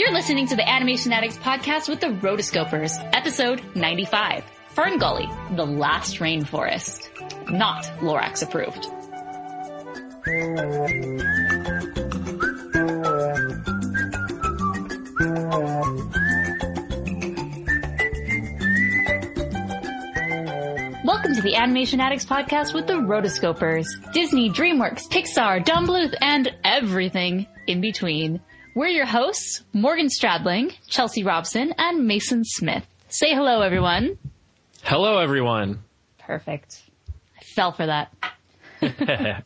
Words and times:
You're 0.00 0.12
listening 0.12 0.46
to 0.46 0.56
the 0.56 0.66
Animation 0.66 1.12
Addicts 1.12 1.36
podcast 1.36 1.86
with 1.86 2.00
the 2.00 2.06
Rotoscopers, 2.06 2.92
episode 3.12 3.60
95. 3.76 4.42
Fern 4.70 4.96
Gully, 4.96 5.28
The 5.56 5.66
Last 5.66 6.20
Rainforest. 6.20 7.10
Not 7.50 7.84
Lorax 8.00 8.42
approved. 8.42 8.86
Welcome 21.04 21.34
to 21.34 21.42
the 21.42 21.56
Animation 21.56 22.00
Addicts 22.00 22.24
podcast 22.24 22.72
with 22.72 22.86
the 22.86 22.94
Rotoscopers. 22.94 23.86
Disney, 24.14 24.48
DreamWorks, 24.48 25.10
Pixar, 25.10 25.62
Don 25.62 25.86
Bluth, 25.86 26.14
and 26.22 26.50
everything 26.64 27.46
in 27.66 27.82
between. 27.82 28.40
We're 28.72 28.86
your 28.86 29.06
hosts, 29.06 29.64
Morgan 29.72 30.06
Stradling, 30.06 30.72
Chelsea 30.86 31.24
Robson, 31.24 31.74
and 31.76 32.06
Mason 32.06 32.44
Smith. 32.44 32.86
Say 33.08 33.34
hello, 33.34 33.62
everyone. 33.62 34.16
Hello, 34.84 35.18
everyone. 35.18 35.82
Perfect. 36.18 36.80
I 37.36 37.42
fell 37.42 37.72
for 37.72 37.86
that. 37.86 38.14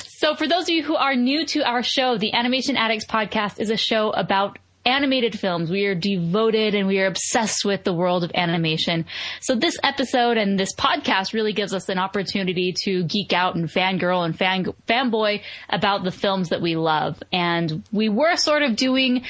so 0.00 0.34
for 0.34 0.48
those 0.48 0.64
of 0.64 0.70
you 0.70 0.82
who 0.82 0.96
are 0.96 1.14
new 1.14 1.46
to 1.46 1.60
our 1.60 1.84
show, 1.84 2.18
the 2.18 2.34
Animation 2.34 2.76
Addicts 2.76 3.06
podcast 3.06 3.60
is 3.60 3.70
a 3.70 3.76
show 3.76 4.10
about 4.10 4.58
animated 4.88 5.38
films. 5.38 5.70
We 5.70 5.84
are 5.84 5.94
devoted 5.94 6.74
and 6.74 6.88
we 6.88 6.98
are 6.98 7.06
obsessed 7.06 7.64
with 7.64 7.84
the 7.84 7.92
world 7.92 8.24
of 8.24 8.32
animation. 8.34 9.04
So 9.40 9.54
this 9.54 9.76
episode 9.84 10.38
and 10.38 10.58
this 10.58 10.74
podcast 10.74 11.34
really 11.34 11.52
gives 11.52 11.74
us 11.74 11.88
an 11.88 11.98
opportunity 11.98 12.74
to 12.84 13.04
geek 13.04 13.32
out 13.32 13.54
and 13.54 13.68
fangirl 13.68 14.24
and 14.24 14.36
fan, 14.36 14.64
fanboy 14.88 15.42
about 15.68 16.04
the 16.04 16.10
films 16.10 16.48
that 16.48 16.62
we 16.62 16.76
love. 16.76 17.22
And 17.32 17.84
we 17.92 18.08
were 18.08 18.36
sort 18.36 18.62
of 18.62 18.76
doing, 18.76 19.24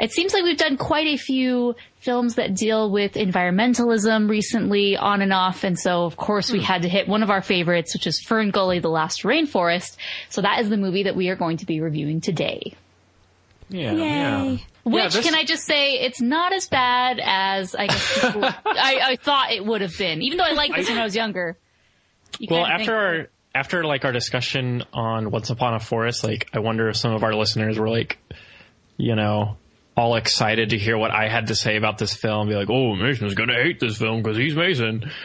it 0.00 0.12
seems 0.12 0.32
like 0.32 0.44
we've 0.44 0.56
done 0.56 0.76
quite 0.76 1.08
a 1.08 1.16
few 1.16 1.74
films 1.98 2.36
that 2.36 2.54
deal 2.54 2.90
with 2.90 3.12
environmentalism 3.14 4.30
recently 4.30 4.96
on 4.96 5.22
and 5.22 5.32
off. 5.32 5.64
And 5.64 5.78
so 5.78 6.04
of 6.04 6.16
course 6.16 6.50
we 6.50 6.60
hmm. 6.60 6.64
had 6.64 6.82
to 6.82 6.88
hit 6.88 7.08
one 7.08 7.22
of 7.22 7.30
our 7.30 7.42
favorites, 7.42 7.94
which 7.94 8.06
is 8.06 8.20
Fern 8.20 8.50
Gully, 8.52 8.78
The 8.78 8.88
Last 8.88 9.24
Rainforest. 9.24 9.96
So 10.28 10.40
that 10.42 10.60
is 10.60 10.70
the 10.70 10.76
movie 10.76 11.02
that 11.02 11.16
we 11.16 11.28
are 11.28 11.36
going 11.36 11.58
to 11.58 11.66
be 11.66 11.80
reviewing 11.80 12.20
today. 12.20 12.74
Yeah, 13.68 13.92
yeah. 13.92 14.56
Which 14.84 14.94
Yeah, 15.02 15.08
this- 15.08 15.24
can 15.24 15.34
I 15.34 15.44
just 15.44 15.64
say, 15.64 16.00
it's 16.00 16.20
not 16.20 16.52
as 16.52 16.68
bad 16.68 17.20
as 17.22 17.74
I 17.74 17.86
guess 17.86 18.20
people, 18.20 18.44
I, 18.64 19.00
I 19.02 19.16
thought 19.16 19.52
it 19.52 19.64
would 19.64 19.80
have 19.80 19.96
been. 19.96 20.22
Even 20.22 20.38
though 20.38 20.44
I 20.44 20.52
liked 20.52 20.74
this 20.76 20.88
when 20.88 20.98
I 20.98 21.04
was 21.04 21.14
younger. 21.14 21.58
You 22.38 22.48
Well, 22.50 22.64
after 22.66 22.94
our 22.94 23.26
after 23.54 23.84
like 23.84 24.04
our 24.04 24.12
discussion 24.12 24.84
on 24.92 25.30
Once 25.30 25.50
Upon 25.50 25.74
a 25.74 25.80
Forest, 25.80 26.24
like 26.24 26.48
I 26.54 26.60
wonder 26.60 26.88
if 26.88 26.96
some 26.96 27.12
of 27.12 27.24
our 27.24 27.34
listeners 27.34 27.78
were 27.78 27.88
like, 27.88 28.18
you 28.96 29.16
know, 29.16 29.56
all 29.96 30.16
excited 30.16 30.70
to 30.70 30.78
hear 30.78 30.96
what 30.96 31.10
I 31.10 31.28
had 31.28 31.48
to 31.48 31.54
say 31.54 31.76
about 31.76 31.98
this 31.98 32.14
film. 32.14 32.48
Be 32.48 32.54
like, 32.54 32.70
oh, 32.70 32.94
Mason's 32.94 33.34
gonna 33.34 33.60
hate 33.60 33.80
this 33.80 33.98
film 33.98 34.22
because 34.22 34.36
he's 34.36 34.56
Mason. 34.56 35.10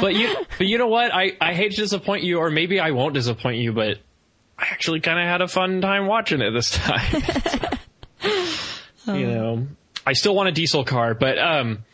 but 0.00 0.14
you, 0.14 0.34
but 0.56 0.66
you 0.66 0.78
know 0.78 0.86
what? 0.86 1.12
I 1.12 1.36
I 1.40 1.54
hate 1.54 1.72
to 1.72 1.76
disappoint 1.76 2.22
you, 2.22 2.38
or 2.38 2.50
maybe 2.50 2.80
I 2.80 2.92
won't 2.92 3.14
disappoint 3.14 3.58
you, 3.58 3.72
but 3.72 3.98
I 4.58 4.66
actually 4.70 5.00
kind 5.00 5.18
of 5.18 5.26
had 5.26 5.42
a 5.42 5.48
fun 5.48 5.80
time 5.80 6.06
watching 6.06 6.40
it 6.40 6.52
this 6.52 6.70
time. 6.70 7.22
You 9.06 9.26
know, 9.26 9.66
I 10.06 10.12
still 10.14 10.34
want 10.34 10.48
a 10.48 10.52
diesel 10.52 10.84
car, 10.84 11.14
but 11.14 11.38
um, 11.38 11.84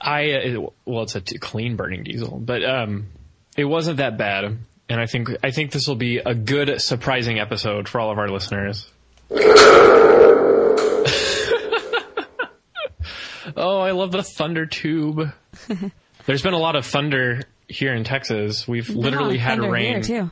I 0.00 0.32
uh, 0.32 0.66
well, 0.84 1.02
it's 1.04 1.14
a 1.14 1.20
t- 1.20 1.38
clean 1.38 1.76
burning 1.76 2.04
diesel, 2.04 2.38
but 2.38 2.64
um, 2.64 3.06
it 3.56 3.64
wasn't 3.64 3.98
that 3.98 4.18
bad, 4.18 4.44
and 4.88 5.00
I 5.00 5.06
think 5.06 5.30
I 5.42 5.50
think 5.50 5.72
this 5.72 5.86
will 5.86 5.96
be 5.96 6.18
a 6.18 6.34
good, 6.34 6.80
surprising 6.80 7.38
episode 7.38 7.88
for 7.88 8.00
all 8.00 8.10
of 8.10 8.18
our 8.18 8.28
listeners. 8.28 8.88
oh, 13.56 13.80
I 13.80 13.92
love 13.92 14.12
the 14.12 14.22
thunder 14.22 14.66
tube. 14.66 15.32
There's 16.26 16.42
been 16.42 16.54
a 16.54 16.58
lot 16.58 16.76
of 16.76 16.86
thunder 16.86 17.42
here 17.68 17.94
in 17.94 18.04
Texas. 18.04 18.68
We've 18.68 18.88
literally 18.90 19.38
had 19.38 19.60
rain. 19.60 20.02
too. 20.02 20.30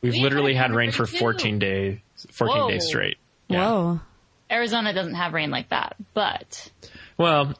We've 0.00 0.14
We 0.14 0.20
literally 0.20 0.54
had 0.54 0.70
had 0.70 0.76
rain 0.76 0.90
for 0.90 1.06
too. 1.06 1.18
14 1.18 1.58
days, 1.58 1.98
14 2.30 2.56
Whoa. 2.56 2.68
days 2.70 2.86
straight. 2.86 3.18
Yeah. 3.48 3.70
Whoa. 3.70 4.00
Arizona 4.52 4.92
doesn't 4.92 5.14
have 5.14 5.32
rain 5.32 5.50
like 5.50 5.70
that, 5.70 5.96
but 6.14 6.70
Well, 7.16 7.54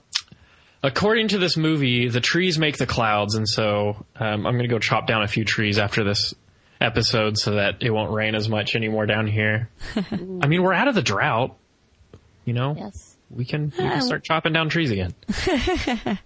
according 0.82 1.28
to 1.28 1.38
this 1.38 1.56
movie, 1.56 2.08
the 2.08 2.20
trees 2.20 2.58
make 2.58 2.76
the 2.76 2.86
clouds, 2.86 3.34
and 3.34 3.48
so 3.48 4.04
um, 4.16 4.47
I'm 4.47 4.54
going 4.54 4.62
to 4.62 4.69
go 4.69 4.78
chop 4.78 5.06
down 5.06 5.22
a 5.22 5.28
few 5.28 5.44
trees 5.44 5.78
after 5.78 6.04
this 6.04 6.34
episode 6.81 7.38
so 7.38 7.52
that 7.52 7.76
it 7.81 7.91
won't 7.91 8.12
rain 8.12 8.34
as 8.34 8.48
much 8.48 8.75
anymore 8.75 9.06
down 9.06 9.26
here. 9.26 9.70
I 9.97 10.47
mean, 10.47 10.62
we're 10.62 10.75
out 10.75 10.88
of 10.88 10.94
the 10.94 11.02
drought. 11.02 11.56
You 12.44 12.54
know, 12.54 12.75
yes. 12.76 13.16
we 13.31 13.44
can 13.44 13.66
we 13.66 13.84
can 13.84 14.02
start 14.02 14.25
chopping 14.25 14.52
down 14.52 14.69
trees 14.69 14.91
again, 14.91 15.14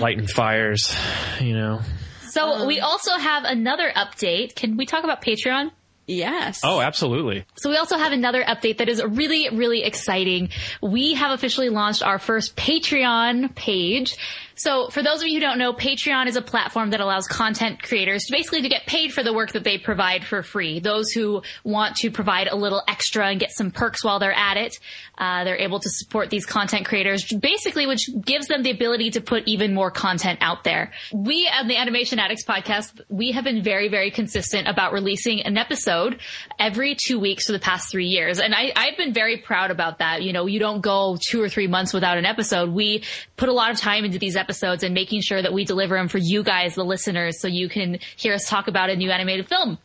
lighting 0.00 0.26
fires. 0.26 0.92
You 1.40 1.54
know. 1.54 1.80
So 2.28 2.66
we 2.66 2.80
also 2.80 3.16
have 3.16 3.44
another 3.44 3.90
update. 3.94 4.56
Can 4.56 4.76
we 4.76 4.84
talk 4.84 5.04
about 5.04 5.22
Patreon? 5.22 5.70
Yes. 6.06 6.60
Oh, 6.62 6.80
absolutely. 6.80 7.44
So 7.56 7.68
we 7.68 7.76
also 7.76 7.98
have 7.98 8.12
another 8.12 8.42
update 8.44 8.78
that 8.78 8.88
is 8.88 9.02
really, 9.02 9.48
really 9.50 9.82
exciting. 9.82 10.50
We 10.80 11.14
have 11.14 11.32
officially 11.32 11.68
launched 11.68 12.02
our 12.02 12.18
first 12.18 12.56
Patreon 12.56 13.54
page. 13.56 14.16
So 14.56 14.88
for 14.88 15.02
those 15.02 15.20
of 15.20 15.28
you 15.28 15.34
who 15.34 15.40
don't 15.40 15.58
know, 15.58 15.74
Patreon 15.74 16.28
is 16.28 16.36
a 16.36 16.42
platform 16.42 16.90
that 16.90 17.00
allows 17.00 17.26
content 17.26 17.82
creators 17.82 18.24
to 18.24 18.32
basically 18.32 18.62
to 18.62 18.70
get 18.70 18.86
paid 18.86 19.12
for 19.12 19.22
the 19.22 19.34
work 19.34 19.52
that 19.52 19.64
they 19.64 19.76
provide 19.76 20.24
for 20.24 20.42
free. 20.42 20.80
Those 20.80 21.10
who 21.10 21.42
want 21.62 21.96
to 21.96 22.10
provide 22.10 22.48
a 22.48 22.56
little 22.56 22.82
extra 22.88 23.28
and 23.28 23.38
get 23.38 23.50
some 23.50 23.70
perks 23.70 24.02
while 24.02 24.18
they're 24.18 24.32
at 24.32 24.56
it, 24.56 24.78
uh, 25.18 25.44
they're 25.44 25.58
able 25.58 25.78
to 25.80 25.90
support 25.90 26.30
these 26.30 26.46
content 26.46 26.86
creators, 26.86 27.30
basically, 27.30 27.86
which 27.86 28.08
gives 28.24 28.46
them 28.46 28.62
the 28.62 28.70
ability 28.70 29.10
to 29.10 29.20
put 29.20 29.42
even 29.46 29.74
more 29.74 29.90
content 29.90 30.38
out 30.40 30.64
there. 30.64 30.90
We 31.12 31.50
on 31.52 31.68
the 31.68 31.76
Animation 31.76 32.18
Addicts 32.18 32.44
podcast, 32.44 33.02
we 33.10 33.32
have 33.32 33.44
been 33.44 33.62
very, 33.62 33.88
very 33.88 34.10
consistent 34.10 34.68
about 34.68 34.94
releasing 34.94 35.42
an 35.42 35.58
episode 35.58 36.18
every 36.58 36.96
two 37.06 37.20
weeks 37.20 37.44
for 37.46 37.52
the 37.52 37.58
past 37.58 37.90
three 37.90 38.06
years. 38.06 38.40
And 38.40 38.54
I, 38.54 38.72
I've 38.74 38.96
been 38.96 39.12
very 39.12 39.36
proud 39.36 39.70
about 39.70 39.98
that. 39.98 40.22
You 40.22 40.32
know, 40.32 40.46
you 40.46 40.60
don't 40.60 40.80
go 40.80 41.18
two 41.20 41.42
or 41.42 41.50
three 41.50 41.66
months 41.66 41.92
without 41.92 42.16
an 42.16 42.24
episode. 42.24 42.70
We 42.70 43.04
put 43.36 43.50
a 43.50 43.52
lot 43.52 43.70
of 43.70 43.76
time 43.76 44.06
into 44.06 44.18
these 44.18 44.34
episodes 44.34 44.45
and 44.82 44.94
making 44.94 45.20
sure 45.20 45.42
that 45.42 45.52
we 45.52 45.64
deliver 45.64 45.96
them 45.96 46.08
for 46.08 46.18
you 46.18 46.42
guys, 46.42 46.74
the 46.74 46.84
listeners, 46.84 47.40
so 47.40 47.48
you 47.48 47.68
can 47.68 47.98
hear 48.16 48.34
us 48.34 48.48
talk 48.48 48.68
about 48.68 48.90
a 48.90 48.96
new 48.96 49.10
animated 49.10 49.48
film. 49.48 49.78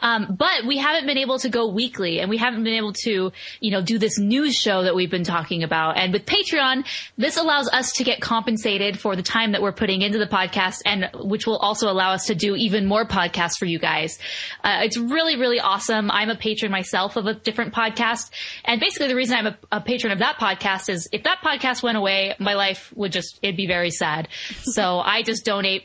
Um, 0.00 0.36
but 0.38 0.64
we 0.66 0.78
haven't 0.78 1.06
been 1.06 1.18
able 1.18 1.38
to 1.40 1.48
go 1.48 1.68
weekly 1.68 2.20
and 2.20 2.30
we 2.30 2.36
haven't 2.36 2.64
been 2.64 2.74
able 2.74 2.92
to, 3.04 3.32
you 3.60 3.70
know, 3.70 3.82
do 3.82 3.98
this 3.98 4.18
news 4.18 4.54
show 4.54 4.82
that 4.82 4.94
we've 4.94 5.10
been 5.10 5.24
talking 5.24 5.62
about. 5.62 5.96
And 5.96 6.12
with 6.12 6.24
Patreon, 6.24 6.86
this 7.16 7.36
allows 7.36 7.68
us 7.68 7.92
to 7.94 8.04
get 8.04 8.20
compensated 8.20 8.98
for 8.98 9.16
the 9.16 9.22
time 9.22 9.52
that 9.52 9.62
we're 9.62 9.72
putting 9.72 10.02
into 10.02 10.18
the 10.18 10.26
podcast 10.26 10.82
and 10.86 11.10
which 11.14 11.46
will 11.46 11.58
also 11.58 11.90
allow 11.90 12.12
us 12.12 12.26
to 12.26 12.34
do 12.34 12.54
even 12.54 12.86
more 12.86 13.06
podcasts 13.06 13.58
for 13.58 13.66
you 13.66 13.78
guys. 13.78 14.18
Uh, 14.62 14.80
it's 14.82 14.96
really, 14.96 15.36
really 15.36 15.60
awesome. 15.60 16.10
I'm 16.10 16.30
a 16.30 16.36
patron 16.36 16.70
myself 16.70 17.16
of 17.16 17.26
a 17.26 17.34
different 17.34 17.74
podcast. 17.74 18.30
And 18.64 18.80
basically 18.80 19.08
the 19.08 19.16
reason 19.16 19.36
I'm 19.36 19.46
a, 19.46 19.58
a 19.72 19.80
patron 19.80 20.12
of 20.12 20.20
that 20.20 20.36
podcast 20.38 20.88
is 20.88 21.08
if 21.12 21.24
that 21.24 21.38
podcast 21.44 21.82
went 21.82 21.98
away, 21.98 22.34
my 22.38 22.54
life 22.54 22.92
would 22.94 23.12
just, 23.12 23.38
it'd 23.42 23.56
be 23.56 23.66
very 23.66 23.90
sad. 23.90 24.28
so 24.62 24.98
I 24.98 25.22
just 25.22 25.44
donate 25.44 25.84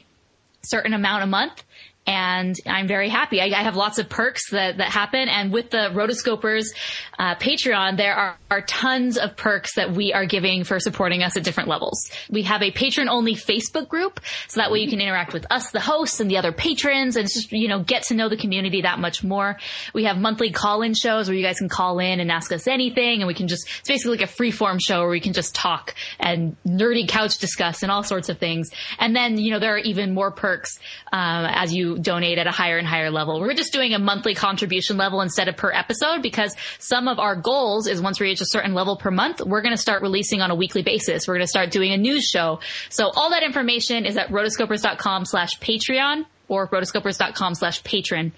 certain 0.64 0.94
amount 0.94 1.24
a 1.24 1.28
month 1.28 1.64
and 2.06 2.56
I'm 2.68 2.88
very 2.88 3.10
happy. 3.10 3.40
I, 3.40 3.46
I 3.46 3.64
have 3.64 3.76
lots 3.76 3.98
of 3.98 4.10
perks 4.10 4.50
that, 4.52 4.78
that 4.78 4.90
happen. 4.90 5.30
And 5.30 5.54
with 5.54 5.70
the 5.70 5.90
Rotoscopers 5.94 6.66
uh, 7.18 7.36
Patreon, 7.36 7.98
there 7.98 8.16
are, 8.16 8.38
are 8.52 8.62
tons 8.62 9.18
of 9.18 9.38
perks 9.38 9.76
that 9.76 9.92
we 9.94 10.12
are 10.12 10.26
giving 10.26 10.64
for 10.64 10.80
supporting 10.80 11.24
us 11.24 11.38
at 11.38 11.44
different 11.44 11.70
levels. 11.70 12.10
We 12.30 12.44
have 12.44 12.62
a 12.62 12.72
patron 12.72 13.08
only 13.08 13.36
Facebook 13.36 13.88
group, 13.88 14.20
so 14.48 14.60
that 14.60 14.72
way 14.72 14.80
you 14.80 14.90
can 14.90 15.00
interact 15.00 15.34
with 15.34 15.46
us, 15.50 15.72
the 15.72 15.80
hosts, 15.80 16.20
and 16.20 16.30
the 16.30 16.38
other 16.38 16.52
patrons, 16.52 17.16
and 17.16 17.28
just 17.28 17.52
you 17.52 17.68
know 17.68 17.84
get 17.84 18.04
to 18.04 18.16
know 18.16 18.30
the 18.30 18.38
community 18.38 18.82
that 18.82 19.00
much 19.00 19.24
more. 19.24 19.58
We 19.94 20.06
have 20.06 20.18
monthly 20.18 20.52
call-in 20.52 20.94
shows 20.94 21.28
where 21.28 21.38
you 21.38 21.44
guys 21.44 21.60
can 21.60 21.70
call 21.70 22.00
in 22.00 22.20
and 22.20 22.32
ask 22.32 22.52
us 22.52 22.68
anything, 22.68 23.22
and 23.22 23.28
we 23.28 23.34
can 23.34 23.48
just 23.48 23.68
it's 23.80 23.88
basically 23.88 24.18
like 24.18 24.30
a 24.30 24.32
free-form 24.32 24.80
show 24.80 25.00
where 25.00 25.10
we 25.10 25.22
can 25.22 25.34
just 25.34 25.56
talk 25.56 25.96
and 26.20 26.58
nerdy 26.66 27.08
couch 27.08 27.38
discuss 27.38 27.84
and 27.84 27.92
all 27.92 28.04
sorts 28.04 28.30
of 28.30 28.40
things. 28.40 28.72
And 29.00 29.16
then 29.16 29.38
you 29.38 29.52
know 29.52 29.60
there 29.60 29.76
are 29.76 29.80
even 29.80 30.14
more 30.14 30.32
perks 30.32 30.80
um, 31.12 31.46
as 31.46 31.74
you 31.74 31.93
donate 31.98 32.38
at 32.38 32.48
a 32.48 32.52
higher 32.52 32.78
and 32.78 32.88
higher 32.88 33.12
level. 33.12 33.40
We're 33.40 33.54
just 33.54 33.74
doing 33.74 33.94
a 33.94 34.00
monthly 34.00 34.36
contribution 34.36 34.98
level 34.98 35.22
instead 35.22 35.48
of 35.48 35.58
per 35.58 35.72
episode 35.72 36.22
because 36.22 36.56
some 36.80 37.08
of 37.08 37.20
our 37.20 37.36
goals 37.36 37.88
is 37.88 38.02
once 38.02 38.20
we 38.20 38.28
reach 38.28 38.42
a 38.42 38.46
certain 38.46 38.74
level 38.74 38.98
per 38.98 39.12
month, 39.12 39.42
we're 39.42 39.62
going 39.62 39.76
to 39.76 39.82
start 39.82 40.02
releasing 40.02 40.42
on 40.42 40.52
a 40.52 40.56
weekly 40.56 40.82
basis. 40.84 41.28
We're 41.28 41.36
going 41.36 41.46
to 41.46 41.50
start 41.50 41.72
doing 41.72 41.94
a 41.94 41.98
news 41.98 42.24
show. 42.26 42.60
So 42.90 43.10
all 43.16 43.30
that 43.32 43.44
information 43.44 44.06
is 44.06 44.18
at 44.18 44.30
rotoscopers.com 44.30 45.26
slash 45.26 45.60
Patreon 45.60 46.26
or 46.48 46.68
rotoscopers.com 46.68 47.56
slash 47.56 47.84
patron. 47.84 48.34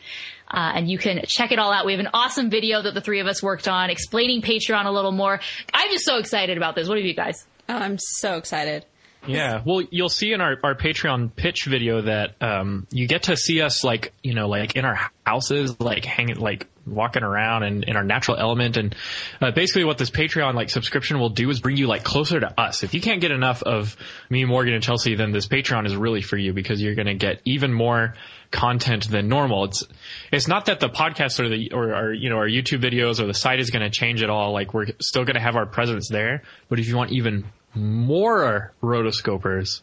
Uh, 0.50 0.74
and 0.76 0.90
you 0.90 0.98
can 0.98 1.22
check 1.28 1.52
it 1.52 1.60
all 1.60 1.72
out. 1.72 1.86
We 1.86 1.94
have 1.94 2.00
an 2.00 2.10
awesome 2.14 2.50
video 2.50 2.82
that 2.82 2.94
the 2.94 3.02
three 3.02 3.20
of 3.20 3.28
us 3.28 3.42
worked 3.42 3.68
on 3.68 3.90
explaining 3.90 4.42
Patreon 4.42 4.86
a 4.86 4.92
little 4.92 5.12
more. 5.12 5.40
I'm 5.74 5.92
just 5.92 6.06
so 6.06 6.18
excited 6.18 6.58
about 6.58 6.76
this. 6.76 6.88
What 6.88 6.98
are 6.98 7.02
you 7.02 7.16
guys? 7.16 7.46
Oh, 7.68 7.74
I'm 7.74 7.98
so 7.98 8.38
excited. 8.38 8.86
Yeah, 9.28 9.62
well, 9.66 9.82
you'll 9.90 10.10
see 10.10 10.34
in 10.34 10.42
our, 10.42 10.58
our 10.64 10.76
Patreon 10.76 11.36
pitch 11.36 11.66
video 11.66 12.02
that 12.02 12.36
um, 12.42 12.88
you 12.92 13.08
get 13.08 13.24
to 13.24 13.38
see 13.38 13.62
us 13.62 13.84
like 13.84 14.14
you 14.24 14.34
know 14.34 14.48
like 14.48 14.76
in 14.76 14.86
our 14.86 15.00
houses, 15.26 15.80
like 15.80 16.06
hanging, 16.06 16.38
like 16.38 16.68
walking 16.86 17.24
around 17.24 17.64
and 17.64 17.84
in 17.84 17.96
our 17.96 18.04
natural 18.04 18.38
element. 18.38 18.78
And 18.78 18.96
uh, 19.42 19.52
basically, 19.52 19.84
what 19.86 19.98
this 19.98 20.10
Patreon 20.10 20.54
like 20.54 20.70
subscription 20.70 21.20
will 21.20 21.30
do 21.30 21.50
is 21.50 21.60
bring 21.60 21.78
you 21.78 21.88
like 21.88 22.04
closer 22.04 22.40
to 22.40 22.60
us. 22.60 22.84
If 22.84 22.94
you 22.94 23.02
can't 23.02 23.22
get 23.22 23.32
enough 23.32 23.64
of 23.64 23.96
me, 24.30 24.46
Morgan, 24.46 24.74
and 24.74 24.84
Chelsea, 24.84 25.16
then 25.16 25.32
this 25.32 25.48
Patreon 25.48 25.86
is 25.86 25.96
really 25.96 26.22
for 26.22 26.38
you 26.38 26.54
because 26.54 26.82
you're 26.82 26.96
going 26.96 27.08
to 27.08 27.16
get 27.16 27.42
even 27.46 27.74
more 27.74 28.16
content 28.52 29.10
than 29.10 29.28
normal. 29.28 29.66
It's 29.66 29.84
it's 30.32 30.48
not 30.48 30.66
that 30.68 30.80
the 30.80 30.90
podcast 30.90 31.40
or 31.40 31.50
the 31.50 31.72
or 31.72 31.94
our 31.94 32.14
you 32.14 32.30
know 32.30 32.38
our 32.38 32.48
YouTube 32.48 32.82
videos 32.82 33.20
or 33.20 33.28
the 33.28 33.34
site 33.34 33.60
is 33.60 33.70
going 33.70 33.84
to 33.84 33.90
change 33.90 34.24
at 34.24 34.30
all. 34.30 34.54
Like 34.54 34.74
we're 34.74 34.88
still 35.02 35.26
going 35.26 35.36
to 35.36 35.42
have 35.42 35.56
our 35.56 35.66
presence 35.66 36.10
there, 36.10 36.44
but 36.70 36.80
if 36.80 36.88
you 36.88 36.96
want 36.96 37.12
even 37.12 37.46
more 37.76 38.74
rotoscopers, 38.82 39.82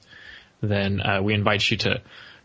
then 0.61 1.01
uh, 1.01 1.23
we 1.23 1.35
invite 1.35 1.71
you 1.71 1.77
to 1.79 2.01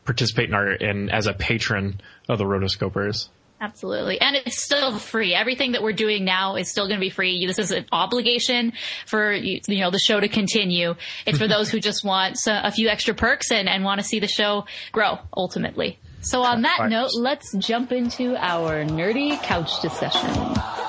participate 0.06 0.50
in 0.50 0.56
our 0.56 0.72
in 0.72 1.10
as 1.10 1.28
a 1.28 1.34
patron 1.34 2.02
of 2.30 2.38
the 2.38 2.46
rotoscopers. 2.46 3.30
Absolutely. 3.60 4.22
And 4.22 4.36
it's 4.36 4.62
still 4.64 5.00
free. 5.00 5.34
Everything 5.34 5.72
that 5.72 5.82
we're 5.82 5.94
doing 5.94 6.24
now 6.24 6.58
is 6.58 6.70
still 6.70 6.88
going 6.88 7.00
to 7.00 7.04
be 7.04 7.10
free. 7.10 7.48
This 7.48 7.58
is 7.58 7.72
an 7.72 7.86
obligation 7.92 8.74
for, 9.08 9.34
you 9.34 9.62
know, 9.68 9.90
the 9.90 9.98
show 9.98 10.20
to 10.20 10.28
continue. 10.28 10.94
It's 11.26 11.40
for 11.40 11.48
those 11.48 11.70
who 11.70 11.80
just 11.80 12.06
want 12.06 12.38
a 12.46 12.72
few 12.72 12.88
extra 12.88 13.16
perks 13.16 13.52
and, 13.52 13.68
and 13.68 13.84
want 13.84 14.00
to 14.00 14.06
see 14.06 14.20
the 14.20 14.28
show 14.28 14.66
grow 14.92 15.18
ultimately. 15.36 16.00
So 16.22 16.44
on 16.44 16.64
that 16.64 16.88
note, 16.90 17.12
let's 17.16 17.56
jump 17.58 17.92
into 17.92 18.36
our 18.36 18.84
nerdy 18.84 19.42
couch 19.42 19.82
discussion. 19.82 20.87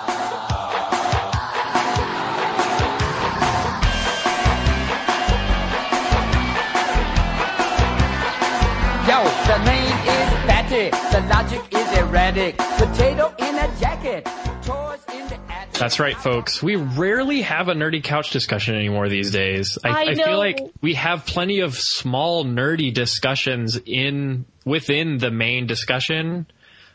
Fatty. 10.91 11.21
The 11.21 11.29
logic 11.29 11.75
is 11.75 11.99
erratic. 11.99 12.57
Potato 12.57 13.35
in 13.39 13.55
a 13.57 13.81
jacket. 13.81 14.25
Toys 14.63 15.01
in 15.13 15.29
the 15.29 15.39
attic. 15.51 15.73
That's 15.75 16.01
right, 16.01 16.17
folks. 16.17 16.63
We 16.63 16.77
rarely 16.77 17.43
have 17.43 17.69
a 17.69 17.75
nerdy 17.75 18.03
couch 18.03 18.31
discussion 18.31 18.75
anymore 18.75 19.09
these 19.09 19.31
days. 19.31 19.79
I, 19.85 19.89
I, 19.89 20.03
I 20.11 20.15
feel 20.15 20.39
like 20.39 20.61
we 20.81 20.95
have 20.95 21.27
plenty 21.27 21.61
of 21.61 21.75
small 21.77 22.45
nerdy 22.45 22.93
discussions 22.93 23.79
in 23.85 24.45
within 24.65 25.19
the 25.19 25.31
main 25.31 25.67
discussion 25.67 26.47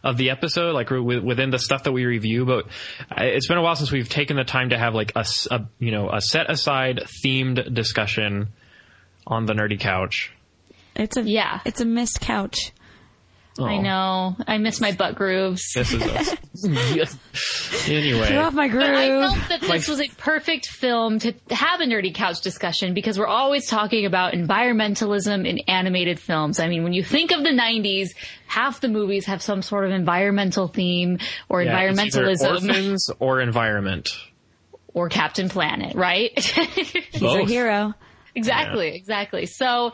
of 0.04 0.18
the 0.18 0.32
episode, 0.32 0.74
like 0.74 0.90
within 0.90 1.50
the 1.50 1.60
stuff 1.60 1.84
that 1.84 1.94
we 1.94 2.06
review. 2.06 2.46
But 2.46 2.68
it's 3.18 3.48
been 3.48 3.58
a 3.58 3.62
while 3.62 3.76
since 3.76 3.92
we've 3.92 4.10
taken 4.10 4.36
the 4.36 4.44
time 4.44 4.70
to 4.70 4.78
have 4.78 4.94
like 4.94 5.14
a, 5.16 5.26
a 5.50 5.66
you 5.80 5.92
know 5.92 6.10
a 6.12 6.22
set 6.22 6.50
aside 6.50 7.02
themed 7.24 7.74
discussion 7.74 8.50
on 9.26 9.46
the 9.46 9.54
nerdy 9.54 9.80
couch. 9.80 10.34
It's 10.96 11.18
a 11.18 11.24
yeah. 11.24 11.62
It's 11.66 11.82
a 11.82 11.86
missed 11.86 12.20
couch. 12.22 12.74
Oh. 13.60 13.66
I 13.66 13.78
know. 13.78 14.36
I 14.48 14.58
miss 14.58 14.82
my 14.82 14.94
butt 14.94 15.14
grooves. 15.14 15.74
This 15.76 15.94
is 15.94 16.02
us. 16.02 16.36
anyway. 17.88 18.30
Get 18.30 18.38
off 18.38 18.54
my 18.54 18.68
groove. 18.68 18.82
But 18.82 18.96
I 18.96 19.08
felt 19.08 19.50
that 19.50 19.62
this 19.62 19.88
was 19.88 20.02
a 20.02 20.08
perfect 20.18 20.68
film 20.68 21.20
to 21.20 21.34
have 21.52 21.80
a 21.80 21.86
nerdy 21.86 22.14
couch 22.14 22.42
discussion 22.42 22.96
because 22.96 23.20
we're 23.20 23.28
always 23.28 23.68
talking 23.68 24.06
about 24.06 24.34
environmentalism 24.34 25.48
in 25.48 25.60
animated 25.68 26.20
films. 26.20 26.60
I 26.60 26.68
mean, 26.68 26.84
when 26.84 26.94
you 26.94 27.04
think 27.04 27.32
of 27.32 27.44
the 27.44 27.50
90s, 27.52 28.10
half 28.48 28.82
the 28.82 28.90
movies 28.90 29.26
have 29.28 29.42
some 29.42 29.62
sort 29.62 29.86
of 29.86 29.92
environmental 29.92 30.68
theme 30.68 31.20
or 31.48 31.62
yeah, 31.62 31.80
environmentalism. 31.80 32.50
orphans 32.50 33.12
or 33.20 33.40
environment. 33.40 34.10
Or 34.96 35.10
Captain 35.10 35.50
Planet, 35.50 35.96
right? 35.96 36.38
He's 36.40 37.20
Both. 37.20 37.50
a 37.50 37.52
hero. 37.52 37.94
Exactly, 38.36 38.90
yeah. 38.90 38.96
exactly. 38.96 39.46
So, 39.46 39.92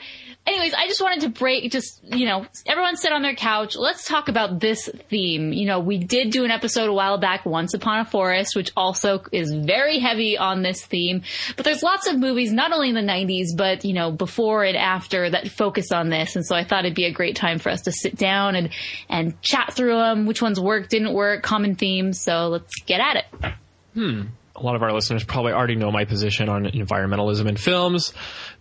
anyways, 0.47 0.73
I 0.73 0.87
just 0.87 1.01
wanted 1.01 1.21
to 1.21 1.29
break, 1.29 1.69
just, 1.71 2.01
you 2.03 2.25
know, 2.25 2.45
everyone 2.65 2.95
sit 2.95 3.11
on 3.11 3.21
their 3.21 3.35
couch. 3.35 3.75
Let's 3.75 4.07
talk 4.07 4.29
about 4.29 4.61
this 4.61 4.89
theme. 5.09 5.51
You 5.51 5.65
know, 5.65 5.79
we 5.81 5.97
did 5.97 6.31
do 6.31 6.45
an 6.45 6.51
episode 6.51 6.89
a 6.89 6.93
while 6.93 7.17
back, 7.17 7.45
Once 7.45 7.73
Upon 7.73 7.99
a 7.99 8.05
Forest, 8.05 8.55
which 8.55 8.71
also 8.77 9.21
is 9.33 9.53
very 9.53 9.99
heavy 9.99 10.37
on 10.37 10.61
this 10.61 10.85
theme. 10.85 11.23
But 11.57 11.65
there's 11.65 11.83
lots 11.83 12.07
of 12.07 12.17
movies, 12.17 12.53
not 12.53 12.71
only 12.71 12.89
in 12.89 12.95
the 12.95 13.01
90s, 13.01 13.57
but, 13.57 13.83
you 13.83 13.93
know, 13.93 14.11
before 14.11 14.63
and 14.63 14.77
after 14.77 15.29
that 15.29 15.49
focus 15.49 15.91
on 15.91 16.09
this. 16.09 16.37
And 16.37 16.45
so 16.45 16.55
I 16.55 16.63
thought 16.63 16.85
it'd 16.85 16.95
be 16.95 17.05
a 17.05 17.11
great 17.11 17.35
time 17.35 17.59
for 17.59 17.69
us 17.69 17.81
to 17.81 17.91
sit 17.91 18.15
down 18.15 18.55
and, 18.55 18.69
and 19.09 19.41
chat 19.41 19.73
through 19.73 19.97
them, 19.97 20.25
which 20.25 20.41
ones 20.41 20.59
worked, 20.59 20.91
didn't 20.91 21.13
work, 21.13 21.43
common 21.43 21.75
themes. 21.75 22.21
So 22.21 22.47
let's 22.47 22.73
get 22.85 23.01
at 23.01 23.17
it. 23.17 23.53
Hmm 23.95 24.21
a 24.59 24.65
lot 24.65 24.75
of 24.75 24.83
our 24.83 24.91
listeners 24.91 25.23
probably 25.23 25.53
already 25.53 25.75
know 25.75 25.91
my 25.91 26.05
position 26.05 26.49
on 26.49 26.65
environmentalism 26.65 27.47
in 27.47 27.57
films, 27.57 28.13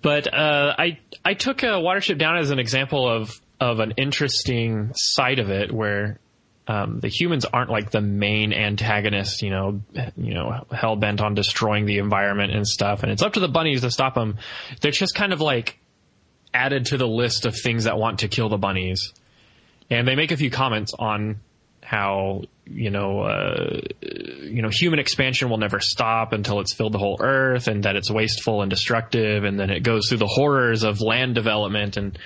but 0.02 0.32
uh, 0.32 0.74
I 0.78 0.98
I 1.24 1.34
took 1.34 1.62
a 1.62 1.78
Watership 1.78 2.18
Down 2.18 2.38
as 2.38 2.50
an 2.50 2.58
example 2.58 3.08
of 3.08 3.40
of 3.60 3.80
an 3.80 3.94
interesting 3.96 4.92
side 4.94 5.38
of 5.38 5.50
it 5.50 5.72
where 5.72 6.20
um, 6.68 7.00
the 7.00 7.08
humans 7.08 7.44
aren't 7.44 7.70
like 7.70 7.90
the 7.90 8.00
main 8.00 8.52
antagonist, 8.52 9.42
you 9.42 9.50
know, 9.50 9.80
you 10.16 10.34
know, 10.34 10.66
hell 10.70 10.96
bent 10.96 11.20
on 11.20 11.34
destroying 11.34 11.86
the 11.86 11.98
environment 11.98 12.52
and 12.52 12.66
stuff, 12.66 13.02
and 13.02 13.10
it's 13.10 13.22
up 13.22 13.32
to 13.34 13.40
the 13.40 13.48
bunnies 13.48 13.80
to 13.80 13.90
stop 13.90 14.14
them. 14.14 14.36
They're 14.80 14.92
just 14.92 15.14
kind 15.14 15.32
of 15.32 15.40
like 15.40 15.78
added 16.52 16.86
to 16.86 16.96
the 16.96 17.08
list 17.08 17.46
of 17.46 17.56
things 17.56 17.84
that 17.84 17.98
want 17.98 18.20
to 18.20 18.28
kill 18.28 18.48
the 18.48 18.58
bunnies, 18.58 19.12
and 19.90 20.06
they 20.06 20.14
make 20.14 20.30
a 20.30 20.36
few 20.36 20.50
comments 20.50 20.92
on 20.98 21.40
how 21.88 22.42
you 22.66 22.90
know 22.90 23.22
uh, 23.22 23.80
you 24.42 24.60
know 24.60 24.68
human 24.70 24.98
expansion 24.98 25.48
will 25.48 25.56
never 25.56 25.80
stop 25.80 26.34
until 26.34 26.60
it's 26.60 26.74
filled 26.74 26.92
the 26.92 26.98
whole 26.98 27.16
earth 27.18 27.66
and 27.66 27.84
that 27.84 27.96
it's 27.96 28.10
wasteful 28.10 28.60
and 28.60 28.68
destructive 28.68 29.44
and 29.44 29.58
then 29.58 29.70
it 29.70 29.82
goes 29.82 30.06
through 30.06 30.18
the 30.18 30.26
horrors 30.26 30.82
of 30.82 31.00
land 31.00 31.34
development 31.34 31.96
and 31.96 32.18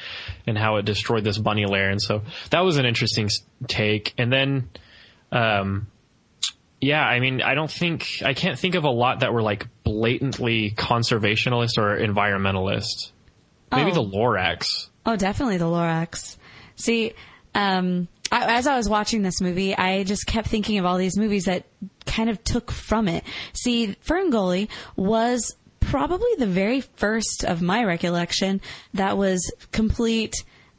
and 0.48 0.58
how 0.58 0.78
it 0.78 0.84
destroyed 0.84 1.22
this 1.22 1.38
bunny 1.38 1.64
lair. 1.64 1.90
And 1.90 2.02
so 2.02 2.22
that 2.50 2.64
was 2.64 2.76
an 2.76 2.86
interesting 2.86 3.28
take. 3.68 4.14
And 4.18 4.32
then 4.32 4.68
um 5.30 5.86
yeah 6.80 7.02
i 7.02 7.20
mean 7.20 7.40
i 7.40 7.54
don't 7.54 7.70
think 7.70 8.20
i 8.24 8.34
can't 8.34 8.58
think 8.58 8.74
of 8.74 8.82
a 8.82 8.90
lot 8.90 9.20
that 9.20 9.32
were 9.32 9.42
like 9.42 9.68
blatantly 9.84 10.72
conservationist 10.72 11.78
or 11.78 11.96
environmentalist. 11.96 13.12
Maybe 13.70 13.92
oh. 13.92 13.94
the 13.94 14.02
lorax. 14.02 14.88
Oh 15.06 15.14
definitely 15.14 15.58
the 15.58 15.66
lorax. 15.66 16.36
See 16.74 17.12
um 17.54 18.08
I, 18.32 18.56
as 18.56 18.66
I 18.66 18.76
was 18.76 18.88
watching 18.88 19.22
this 19.22 19.40
movie, 19.40 19.76
I 19.76 20.04
just 20.04 20.26
kept 20.26 20.48
thinking 20.48 20.78
of 20.78 20.86
all 20.86 20.96
these 20.96 21.18
movies 21.18 21.44
that 21.44 21.66
kind 22.06 22.30
of 22.30 22.42
took 22.42 22.72
from 22.72 23.06
it. 23.06 23.24
See, 23.52 23.94
Ferngully 24.06 24.68
was 24.96 25.54
probably 25.80 26.30
the 26.38 26.46
very 26.46 26.80
first 26.80 27.44
of 27.44 27.60
my 27.60 27.84
recollection 27.84 28.62
that 28.94 29.18
was 29.18 29.52
complete 29.70 30.34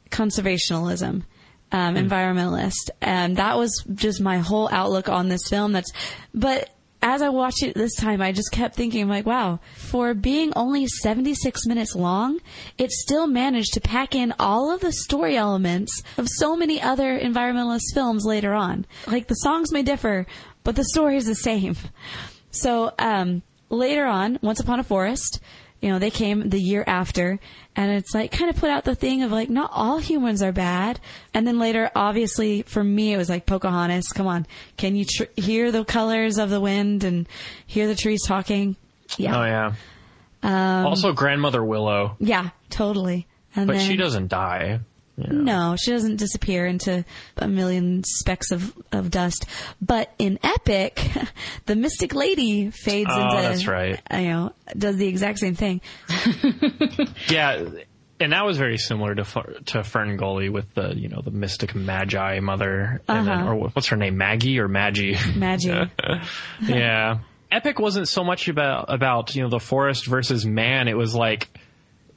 conservationalism. 0.10 1.24
Um, 1.72 1.96
mm. 1.96 2.08
environmentalist, 2.08 2.92
and 3.02 3.38
that 3.38 3.58
was 3.58 3.84
just 3.96 4.22
my 4.22 4.38
whole 4.38 4.70
outlook 4.72 5.10
on 5.10 5.28
this 5.28 5.48
film. 5.50 5.72
That's, 5.72 5.92
but 6.32 6.70
as 7.04 7.22
I 7.22 7.28
watched 7.28 7.62
it 7.64 7.76
this 7.76 7.96
time, 7.96 8.22
I 8.22 8.32
just 8.32 8.52
kept 8.54 8.76
thinking, 8.76 9.10
like, 9.10 9.26
wow, 9.26 9.60
for 9.76 10.14
being 10.14 10.54
only 10.56 10.88
76 10.88 11.66
minutes 11.68 11.96
long, 11.96 12.40
it 12.78 12.92
still 12.92 13.28
managed 13.28 13.74
to 13.74 13.82
pack 13.82 14.16
in 14.16 14.34
all 14.40 14.74
of 14.74 14.80
the 14.80 14.94
story 14.94 15.36
elements 15.36 16.02
of 16.18 16.30
so 16.30 16.56
many 16.56 16.82
other 16.82 17.20
environmentalist 17.20 17.94
films 17.94 18.26
later 18.26 18.54
on. 18.54 18.86
Like 19.06 19.28
the 19.28 19.36
songs 19.36 19.74
may 19.74 19.84
differ, 19.84 20.26
but 20.64 20.78
the 20.78 20.86
story 20.86 21.18
is 21.18 21.26
the 21.26 21.36
same. 21.36 21.76
So, 22.52 22.94
um, 22.98 23.42
later 23.70 24.06
on, 24.06 24.40
Once 24.42 24.62
Upon 24.62 24.80
a 24.80 24.84
Forest, 24.84 25.42
you 25.84 25.90
know, 25.90 26.00
they 26.00 26.12
came 26.12 26.50
the 26.50 26.60
year 26.60 26.82
after, 26.88 27.38
and 27.76 27.92
it's 27.92 28.14
like 28.14 28.32
kind 28.32 28.50
of 28.50 28.56
put 28.56 28.70
out 28.70 28.86
the 28.86 28.96
thing 28.96 29.22
of 29.22 29.34
like, 29.34 29.50
not 29.50 29.70
all 29.74 29.98
humans 29.98 30.42
are 30.42 30.54
bad. 30.54 30.98
And 31.34 31.46
then 31.46 31.60
later, 31.60 31.92
obviously, 31.94 32.62
for 32.62 32.82
me, 32.82 33.14
it 33.14 33.18
was 33.18 33.28
like 33.28 33.46
Pocahontas. 33.46 34.08
Come 34.14 34.26
on, 34.26 34.48
can 34.78 34.96
you 34.96 35.04
tr- 35.04 35.24
hear 35.36 35.74
the 35.74 35.84
colors 35.84 36.38
of 36.38 36.50
the 36.50 36.62
wind 36.62 37.04
and 37.04 37.28
hear 37.68 37.88
the 37.88 37.96
trees 37.96 38.26
talking? 38.26 38.78
Yeah. 39.18 39.38
Oh 39.38 39.44
yeah. 39.44 39.74
Um, 40.42 40.86
also, 40.86 41.12
grandmother 41.12 41.62
Willow. 41.62 42.16
Yeah, 42.18 42.52
totally. 42.70 43.28
And 43.54 43.68
but 43.68 43.76
then, 43.76 43.86
she 43.86 43.98
doesn't 43.98 44.30
die. 44.30 44.80
No, 45.16 45.76
she 45.76 45.92
doesn't 45.92 46.16
disappear 46.16 46.66
into 46.66 47.06
a 47.38 47.48
million 47.48 48.04
specks 48.04 48.52
of, 48.52 48.74
of 48.92 49.12
dust. 49.12 49.46
But 49.82 50.12
in 50.18 50.40
Epic, 50.42 51.08
the 51.66 51.76
Mystic 51.76 52.16
Lady 52.16 52.72
fades 52.72 53.12
oh, 53.14 53.22
into. 53.22 53.42
that's 53.42 53.68
right. 53.68 54.02
You 54.12 54.30
know, 54.30 54.54
does 54.78 54.98
the 54.98 55.08
exact 55.08 55.40
same 55.40 55.56
thing. 55.56 55.82
yeah, 57.30 57.64
and 58.20 58.34
that 58.34 58.46
was 58.46 58.58
very 58.58 58.78
similar 58.78 59.14
to 59.16 59.24
to 59.66 59.84
Fern 59.84 60.18
Gully 60.18 60.50
with 60.50 60.74
the 60.74 60.94
you 60.96 61.10
know 61.10 61.22
the 61.22 61.32
Mystic 61.32 61.76
Magi 61.76 62.40
mother, 62.40 63.02
uh-huh. 63.08 63.24
then, 63.24 63.48
or 63.48 63.56
what's 63.56 63.88
her 63.88 63.98
name, 63.98 64.18
Maggie 64.18 64.60
or 64.60 64.68
Maggie? 64.68 65.18
Maggie. 65.36 65.92
yeah. 66.62 67.20
Epic 67.52 67.78
wasn't 67.78 68.08
so 68.08 68.24
much 68.24 68.48
about 68.48 68.86
about 68.92 69.36
you 69.36 69.44
know 69.44 69.50
the 69.50 69.60
forest 69.60 70.08
versus 70.08 70.46
man. 70.46 70.88
It 70.88 70.98
was 70.98 71.14
like 71.14 71.50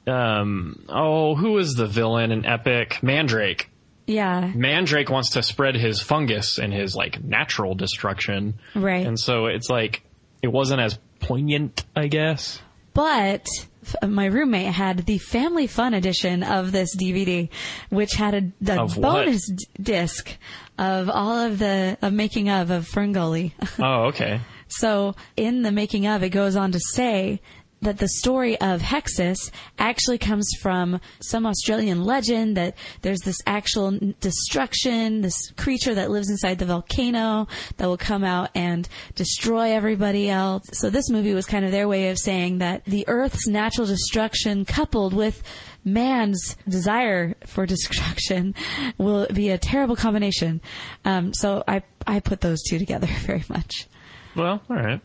um, 0.07 0.85
oh, 0.89 1.35
who 1.35 1.57
is 1.57 1.75
the 1.75 1.87
villain 1.87 2.31
in 2.31 2.45
Epic? 2.45 3.01
Mandrake. 3.01 3.69
Yeah. 4.05 4.51
Mandrake 4.55 5.09
wants 5.09 5.31
to 5.31 5.43
spread 5.43 5.75
his 5.75 6.01
fungus 6.01 6.57
and 6.59 6.73
his 6.73 6.95
like 6.95 7.21
natural 7.23 7.75
destruction. 7.75 8.55
Right. 8.73 9.05
And 9.05 9.19
so 9.19 9.47
it's 9.47 9.69
like 9.69 10.01
it 10.41 10.47
wasn't 10.47 10.81
as 10.81 10.97
poignant, 11.19 11.83
I 11.95 12.07
guess. 12.07 12.61
But 12.93 13.45
f- 13.83 14.09
my 14.09 14.25
roommate 14.25 14.73
had 14.73 15.05
the 15.05 15.17
family 15.17 15.67
fun 15.67 15.93
edition 15.93 16.41
of 16.41 16.71
this 16.71 16.95
DVD, 16.95 17.49
which 17.89 18.13
had 18.13 18.33
a, 18.33 18.71
a 18.81 18.87
bonus 18.87 19.51
d- 19.51 19.65
disc 19.81 20.35
of 20.77 21.09
all 21.09 21.37
of 21.37 21.59
the 21.59 21.97
of 22.01 22.13
making 22.13 22.49
of 22.49 22.71
of 22.71 22.87
Ferngully. 22.87 23.51
Oh, 23.79 24.07
okay. 24.07 24.39
So 24.69 25.15
in 25.35 25.61
the 25.61 25.71
making 25.71 26.07
of, 26.07 26.23
it 26.23 26.29
goes 26.29 26.55
on 26.55 26.71
to 26.73 26.79
say 26.79 27.41
that 27.81 27.99
the 27.99 28.07
story 28.07 28.59
of 28.59 28.81
Hexxus 28.81 29.51
actually 29.77 30.17
comes 30.17 30.49
from 30.61 30.99
some 31.21 31.45
Australian 31.45 32.03
legend 32.03 32.57
that 32.57 32.75
there's 33.01 33.19
this 33.19 33.37
actual 33.45 33.97
destruction, 34.19 35.21
this 35.21 35.51
creature 35.51 35.93
that 35.95 36.09
lives 36.09 36.29
inside 36.29 36.59
the 36.59 36.65
volcano 36.65 37.47
that 37.77 37.87
will 37.87 37.97
come 37.97 38.23
out 38.23 38.49
and 38.55 38.87
destroy 39.15 39.71
everybody 39.71 40.29
else. 40.29 40.63
So 40.73 40.89
this 40.89 41.09
movie 41.09 41.33
was 41.33 41.45
kind 41.45 41.65
of 41.65 41.71
their 41.71 41.87
way 41.87 42.09
of 42.09 42.17
saying 42.17 42.59
that 42.59 42.85
the 42.85 43.07
Earth's 43.07 43.47
natural 43.47 43.85
destruction 43.85 44.65
coupled 44.65 45.13
with 45.13 45.43
man's 45.85 46.57
desire 46.67 47.35
for 47.45 47.65
destruction 47.65 48.53
will 48.97 49.27
be 49.27 49.49
a 49.49 49.57
terrible 49.57 49.95
combination. 49.95 50.61
Um, 51.05 51.33
so 51.33 51.63
I 51.67 51.83
I 52.05 52.19
put 52.19 52.41
those 52.41 52.61
two 52.63 52.79
together 52.79 53.07
very 53.25 53.43
much. 53.49 53.87
Well, 54.35 54.61
all 54.69 54.75
right. 54.75 55.01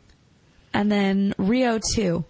And 0.74 0.90
then 0.90 1.34
Rio 1.36 1.78
2, 1.94 2.24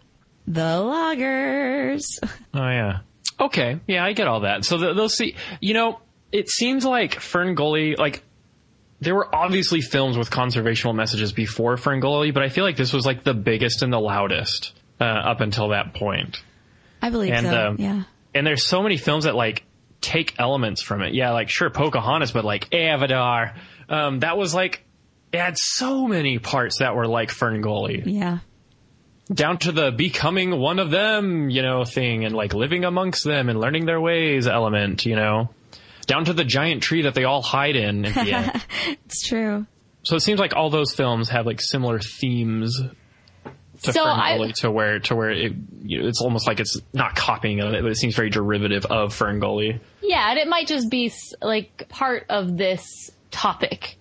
The 0.46 0.80
Loggers. 0.80 2.18
Oh 2.54 2.68
yeah. 2.68 2.99
Okay. 3.40 3.80
Yeah, 3.87 4.04
I 4.04 4.12
get 4.12 4.26
all 4.28 4.40
that. 4.40 4.64
So 4.64 4.78
th- 4.78 4.96
they'll 4.96 5.08
see. 5.08 5.37
You 5.61 5.75
know, 5.75 6.00
it 6.30 6.49
seems 6.49 6.84
like 6.84 7.16
Ferngully, 7.16 7.96
like 7.99 8.22
there 9.00 9.14
were 9.14 9.34
obviously 9.34 9.80
films 9.80 10.16
with 10.16 10.30
conservational 10.30 10.94
messages 10.94 11.32
before 11.32 11.76
Ferngully, 11.76 12.32
but 12.32 12.42
I 12.42 12.49
feel 12.49 12.64
like 12.64 12.76
this 12.76 12.92
was 12.92 13.04
like 13.06 13.25
the 13.25 13.34
biggest 13.34 13.82
and 13.82 13.92
the 13.92 13.99
loudest 13.99 14.75
uh, 15.00 15.04
up 15.04 15.40
until 15.40 15.68
that 15.70 15.94
point. 15.94 16.42
I 17.00 17.11
believe 17.11 17.32
And 17.32 17.46
so. 17.46 17.66
um, 17.68 17.76
yeah. 17.80 18.02
and 18.34 18.46
there's 18.46 18.64
so 18.64 18.82
many 18.82 18.96
films 18.96 19.25
that 19.25 19.34
like 19.34 19.64
take 20.00 20.34
elements 20.38 20.82
from 20.82 21.02
it. 21.02 21.14
Yeah, 21.14 21.32
like 21.32 21.49
sure 21.49 21.68
Pocahontas, 21.70 22.30
but 22.32 22.44
like 22.44 22.72
Avatar, 22.75 23.54
um, 23.88 24.20
that 24.20 24.37
was 24.38 24.54
like 24.54 24.84
it 25.32 25.40
had 25.40 25.56
so 25.58 26.06
many 26.06 26.38
parts 26.38 26.78
that 26.78 26.94
were 26.94 27.06
like 27.08 27.30
Ferngully 27.30 28.02
Yeah. 28.06 28.38
Down 29.33 29.59
to 29.59 29.73
the 29.73 29.91
becoming 29.93 30.59
one 30.59 30.79
of 30.79 30.91
them, 30.91 31.50
you 31.50 31.62
know, 31.62 31.85
thing 31.85 32.25
and 32.25 32.35
like 32.35 32.55
living 32.55 32.85
amongst 32.85 33.25
them 33.25 33.49
and 33.49 33.61
learning 33.61 33.87
their 33.87 34.00
ways 34.00 34.47
element, 34.47 35.05
you 35.07 35.17
know, 35.17 35.50
down 36.07 36.25
to 36.25 36.33
the 36.33 36.45
giant 36.45 36.83
tree 36.83 37.02
that 37.02 37.14
they 37.14 37.25
all 37.25 37.43
hide 37.43 37.76
in 37.76 38.05
at 38.05 38.14
the 38.14 38.33
end. 38.33 38.64
It's 39.07 39.26
true. 39.26 39.67
So 40.05 40.17
it 40.17 40.21
seems 40.21 40.41
like 40.41 40.57
all 40.57 40.69
those 40.71 40.93
films 40.95 41.29
have 41.29 41.47
like 41.47 41.61
similar 41.61 42.00
themes 42.00 42.81
to 43.83 43.93
So 43.93 44.05
I- 44.05 44.52
to 44.57 44.71
where 44.71 44.99
to 45.00 45.14
where 45.14 45.31
it 45.31 45.52
you 45.83 46.02
know, 46.02 46.09
it's 46.09 46.21
almost 46.21 46.47
like 46.47 46.61
it's 46.61 46.76
not 46.93 47.14
copying 47.17 47.61
of 47.61 47.73
it, 47.75 47.83
but 47.83 47.91
it 47.91 47.97
seems 47.97 48.14
very 48.17 48.31
derivative 48.31 48.85
of 48.87 49.17
Ferngully. 49.17 49.81
Yeah, 50.02 50.31
and 50.31 50.38
it 50.38 50.49
might 50.49 50.67
just 50.67 50.91
be 50.91 51.12
like 51.41 51.88
part 51.88 52.26
of 52.29 52.57
this 52.57 52.85
topic. 53.31 53.99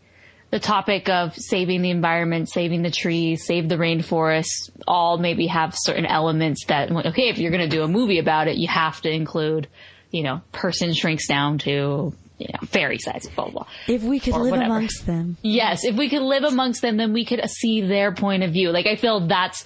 The 0.51 0.59
topic 0.59 1.07
of 1.07 1.35
saving 1.35 1.81
the 1.81 1.89
environment, 1.89 2.49
saving 2.49 2.81
the 2.81 2.91
trees, 2.91 3.45
save 3.45 3.69
the 3.69 3.77
rainforest, 3.77 4.69
all 4.85 5.17
maybe 5.17 5.47
have 5.47 5.73
certain 5.75 6.05
elements 6.05 6.65
that, 6.65 6.91
okay, 6.91 7.29
if 7.29 7.37
you're 7.37 7.51
going 7.51 7.69
to 7.69 7.73
do 7.73 7.83
a 7.83 7.87
movie 7.87 8.19
about 8.19 8.49
it, 8.49 8.57
you 8.57 8.67
have 8.67 8.99
to 9.01 9.09
include, 9.09 9.69
you 10.11 10.23
know, 10.23 10.41
person 10.51 10.93
shrinks 10.93 11.25
down 11.25 11.57
to, 11.59 12.13
you 12.37 12.47
know, 12.51 12.67
fairy 12.67 12.97
size, 12.97 13.29
blah, 13.33 13.45
blah, 13.45 13.53
blah. 13.63 13.67
If 13.87 14.03
we 14.03 14.19
could 14.19 14.33
live 14.33 14.51
whatever. 14.51 14.65
amongst 14.65 15.05
them. 15.05 15.37
Yes, 15.41 15.85
if 15.85 15.95
we 15.95 16.09
could 16.09 16.21
live 16.21 16.43
amongst 16.43 16.81
them, 16.81 16.97
then 16.97 17.13
we 17.13 17.23
could 17.23 17.41
see 17.49 17.81
their 17.81 18.13
point 18.13 18.43
of 18.43 18.51
view. 18.51 18.71
Like 18.71 18.87
I 18.87 18.97
feel 18.97 19.27
that's 19.27 19.63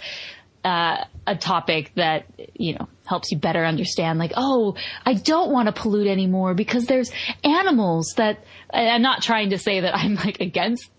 uh, 0.63 1.03
a 1.25 1.35
topic 1.35 1.91
that 1.95 2.25
you 2.53 2.75
know 2.75 2.87
helps 3.05 3.31
you 3.31 3.37
better 3.37 3.65
understand. 3.65 4.19
Like, 4.19 4.33
oh, 4.35 4.75
I 5.05 5.13
don't 5.13 5.51
want 5.51 5.67
to 5.67 5.71
pollute 5.71 6.07
anymore 6.07 6.53
because 6.53 6.85
there's 6.85 7.11
animals 7.43 8.13
that. 8.17 8.43
I'm 8.75 9.01
not 9.01 9.21
trying 9.21 9.51
to 9.51 9.57
say 9.57 9.79
that 9.81 9.95
I'm 9.95 10.15
like 10.15 10.39
against. 10.39 10.89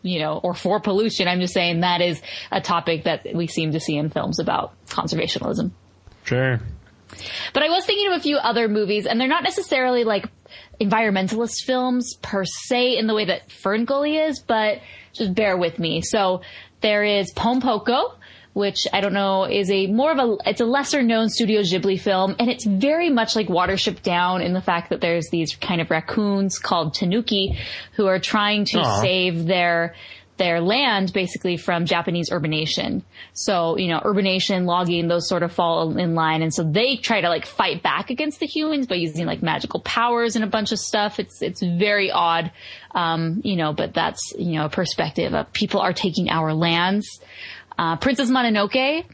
You 0.00 0.18
know, 0.18 0.40
or 0.42 0.54
for 0.54 0.80
pollution. 0.80 1.28
I'm 1.28 1.40
just 1.40 1.52
saying 1.52 1.80
that 1.80 2.00
is 2.00 2.22
a 2.50 2.62
topic 2.62 3.04
that 3.04 3.26
we 3.34 3.46
seem 3.46 3.72
to 3.72 3.80
see 3.80 3.98
in 3.98 4.08
films 4.08 4.38
about 4.38 4.72
conservationism. 4.86 5.72
Sure. 6.22 6.58
But 7.52 7.62
I 7.62 7.68
was 7.68 7.84
thinking 7.84 8.06
of 8.10 8.14
a 8.14 8.20
few 8.20 8.38
other 8.38 8.66
movies, 8.66 9.04
and 9.04 9.20
they're 9.20 9.28
not 9.28 9.42
necessarily 9.42 10.04
like 10.04 10.24
environmentalist 10.80 11.64
films 11.66 12.14
per 12.22 12.46
se 12.46 12.96
in 12.96 13.06
the 13.06 13.14
way 13.14 13.26
that 13.26 13.50
Ferngully 13.50 14.26
is, 14.26 14.40
but 14.40 14.80
just 15.12 15.34
bear 15.34 15.54
with 15.54 15.78
me. 15.78 16.00
So 16.00 16.40
there 16.80 17.04
is 17.04 17.30
Pom 17.32 17.60
Poko, 17.60 18.14
which 18.54 18.86
I 18.92 19.00
don't 19.00 19.12
know 19.12 19.44
is 19.44 19.70
a 19.70 19.88
more 19.88 20.12
of 20.12 20.18
a 20.18 20.36
it's 20.48 20.60
a 20.60 20.64
lesser 20.64 21.02
known 21.02 21.28
Studio 21.28 21.60
Ghibli 21.60 22.00
film, 22.00 22.34
and 22.38 22.48
it's 22.48 22.64
very 22.64 23.10
much 23.10 23.36
like 23.36 23.48
Watership 23.48 24.02
Down 24.02 24.40
in 24.40 24.54
the 24.54 24.62
fact 24.62 24.90
that 24.90 25.00
there's 25.00 25.28
these 25.30 25.54
kind 25.56 25.80
of 25.80 25.90
raccoons 25.90 26.58
called 26.58 26.94
Tanuki 26.94 27.58
who 27.92 28.06
are 28.06 28.18
trying 28.18 28.64
to 28.66 28.78
Aw. 28.78 29.02
save 29.02 29.46
their 29.46 29.94
their 30.36 30.60
land 30.60 31.12
basically 31.12 31.56
from 31.56 31.86
Japanese 31.86 32.30
urbanation. 32.32 33.04
So, 33.34 33.76
you 33.76 33.88
know, 33.88 34.00
urbanation, 34.04 34.66
logging, 34.66 35.06
those 35.06 35.28
sort 35.28 35.42
of 35.42 35.52
fall 35.52 35.96
in 35.96 36.14
line. 36.14 36.42
And 36.42 36.52
so 36.52 36.64
they 36.64 36.96
try 36.96 37.20
to 37.20 37.28
like 37.28 37.46
fight 37.46 37.82
back 37.82 38.10
against 38.10 38.40
the 38.40 38.46
humans 38.46 38.86
by 38.86 38.96
using 38.96 39.26
like 39.26 39.42
magical 39.42 39.80
powers 39.80 40.34
and 40.34 40.44
a 40.44 40.48
bunch 40.48 40.72
of 40.72 40.78
stuff. 40.78 41.20
It's, 41.20 41.40
it's 41.40 41.62
very 41.62 42.10
odd. 42.10 42.50
Um, 42.92 43.42
you 43.44 43.56
know, 43.56 43.72
but 43.72 43.94
that's, 43.94 44.32
you 44.36 44.54
know, 44.54 44.64
a 44.66 44.68
perspective 44.68 45.34
of 45.34 45.52
people 45.52 45.80
are 45.80 45.92
taking 45.92 46.30
our 46.30 46.52
lands. 46.52 47.20
Uh, 47.78 47.96
Princess 47.96 48.30
Mononoke, 48.30 49.04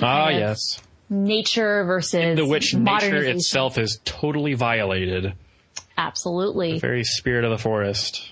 Ah, 0.00 0.28
yes. 0.30 0.80
nature 1.10 1.84
versus 1.84 2.36
The 2.36 2.46
which 2.46 2.74
nature 2.74 3.22
itself 3.22 3.78
is 3.78 4.00
totally 4.04 4.54
violated. 4.54 5.34
Absolutely. 5.98 6.78
Very 6.78 7.04
spirit 7.04 7.44
of 7.44 7.50
the 7.50 7.58
forest. 7.58 8.30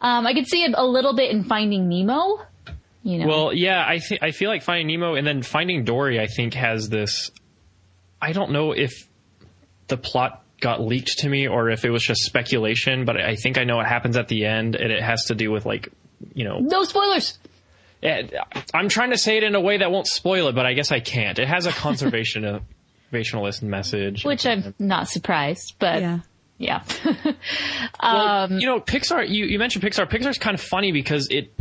Um, 0.00 0.26
I 0.26 0.34
could 0.34 0.46
see 0.46 0.62
it 0.64 0.74
a 0.76 0.84
little 0.84 1.14
bit 1.14 1.30
in 1.30 1.44
Finding 1.44 1.88
Nemo. 1.88 2.40
You 3.02 3.18
know, 3.18 3.26
Well, 3.28 3.52
yeah, 3.52 3.84
I 3.86 4.00
think 4.00 4.22
I 4.22 4.32
feel 4.32 4.50
like 4.50 4.62
Finding 4.64 4.88
Nemo 4.88 5.14
and 5.14 5.24
then 5.26 5.42
Finding 5.42 5.84
Dory. 5.84 6.20
I 6.20 6.26
think 6.26 6.54
has 6.54 6.88
this. 6.88 7.30
I 8.20 8.32
don't 8.32 8.50
know 8.50 8.72
if 8.72 9.08
the 9.86 9.96
plot 9.96 10.42
got 10.60 10.80
leaked 10.80 11.18
to 11.18 11.28
me 11.28 11.46
or 11.46 11.70
if 11.70 11.84
it 11.84 11.90
was 11.90 12.02
just 12.02 12.22
speculation, 12.22 13.04
but 13.04 13.16
I 13.20 13.36
think 13.36 13.58
I 13.58 13.64
know 13.64 13.76
what 13.76 13.86
happens 13.86 14.16
at 14.16 14.26
the 14.26 14.44
end, 14.46 14.74
and 14.74 14.90
it 14.90 15.02
has 15.02 15.26
to 15.26 15.34
do 15.36 15.52
with 15.52 15.64
like, 15.64 15.88
you 16.34 16.44
know, 16.44 16.58
no 16.58 16.82
spoilers. 16.82 17.38
I'm 18.74 18.88
trying 18.88 19.10
to 19.10 19.18
say 19.18 19.36
it 19.36 19.42
in 19.44 19.54
a 19.54 19.60
way 19.60 19.78
that 19.78 19.90
won't 19.90 20.06
spoil 20.06 20.48
it, 20.48 20.54
but 20.54 20.66
I 20.66 20.74
guess 20.74 20.92
I 20.92 21.00
can't. 21.00 21.38
It 21.38 21.48
has 21.48 21.66
a 21.66 21.72
conservation 21.72 22.42
conservationalist 23.12 23.62
message, 23.62 24.24
Which 24.24 24.46
I'm 24.46 24.74
not 24.78 25.08
surprised, 25.08 25.74
but 25.78 26.00
Yeah. 26.00 26.18
yeah. 26.58 26.82
Well, 28.02 28.28
um, 28.28 28.58
you 28.58 28.66
know, 28.66 28.80
Pixar. 28.80 29.28
You, 29.28 29.46
you 29.46 29.58
mentioned 29.58 29.84
Pixar. 29.84 30.08
Pixar's 30.10 30.38
kind 30.38 30.54
of 30.54 30.60
funny 30.60 30.92
because 30.92 31.28
it 31.30 31.52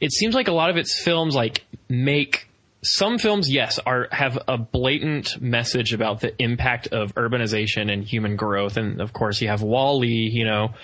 it 0.00 0.12
seems 0.12 0.34
like 0.34 0.48
a 0.48 0.52
lot 0.52 0.70
of 0.70 0.76
its 0.76 1.00
films 1.00 1.34
like 1.34 1.64
make 1.88 2.48
some 2.82 3.18
films, 3.18 3.50
yes, 3.50 3.78
are 3.78 4.08
have 4.12 4.38
a 4.46 4.58
blatant 4.58 5.40
message 5.40 5.94
about 5.94 6.20
the 6.20 6.34
impact 6.42 6.88
of 6.88 7.14
urbanization 7.14 7.90
and 7.90 8.04
human 8.04 8.36
growth, 8.36 8.76
and 8.76 9.00
of 9.00 9.12
course 9.12 9.40
you 9.40 9.48
have 9.48 9.62
Wall-E, 9.62 10.06
you 10.32 10.44
know, 10.44 10.74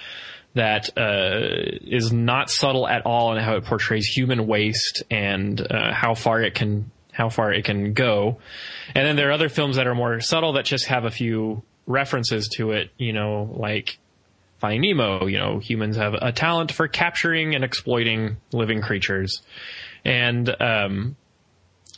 that 0.54 0.90
uh, 0.98 1.78
is 1.82 2.12
not 2.12 2.50
subtle 2.50 2.88
at 2.88 3.06
all 3.06 3.36
in 3.36 3.42
how 3.42 3.56
it 3.56 3.64
portrays 3.64 4.06
human 4.06 4.46
waste 4.46 5.04
and 5.10 5.60
uh, 5.60 5.92
how 5.92 6.14
far 6.14 6.42
it 6.42 6.54
can 6.54 6.90
how 7.12 7.28
far 7.28 7.52
it 7.52 7.64
can 7.64 7.92
go. 7.92 8.38
And 8.94 9.06
then 9.06 9.16
there 9.16 9.28
are 9.28 9.32
other 9.32 9.48
films 9.48 9.76
that 9.76 9.86
are 9.86 9.94
more 9.94 10.20
subtle 10.20 10.54
that 10.54 10.64
just 10.64 10.86
have 10.86 11.04
a 11.04 11.10
few 11.10 11.62
references 11.86 12.48
to 12.56 12.70
it, 12.70 12.90
you 12.96 13.12
know, 13.12 13.50
like 13.52 13.98
Finding 14.58 14.82
Nemo, 14.82 15.26
you 15.26 15.38
know, 15.38 15.58
humans 15.58 15.96
have 15.96 16.14
a 16.14 16.32
talent 16.32 16.72
for 16.72 16.86
capturing 16.86 17.54
and 17.54 17.64
exploiting 17.64 18.36
living 18.52 18.80
creatures. 18.80 19.42
And, 20.04 20.48
um, 20.60 21.16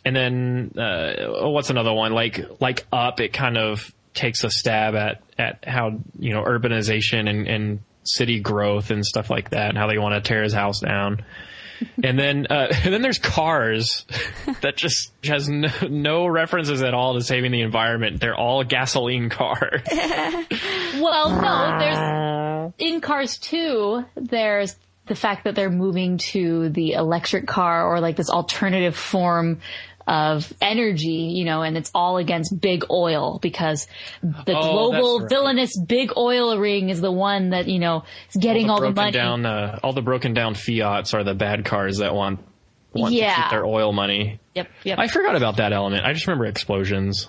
and 0.04 0.16
then, 0.16 0.72
uh, 0.76 1.14
oh, 1.18 1.50
what's 1.50 1.70
another 1.70 1.92
one? 1.92 2.12
Like, 2.12 2.60
like 2.60 2.86
Up, 2.92 3.20
it 3.20 3.32
kind 3.32 3.58
of 3.58 3.92
takes 4.14 4.44
a 4.44 4.50
stab 4.50 4.94
at, 4.94 5.22
at 5.38 5.64
how, 5.66 6.00
you 6.18 6.32
know, 6.32 6.42
urbanization 6.42 7.28
and, 7.28 7.48
and 7.48 7.80
city 8.04 8.40
growth 8.40 8.90
and 8.90 9.04
stuff 9.04 9.30
like 9.30 9.50
that 9.50 9.70
and 9.70 9.78
how 9.78 9.86
they 9.86 9.98
want 9.98 10.14
to 10.14 10.26
tear 10.26 10.42
his 10.42 10.52
house 10.52 10.80
down. 10.80 11.24
and 12.02 12.18
then, 12.18 12.46
uh, 12.48 12.68
and 12.84 12.92
then 12.92 13.02
there's 13.02 13.18
Cars 13.18 14.06
that 14.62 14.76
just 14.76 15.12
has 15.24 15.48
no, 15.48 15.70
no 15.88 16.26
references 16.26 16.82
at 16.82 16.94
all 16.94 17.14
to 17.14 17.22
saving 17.22 17.52
the 17.52 17.62
environment. 17.62 18.20
They're 18.20 18.36
all 18.36 18.64
gasoline 18.64 19.30
cars. 19.30 19.82
Well, 19.90 21.30
no, 21.30 21.78
there's 21.78 22.72
in 22.78 23.00
Cars 23.00 23.38
too. 23.38 24.04
there's 24.14 24.76
the 25.06 25.14
fact 25.16 25.44
that 25.44 25.54
they're 25.54 25.70
moving 25.70 26.18
to 26.18 26.68
the 26.68 26.92
electric 26.92 27.46
car 27.46 27.86
or 27.86 28.00
like 28.00 28.16
this 28.16 28.30
alternative 28.30 28.96
form 28.96 29.60
of 30.06 30.52
energy, 30.60 31.32
you 31.34 31.44
know, 31.44 31.62
and 31.62 31.76
it's 31.76 31.90
all 31.94 32.16
against 32.16 32.58
big 32.60 32.84
oil 32.90 33.38
because 33.40 33.86
the 34.22 34.54
Oh, 34.56 34.72
global 34.90 35.20
right. 35.20 35.28
villainous 35.28 35.78
big 35.80 36.12
oil 36.16 36.58
ring 36.58 36.88
is 36.90 37.00
the 37.00 37.12
one 37.12 37.50
that, 37.50 37.68
you 37.68 37.78
know, 37.78 38.04
is 38.30 38.36
getting 38.42 38.68
all, 38.70 38.76
the 38.80 38.86
broken 38.90 38.94
money. 38.94 39.12
down 39.12 39.46
uh, 39.46 39.78
all 39.82 39.92
the 39.92 40.02
broken 40.02 40.34
down 40.34 40.54
Fiats 40.54 41.14
are 41.14 41.24
the 41.24 41.34
bad 41.34 41.64
cars 41.64 41.98
that 41.98 42.14
want 42.14 42.40
want 42.94 43.12
to 43.12 43.18
Yeah. 43.18 43.34
keep 43.42 43.50
their 43.50 43.64
oil 43.64 43.92
money. 43.92 44.38
Yep, 44.54 44.68
yep. 44.84 44.98
I 44.98 45.06
forgot 45.08 45.34
about 45.36 45.56
that 45.56 45.72
element. 45.72 46.04
I 46.04 46.12
just 46.12 46.26
remember 46.26 46.46
explosions. 46.46 47.28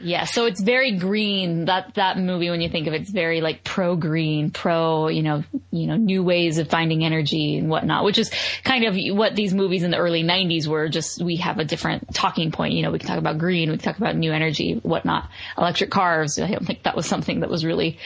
Yeah, 0.00 0.24
so 0.24 0.46
it's 0.46 0.60
very 0.60 0.92
green. 0.92 1.64
That 1.64 1.94
that 1.94 2.18
movie, 2.18 2.50
when 2.50 2.60
you 2.60 2.68
think 2.68 2.86
of 2.86 2.94
it, 2.94 3.02
it's 3.02 3.10
very 3.10 3.40
like 3.40 3.64
pro 3.64 3.96
green, 3.96 4.50
pro 4.50 5.08
you 5.08 5.22
know, 5.22 5.44
you 5.70 5.86
know, 5.86 5.96
new 5.96 6.22
ways 6.22 6.58
of 6.58 6.68
finding 6.68 7.04
energy 7.04 7.58
and 7.58 7.68
whatnot. 7.68 8.04
Which 8.04 8.18
is 8.18 8.30
kind 8.64 8.84
of 8.84 8.96
what 9.16 9.34
these 9.34 9.54
movies 9.54 9.82
in 9.82 9.90
the 9.90 9.96
early 9.96 10.22
'90s 10.22 10.66
were. 10.66 10.88
Just 10.88 11.22
we 11.22 11.36
have 11.36 11.58
a 11.58 11.64
different 11.64 12.14
talking 12.14 12.52
point. 12.52 12.74
You 12.74 12.82
know, 12.82 12.90
we 12.90 12.98
can 12.98 13.08
talk 13.08 13.18
about 13.18 13.38
green, 13.38 13.70
we 13.70 13.76
can 13.76 13.84
talk 13.84 13.98
about 13.98 14.16
new 14.16 14.32
energy, 14.32 14.74
whatnot. 14.82 15.28
Electric 15.56 15.90
cars. 15.90 16.38
I 16.38 16.50
don't 16.50 16.66
think 16.66 16.84
that 16.84 16.96
was 16.96 17.06
something 17.06 17.40
that 17.40 17.50
was 17.50 17.64
really 17.64 17.98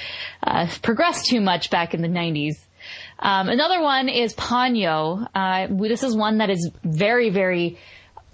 uh, 0.43 0.69
progressed 0.83 1.27
too 1.27 1.41
much 1.41 1.71
back 1.71 1.95
in 1.95 2.03
the 2.03 2.09
'90s. 2.09 2.57
Um, 3.19 3.49
another 3.49 3.81
one 3.81 4.09
is 4.09 4.35
Ponyo. 4.35 5.29
Uh, 5.35 5.69
this 5.71 6.03
is 6.03 6.17
one 6.17 6.39
that 6.39 6.51
is 6.51 6.71
very, 6.83 7.31
very 7.31 7.79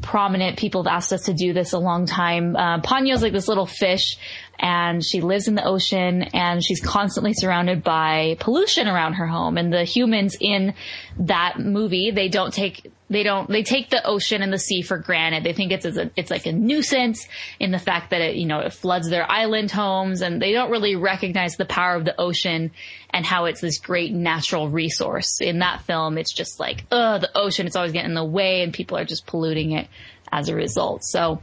prominent. 0.02 0.58
People 0.58 0.84
have 0.84 0.92
asked 0.92 1.12
us 1.12 1.22
to 1.22 1.34
do 1.34 1.52
this 1.52 1.72
a 1.72 1.78
long 1.78 2.06
time. 2.06 2.56
Uh, 2.56 2.80
Ponyo's 2.80 3.22
like 3.22 3.32
this 3.32 3.48
little 3.48 3.66
fish 3.66 4.16
and 4.58 5.04
she 5.04 5.20
lives 5.20 5.46
in 5.46 5.54
the 5.54 5.64
ocean 5.64 6.22
and 6.34 6.64
she's 6.64 6.80
constantly 6.80 7.32
surrounded 7.32 7.84
by 7.84 8.36
pollution 8.40 8.88
around 8.88 9.14
her 9.14 9.26
home. 9.26 9.56
And 9.56 9.72
the 9.72 9.84
humans 9.84 10.36
in 10.40 10.74
that 11.20 11.60
movie, 11.60 12.10
they 12.10 12.28
don't 12.28 12.52
take, 12.52 12.90
they 13.08 13.22
don't, 13.22 13.48
they 13.48 13.62
take 13.62 13.88
the 13.88 14.04
ocean 14.04 14.42
and 14.42 14.52
the 14.52 14.58
sea 14.58 14.82
for 14.82 14.98
granted. 14.98 15.44
They 15.44 15.52
think 15.52 15.70
it's, 15.70 15.86
as 15.86 15.96
a, 15.96 16.10
it's 16.16 16.30
like 16.30 16.46
a 16.46 16.52
nuisance 16.52 17.28
in 17.60 17.70
the 17.70 17.78
fact 17.78 18.10
that 18.10 18.20
it, 18.20 18.34
you 18.34 18.46
know, 18.46 18.58
it 18.58 18.72
floods 18.72 19.08
their 19.08 19.30
island 19.30 19.70
homes 19.70 20.22
and 20.22 20.42
they 20.42 20.52
don't 20.52 20.72
really 20.72 20.96
recognize 20.96 21.56
the 21.56 21.64
power 21.64 21.94
of 21.94 22.04
the 22.04 22.20
ocean 22.20 22.72
and 23.10 23.24
how 23.24 23.44
it's 23.44 23.60
this 23.60 23.78
great 23.78 24.12
natural 24.12 24.68
resource. 24.68 25.40
In 25.40 25.60
that 25.60 25.82
film, 25.82 26.18
it's 26.18 26.32
just 26.32 26.58
like, 26.58 26.84
ugh, 26.90 27.20
the 27.20 27.30
ocean, 27.36 27.66
it's 27.66 27.76
always 27.76 27.92
getting 27.92 28.10
in 28.10 28.14
the 28.14 28.24
way 28.24 28.62
and 28.62 28.74
people 28.74 28.98
are 28.98 29.04
just 29.04 29.24
polluting 29.24 29.70
it 29.70 29.86
as 30.32 30.48
a 30.48 30.54
result. 30.56 31.04
So, 31.04 31.40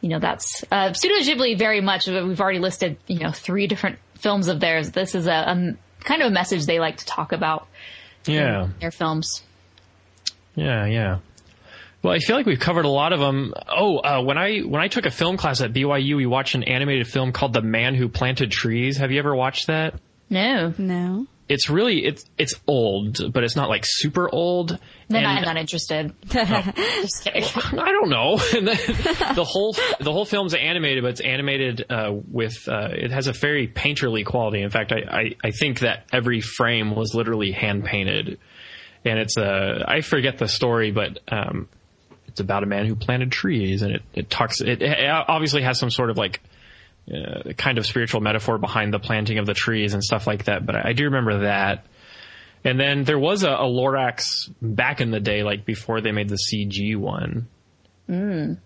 you 0.00 0.08
know, 0.08 0.18
that's, 0.18 0.64
uh, 0.70 0.92
Studio 0.92 1.18
Ghibli 1.18 1.58
very 1.58 1.80
much, 1.80 2.06
we've 2.06 2.40
already 2.40 2.58
listed, 2.58 2.96
you 3.06 3.18
know, 3.20 3.30
three 3.32 3.66
different 3.66 3.98
films 4.14 4.48
of 4.48 4.60
theirs. 4.60 4.90
This 4.90 5.14
is 5.14 5.26
a, 5.26 5.32
a 5.32 5.76
kind 6.04 6.22
of 6.22 6.28
a 6.28 6.30
message 6.30 6.66
they 6.66 6.80
like 6.80 6.98
to 6.98 7.06
talk 7.06 7.32
about 7.32 7.66
Yeah. 8.26 8.64
in 8.64 8.74
their 8.80 8.90
films. 8.90 9.42
Yeah, 10.54 10.86
yeah. 10.86 11.18
Well, 12.02 12.14
I 12.14 12.18
feel 12.18 12.36
like 12.36 12.46
we've 12.46 12.58
covered 12.58 12.86
a 12.86 12.88
lot 12.90 13.12
of 13.12 13.20
them. 13.20 13.52
Oh, 13.68 13.98
uh, 13.98 14.22
when 14.22 14.38
I 14.38 14.60
when 14.60 14.80
I 14.80 14.88
took 14.88 15.04
a 15.04 15.10
film 15.10 15.36
class 15.36 15.60
at 15.60 15.72
BYU, 15.74 16.16
we 16.16 16.24
watched 16.24 16.54
an 16.54 16.62
animated 16.64 17.06
film 17.06 17.30
called 17.32 17.52
The 17.52 17.60
Man 17.60 17.94
Who 17.94 18.08
Planted 18.08 18.50
Trees. 18.50 18.96
Have 18.96 19.10
you 19.12 19.18
ever 19.18 19.34
watched 19.36 19.66
that? 19.66 19.94
No, 20.30 20.72
No. 20.78 21.26
It's 21.50 21.68
really 21.68 22.04
it's 22.06 22.24
it's 22.38 22.54
old, 22.68 23.32
but 23.32 23.42
it's 23.42 23.56
not 23.56 23.68
like 23.68 23.82
super 23.84 24.32
old. 24.32 24.78
then 25.08 25.24
And- 25.24 25.26
I'm 25.26 25.42
not 25.42 25.56
interested. 25.56 26.14
Just 26.28 27.24
kidding. 27.24 27.42
I 27.78 27.90
don't 27.90 28.08
know. 28.08 28.38
And 28.56 28.68
the, 28.68 29.32
the 29.34 29.44
whole 29.44 29.74
the 29.98 30.12
whole 30.12 30.24
film's 30.24 30.54
animated, 30.54 31.02
but 31.02 31.10
it's 31.10 31.20
animated 31.20 31.84
uh, 31.90 32.12
with 32.30 32.68
uh, 32.68 32.90
it 32.92 33.10
has 33.10 33.26
a 33.26 33.32
very 33.32 33.66
painterly 33.66 34.24
quality. 34.24 34.62
In 34.62 34.70
fact, 34.70 34.92
I, 34.92 35.00
I 35.10 35.48
I 35.48 35.50
think 35.50 35.80
that 35.80 36.06
every 36.12 36.40
frame 36.40 36.94
was 36.94 37.14
literally 37.16 37.50
hand 37.50 37.84
painted, 37.84 38.38
and 39.04 39.18
it's 39.18 39.36
a 39.36 39.84
I 39.88 40.02
forget 40.02 40.38
the 40.38 40.46
story, 40.46 40.92
but 40.92 41.18
um, 41.28 41.68
it's 42.28 42.38
about 42.38 42.62
a 42.62 42.66
man 42.66 42.86
who 42.86 42.94
planted 42.94 43.32
trees, 43.32 43.82
and 43.82 43.96
it 43.96 44.02
it 44.14 44.30
talks 44.30 44.60
it, 44.60 44.82
it 44.82 45.10
obviously 45.10 45.62
has 45.62 45.80
some 45.80 45.90
sort 45.90 46.10
of 46.10 46.16
like. 46.16 46.40
Uh, 47.08 47.52
kind 47.54 47.78
of 47.78 47.86
spiritual 47.86 48.20
metaphor 48.20 48.56
behind 48.58 48.92
the 48.92 48.98
planting 49.00 49.38
of 49.38 49.46
the 49.46 49.54
trees 49.54 49.94
and 49.94 50.04
stuff 50.04 50.28
like 50.28 50.44
that, 50.44 50.64
but 50.64 50.76
I, 50.76 50.90
I 50.90 50.92
do 50.92 51.04
remember 51.04 51.40
that. 51.40 51.86
And 52.62 52.78
then 52.78 53.04
there 53.04 53.18
was 53.18 53.42
a, 53.42 53.50
a 53.50 53.64
Lorax 53.64 54.52
back 54.60 55.00
in 55.00 55.10
the 55.10 55.18
day, 55.18 55.42
like 55.42 55.64
before 55.64 56.00
they 56.00 56.12
made 56.12 56.28
the 56.28 56.38
CG 56.38 56.96
one. 56.96 57.48
Mm. 58.08 58.58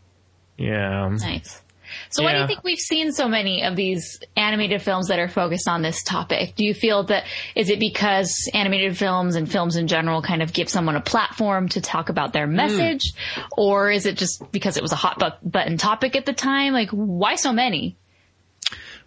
Yeah. 0.59 1.09
Nice. 1.11 1.63
So 2.11 2.23
why 2.23 2.33
do 2.35 2.41
you 2.41 2.47
think 2.47 2.65
we've 2.65 2.79
seen 2.79 3.13
so 3.13 3.29
many 3.29 3.63
of 3.63 3.77
these 3.77 4.21
animated 4.37 4.83
films 4.83 5.09
that 5.09 5.19
are 5.19 5.29
focused 5.29 5.69
on 5.69 5.83
this 5.83 6.03
topic? 6.03 6.55
Do 6.57 6.65
you 6.65 6.75
feel 6.75 7.05
that 7.05 7.25
is 7.55 7.71
it 7.71 7.79
because 7.79 8.51
animated 8.53 8.97
films 8.97 9.37
and 9.37 9.51
films 9.51 9.77
in 9.77 9.87
general 9.87 10.23
kind 10.23 10.43
of 10.43 10.53
give 10.53 10.69
someone 10.69 10.97
a 10.97 11.01
platform 11.01 11.69
to 11.71 11.81
talk 11.81 12.09
about 12.09 12.33
their 12.33 12.47
message, 12.47 13.13
or 13.57 13.91
is 13.91 14.07
it 14.07 14.17
just 14.17 14.51
because 14.51 14.77
it 14.77 14.83
was 14.83 14.93
a 14.93 14.97
hot 14.97 15.41
button 15.43 15.77
topic 15.77 16.17
at 16.17 16.27
the 16.27 16.33
time? 16.33 16.73
Like, 16.73 16.91
why 16.91 17.37
so 17.37 17.53
many? 17.53 17.97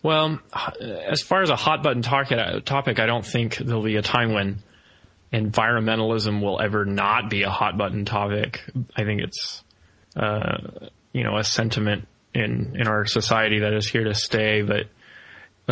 Well, 0.04 0.40
as 0.82 1.22
far 1.22 1.42
as 1.42 1.50
a 1.50 1.56
hot 1.56 1.84
button 1.84 2.02
topic, 2.02 3.00
I 3.00 3.06
don't 3.06 3.26
think 3.26 3.58
there'll 3.58 3.84
be 3.84 3.98
a 3.98 4.02
time 4.02 4.34
when 4.34 4.64
environmentalism 5.34 6.42
will 6.42 6.62
ever 6.62 6.86
not 6.86 7.30
be 7.30 7.44
a 7.44 7.50
hot 7.50 7.78
button 7.78 8.06
topic. 8.06 8.62
I 8.96 9.04
think 9.04 9.22
it's, 9.22 9.64
uh, 10.16 10.90
you 11.12 11.24
know, 11.24 11.38
a 11.38 11.44
sentiment 11.44 12.08
in, 12.34 12.76
in 12.80 12.88
our 12.88 13.06
society 13.06 13.60
that 13.60 13.74
is 13.74 13.90
here 13.90 14.06
to 14.06 14.14
stay. 14.14 14.62
But, 14.62 14.88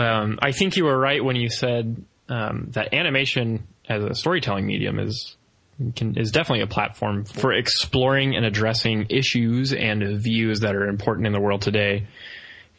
um, 0.01 0.39
I 0.41 0.51
think 0.51 0.75
you 0.75 0.85
were 0.85 0.97
right 0.97 1.23
when 1.23 1.35
you 1.37 1.49
said, 1.49 2.03
um, 2.27 2.69
that 2.71 2.93
animation 2.93 3.67
as 3.87 4.03
a 4.03 4.15
storytelling 4.15 4.65
medium 4.65 4.99
is, 4.99 5.37
can, 5.95 6.17
is 6.17 6.31
definitely 6.31 6.63
a 6.63 6.67
platform 6.67 7.23
for 7.25 7.53
exploring 7.53 8.35
and 8.35 8.45
addressing 8.45 9.05
issues 9.09 9.71
and 9.71 10.03
views 10.19 10.61
that 10.61 10.75
are 10.75 10.87
important 10.87 11.27
in 11.27 11.33
the 11.33 11.39
world 11.39 11.61
today. 11.61 12.07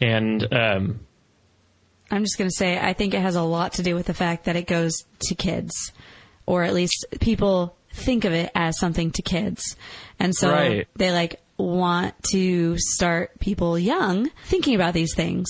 And, 0.00 0.46
um, 0.52 1.00
I'm 2.10 2.22
just 2.22 2.38
going 2.38 2.48
to 2.48 2.56
say, 2.56 2.78
I 2.78 2.92
think 2.92 3.14
it 3.14 3.20
has 3.20 3.34
a 3.36 3.42
lot 3.42 3.74
to 3.74 3.82
do 3.82 3.94
with 3.94 4.06
the 4.06 4.14
fact 4.14 4.44
that 4.44 4.56
it 4.56 4.66
goes 4.66 4.92
to 5.28 5.34
kids, 5.34 5.92
or 6.46 6.62
at 6.62 6.74
least 6.74 7.04
people 7.20 7.76
think 7.92 8.24
of 8.24 8.32
it 8.32 8.50
as 8.54 8.78
something 8.78 9.10
to 9.12 9.22
kids. 9.22 9.76
And 10.18 10.34
so 10.34 10.50
Right. 10.50 10.88
they 10.96 11.12
like 11.12 11.40
want 11.58 12.14
to 12.32 12.76
start 12.78 13.38
people 13.40 13.78
young 13.78 14.30
thinking 14.44 14.74
about 14.74 14.94
these 14.94 15.14
things, 15.14 15.48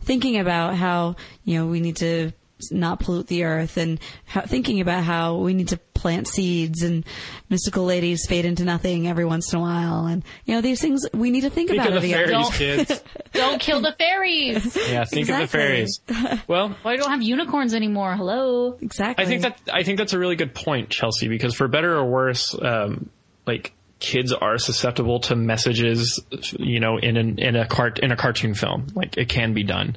thinking 0.00 0.38
about 0.38 0.76
how, 0.76 1.16
you 1.44 1.58
know, 1.58 1.66
we 1.66 1.80
need 1.80 1.96
to 1.96 2.30
not 2.70 3.00
pollute 3.00 3.26
the 3.26 3.44
earth 3.44 3.76
and 3.76 3.98
how, 4.24 4.42
thinking 4.42 4.80
about 4.80 5.02
how 5.04 5.36
we 5.38 5.54
need 5.54 5.68
to 5.68 5.78
plant 5.94 6.26
seeds 6.28 6.82
and 6.82 7.04
mystical 7.48 7.84
ladies 7.84 8.26
fade 8.28 8.44
into 8.44 8.64
nothing 8.64 9.06
every 9.08 9.24
once 9.24 9.52
in 9.52 9.58
a 9.58 9.62
while. 9.62 10.06
And, 10.06 10.24
you 10.44 10.54
know, 10.54 10.60
these 10.60 10.80
things 10.80 11.06
we 11.14 11.30
need 11.30 11.42
to 11.42 11.50
think, 11.50 11.70
think 11.70 11.80
about 11.80 11.96
of 11.96 12.02
the 12.02 12.12
fairies, 12.12 12.30
Don't- 12.30 12.52
kids. 12.52 13.02
Don't 13.32 13.60
kill 13.60 13.80
the 13.80 13.92
fairies. 13.92 14.76
Yeah, 14.76 15.04
think 15.04 15.28
of 15.28 15.38
the 15.38 15.46
fairies. 15.46 16.00
Well, 16.46 16.76
Why 16.82 16.96
don't 16.96 17.10
have 17.10 17.22
unicorns 17.22 17.72
anymore? 17.72 18.14
Hello. 18.14 18.76
Exactly. 18.80 19.24
I 19.24 19.28
think 19.28 19.42
that 19.42 19.58
I 19.72 19.82
think 19.84 19.98
that's 19.98 20.12
a 20.12 20.18
really 20.18 20.36
good 20.36 20.54
point, 20.54 20.90
Chelsea, 20.90 21.28
because 21.28 21.54
for 21.54 21.66
better 21.68 21.96
or 21.96 22.04
worse, 22.04 22.54
um, 22.60 23.08
like 23.46 23.72
kids 24.02 24.32
are 24.32 24.58
susceptible 24.58 25.20
to 25.20 25.36
messages, 25.36 26.20
you 26.58 26.80
know, 26.80 26.98
in 26.98 27.16
an, 27.16 27.38
in 27.38 27.54
a 27.54 27.66
cart 27.66 28.00
in 28.00 28.10
a 28.10 28.16
cartoon 28.16 28.52
film. 28.52 28.88
Like 28.94 29.16
it 29.16 29.28
can 29.28 29.54
be 29.54 29.62
done, 29.62 29.96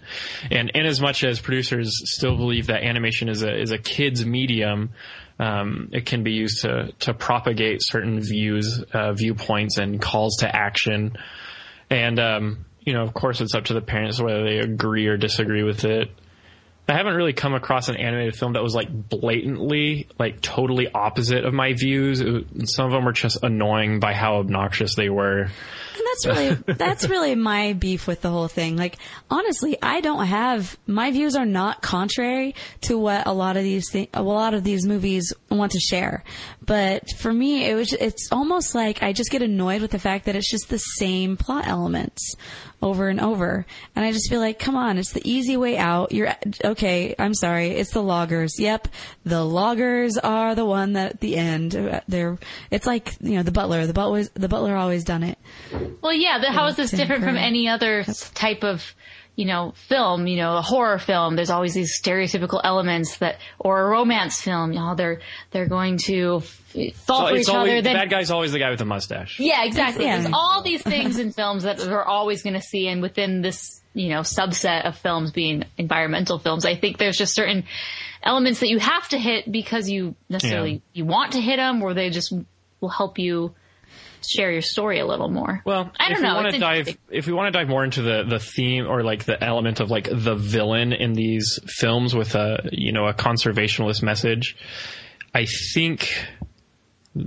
and 0.51 0.69
in 0.69 0.85
as 0.85 1.01
much 1.01 1.23
as 1.23 1.39
producers 1.39 1.91
still 2.05 2.37
believe 2.37 2.67
that 2.67 2.83
animation 2.83 3.27
is 3.29 3.41
a 3.41 3.53
is 3.59 3.71
a 3.71 3.79
kids 3.79 4.23
medium. 4.23 4.91
Um, 5.39 5.89
it 5.91 6.05
can 6.05 6.23
be 6.23 6.33
used 6.33 6.61
to 6.61 6.93
to 6.99 7.15
propagate 7.15 7.79
certain 7.81 8.21
views, 8.21 8.83
uh, 8.93 9.13
viewpoints, 9.13 9.79
and 9.79 9.99
calls 9.99 10.37
to 10.37 10.55
action. 10.55 11.17
And 11.89 12.19
um, 12.19 12.65
you 12.81 12.93
know, 12.93 13.01
of 13.01 13.13
course, 13.13 13.41
it's 13.41 13.55
up 13.55 13.65
to 13.65 13.73
the 13.73 13.81
parents 13.81 14.21
whether 14.21 14.43
they 14.43 14.59
agree 14.59 15.07
or 15.07 15.17
disagree 15.17 15.63
with 15.63 15.83
it. 15.83 16.11
I 16.87 16.93
haven't 16.93 17.15
really 17.15 17.33
come 17.33 17.55
across 17.55 17.89
an 17.89 17.95
animated 17.95 18.35
film 18.35 18.53
that 18.53 18.61
was 18.61 18.75
like 18.75 18.89
blatantly, 18.91 20.07
like 20.19 20.41
totally 20.41 20.87
opposite 20.93 21.43
of 21.43 21.53
my 21.53 21.73
views. 21.73 22.19
Some 22.19 22.85
of 22.85 22.91
them 22.91 23.05
were 23.05 23.11
just 23.11 23.43
annoying 23.43 23.99
by 23.99 24.13
how 24.13 24.37
obnoxious 24.37 24.95
they 24.95 25.09
were. 25.09 25.47
And 25.95 26.03
that's 26.05 26.25
really 26.25 26.73
that's 26.77 27.09
really 27.09 27.35
my 27.35 27.73
beef 27.73 28.07
with 28.07 28.21
the 28.21 28.29
whole 28.29 28.47
thing. 28.47 28.75
Like 28.75 28.97
honestly, 29.29 29.77
I 29.81 30.01
don't 30.01 30.25
have 30.25 30.77
my 30.87 31.11
views 31.11 31.35
are 31.35 31.45
not 31.45 31.81
contrary 31.81 32.55
to 32.81 32.97
what 32.97 33.25
a 33.27 33.31
lot 33.31 33.57
of 33.57 33.63
these 33.63 33.89
thi- 33.89 34.09
a 34.13 34.23
lot 34.23 34.53
of 34.53 34.63
these 34.63 34.85
movies 34.85 35.33
want 35.49 35.71
to 35.73 35.79
share. 35.79 36.23
But 36.65 37.11
for 37.17 37.31
me, 37.31 37.65
it 37.65 37.75
was 37.75 37.93
it's 37.93 38.29
almost 38.31 38.75
like 38.75 39.03
I 39.03 39.13
just 39.13 39.31
get 39.31 39.41
annoyed 39.41 39.81
with 39.81 39.91
the 39.91 39.99
fact 39.99 40.25
that 40.25 40.35
it's 40.35 40.49
just 40.49 40.69
the 40.69 40.79
same 40.79 41.37
plot 41.37 41.67
elements 41.67 42.35
over 42.81 43.09
and 43.09 43.19
over. 43.19 43.65
And 43.95 44.05
I 44.05 44.11
just 44.11 44.29
feel 44.29 44.39
like, 44.39 44.59
come 44.59 44.75
on, 44.75 44.97
it's 44.97 45.11
the 45.11 45.27
easy 45.29 45.57
way 45.57 45.77
out. 45.77 46.11
You're 46.11 46.33
okay. 46.63 47.15
I'm 47.17 47.33
sorry. 47.33 47.69
It's 47.69 47.91
the 47.91 48.03
loggers. 48.03 48.59
Yep. 48.59 48.87
The 49.25 49.43
loggers 49.43 50.17
are 50.17 50.55
the 50.55 50.65
one 50.65 50.93
that 50.93 51.13
at 51.13 51.19
the 51.19 51.35
end, 51.35 51.71
they're, 52.07 52.37
it's 52.69 52.85
like, 52.85 53.15
you 53.21 53.35
know, 53.35 53.43
the 53.43 53.51
butler, 53.51 53.87
the 53.87 53.93
butler, 53.93 54.23
the 54.35 54.47
butler 54.47 54.75
always 54.75 55.03
done 55.03 55.23
it. 55.23 55.37
Well, 56.01 56.13
yeah. 56.13 56.39
The, 56.39 56.51
how 56.51 56.67
is 56.67 56.75
this 56.75 56.91
different 56.91 57.23
from 57.23 57.37
any 57.37 57.67
other 57.67 58.03
type 58.33 58.63
of, 58.63 58.83
you 59.35 59.45
know, 59.45 59.73
film? 59.87 60.27
You 60.27 60.37
know, 60.37 60.57
a 60.57 60.61
horror 60.61 60.99
film. 60.99 61.35
There's 61.35 61.49
always 61.49 61.73
these 61.73 61.99
stereotypical 62.01 62.61
elements 62.63 63.17
that, 63.17 63.37
or 63.59 63.81
a 63.81 63.89
romance 63.89 64.41
film. 64.41 64.73
You 64.73 64.79
know, 64.79 64.95
they're 64.95 65.21
they're 65.51 65.67
going 65.67 65.97
to 66.05 66.39
fall 66.41 67.27
So 67.27 67.27
for 67.29 67.35
each 67.37 67.49
always, 67.49 67.49
other. 67.49 67.75
the 67.77 67.81
Then 67.81 67.95
bad 67.95 68.09
guy's 68.09 68.31
always 68.31 68.51
the 68.51 68.59
guy 68.59 68.69
with 68.69 68.79
the 68.79 68.85
mustache. 68.85 69.39
Yeah, 69.39 69.63
exactly. 69.65 70.05
Yeah. 70.05 70.19
There's 70.21 70.31
all 70.33 70.61
these 70.63 70.81
things 70.81 71.19
in 71.19 71.31
films 71.31 71.63
that 71.63 71.79
we're 71.79 72.03
always 72.03 72.43
going 72.43 72.55
to 72.55 72.61
see, 72.61 72.87
and 72.87 73.01
within 73.01 73.41
this, 73.41 73.81
you 73.93 74.09
know, 74.09 74.21
subset 74.21 74.85
of 74.87 74.97
films 74.97 75.31
being 75.31 75.63
environmental 75.77 76.37
films, 76.39 76.65
I 76.65 76.75
think 76.75 76.97
there's 76.97 77.17
just 77.17 77.33
certain 77.35 77.63
elements 78.23 78.59
that 78.61 78.69
you 78.69 78.79
have 78.79 79.07
to 79.09 79.17
hit 79.17 79.49
because 79.51 79.89
you 79.89 80.15
necessarily 80.29 80.71
Yeah. 80.73 80.79
you 80.93 81.05
want 81.05 81.33
to 81.33 81.41
hit 81.41 81.57
them, 81.57 81.81
or 81.81 81.93
they 81.93 82.09
just 82.09 82.33
will 82.81 82.89
help 82.89 83.19
you 83.19 83.53
share 84.29 84.51
your 84.51 84.61
story 84.61 84.99
a 84.99 85.05
little 85.05 85.29
more. 85.29 85.61
Well, 85.65 85.91
I 85.99 86.09
don't 86.09 86.17
if 86.17 86.23
know. 86.23 86.29
We 86.29 86.35
want 86.35 86.47
It's 86.47 86.55
to 86.55 86.59
dive, 86.59 86.97
if 87.11 87.27
we 87.27 87.33
want 87.33 87.53
to 87.53 87.59
dive 87.59 87.67
more 87.69 87.83
into 87.83 88.01
the 88.01 88.23
the 88.23 88.39
theme 88.39 88.87
or 88.87 89.03
like 89.03 89.25
the 89.25 89.41
element 89.43 89.79
of 89.79 89.89
like 89.89 90.07
the 90.11 90.35
villain 90.35 90.93
in 90.93 91.13
these 91.13 91.59
films 91.67 92.15
with 92.15 92.35
a 92.35 92.69
you 92.71 92.91
know 92.91 93.07
a 93.07 93.13
conservationist 93.13 94.01
message, 94.03 94.55
I 95.33 95.45
think 95.73 96.09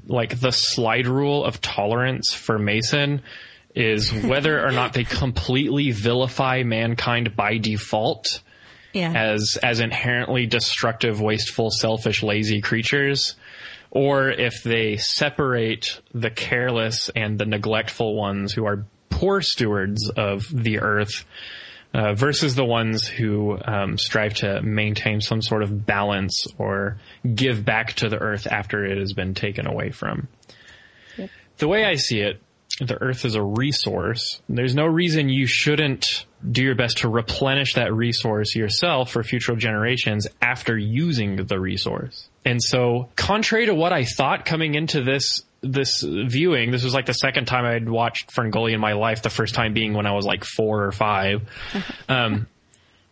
like 0.07 0.39
the 0.41 0.53
slide 0.53 1.07
rule 1.07 1.45
of 1.45 1.61
tolerance 1.61 2.35
for 2.35 2.59
Mason 2.59 3.23
is 3.75 4.13
whether 4.13 4.65
or 4.65 4.73
not 4.73 4.93
they 4.93 5.05
completely 5.05 5.91
vilify 5.93 6.63
mankind 6.63 7.37
by 7.37 7.59
default 7.59 8.43
Yeah. 8.93 9.13
as 9.15 9.59
as 9.63 9.81
inherently 9.81 10.47
destructive, 10.47 11.21
wasteful, 11.21 11.71
selfish, 11.71 12.23
lazy 12.23 12.61
creatures, 12.61 13.37
or 13.91 14.29
if 14.31 14.63
they 14.63 14.97
separate 14.97 16.01
the 16.13 16.31
careless 16.31 17.11
and 17.15 17.39
the 17.39 17.47
neglectful 17.47 18.15
ones 18.15 18.53
who 18.53 18.67
are 18.67 18.85
poor 19.11 19.41
stewards 19.41 20.11
of 20.11 20.47
the 20.53 20.81
earth 20.81 21.25
uh, 21.95 22.13
versus 22.15 22.55
the 22.55 22.65
ones 22.65 23.07
who 23.07 23.59
um, 23.65 23.97
strive 23.97 24.35
to 24.35 24.61
maintain 24.63 25.21
some 25.21 25.41
sort 25.41 25.63
of 25.63 25.87
balance 25.87 26.47
or 26.59 26.99
give 27.35 27.65
back 27.65 27.95
to 27.95 28.09
the 28.09 28.19
earth 28.19 28.47
after 28.47 28.85
it 28.85 28.99
has 28.99 29.15
been 29.15 29.35
taken 29.35 29.67
away 29.67 29.91
from. 29.91 30.29
The 31.57 31.67
way 31.67 31.85
I 31.85 31.95
see 31.95 32.21
it, 32.21 32.41
the 32.81 33.01
earth 33.01 33.25
is 33.25 33.35
a 33.35 33.43
resource. 33.43 34.41
There's 34.49 34.75
no 34.75 34.87
reason 34.87 35.29
you 35.29 35.47
shouldn't 35.47 36.27
do 36.49 36.63
your 36.63 36.75
best 36.75 36.99
to 36.99 37.09
replenish 37.09 37.75
that 37.75 37.93
resource 37.93 38.55
yourself 38.55 39.11
for 39.11 39.23
future 39.23 39.57
generations 39.57 40.29
after 40.41 40.77
using 40.77 41.37
the 41.37 41.59
resource. 41.59 42.29
And 42.45 42.63
so, 42.63 43.09
contrary 43.17 43.67
to 43.67 43.75
what 43.75 43.93
I 43.93 44.05
thought 44.05 44.45
coming 44.45 44.75
into 44.75 45.03
this 45.03 45.43
this 45.61 46.03
viewing, 46.05 46.71
this 46.71 46.85
was 46.85 46.95
like 46.95 47.07
the 47.07 47.13
second 47.13 47.47
time 47.47 47.65
I'd 47.65 47.89
watched 47.89 48.31
Ferngully 48.31 48.73
in 48.73 48.81
my 48.81 48.93
life. 48.93 49.23
The 49.23 49.31
first 49.31 49.55
time 49.55 49.75
being 49.75 49.93
when 49.95 50.07
I 50.07 50.13
was 50.13 50.25
like 50.25 50.45
four 50.45 50.85
or 50.85 50.93
five. 50.93 51.43
Um, 52.09 52.47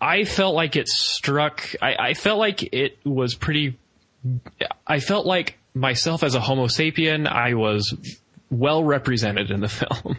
I 0.01 0.25
felt 0.25 0.55
like 0.55 0.77
it 0.77 0.89
struck. 0.89 1.75
I, 1.83 1.97
I 1.99 2.15
felt 2.15 2.39
like 2.39 2.63
it 2.75 2.99
was 3.05 3.35
pretty. 3.35 3.79
I 4.87 5.01
felt 5.01 5.27
like 5.27 5.59
myself 5.75 6.23
as 6.23 6.35
a 6.35 6.41
Homo 6.41 6.67
sapien. 6.67 7.27
I 7.27 7.55
was 7.55 7.95
well 8.51 8.83
represented 8.85 9.51
in 9.51 9.61
the 9.61 9.69
film. 9.69 10.17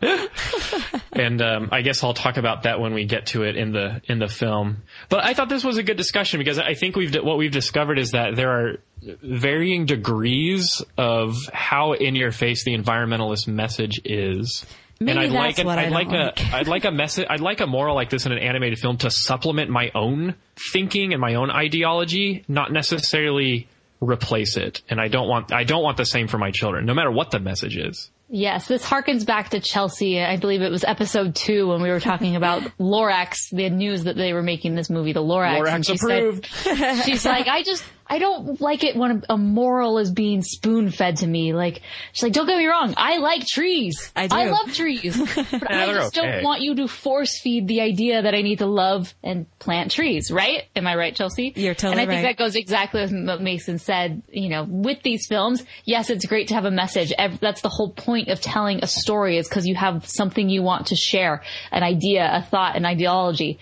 and 1.12 1.42
um, 1.42 1.68
I 1.72 1.82
guess 1.82 2.04
I'll 2.04 2.14
talk 2.14 2.36
about 2.36 2.62
that 2.64 2.80
when 2.80 2.94
we 2.94 3.04
get 3.04 3.26
to 3.26 3.42
it 3.42 3.56
in 3.56 3.72
the 3.72 4.00
in 4.04 4.18
the 4.18 4.28
film. 4.28 4.82
But 5.08 5.24
I 5.24 5.34
thought 5.34 5.48
this 5.48 5.64
was 5.64 5.78
a 5.78 5.82
good 5.82 5.96
discussion 5.96 6.38
because 6.38 6.58
I 6.58 6.74
think 6.74 6.96
we've 6.96 7.14
what 7.16 7.38
we've 7.38 7.50
discovered 7.50 7.98
is 7.98 8.12
that 8.12 8.36
there 8.36 8.50
are 8.50 8.76
varying 9.02 9.86
degrees 9.86 10.82
of 10.96 11.36
how 11.52 11.92
in 11.92 12.14
your 12.14 12.32
face 12.32 12.64
the 12.64 12.76
environmentalist 12.76 13.48
message 13.48 14.00
is. 14.04 14.64
Maybe 15.00 15.12
and 15.12 15.20
I'd 15.20 15.30
that's 15.30 15.58
like 15.58 15.58
an, 15.60 15.68
I'd 15.68 15.92
like, 15.92 16.08
like. 16.08 16.40
a 16.40 16.56
I'd 16.56 16.68
like 16.68 16.84
a 16.84 16.90
message 16.90 17.26
I'd 17.30 17.40
like 17.40 17.60
a 17.60 17.66
moral 17.66 17.94
like 17.94 18.10
this 18.10 18.26
in 18.26 18.32
an 18.32 18.38
animated 18.38 18.80
film 18.80 18.96
to 18.98 19.10
supplement 19.10 19.70
my 19.70 19.90
own 19.94 20.34
thinking 20.72 21.12
and 21.12 21.20
my 21.20 21.34
own 21.34 21.50
ideology, 21.50 22.44
not 22.48 22.72
necessarily 22.72 23.68
replace 24.00 24.56
it. 24.56 24.82
And 24.88 25.00
I 25.00 25.08
don't 25.08 25.28
want 25.28 25.52
I 25.52 25.64
don't 25.64 25.82
want 25.82 25.96
the 25.96 26.04
same 26.06 26.28
for 26.28 26.38
my 26.38 26.50
children, 26.50 26.86
no 26.86 26.94
matter 26.94 27.10
what 27.10 27.30
the 27.30 27.40
message 27.40 27.76
is. 27.76 28.10
Yes, 28.30 28.68
this 28.68 28.84
harkens 28.84 29.24
back 29.24 29.50
to 29.50 29.60
Chelsea. 29.60 30.20
I 30.22 30.36
believe 30.36 30.60
it 30.60 30.70
was 30.70 30.84
episode 30.84 31.34
two 31.34 31.68
when 31.68 31.80
we 31.80 31.88
were 31.88 31.98
talking 32.00 32.36
about 32.36 32.60
Lorax, 32.78 33.48
the 33.50 33.70
news 33.70 34.04
that 34.04 34.16
they 34.16 34.34
were 34.34 34.42
making 34.42 34.74
this 34.74 34.90
movie, 34.90 35.14
the 35.14 35.22
Lorax. 35.22 35.66
and 35.66 35.84
Lorax 35.84 35.86
she 35.86 35.96
said- 35.96 36.96
she's 37.06 37.24
like, 37.24 37.48
I 37.48 37.62
just, 37.62 37.82
I 38.08 38.18
don't 38.18 38.60
like 38.60 38.84
it 38.84 38.96
when 38.96 39.22
a 39.28 39.36
moral 39.36 39.98
is 39.98 40.10
being 40.10 40.42
spoon 40.42 40.90
fed 40.90 41.18
to 41.18 41.26
me. 41.26 41.52
Like, 41.52 41.82
she's 42.12 42.22
like, 42.22 42.32
don't 42.32 42.46
get 42.46 42.56
me 42.56 42.66
wrong. 42.66 42.94
I 42.96 43.18
like 43.18 43.46
trees. 43.46 44.10
I 44.16 44.26
do. 44.26 44.36
I 44.36 44.46
love 44.46 44.72
trees. 44.72 45.16
But 45.58 45.70
I 45.70 45.86
just 45.92 46.16
okay. 46.16 46.30
don't 46.30 46.44
want 46.44 46.62
you 46.62 46.74
to 46.76 46.88
force 46.88 47.40
feed 47.40 47.68
the 47.68 47.80
idea 47.80 48.22
that 48.22 48.34
I 48.34 48.42
need 48.42 48.58
to 48.58 48.66
love 48.66 49.14
and 49.22 49.46
plant 49.58 49.90
trees, 49.90 50.30
right? 50.30 50.64
Am 50.76 50.86
I 50.86 50.94
right, 50.94 51.14
Chelsea? 51.14 51.52
You're 51.56 51.74
totally 51.74 51.92
And 51.92 52.00
I 52.00 52.06
think 52.06 52.24
right. 52.24 52.36
that 52.36 52.42
goes 52.42 52.54
exactly 52.54 53.00
with 53.00 53.12
what 53.12 53.40
Mason 53.40 53.78
said. 53.78 54.22
You 54.28 54.48
know, 54.48 54.64
with 54.64 55.02
these 55.02 55.26
films, 55.26 55.64
yes, 55.84 56.10
it's 56.10 56.26
great 56.26 56.48
to 56.48 56.54
have 56.54 56.64
a 56.64 56.70
message. 56.70 57.12
That's 57.40 57.60
the 57.60 57.68
whole 57.68 57.90
point 57.90 58.28
of 58.28 58.40
telling 58.40 58.80
a 58.82 58.86
story 58.86 59.38
is 59.38 59.48
because 59.48 59.66
you 59.66 59.74
have 59.74 60.06
something 60.08 60.48
you 60.48 60.62
want 60.62 60.88
to 60.88 60.96
share, 60.96 61.42
an 61.72 61.82
idea, 61.82 62.28
a 62.32 62.42
thought, 62.42 62.76
an 62.76 62.84
ideology. 62.84 63.58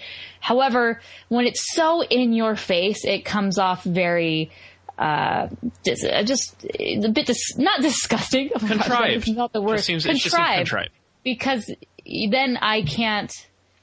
However, 0.46 1.00
when 1.28 1.44
it's 1.46 1.74
so 1.74 2.04
in 2.04 2.32
your 2.32 2.54
face, 2.54 3.04
it 3.04 3.24
comes 3.24 3.58
off 3.58 3.82
very, 3.82 4.52
uh, 4.96 5.48
uh, 5.48 6.22
just 6.22 6.64
a 6.78 7.08
bit 7.08 7.26
dis- 7.26 7.58
not 7.58 7.80
disgusting. 7.90 8.50
Oh 8.54 8.60
Contrived. 8.60 9.26
That's 9.26 9.36
not 9.36 9.52
the 9.52 9.60
word. 9.60 9.78
Just 9.78 9.86
seems- 9.86 10.06
it 10.06 10.12
just 10.18 10.36
seems 10.36 10.46
contrived. 10.58 10.90
Because 11.24 11.68
then 12.06 12.58
I 12.62 12.82
can't. 12.82 13.32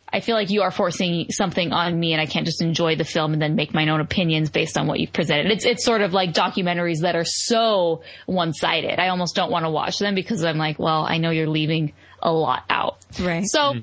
I 0.07 0.21
feel 0.21 0.35
like 0.35 0.51
you 0.51 0.61
are 0.61 0.71
forcing 0.71 1.25
something 1.31 1.73
on 1.73 1.99
me 1.99 2.13
and 2.13 2.21
I 2.21 2.27
can't 2.27 2.45
just 2.45 2.61
enjoy 2.61 2.95
the 2.95 3.03
film 3.03 3.33
and 3.33 3.41
then 3.41 3.55
make 3.55 3.73
my 3.73 3.85
own 3.89 3.99
opinions 3.99 4.49
based 4.49 4.77
on 4.77 4.87
what 4.87 4.99
you've 5.01 5.11
presented. 5.11 5.51
It's, 5.51 5.65
it's 5.65 5.83
sort 5.83 6.01
of 6.01 6.13
like 6.13 6.33
documentaries 6.33 6.99
that 7.01 7.15
are 7.17 7.25
so 7.25 8.03
one-sided. 8.27 8.99
I 9.01 9.07
almost 9.09 9.35
don't 9.35 9.51
want 9.51 9.65
to 9.65 9.71
watch 9.71 9.97
them 9.97 10.13
because 10.15 10.43
I'm 10.45 10.59
like, 10.59 10.77
well, 10.79 11.03
I 11.03 11.17
know 11.17 11.31
you're 11.31 11.49
leaving 11.49 11.93
a 12.21 12.31
lot 12.31 12.63
out. 12.69 12.99
Right. 13.19 13.43
So 13.43 13.73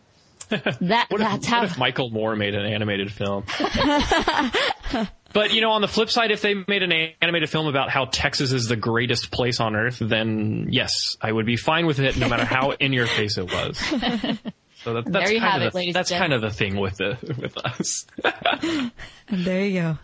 that. 0.51 1.07
What 1.09 1.19
that's 1.19 1.45
if, 1.45 1.51
how, 1.51 1.61
what 1.61 1.71
if 1.71 1.79
Michael 1.79 2.11
Moore 2.11 2.37
made 2.37 2.55
an 2.55 2.67
animated 2.67 3.13
film? 3.13 3.45
but 5.33 5.53
you 5.53 5.61
know, 5.61 5.71
on 5.71 5.81
the 5.81 5.89
flip 5.89 6.11
side, 6.11 6.31
if 6.31 6.43
they 6.43 6.55
made 6.55 6.83
an 6.83 6.93
animated 7.21 7.49
film 7.51 7.67
about 7.67 7.91
how 7.91 8.07
Texas 8.07 8.53
is 8.53 8.69
the 8.69 8.77
greatest 8.77 9.31
place 9.31 9.61
on 9.61 9.75
earth, 9.77 9.99
then 10.01 10.69
yes, 10.71 11.17
I 11.21 11.33
would 11.33 11.47
be 11.47 11.57
fine 11.57 11.87
with 11.87 11.99
it, 12.01 12.17
no 12.17 12.29
matter 12.29 12.45
how 12.45 12.71
in 12.81 12.93
your 12.93 13.07
face 13.07 13.39
it 13.39 13.51
was. 13.51 13.79
So 14.83 14.95
that, 14.95 15.05
that's 15.05 15.27
There 15.27 15.35
you 15.35 15.41
kind 15.41 15.63
of 15.63 15.69
it, 15.69 15.73
the, 15.73 15.77
ladies 15.77 15.95
that's 15.95 16.11
kind 16.11 16.33
of 16.33 16.41
the 16.41 16.51
thing 16.51 16.77
with 16.79 16.97
the 16.97 17.19
with 17.39 17.57
us. 17.59 18.07
And 18.25 18.93
there 19.45 19.65
you 19.67 19.81
go. 19.81 19.99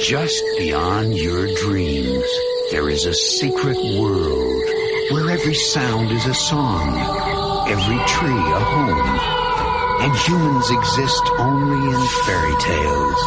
Just 0.00 0.42
beyond 0.58 1.14
your 1.14 1.46
dreams, 1.56 2.24
there 2.70 2.88
is 2.88 3.04
a 3.04 3.12
secret 3.12 3.76
world 3.76 4.64
where 5.10 5.30
every 5.30 5.54
sound 5.54 6.10
is 6.10 6.26
a 6.26 6.34
song, 6.34 6.88
every 7.68 7.98
tree 8.06 8.30
a 8.30 8.60
home, 8.74 9.08
and 10.02 10.16
humans 10.26 10.70
exist 10.70 11.22
only 11.38 11.90
in 11.94 12.06
fairy 12.24 12.56
tales. 12.60 13.20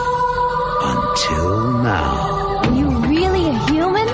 Until 0.81 1.83
now. 1.83 2.59
Are 2.63 2.73
you 2.75 2.89
really 3.07 3.49
a 3.49 3.57
human? 3.67 4.07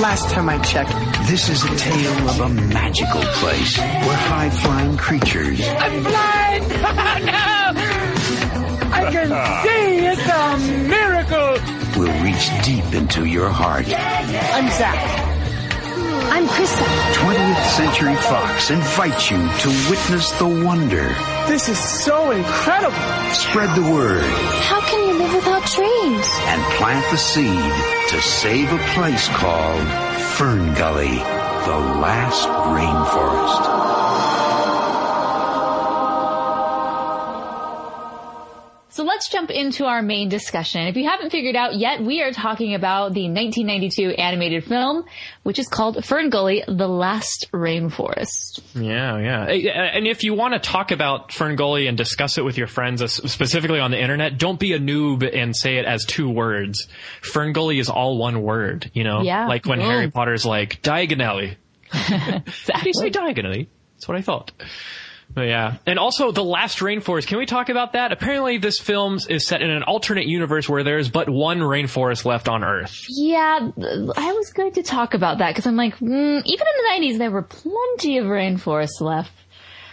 Last 0.00 0.30
time 0.30 0.48
I 0.48 0.58
checked, 0.58 0.92
This 1.28 1.48
is 1.48 1.64
a 1.64 1.76
tale 1.76 2.28
of 2.28 2.40
a 2.40 2.48
magical 2.48 3.22
place 3.40 3.76
where 3.78 4.16
high-flying 4.16 4.96
creatures 4.96 5.60
I'm 5.66 6.02
blind! 6.02 6.64
Oh, 6.80 7.18
no! 7.24 8.90
I 8.92 9.10
can 9.10 9.28
see! 9.64 10.06
It's 10.06 10.28
a 10.28 10.88
miracle! 10.88 11.78
will 11.98 12.22
reach 12.22 12.48
deep 12.64 12.94
into 12.94 13.24
your 13.24 13.48
heart. 13.48 13.86
I'm 13.88 14.70
Zak. 14.70 15.27
I'm 16.38 16.46
Crysta. 16.46 16.84
20th 17.14 17.64
Century 17.76 18.14
Fox 18.14 18.70
invites 18.70 19.28
you 19.28 19.38
to 19.38 19.90
witness 19.90 20.30
the 20.38 20.46
wonder. 20.46 21.12
This 21.48 21.68
is 21.68 21.76
so 21.76 22.30
incredible! 22.30 22.96
Spread 23.32 23.74
the 23.74 23.90
word 23.90 24.22
How 24.22 24.80
can 24.82 25.08
you 25.08 25.18
live 25.18 25.34
without 25.34 25.66
trees? 25.66 26.28
and 26.46 26.62
plant 26.74 27.10
the 27.10 27.16
seed 27.16 27.72
to 28.10 28.22
save 28.22 28.72
a 28.72 28.78
place 28.94 29.26
called 29.30 29.88
Fern 30.36 30.74
Gully, 30.74 31.16
the 31.16 31.78
last 31.98 32.46
rainforest. 32.46 33.77
Jump 39.38 39.50
into 39.50 39.84
our 39.84 40.02
main 40.02 40.28
discussion. 40.28 40.86
If 40.86 40.96
you 40.96 41.08
haven't 41.08 41.30
figured 41.30 41.54
out 41.54 41.76
yet, 41.76 42.02
we 42.02 42.22
are 42.22 42.32
talking 42.32 42.74
about 42.74 43.14
the 43.14 43.28
1992 43.28 44.10
animated 44.10 44.64
film, 44.64 45.04
which 45.44 45.58
is 45.58 45.68
called 45.68 46.04
Fern 46.04 46.30
Gully, 46.30 46.64
The 46.66 46.88
Last 46.88 47.46
Rainforest. 47.52 48.60
Yeah, 48.74 49.18
yeah. 49.18 49.44
And 49.44 50.06
if 50.06 50.24
you 50.24 50.34
want 50.34 50.54
to 50.54 50.60
talk 50.60 50.90
about 50.90 51.30
Ferngully 51.30 51.88
and 51.88 51.96
discuss 51.96 52.38
it 52.38 52.44
with 52.44 52.58
your 52.58 52.66
friends, 52.66 53.00
uh, 53.00 53.06
specifically 53.06 53.80
on 53.80 53.90
the 53.90 54.00
internet, 54.00 54.38
don't 54.38 54.58
be 54.58 54.72
a 54.72 54.78
noob 54.78 55.28
and 55.32 55.54
say 55.54 55.76
it 55.76 55.84
as 55.84 56.04
two 56.04 56.28
words. 56.28 56.88
Ferngully 57.22 57.80
is 57.80 57.88
all 57.88 58.18
one 58.18 58.42
word, 58.42 58.90
you 58.92 59.04
know? 59.04 59.22
Yeah. 59.22 59.46
Like 59.46 59.66
when 59.66 59.78
Boom. 59.78 59.88
Harry 59.88 60.10
Potter's 60.10 60.44
like, 60.44 60.82
diagonally. 60.82 61.56
How 61.90 62.42
do 62.82 62.86
you 62.86 62.94
say 62.94 63.10
diagonally? 63.10 63.68
That's 63.94 64.08
what 64.08 64.16
I 64.16 64.22
thought. 64.22 64.52
But 65.38 65.46
yeah. 65.46 65.76
And 65.86 66.00
also 66.00 66.32
the 66.32 66.42
last 66.42 66.80
rainforest. 66.80 67.28
Can 67.28 67.38
we 67.38 67.46
talk 67.46 67.68
about 67.68 67.92
that? 67.92 68.10
Apparently 68.10 68.58
this 68.58 68.80
film 68.80 69.20
is 69.28 69.46
set 69.46 69.62
in 69.62 69.70
an 69.70 69.84
alternate 69.84 70.26
universe 70.26 70.68
where 70.68 70.82
there's 70.82 71.08
but 71.08 71.28
one 71.28 71.60
rainforest 71.60 72.24
left 72.24 72.48
on 72.48 72.64
Earth. 72.64 73.06
Yeah, 73.08 73.70
I 74.16 74.32
was 74.32 74.52
going 74.52 74.72
to 74.72 74.82
talk 74.82 75.14
about 75.14 75.38
that 75.38 75.50
because 75.50 75.64
I'm 75.68 75.76
like, 75.76 75.96
mm, 75.98 76.42
even 76.44 76.66
in 76.66 77.02
the 77.04 77.06
90s, 77.08 77.18
there 77.18 77.30
were 77.30 77.42
plenty 77.42 78.18
of 78.18 78.24
rainforests 78.24 79.00
left. 79.00 79.30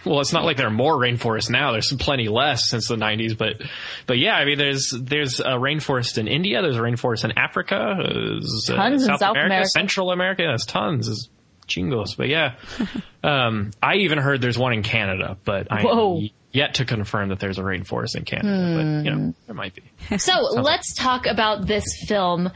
well, 0.04 0.20
it's 0.20 0.34
not 0.34 0.46
like 0.46 0.58
there 0.58 0.66
are 0.66 0.72
more 0.72 0.96
rainforests 0.96 1.52
now. 1.52 1.72
There's 1.74 1.94
plenty 2.00 2.28
less 2.28 2.68
since 2.68 2.88
the 2.88 2.96
90s, 2.96 3.38
but 3.38 3.62
but 4.08 4.18
yeah, 4.18 4.34
I 4.36 4.46
mean, 4.46 4.58
there's 4.58 4.92
there's 5.00 5.42
a 5.42 5.60
rainforest 5.60 6.18
in 6.18 6.28
India. 6.28 6.64
There's 6.64 6.78
a 6.78 6.82
rainforest 6.82 7.24
in 7.24 7.38
Africa. 7.38 7.98
There's, 8.00 8.68
uh, 8.72 8.78
Tons 8.78 9.04
in 9.04 9.08
South, 9.10 9.20
South 9.20 9.32
America, 9.34 9.54
America. 9.54 9.70
Central 9.70 10.12
America. 10.12 10.42
There's 10.42 10.66
tons. 10.66 11.06
There's 11.06 11.30
chingos, 11.68 12.18
but 12.18 12.28
yeah. 12.28 12.56
um, 13.24 13.72
I 13.82 13.96
even 13.96 14.18
heard 14.18 14.42
there's 14.42 14.58
one 14.58 14.74
in 14.74 14.84
Canada, 14.84 15.38
but 15.44 15.72
I 15.72 15.84
Whoa. 15.84 16.18
am 16.18 16.30
yet 16.52 16.76
to 16.76 16.86
confirm 16.86 17.30
that 17.30 17.40
there's 17.40 17.60
a 17.60 17.64
rainforest 17.64 18.16
in 18.16 18.24
Canada. 18.24 18.76
But 18.78 19.06
you 19.06 19.16
know, 19.16 19.34
there 19.46 19.56
might 19.56 19.76
be. 19.76 19.84
So 20.18 20.42
let's 20.42 20.94
talk 20.94 21.26
about 21.26 21.68
this 21.68 21.84
film 22.08 22.52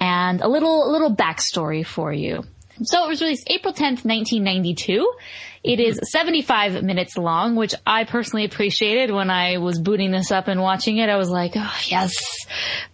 and 0.00 0.40
a 0.40 0.48
little 0.48 0.88
a 0.88 0.90
little 0.90 1.14
backstory 1.14 1.84
for 1.84 2.12
you. 2.12 2.44
So 2.82 3.04
it 3.04 3.08
was 3.08 3.20
released 3.20 3.50
April 3.50 3.74
10th, 3.74 4.04
1992. 4.06 5.12
It 5.62 5.80
is 5.80 6.00
75 6.10 6.82
minutes 6.82 7.18
long, 7.18 7.54
which 7.54 7.74
I 7.86 8.04
personally 8.04 8.46
appreciated 8.46 9.10
when 9.10 9.30
I 9.30 9.58
was 9.58 9.78
booting 9.78 10.10
this 10.10 10.30
up 10.30 10.48
and 10.48 10.62
watching 10.62 10.96
it. 10.96 11.10
I 11.10 11.16
was 11.16 11.28
like, 11.28 11.52
oh 11.56 11.76
yes. 11.86 12.14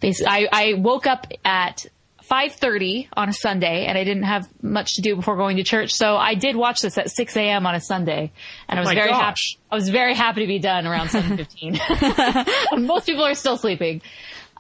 Basically, 0.00 0.26
I, 0.28 0.48
I 0.50 0.72
woke 0.74 1.06
up 1.06 1.28
at 1.44 1.86
5.30 2.30 3.08
on 3.16 3.28
a 3.28 3.32
Sunday 3.32 3.86
and 3.86 3.96
I 3.96 4.04
didn't 4.04 4.24
have 4.24 4.48
much 4.62 4.94
to 4.94 5.02
do 5.02 5.16
before 5.16 5.36
going 5.36 5.58
to 5.58 5.62
church. 5.62 5.92
So 5.92 6.16
I 6.16 6.34
did 6.34 6.56
watch 6.56 6.80
this 6.82 6.98
at 6.98 7.10
6 7.10 7.36
a.m. 7.36 7.66
on 7.66 7.74
a 7.74 7.80
Sunday 7.80 8.32
and 8.68 8.78
I 8.78 8.82
was 8.82 8.88
my 8.88 8.94
very 8.94 9.12
happy. 9.12 9.40
I 9.70 9.74
was 9.74 9.88
very 9.88 10.14
happy 10.14 10.40
to 10.40 10.46
be 10.46 10.58
done 10.58 10.86
around 10.86 11.08
7.15. 11.08 12.78
Most 12.86 13.06
people 13.06 13.24
are 13.24 13.34
still 13.34 13.56
sleeping. 13.56 14.02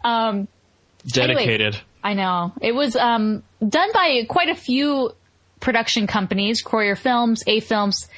Um, 0.04 0.48
Dedicated. 1.06 1.80
I 2.02 2.14
know. 2.14 2.52
It 2.60 2.72
was 2.72 2.94
um, 2.94 3.42
done 3.66 3.90
by 3.92 4.26
quite 4.28 4.48
a 4.48 4.54
few 4.54 5.12
production 5.60 6.06
companies, 6.06 6.62
Kroyer 6.62 6.96
Films, 6.96 7.42
A 7.46 7.60
Films, 7.60 8.08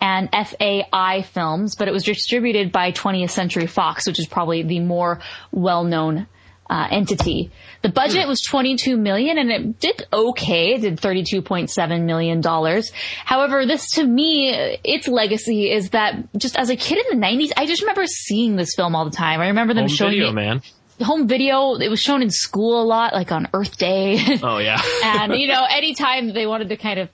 and 0.00 0.28
FAI 0.30 1.22
Films, 1.22 1.74
but 1.76 1.88
it 1.88 1.92
was 1.92 2.04
distributed 2.04 2.72
by 2.72 2.92
20th 2.92 3.30
Century 3.30 3.66
Fox, 3.66 4.06
which 4.06 4.18
is 4.18 4.26
probably 4.26 4.62
the 4.62 4.80
more 4.80 5.20
well-known 5.50 6.26
uh, 6.70 6.86
entity. 6.90 7.50
The 7.82 7.88
budget 7.88 8.26
was 8.28 8.40
22 8.42 8.96
million 8.96 9.38
and 9.38 9.50
it 9.50 9.80
did 9.80 10.06
okay. 10.12 10.74
It 10.74 10.80
did 10.82 11.00
32.7 11.00 12.04
million 12.04 12.40
dollars. 12.40 12.90
However, 13.24 13.64
this 13.66 13.90
to 13.92 14.04
me, 14.06 14.50
its 14.84 15.08
legacy 15.08 15.70
is 15.70 15.90
that 15.90 16.16
just 16.36 16.56
as 16.58 16.70
a 16.70 16.76
kid 16.76 16.98
in 17.10 17.20
the 17.20 17.26
90s, 17.26 17.52
I 17.56 17.66
just 17.66 17.82
remember 17.82 18.04
seeing 18.06 18.56
this 18.56 18.74
film 18.74 18.94
all 18.96 19.04
the 19.04 19.16
time. 19.16 19.40
I 19.40 19.48
remember 19.48 19.74
them 19.74 19.84
Home 19.84 19.88
showing 19.96 20.10
video, 20.12 20.28
it 20.30 20.32
man. 20.34 20.62
home 21.00 21.28
video. 21.28 21.74
It 21.76 21.88
was 21.88 22.00
shown 22.00 22.20
in 22.22 22.30
school 22.30 22.82
a 22.82 22.84
lot, 22.84 23.12
like 23.14 23.32
on 23.32 23.48
Earth 23.54 23.78
Day. 23.78 24.18
Oh 24.42 24.58
yeah. 24.58 24.80
and, 25.04 25.34
you 25.34 25.46
know, 25.48 25.64
anytime 25.70 26.32
they 26.32 26.46
wanted 26.46 26.68
to 26.70 26.76
kind 26.76 26.98
of 27.00 27.08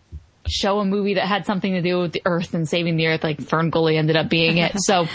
show 0.46 0.78
a 0.80 0.84
movie 0.84 1.14
that 1.14 1.26
had 1.26 1.46
something 1.46 1.72
to 1.74 1.80
do 1.82 2.00
with 2.00 2.12
the 2.12 2.22
Earth 2.24 2.54
and 2.54 2.68
saving 2.68 2.96
the 2.96 3.06
Earth, 3.06 3.22
like 3.22 3.40
Fern 3.40 3.70
Gully 3.70 3.96
ended 3.96 4.16
up 4.16 4.28
being 4.28 4.58
it. 4.58 4.72
So, 4.78 5.06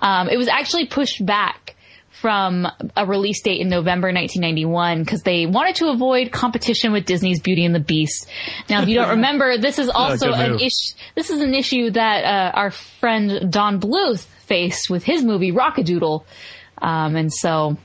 um, 0.00 0.28
it 0.28 0.36
was 0.36 0.48
actually 0.48 0.86
pushed 0.86 1.24
back 1.24 1.74
from 2.20 2.66
a 2.96 3.06
release 3.06 3.42
date 3.42 3.60
in 3.60 3.68
November 3.68 4.08
1991 4.08 5.04
because 5.04 5.22
they 5.22 5.46
wanted 5.46 5.76
to 5.76 5.88
avoid 5.88 6.32
competition 6.32 6.92
with 6.92 7.04
Disney's 7.04 7.40
Beauty 7.40 7.64
and 7.64 7.74
the 7.74 7.80
Beast. 7.80 8.26
Now, 8.68 8.82
if 8.82 8.88
you 8.88 8.96
don't 8.96 9.10
remember, 9.20 9.56
this 9.58 9.78
is 9.78 9.88
also 9.88 10.32
good 10.32 10.52
an 10.52 10.54
issue. 10.56 10.94
This 11.14 11.30
is 11.30 11.40
an 11.40 11.54
issue 11.54 11.90
that 11.90 12.24
uh, 12.24 12.58
our 12.58 12.70
friend 12.70 13.52
Don 13.52 13.80
Bluth 13.80 14.24
faced 14.46 14.90
with 14.90 15.04
his 15.04 15.22
movie 15.22 15.52
Rock-a-Doodle, 15.52 16.26
um, 16.82 17.14
and 17.14 17.32
so 17.32 17.76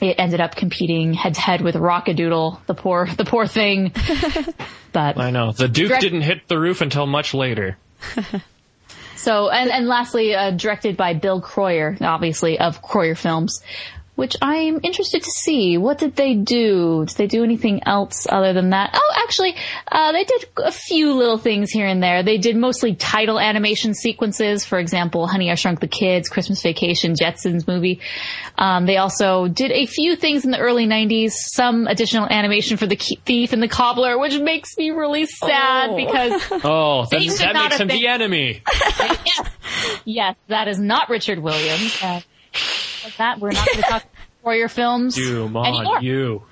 it 0.00 0.16
ended 0.18 0.40
up 0.40 0.56
competing 0.56 1.12
head 1.12 1.34
to 1.34 1.40
head 1.40 1.60
with 1.60 1.76
Rock-a-Doodle, 1.76 2.62
the 2.66 2.74
poor, 2.74 3.06
the 3.06 3.24
poor 3.26 3.46
thing. 3.46 3.92
but 4.92 5.18
I 5.18 5.30
know. 5.30 5.52
The 5.52 5.68
Duke 5.68 5.88
Direct- 5.88 6.02
didn't 6.02 6.22
hit 6.22 6.48
the 6.48 6.58
roof 6.58 6.80
until 6.80 7.06
much 7.06 7.34
later. 7.34 7.76
So, 9.22 9.50
and, 9.50 9.70
and 9.70 9.86
lastly, 9.86 10.34
uh, 10.34 10.50
directed 10.50 10.96
by 10.96 11.14
Bill 11.14 11.40
Kroyer, 11.40 11.96
obviously 12.02 12.58
of 12.58 12.82
Kroyer 12.82 13.16
Films, 13.16 13.62
which 14.14 14.36
I'm 14.42 14.78
interested 14.82 15.22
to 15.22 15.30
see. 15.30 15.78
What 15.78 15.96
did 15.98 16.16
they 16.16 16.34
do? 16.34 17.06
Did 17.06 17.16
they 17.16 17.26
do 17.26 17.42
anything 17.44 17.82
else 17.86 18.26
other 18.28 18.52
than 18.52 18.70
that? 18.70 18.90
Oh, 18.94 19.12
actually, 19.16 19.56
uh, 19.90 20.12
they 20.12 20.24
did 20.24 20.44
a 20.58 20.70
few 20.70 21.14
little 21.14 21.38
things 21.38 21.70
here 21.70 21.86
and 21.86 22.02
there. 22.02 22.22
They 22.22 22.36
did 22.36 22.54
mostly 22.56 22.94
title 22.94 23.40
animation 23.40 23.94
sequences. 23.94 24.66
For 24.66 24.78
example, 24.78 25.26
Honey, 25.26 25.50
I 25.50 25.54
Shrunk 25.54 25.80
the 25.80 25.88
Kids, 25.88 26.28
Christmas 26.28 26.62
Vacation, 26.62 27.14
Jetsons 27.14 27.66
movie. 27.66 28.00
Um, 28.58 28.84
they 28.84 28.98
also 28.98 29.48
did 29.48 29.70
a 29.72 29.86
few 29.86 30.14
things 30.14 30.44
in 30.44 30.50
the 30.50 30.58
early 30.58 30.86
90s, 30.86 31.32
some 31.32 31.86
additional 31.86 32.26
animation 32.28 32.76
for 32.76 32.86
the 32.86 32.96
Thief 32.96 33.52
and 33.54 33.62
the 33.62 33.68
Cobbler, 33.68 34.18
which 34.18 34.38
makes 34.38 34.76
me 34.76 34.90
really 34.90 35.24
sad 35.24 35.88
Oh. 35.90 35.96
because 35.96 36.42
Oh, 36.64 37.06
They 37.10 37.26
then 37.26 37.28
should 37.28 37.38
that 37.46 37.54
not 37.54 37.62
makes 37.64 37.72
have 37.76 37.80
him 37.80 37.88
been- 37.88 37.96
the 37.96 38.06
enemy. 38.08 38.62
yes, 39.24 39.48
yes, 40.04 40.36
that 40.48 40.68
is 40.68 40.78
not 40.78 41.08
Richard 41.08 41.38
Williams. 41.38 41.98
Uh, 42.02 42.20
with 43.04 43.16
that, 43.18 43.38
we're 43.40 43.52
not 43.52 43.66
going 43.66 43.82
to 43.82 43.88
talk 43.88 44.04
Warrior 44.42 44.68
films 44.68 45.14
Doom 45.14 45.56
anymore. 45.56 46.00
you. 46.00 46.42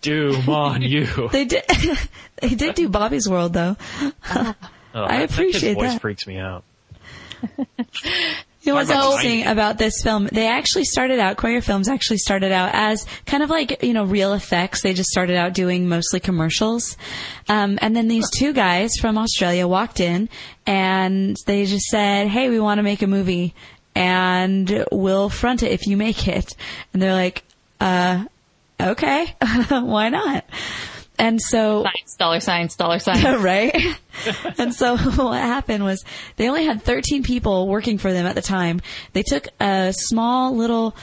Doom 0.00 0.48
on 0.48 0.82
you. 0.82 1.06
They 1.32 1.44
did. 1.44 1.64
they 2.40 2.54
did 2.54 2.74
do 2.74 2.88
Bobby's 2.88 3.28
World 3.28 3.52
though. 3.52 3.76
Oh, 4.00 4.14
I 4.30 4.44
that- 4.44 4.56
that 4.94 5.18
kid's 5.20 5.32
appreciate 5.34 5.74
voice 5.74 5.92
that. 5.94 6.00
freaks 6.00 6.26
me 6.26 6.38
out. 6.38 6.64
You 8.60 8.72
know 8.72 8.74
what's 8.74 8.90
Talk 8.90 8.98
about 8.98 9.10
interesting 9.24 9.46
about 9.46 9.78
this 9.78 9.94
film? 10.02 10.28
They 10.30 10.46
actually 10.48 10.84
started 10.84 11.20
out, 11.20 11.36
Kroyer 11.36 11.62
Films 11.62 11.88
actually 11.88 12.18
started 12.18 12.52
out 12.52 12.70
as 12.74 13.06
kind 13.24 13.42
of 13.42 13.48
like, 13.50 13.82
you 13.82 13.94
know, 13.94 14.04
real 14.04 14.34
effects. 14.34 14.82
They 14.82 14.92
just 14.92 15.08
started 15.10 15.36
out 15.36 15.54
doing 15.54 15.88
mostly 15.88 16.20
commercials. 16.20 16.96
Um, 17.48 17.78
and 17.80 17.94
then 17.96 18.08
these 18.08 18.28
two 18.30 18.52
guys 18.52 18.90
from 19.00 19.16
Australia 19.16 19.66
walked 19.68 20.00
in 20.00 20.28
and 20.66 21.36
they 21.46 21.64
just 21.66 21.86
said, 21.86 22.28
hey, 22.28 22.50
we 22.50 22.60
want 22.60 22.78
to 22.78 22.82
make 22.82 23.00
a 23.00 23.06
movie 23.06 23.54
and 23.98 24.84
we'll 24.92 25.28
front 25.28 25.64
it 25.64 25.72
if 25.72 25.88
you 25.88 25.96
make 25.96 26.28
it. 26.28 26.54
And 26.92 27.02
they're 27.02 27.14
like, 27.14 27.42
uh, 27.80 28.26
okay, 28.80 29.34
why 29.68 30.08
not? 30.08 30.44
And 31.18 31.40
so 31.42 31.82
Science, 31.82 32.16
dollar 32.16 32.38
signs, 32.38 32.76
dollar 32.76 33.00
signs. 33.00 33.24
right? 33.42 33.74
and 34.58 34.72
so 34.72 34.96
what 34.96 35.40
happened 35.40 35.82
was 35.82 36.04
they 36.36 36.48
only 36.48 36.64
had 36.64 36.80
13 36.80 37.24
people 37.24 37.66
working 37.66 37.98
for 37.98 38.12
them 38.12 38.24
at 38.24 38.36
the 38.36 38.42
time. 38.42 38.80
They 39.14 39.24
took 39.24 39.48
a 39.58 39.92
small 39.92 40.54
little 40.54 40.94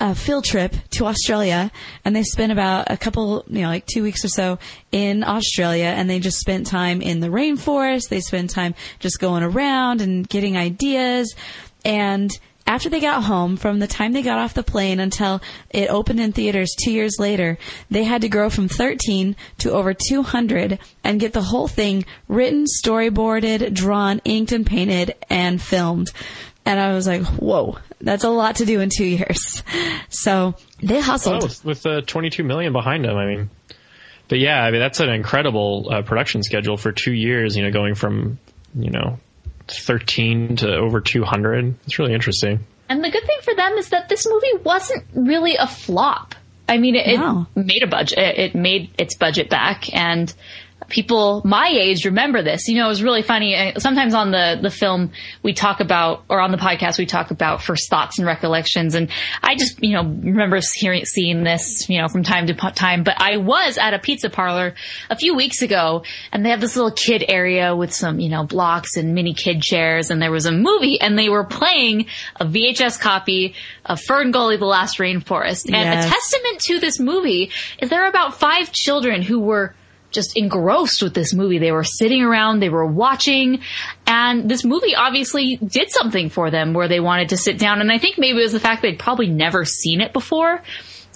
uh, 0.00 0.14
field 0.14 0.44
trip 0.44 0.74
to 0.90 1.06
Australia 1.06 1.70
and 2.04 2.16
they 2.16 2.24
spent 2.24 2.50
about 2.50 2.90
a 2.90 2.96
couple, 2.96 3.44
you 3.46 3.60
know, 3.62 3.68
like 3.68 3.86
two 3.86 4.02
weeks 4.02 4.24
or 4.24 4.28
so 4.28 4.58
in 4.90 5.22
Australia 5.22 5.84
and 5.84 6.10
they 6.10 6.18
just 6.18 6.38
spent 6.38 6.66
time 6.66 7.00
in 7.00 7.20
the 7.20 7.28
rainforest. 7.28 8.08
They 8.08 8.20
spent 8.20 8.50
time 8.50 8.74
just 8.98 9.20
going 9.20 9.44
around 9.44 10.00
and 10.00 10.28
getting 10.28 10.56
ideas. 10.56 11.36
And 11.84 12.30
after 12.66 12.88
they 12.88 13.00
got 13.00 13.24
home, 13.24 13.56
from 13.56 13.80
the 13.80 13.86
time 13.88 14.12
they 14.12 14.22
got 14.22 14.38
off 14.38 14.54
the 14.54 14.62
plane 14.62 15.00
until 15.00 15.40
it 15.70 15.90
opened 15.90 16.20
in 16.20 16.32
theaters 16.32 16.74
two 16.80 16.92
years 16.92 17.16
later, 17.18 17.58
they 17.90 18.04
had 18.04 18.20
to 18.20 18.28
grow 18.28 18.48
from 18.48 18.68
13 18.68 19.34
to 19.58 19.72
over 19.72 19.92
200 19.92 20.78
and 21.02 21.18
get 21.18 21.32
the 21.32 21.42
whole 21.42 21.66
thing 21.66 22.04
written, 22.28 22.66
storyboarded, 22.66 23.74
drawn, 23.74 24.20
inked, 24.24 24.52
and 24.52 24.64
painted, 24.64 25.16
and 25.28 25.60
filmed. 25.60 26.12
And 26.64 26.78
I 26.78 26.92
was 26.92 27.08
like, 27.08 27.22
whoa, 27.24 27.78
that's 28.00 28.22
a 28.22 28.30
lot 28.30 28.56
to 28.56 28.64
do 28.64 28.80
in 28.80 28.90
two 28.94 29.06
years. 29.06 29.62
So 30.12 30.56
they 30.82 31.00
hustled. 31.00 31.60
With 31.64 31.86
uh, 31.86 32.00
22 32.00 32.42
million 32.42 32.72
behind 32.72 33.04
them, 33.04 33.16
I 33.16 33.26
mean, 33.26 33.50
but 34.26 34.40
yeah, 34.40 34.60
I 34.60 34.72
mean 34.72 34.80
that's 34.80 34.98
an 34.98 35.08
incredible 35.08 35.88
uh, 35.88 36.02
production 36.02 36.42
schedule 36.42 36.76
for 36.76 36.90
two 36.90 37.12
years. 37.12 37.56
You 37.56 37.62
know, 37.62 37.70
going 37.70 37.94
from 37.94 38.40
you 38.74 38.90
know 38.90 39.20
13 39.72 40.56
to 40.56 40.74
over 40.76 41.00
200. 41.00 41.74
It's 41.84 41.98
really 41.98 42.14
interesting. 42.14 42.60
And 42.88 43.04
the 43.04 43.10
good 43.10 43.24
thing 43.24 43.38
for 43.42 43.54
them 43.54 43.72
is 43.74 43.90
that 43.90 44.08
this 44.08 44.26
movie 44.28 44.62
wasn't 44.64 45.04
really 45.14 45.56
a 45.56 45.66
flop. 45.66 46.34
I 46.68 46.78
mean, 46.78 46.94
it, 46.96 47.18
No. 47.18 47.46
it 47.56 47.66
made 47.66 47.82
a 47.82 47.86
budget. 47.86 48.18
It 48.18 48.38
it 48.38 48.54
made 48.54 48.90
its 48.98 49.16
budget 49.16 49.48
back, 49.50 49.92
and 49.94 50.32
people 50.90 51.42
my 51.44 51.68
age 51.68 52.04
remember 52.04 52.42
this. 52.42 52.68
You 52.68 52.76
know, 52.76 52.86
it 52.86 52.88
was 52.88 53.02
really 53.02 53.22
funny. 53.22 53.72
Sometimes 53.78 54.14
on 54.14 54.30
the 54.32 54.58
the 54.60 54.70
film 54.70 55.12
we 55.42 55.54
talk 55.54 55.80
about, 55.80 56.24
or 56.28 56.40
on 56.40 56.50
the 56.50 56.58
podcast 56.58 56.98
we 56.98 57.06
talk 57.06 57.30
about 57.30 57.62
first 57.62 57.88
thoughts 57.88 58.18
and 58.18 58.26
recollections. 58.26 58.94
And 58.94 59.08
I 59.42 59.54
just, 59.54 59.82
you 59.82 59.94
know, 59.94 60.02
remember 60.02 60.58
hearing 60.74 61.04
seeing 61.04 61.44
this, 61.44 61.88
you 61.88 62.00
know, 62.00 62.08
from 62.08 62.22
time 62.22 62.48
to 62.48 62.54
time. 62.54 63.04
But 63.04 63.22
I 63.22 63.38
was 63.38 63.78
at 63.78 63.94
a 63.94 63.98
pizza 63.98 64.28
parlor 64.28 64.74
a 65.08 65.16
few 65.16 65.34
weeks 65.34 65.62
ago, 65.62 66.02
and 66.32 66.44
they 66.44 66.50
have 66.50 66.60
this 66.60 66.76
little 66.76 66.90
kid 66.92 67.24
area 67.28 67.74
with 67.74 67.92
some, 67.92 68.20
you 68.20 68.28
know, 68.28 68.44
blocks 68.44 68.96
and 68.96 69.14
mini 69.14 69.32
kid 69.34 69.62
chairs, 69.62 70.10
and 70.10 70.20
there 70.20 70.32
was 70.32 70.46
a 70.46 70.52
movie, 70.52 71.00
and 71.00 71.16
they 71.16 71.28
were 71.28 71.44
playing 71.44 72.06
a 72.36 72.44
VHS 72.44 73.00
copy 73.00 73.54
of 73.86 74.00
Fern 74.00 74.32
Gully: 74.32 74.56
The 74.56 74.66
Last 74.66 74.98
Rainforest. 74.98 75.66
And 75.66 75.74
Yes. 75.76 76.06
a 76.06 76.08
testament 76.08 76.60
to 76.66 76.78
this 76.80 76.98
movie 76.98 77.50
is 77.78 77.90
there 77.90 78.02
are 78.04 78.08
about 78.08 78.38
five 78.38 78.72
children 78.72 79.22
who 79.22 79.40
were 79.40 79.74
just 80.10 80.36
engrossed 80.36 81.02
with 81.02 81.14
this 81.14 81.34
movie. 81.34 81.58
They 81.58 81.72
were 81.72 81.84
sitting 81.84 82.22
around, 82.22 82.60
they 82.60 82.68
were 82.68 82.86
watching, 82.86 83.60
and 84.06 84.50
this 84.50 84.64
movie 84.64 84.94
obviously 84.94 85.56
did 85.56 85.90
something 85.90 86.30
for 86.30 86.50
them 86.50 86.72
where 86.74 86.88
they 86.88 87.00
wanted 87.00 87.30
to 87.30 87.36
sit 87.36 87.58
down. 87.58 87.80
And 87.80 87.90
I 87.92 87.98
think 87.98 88.18
maybe 88.18 88.38
it 88.38 88.42
was 88.42 88.52
the 88.52 88.60
fact 88.60 88.82
they'd 88.82 88.98
probably 88.98 89.28
never 89.28 89.64
seen 89.64 90.00
it 90.00 90.12
before. 90.12 90.62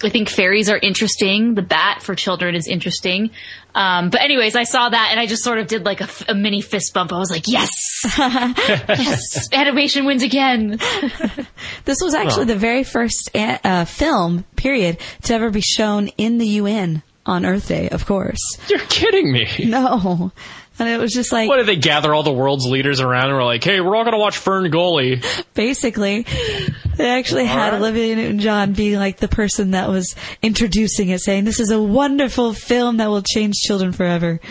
I 0.03 0.09
think 0.09 0.29
fairies 0.29 0.69
are 0.69 0.77
interesting. 0.77 1.55
The 1.55 1.61
bat 1.61 2.01
for 2.03 2.15
children 2.15 2.53
is 2.55 2.67
interesting. 2.67 3.31
Um, 3.73 4.09
but 4.09 4.21
anyways, 4.21 4.55
I 4.55 4.63
saw 4.63 4.89
that 4.89 5.07
and 5.11 5.19
I 5.19 5.25
just 5.25 5.43
sort 5.43 5.57
of 5.57 5.67
did 5.67 5.85
like 5.85 6.01
a 6.29 6.33
mini 6.33 6.61
fist 6.61 6.93
bump. 6.93 7.13
I 7.13 7.17
was 7.17 7.31
like, 7.31 7.47
yes, 7.47 7.69
yes, 8.17 9.49
animation 9.53 10.05
wins 10.05 10.23
again. 10.23 10.79
This 11.85 11.99
was 12.01 12.15
actually 12.15 12.45
the 12.45 12.55
very 12.55 12.83
first 12.83 13.29
a- 13.35 13.59
uh, 13.63 13.85
film, 13.85 14.43
period, 14.55 14.97
to 15.23 15.33
ever 15.35 15.51
be 15.51 15.61
shown 15.61 16.07
in 16.17 16.39
the 16.39 16.47
UN 16.47 17.03
on 17.25 17.45
Earth 17.45 17.67
Day, 17.67 17.89
of 17.89 18.05
course. 18.05 18.39
You're 18.69 18.79
kidding 18.79 19.31
me. 19.31 19.47
No. 19.65 20.31
And 20.77 20.89
it 20.89 20.99
was 20.99 21.13
just 21.13 21.31
like, 21.31 21.47
What 21.47 21.57
did 21.57 21.67
they 21.67 21.77
gather 21.77 22.13
all 22.13 22.23
the 22.23 22.33
world's 22.33 22.65
leaders 22.65 22.99
around 22.99 23.27
and 23.27 23.35
were 23.35 23.43
like, 23.43 23.63
hey, 23.63 23.79
we're 23.79 23.95
all 23.95 24.03
going 24.03 24.13
to 24.13 24.19
watch 24.19 24.37
Fern 24.37 24.69
Gully. 24.69 25.21
basically, 25.53 26.25
they 26.97 27.09
actually 27.09 27.45
had 27.45 27.71
right. 27.71 27.79
Olivia 27.79 28.15
Newton-John 28.15 28.73
be 28.73 28.97
like 28.97 29.17
the 29.17 29.29
person 29.29 29.71
that 29.71 29.87
was 29.89 30.15
introducing 30.41 31.09
it, 31.09 31.21
saying, 31.21 31.45
this 31.45 31.59
is 31.61 31.71
a 31.71 31.81
wonderful 31.81 32.53
film 32.53 32.97
that 32.97 33.07
will 33.07 33.21
change 33.21 33.55
children 33.55 33.93
forever. 33.93 34.41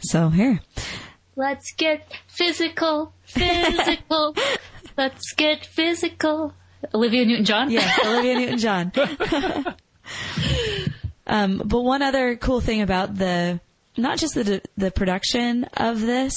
So 0.00 0.28
here. 0.28 0.60
Let's 1.36 1.72
get 1.74 2.12
physical, 2.28 3.14
physical. 3.24 4.36
Let's 4.98 5.32
get 5.32 5.64
physical. 5.64 6.52
Olivia 6.92 7.24
Newton-John. 7.24 7.70
Yes, 7.70 7.98
Olivia 8.04 8.34
Newton-John. 8.34 8.92
um, 11.32 11.62
but 11.64 11.80
one 11.80 12.02
other 12.02 12.36
cool 12.36 12.60
thing 12.60 12.82
about 12.82 13.14
the 13.16 13.58
not 13.96 14.18
just 14.18 14.34
the 14.34 14.60
the 14.76 14.90
production 14.90 15.64
of 15.76 16.02
this, 16.02 16.34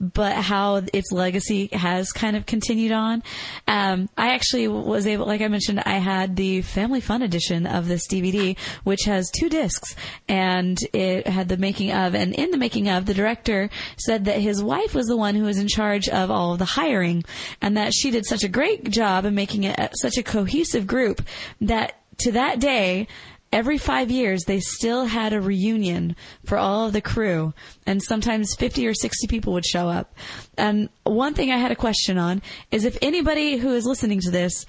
but 0.00 0.32
how 0.36 0.82
its 0.92 1.12
legacy 1.12 1.68
has 1.72 2.12
kind 2.12 2.34
of 2.34 2.46
continued 2.46 2.92
on. 2.92 3.22
Um, 3.66 4.08
I 4.16 4.32
actually 4.32 4.68
was 4.68 5.06
able, 5.06 5.26
like 5.26 5.42
I 5.42 5.48
mentioned, 5.48 5.80
I 5.84 5.98
had 5.98 6.36
the 6.36 6.62
Family 6.62 7.02
Fun 7.02 7.20
edition 7.20 7.66
of 7.66 7.88
this 7.88 8.08
DVD, 8.08 8.56
which 8.84 9.04
has 9.04 9.30
two 9.30 9.50
discs, 9.50 9.94
and 10.28 10.78
it 10.94 11.26
had 11.26 11.48
the 11.50 11.58
making 11.58 11.92
of. 11.92 12.14
And 12.14 12.34
in 12.34 12.50
the 12.50 12.58
making 12.58 12.88
of, 12.88 13.04
the 13.04 13.14
director 13.14 13.68
said 13.98 14.24
that 14.24 14.40
his 14.40 14.62
wife 14.62 14.94
was 14.94 15.08
the 15.08 15.16
one 15.16 15.34
who 15.34 15.44
was 15.44 15.58
in 15.58 15.68
charge 15.68 16.08
of 16.08 16.30
all 16.30 16.54
of 16.54 16.58
the 16.58 16.64
hiring, 16.64 17.22
and 17.60 17.76
that 17.76 17.92
she 17.92 18.10
did 18.10 18.24
such 18.24 18.44
a 18.44 18.48
great 18.48 18.90
job 18.90 19.26
in 19.26 19.34
making 19.34 19.64
it 19.64 19.92
such 19.94 20.16
a 20.16 20.22
cohesive 20.22 20.86
group 20.86 21.20
that 21.60 22.00
to 22.18 22.32
that 22.32 22.58
day 22.60 23.06
every 23.52 23.78
five 23.78 24.10
years 24.10 24.44
they 24.44 24.60
still 24.60 25.06
had 25.06 25.32
a 25.32 25.40
reunion 25.40 26.14
for 26.44 26.58
all 26.58 26.86
of 26.86 26.92
the 26.92 27.00
crew 27.00 27.52
and 27.86 28.02
sometimes 28.02 28.54
50 28.54 28.86
or 28.86 28.94
60 28.94 29.26
people 29.26 29.52
would 29.52 29.64
show 29.64 29.88
up. 29.88 30.14
And 30.56 30.88
one 31.04 31.34
thing 31.34 31.50
i 31.50 31.56
had 31.56 31.72
a 31.72 31.76
question 31.76 32.18
on 32.18 32.42
is 32.70 32.84
if 32.84 32.98
anybody 33.02 33.56
who 33.56 33.72
is 33.74 33.84
listening 33.86 34.20
to 34.20 34.30
this 34.30 34.66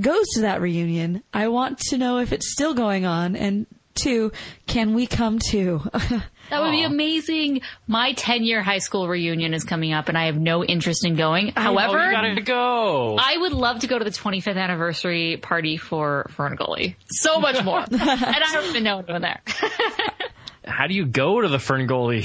goes 0.00 0.28
to 0.34 0.42
that 0.42 0.60
reunion 0.60 1.22
i 1.32 1.48
want 1.48 1.78
to 1.78 1.98
know 1.98 2.18
if 2.18 2.32
it's 2.32 2.52
still 2.52 2.74
going 2.74 3.04
on 3.04 3.34
and 3.34 3.66
two 3.98 4.32
can 4.66 4.94
we 4.94 5.06
come 5.06 5.38
too 5.38 5.82
That 6.50 6.62
would 6.62 6.70
be 6.70 6.82
amazing. 6.82 7.60
My 7.86 8.14
10 8.14 8.42
year 8.42 8.62
high 8.62 8.78
school 8.78 9.06
reunion 9.06 9.52
is 9.52 9.64
coming 9.64 9.92
up 9.92 10.08
and 10.08 10.16
I 10.16 10.26
have 10.26 10.38
no 10.38 10.64
interest 10.64 11.04
in 11.04 11.14
going. 11.14 11.52
However, 11.54 11.98
oh, 11.98 12.06
you 12.06 12.10
gotta 12.10 12.40
go. 12.40 13.16
I 13.20 13.36
would 13.36 13.52
love 13.52 13.80
to 13.80 13.86
go 13.86 13.98
to 13.98 14.04
the 14.04 14.10
25th 14.10 14.56
anniversary 14.56 15.36
party 15.36 15.76
for 15.76 16.26
Fern 16.30 16.56
Gully. 16.56 16.96
So 17.10 17.38
much 17.38 17.62
more. 17.62 17.80
and 17.90 18.00
I 18.00 18.48
don't 18.50 18.64
even 18.64 18.82
know 18.82 18.96
what 18.96 19.20
there. 19.20 19.42
How 20.64 20.86
do 20.86 20.94
you 20.94 21.04
go 21.04 21.42
to 21.42 21.48
the 21.48 21.58
Fern 21.58 21.86
Gully? 21.86 22.24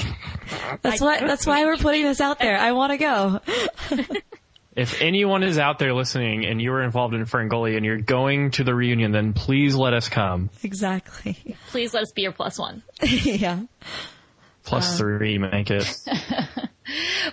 that's 0.82 1.02
why 1.02 1.20
that's 1.20 1.46
why 1.46 1.66
we're 1.66 1.78
putting 1.78 2.04
this 2.04 2.22
out 2.22 2.40
there 2.40 2.58
i 2.58 2.72
want 2.72 2.92
to 2.92 2.98
go 2.98 3.40
If 4.76 5.02
anyone 5.02 5.44
is 5.44 5.60
out 5.60 5.78
there 5.80 5.94
listening 5.94 6.46
and 6.46 6.62
you 6.62 6.72
were 6.72 6.84
involved 6.84 7.14
in 7.14 7.26
Fern 7.26 7.48
Gully 7.48 7.76
and 7.76 7.86
you're 7.86 8.02
going 8.02 8.52
to 8.52 8.64
the 8.64 8.74
reunion, 8.74 9.12
then 9.12 9.34
please 9.34 9.76
let 9.76 9.94
us 9.94 10.10
come. 10.10 10.50
exactly 10.64 11.56
Please 11.68 11.94
let 11.94 12.04
us 12.04 12.12
be 12.12 12.24
your 12.24 12.32
plus 12.32 12.58
one. 12.58 12.82
yeah 13.02 13.62
Plus 14.64 14.94
uh, 14.94 14.98
three, 14.98 15.38
make 15.38 15.70
it. 15.70 15.94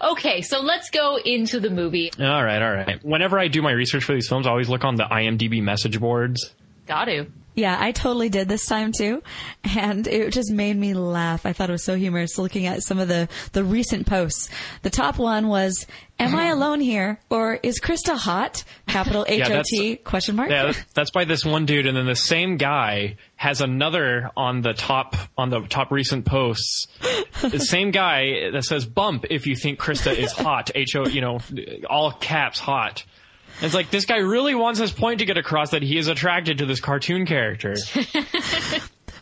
Okay, 0.01 0.43
so 0.43 0.61
let's 0.61 0.91
go 0.91 1.19
into 1.19 1.61
the 1.61 1.71
movie. 1.71 2.11
All 2.19 2.45
right, 2.45 2.63
all 2.63 2.73
right. 2.73 3.05
Whenever 3.05 3.39
I 3.39 3.49
do 3.49 3.63
my 3.63 3.73
research 3.73 4.05
for 4.05 4.15
these 4.15 4.29
films, 4.29 4.47
I 4.47 4.51
always 4.51 4.69
look 4.69 4.85
on 4.85 4.95
the 4.95 5.05
IMDb 5.05 5.63
message 5.63 5.99
boards. 6.01 6.55
Got 6.87 7.07
to. 7.07 7.27
Yeah, 7.55 7.77
I 7.79 7.93
totally 7.93 8.29
did 8.29 8.49
this 8.49 8.67
time 8.67 8.93
too. 8.93 9.23
And 9.65 10.07
it 10.07 10.33
just 10.33 10.51
made 10.53 10.77
me 10.77 10.95
laugh. 10.95 11.45
I 11.47 11.53
thought 11.53 11.69
it 11.69 11.73
was 11.73 11.85
so 11.85 11.97
humorous 11.97 12.39
looking 12.39 12.67
at 12.67 12.83
some 12.83 12.99
of 12.99 13.09
the, 13.09 13.29
the 13.53 13.65
recent 13.65 14.07
posts. 14.07 14.49
The 14.83 14.91
top 14.91 15.19
one 15.19 15.49
was, 15.49 15.87
am 16.19 16.35
I 16.35 16.47
alone 16.49 16.81
here? 16.81 17.21
Or 17.29 17.59
is 17.63 17.81
Crysta 17.81 18.17
hot? 18.17 18.65
Capital 18.87 19.27
Yeah, 19.29 19.47
H-O-T 19.47 19.97
question 19.97 20.37
mark. 20.37 20.51
Yeah, 20.51 20.73
that's 20.95 21.11
by 21.11 21.25
this 21.25 21.45
one 21.45 21.67
dude, 21.67 21.87
and 21.87 21.97
then 21.97 22.07
the 22.07 22.15
same 22.17 22.57
guy 22.57 23.17
has 23.37 23.61
another 23.61 24.31
on 24.37 24.61
the 24.63 24.73
top 24.73 25.17
on 25.37 25.51
the 25.51 25.61
top 25.61 25.91
recent 25.91 26.25
posts. 26.27 26.87
the 27.43 27.59
same 27.59 27.91
guy 27.91 28.51
that 28.53 28.65
says 28.65 28.85
"bump" 28.85 29.25
if 29.31 29.47
you 29.47 29.57
think 29.57 29.79
Crysta 29.79 30.15
is 30.15 30.33
hot. 30.33 30.71
H 30.75 30.97
O, 30.97 31.07
you 31.07 31.21
know, 31.21 31.39
all 31.89 32.13
caps 32.13 32.59
hot. 32.59 33.05
It's 33.63 33.75
like 33.75 33.91
this 33.91 34.07
guy 34.07 34.19
really 34.19 34.55
wants 34.55 34.81
his 34.81 34.91
point 34.93 35.19
to 35.21 35.27
get 35.27 35.37
across 35.37 35.71
that 35.71 35.83
he 35.83 35.99
is 35.99 36.09
attracted 36.09 36.59
to 36.59 36.67
this 36.67 36.81
cartoon 36.81 37.27
character. 37.27 37.75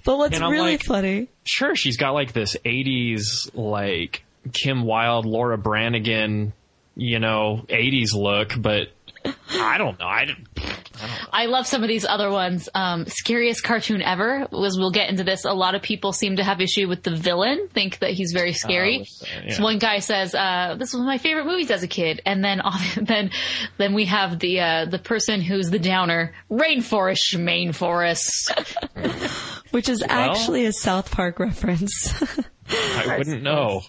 But 0.05 0.17
what's 0.17 0.41
really 0.41 0.73
like- 0.73 0.85
funny, 0.85 1.29
Sure, 1.45 1.75
she's 1.75 1.99
got 1.99 2.13
like 2.13 2.33
this 2.33 2.57
'80s 2.65 3.51
like 3.53 4.25
Kim 4.55 4.85
Wilde, 4.85 5.27
Laura 5.27 5.59
Branigan, 5.59 6.55
you 6.97 7.19
know, 7.19 7.67
'80s 7.69 8.15
look, 8.15 8.53
but 8.59 8.89
I 9.51 9.79
don't 9.79 9.99
know. 9.99 10.07
I 10.07 10.25
didn't. 10.25 10.47
I 11.33 11.47
love 11.47 11.67
some 11.67 11.83
of 11.83 11.89
these 11.89 12.05
other 12.05 12.31
ones. 12.31 12.69
Um, 12.75 13.07
scariest 13.07 13.63
cartoon 13.63 14.03
ever 14.03 14.49
was. 14.51 14.77
We'll 14.79 14.91
get 14.91 15.09
into 15.11 15.23
this. 15.25 15.45
A 15.45 15.53
lot 15.53 15.75
of 15.75 15.83
people 15.83 16.13
seem 16.13 16.37
to 16.37 16.45
have 16.45 16.61
issue 16.61 16.89
with 16.89 17.03
the 17.05 17.15
villain. 17.15 17.69
Think 17.73 18.01
that 18.01 18.11
he's 18.11 18.33
very 18.33 18.53
scary. 18.53 18.99
with 18.99 19.09
the- 19.21 19.47
yeah. 19.47 19.55
So 19.55 19.63
one 19.63 19.79
guy 19.79 20.01
says, 20.01 20.35
uh, 20.35 20.75
"This 20.79 20.93
was 20.93 21.03
my 21.03 21.19
favorite 21.19 21.47
movies 21.47 21.71
as 21.71 21.83
a 21.83 21.89
kid," 21.89 22.21
and 22.27 22.43
then 22.45 22.61
then 23.01 23.31
then 23.77 23.95
we 23.95 24.07
have 24.07 24.39
the 24.41 24.61
uh, 24.61 24.85
the 24.87 24.99
person 24.99 25.41
who's 25.41 25.71
the 25.71 25.79
downer. 25.79 26.35
Rainforest, 26.51 27.39
Main 27.39 27.73
Forest. 27.73 28.53
which 29.71 29.89
is 29.89 30.03
actually 30.09 30.65
a 30.67 30.73
South 30.73 31.11
Park 31.11 31.39
reference. 31.39 32.13
I 32.71 33.17
wouldn't 33.19 33.43
know. 33.43 33.83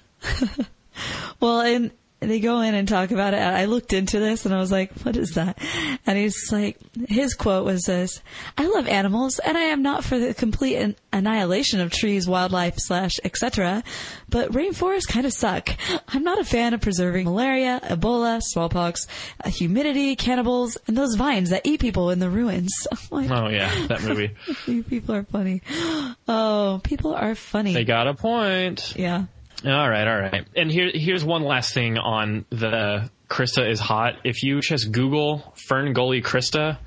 well, 1.39 1.61
and 1.61 1.91
they 2.19 2.39
go 2.39 2.61
in 2.61 2.75
and 2.75 2.87
talk 2.87 3.11
about 3.11 3.33
it. 3.33 3.39
I 3.39 3.65
looked 3.65 3.93
into 3.93 4.19
this 4.19 4.45
and 4.45 4.53
I 4.53 4.57
was 4.59 4.71
like, 4.71 4.91
what 5.01 5.15
is 5.15 5.31
that? 5.35 5.57
And 6.05 6.17
he's 6.17 6.51
like, 6.51 6.77
his 7.07 7.33
quote 7.33 7.65
was 7.65 7.83
this, 7.83 8.21
I 8.57 8.67
love 8.67 8.87
animals 8.87 9.39
and 9.39 9.57
I 9.57 9.61
am 9.61 9.81
not 9.81 10.03
for 10.03 10.19
the 10.19 10.33
complete 10.33 10.95
annihilation 11.13 11.79
of 11.79 11.91
trees, 11.91 12.27
wildlife, 12.27 12.75
slash, 12.77 13.13
etc. 13.23 13.83
But 14.27 14.51
rainforests 14.51 15.07
kind 15.07 15.25
of 15.25 15.33
suck. 15.33 15.69
I'm 16.09 16.23
not 16.23 16.39
a 16.39 16.43
fan 16.43 16.73
of 16.73 16.81
preserving 16.81 17.25
malaria, 17.25 17.79
Ebola, 17.83 18.41
smallpox, 18.41 19.07
uh, 19.43 19.49
humidity, 19.49 20.15
cannibals, 20.15 20.77
and 20.87 20.97
those 20.97 21.15
vines 21.15 21.51
that 21.51 21.61
eat 21.65 21.79
people 21.79 22.09
in 22.11 22.19
the 22.19 22.29
ruins. 22.29 22.69
Like, 23.11 23.31
Oh 23.31 23.47
yeah, 23.47 23.87
that 23.87 24.03
movie. 24.03 24.35
people 24.83 25.15
are 25.15 25.23
funny. 25.23 25.61
Oh, 26.27 26.79
people 26.83 27.15
are 27.15 27.33
funny. 27.33 27.73
They 27.73 27.85
got 27.85 28.07
a 28.07 28.13
point. 28.13 28.93
yeah. 28.95 29.25
All 29.65 29.89
right, 29.89 30.07
all 30.07 30.19
right. 30.19 30.47
And 30.55 30.71
here, 30.71 30.89
here's 30.93 31.23
one 31.23 31.43
last 31.43 31.73
thing 31.73 31.97
on 31.97 32.45
the 32.49 33.09
Crysta 33.27 33.69
is 33.69 33.79
hot. 33.79 34.15
If 34.23 34.41
you 34.43 34.61
just 34.61 34.91
Google 34.91 35.53
Fern 35.67 35.91
Gully 35.93 36.21
Crysta, 36.21 36.77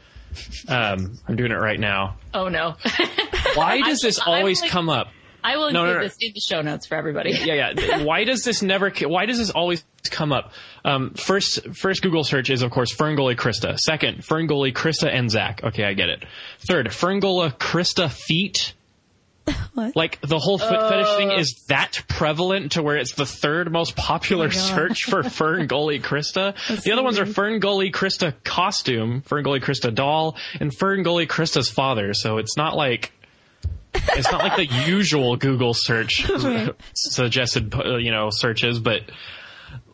um, 0.68 1.18
I'm 1.28 1.37
doing 1.37 1.52
it 1.52 1.56
right 1.56 1.78
now. 1.78 2.16
Oh 2.32 2.48
no! 2.48 2.74
Why 3.54 3.80
does 3.82 4.00
this 4.00 4.18
I'm 4.20 4.28
always 4.32 4.62
like- 4.62 4.70
come 4.70 4.88
up? 4.88 5.08
I 5.44 5.56
will 5.56 5.72
No, 5.72 5.80
include 5.80 5.87
no, 5.94 5.94
no. 5.94 6.04
this 6.04 6.16
in 6.20 6.32
the 6.35 6.40
show 6.40 6.62
notes 6.62 6.87
for 6.87 6.94
everybody. 6.94 7.32
Yeah, 7.32 7.72
yeah. 7.74 8.02
Why 8.04 8.22
does 8.22 8.44
this 8.44 8.62
never? 8.62 8.90
Why 8.90 9.26
does 9.26 9.38
this 9.38 9.50
always 9.50 9.85
come 10.08 10.32
up? 10.32 10.52
Um, 10.85 11.14
first, 11.14 11.74
first 11.74 12.00
Google 12.00 12.22
search 12.22 12.48
is 12.48 12.62
of 12.62 12.70
course 12.70 12.92
Fern 12.92 13.16
Gully 13.16 13.35
Crysta. 13.35 13.76
Second, 13.76 14.24
Fern 14.24 14.46
Gully 14.46 14.72
Crysta 14.72 15.12
and 15.12 15.28
Zak. 15.28 15.64
Okay, 15.64 15.82
I 15.82 15.94
get 15.94 16.11
it. 16.11 16.24
Third, 16.61 16.94
Fern 16.94 17.18
Gully 17.18 17.50
Crysta 17.50 18.08
feet. 18.08 18.72
What? 19.74 19.96
Like 19.96 20.20
the 20.20 20.38
whole 20.38 20.59
foot 20.59 20.68
fetish 20.90 21.16
thing 21.16 21.31
is 21.31 21.64
that 21.68 22.02
prevalent 22.07 22.72
to 22.72 22.83
where 22.83 22.98
it's 22.98 23.14
the 23.14 23.24
third 23.24 23.72
most 23.72 23.96
popular 23.96 24.50
search 24.50 25.05
for 25.05 25.22
Fern 25.31 25.66
Gully 25.66 25.98
Crysta. 25.98 26.55
the 26.83 26.92
other 26.92 27.02
ones 27.02 27.18
are 27.18 27.24
Fern 27.24 27.59
Gully 27.59 27.90
Crysta 27.90 28.35
costume, 28.44 29.22
Fern 29.22 29.42
Gully 29.44 29.61
Crysta 29.61 29.94
doll, 29.94 30.37
and 30.61 30.76
Fern 30.76 31.02
Gully 31.02 31.27
Crysta's 31.27 31.71
father. 31.71 32.12
So 32.12 32.37
it's 32.37 32.54
not 32.58 32.77
like 32.77 33.12
it's 33.94 34.31
not 34.31 34.42
like 34.42 34.56
the 34.56 34.67
usual 34.87 35.37
Google 35.37 35.73
search 35.73 36.29
Right. 36.29 36.75
suggested, 36.94 37.75
uh, 37.75 37.96
you 37.96 38.10
know, 38.10 38.29
searches, 38.31 38.79
but 38.79 39.00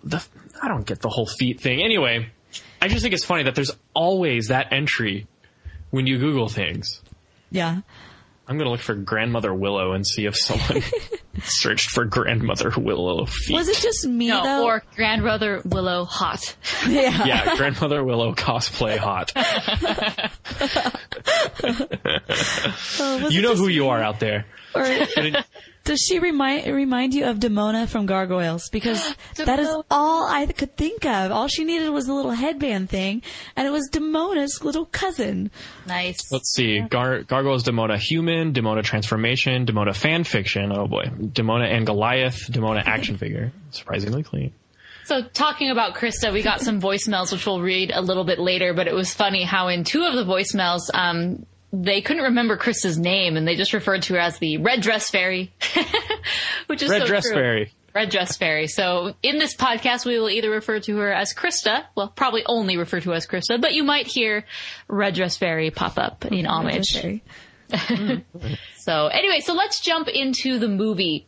the 0.03 0.25
I 0.61 0.66
don't 0.66 0.87
get 0.87 1.01
the 1.03 1.09
whole 1.09 1.27
feet 1.27 1.61
thing. 1.61 1.81
Anyway, 1.83 2.29
I 2.83 2.89
just 2.89 3.03
think 3.03 3.14
it's 3.14 3.25
funny 3.25 3.45
that 3.45 3.55
there's 3.55 3.70
always 3.95 4.49
that 4.49 4.73
entry 4.73 5.29
when 5.91 6.09
you 6.09 6.18
Google 6.18 6.49
things. 6.49 7.01
Yeah. 7.53 7.83
I'm 8.49 8.57
gonna 8.57 8.71
look 8.71 8.81
for 8.81 8.95
grandmother 8.95 9.53
Willow 9.53 9.93
and 9.93 10.07
see 10.07 10.25
if 10.25 10.35
someone 10.35 10.83
searched 11.43 11.91
for 11.91 12.07
grandmother 12.07 12.73
Willow 12.77 13.27
feet. 13.27 13.55
Was 13.55 13.69
it 13.69 13.77
just 13.77 14.07
me 14.07 14.29
No, 14.29 14.43
though? 14.43 14.65
or 14.67 14.83
grandmother 14.97 15.61
Willow 15.67 16.07
hot. 16.07 16.57
yeah. 16.89 17.25
yeah, 17.27 17.57
grandmother 17.57 18.03
Willow 18.03 18.35
cosplay 18.35 18.97
hot. 18.97 19.33
Oh, 23.01 23.29
you 23.29 23.43
know 23.43 23.51
just 23.51 23.63
who 23.63 23.69
you 23.69 23.89
are 23.89 24.03
out 24.03 24.21
there. 24.21 24.47
Or 24.75 24.83
does 25.89 26.01
she 26.01 26.18
remind 26.18 26.66
remind 26.66 27.14
you 27.14 27.24
of 27.24 27.39
Demona 27.39 27.89
from 27.89 28.05
Gargoyles? 28.05 28.68
Because 28.68 29.03
that 29.36 29.59
is 29.59 29.68
all 29.91 30.28
I 30.28 30.45
could 30.47 30.76
think 30.76 31.07
of. 31.07 31.32
All 31.32 31.49
she 31.49 31.64
needed 31.64 31.89
was 31.89 32.09
a 32.09 32.12
little 32.14 32.30
headband 32.30 32.91
thing, 32.91 33.22
and 33.57 33.66
it 33.66 33.70
was 33.70 33.89
Demona's 33.91 34.62
little 34.62 34.84
cousin. 34.84 35.51
Nice. 35.86 36.30
Let's 36.30 36.53
see. 36.55 36.80
Gar- 36.80 37.22
Gargoyles 37.22 37.64
Demona 37.64 37.99
Human, 37.99 38.53
Demona 38.53 38.84
Transformation, 38.84 39.64
Demona 39.64 39.97
Fan 39.97 40.24
Fiction. 40.24 40.72
Oh 40.72 40.86
boy. 40.86 41.05
Demona 41.07 41.74
and 41.74 41.86
Goliath, 41.86 42.53
Demona 42.53 42.82
Action 42.84 43.16
Figure. 43.22 43.51
Surprisingly 43.70 44.22
clean. 44.22 44.53
So 45.07 45.22
talking 45.22 45.70
about 45.70 45.95
Crysta, 45.95 46.34
we 46.34 46.43
got 46.43 46.61
some 46.61 46.82
voicemails 46.82 47.32
which 47.32 47.47
we'll 47.47 47.62
read 47.62 47.93
a 47.95 48.03
little 48.03 48.24
bit 48.24 48.39
later, 48.39 48.74
but 48.74 48.86
it 48.86 48.95
was 48.95 49.14
funny 49.14 49.43
how 49.43 49.68
in 49.68 49.84
two 49.84 50.05
of 50.05 50.14
the 50.14 50.24
voicemails, 50.24 50.91
um, 50.93 51.47
they 51.73 52.01
couldn't 52.01 52.25
remember 52.25 52.57
Crysta's 52.57 52.99
name 52.99 53.37
and 53.37 53.47
they 53.47 53.57
just 53.57 53.73
referred 53.73 54.03
to 54.03 54.14
her 54.14 54.21
as 54.21 54.39
the 54.39 54.59
red 54.59 54.81
dress 54.81 55.11
fairy, 55.11 55.53
which 56.66 56.83
is 56.83 56.91
Red 56.91 57.03
so 57.03 57.07
Dress 57.07 57.25
true. 57.25 57.35
Fairy. 57.35 57.73
Red 57.95 58.11
dress 58.11 58.37
fairy. 58.37 58.69
So 58.69 59.14
in 59.23 59.39
this 59.39 59.57
podcast, 59.57 60.05
we 60.07 60.19
will 60.21 60.31
either 60.31 60.51
refer 60.51 60.79
to 60.81 60.97
her 60.99 61.12
as 61.12 61.35
Crysta, 61.35 61.85
well, 61.97 62.09
probably 62.09 62.43
only 62.47 62.77
refer 62.77 63.01
to 63.01 63.11
her 63.11 63.16
as 63.16 63.27
Crysta, 63.27 63.61
but 63.61 63.75
you 63.75 63.83
might 63.83 64.07
hear 64.07 64.45
red 64.89 65.14
dress 65.14 65.37
fairy 65.37 65.71
pop 65.71 65.99
up 65.99 66.25
in 66.27 66.47
homage. 66.47 66.93
Very- 66.95 67.23
So 68.77 69.07
anyway, 69.09 69.41
so 69.41 69.53
let's 69.55 69.81
jump 69.81 70.09
into 70.09 70.59
the 70.59 70.69
movie. 70.69 71.27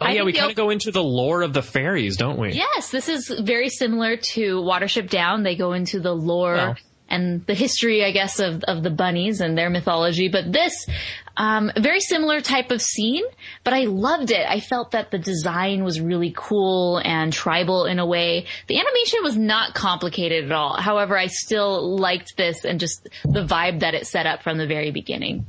Oh 0.00 0.06
I 0.06 0.12
yeah, 0.12 0.22
we 0.22 0.32
kind 0.32 0.46
of 0.46 0.50
op- 0.52 0.56
go 0.56 0.70
into 0.70 0.90
the 0.90 1.02
lore 1.02 1.42
of 1.42 1.52
the 1.52 1.62
fairies, 1.62 2.16
don't 2.16 2.38
we? 2.38 2.52
Yes, 2.52 2.90
this 2.90 3.08
is 3.08 3.28
very 3.42 3.68
similar 3.68 4.16
to 4.16 4.56
Watership 4.62 5.10
Down. 5.10 5.42
They 5.42 5.56
go 5.56 5.72
into 5.72 6.00
the 6.00 6.14
lore 6.14 6.54
Wow. 6.54 6.74
And 7.10 7.44
the 7.46 7.54
history, 7.54 8.04
I 8.04 8.12
guess, 8.12 8.38
of, 8.38 8.62
of 8.64 8.82
the 8.82 8.90
bunnies 8.90 9.40
and 9.40 9.58
their 9.58 9.70
mythology. 9.70 10.28
But 10.28 10.52
this, 10.52 10.86
um, 11.36 11.70
very 11.76 12.00
similar 12.00 12.40
type 12.40 12.70
of 12.70 12.80
scene, 12.80 13.24
but 13.64 13.72
I 13.72 13.84
loved 13.84 14.30
it. 14.30 14.46
I 14.48 14.60
felt 14.60 14.92
that 14.92 15.10
the 15.10 15.18
design 15.18 15.84
was 15.84 16.00
really 16.00 16.32
cool 16.36 17.00
and 17.04 17.32
tribal 17.32 17.86
in 17.86 17.98
a 17.98 18.06
way. 18.06 18.46
The 18.66 18.78
animation 18.78 19.20
was 19.22 19.36
not 19.36 19.74
complicated 19.74 20.44
at 20.44 20.52
all. 20.52 20.80
However, 20.80 21.18
I 21.18 21.26
still 21.26 21.96
liked 21.96 22.36
this 22.36 22.64
and 22.64 22.78
just 22.78 23.08
the 23.24 23.44
vibe 23.44 23.80
that 23.80 23.94
it 23.94 24.06
set 24.06 24.26
up 24.26 24.42
from 24.42 24.58
the 24.58 24.66
very 24.66 24.90
beginning. 24.90 25.46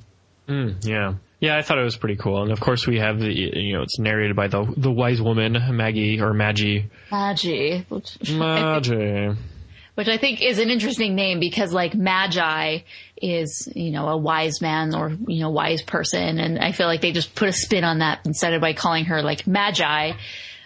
Yeah. 0.82 1.16
Yeah, 1.40 1.58
I 1.58 1.64
thought 1.64 1.80
it 1.80 1.84
was 1.84 1.98
pretty 1.98 2.18
cool. 2.18 2.44
And 2.44 2.52
of 2.52 2.60
course 2.60 2.86
we 2.86 3.00
have 3.00 3.20
the, 3.20 3.34
you 3.34 3.74
know, 3.74 3.82
it's 3.82 3.98
narrated 3.98 4.36
by 4.36 4.48
the, 4.48 4.72
the 4.78 4.92
wise 4.92 5.20
woman, 5.20 5.58
Maggie, 5.76 6.22
or 6.22 6.34
Maggie. 6.34 6.90
Which, 7.90 8.32
Maggie. 8.32 9.36
Which 10.02 10.08
I 10.08 10.18
think 10.18 10.42
is 10.42 10.58
an 10.58 10.72
interesting 10.72 11.14
name 11.14 11.40
because 11.40 11.72
like 11.72 11.94
Magi 11.94 12.80
is, 13.22 13.72
you 13.76 13.92
know, 13.92 14.08
a 14.08 14.18
wise 14.18 14.60
man 14.60 14.96
or, 14.96 15.16
you 15.28 15.42
know, 15.42 15.52
wise 15.52 15.84
person. 15.84 16.40
And 16.40 16.58
I 16.58 16.72
feel 16.72 16.88
like 16.88 17.02
they 17.02 17.12
just 17.12 17.36
put 17.36 17.48
a 17.50 17.54
spin 17.54 17.84
on 17.84 18.00
that 18.00 18.22
instead 18.26 18.56
of 18.56 18.62
by 18.62 18.74
calling 18.74 19.06
her 19.06 19.22
like 19.22 19.46
Magi. 19.46 20.14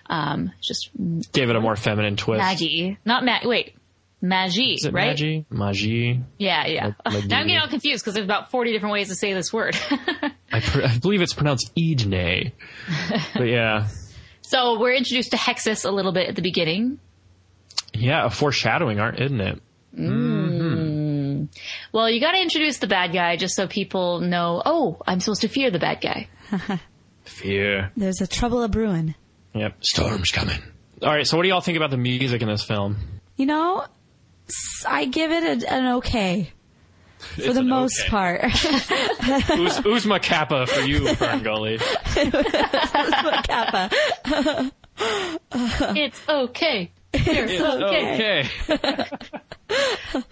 Um, 0.05 0.53
just 0.61 0.89
Gave 1.33 1.49
it 1.49 1.55
a 1.57 1.59
more 1.59 1.75
feminine 1.75 2.15
twist. 2.15 2.39
Maggie, 2.39 2.97
not 3.03 3.25
Mag, 3.25 3.45
wait, 3.45 3.75
Magi, 4.21 4.75
Is 4.75 4.85
it 4.85 4.93
right? 4.93 5.07
Maggie? 5.07 5.45
Maggie. 5.49 6.21
Yeah, 6.37 6.65
yeah. 6.67 6.93
Like- 7.05 7.25
now 7.25 7.39
I'm 7.39 7.47
getting 7.47 7.57
all 7.57 7.67
confused 7.67 8.05
because 8.05 8.13
there's 8.13 8.23
about 8.23 8.51
40 8.51 8.71
different 8.71 8.93
ways 8.93 9.09
to 9.09 9.15
say 9.15 9.33
this 9.33 9.51
word. 9.51 9.75
I, 9.91 10.61
pr- 10.61 10.83
I 10.83 10.97
believe 10.97 11.21
it's 11.21 11.33
pronounced 11.33 11.75
Ejne. 11.75 12.53
but 13.33 13.49
yeah. 13.49 13.89
so 14.43 14.79
we're 14.79 14.93
introduced 14.93 15.31
to 15.31 15.37
Hexxus 15.37 15.83
a 15.83 15.91
little 15.91 16.13
bit 16.13 16.29
at 16.29 16.37
the 16.37 16.41
beginning. 16.41 17.01
Yeah, 17.95 18.25
a 18.25 18.29
foreshadowing, 18.29 18.99
aren't 18.99 19.19
isn't 19.19 19.41
it? 19.41 19.61
Mm. 19.97 21.47
Well, 21.91 22.09
you 22.09 22.19
got 22.19 22.33
to 22.33 22.41
introduce 22.41 22.79
the 22.79 22.87
bad 22.87 23.13
guy 23.13 23.37
just 23.37 23.55
so 23.55 23.67
people 23.67 24.19
know, 24.19 24.61
oh, 24.65 25.01
I'm 25.07 25.19
supposed 25.19 25.41
to 25.41 25.47
fear 25.47 25.71
the 25.71 25.79
bad 25.79 26.01
guy. 26.01 26.27
Fear. 27.23 27.91
There's 27.97 28.21
a 28.21 28.27
trouble 28.27 28.61
a 28.63 28.67
brewing. 28.67 29.15
Yep. 29.53 29.77
Storm's 29.83 30.31
coming. 30.31 30.61
All 31.01 31.09
right, 31.09 31.25
so 31.25 31.37
what 31.37 31.43
do 31.43 31.49
y'all 31.49 31.61
think 31.61 31.77
about 31.77 31.89
the 31.91 31.97
music 31.97 32.41
in 32.41 32.47
this 32.47 32.63
film? 32.63 32.97
You 33.35 33.45
know, 33.47 33.85
I 34.87 35.05
give 35.05 35.31
it 35.31 35.63
a, 35.63 35.73
an 35.73 35.85
okay 35.95 36.51
for 37.17 37.41
It's 37.41 37.53
the 37.55 37.63
most 37.63 37.99
okay. 38.01 38.09
part. 38.09 38.43
Uz- 38.53 39.79
Uzma 39.79 40.21
Kappa 40.21 40.67
for 40.67 40.81
you, 40.81 41.01
Ferngully. 41.01 41.79
Kappa. 43.43 43.89
it's 45.95 46.21
okay. 46.29 46.91
It's 47.17 47.61
okay. 47.61 48.49
Okay. 48.69 49.05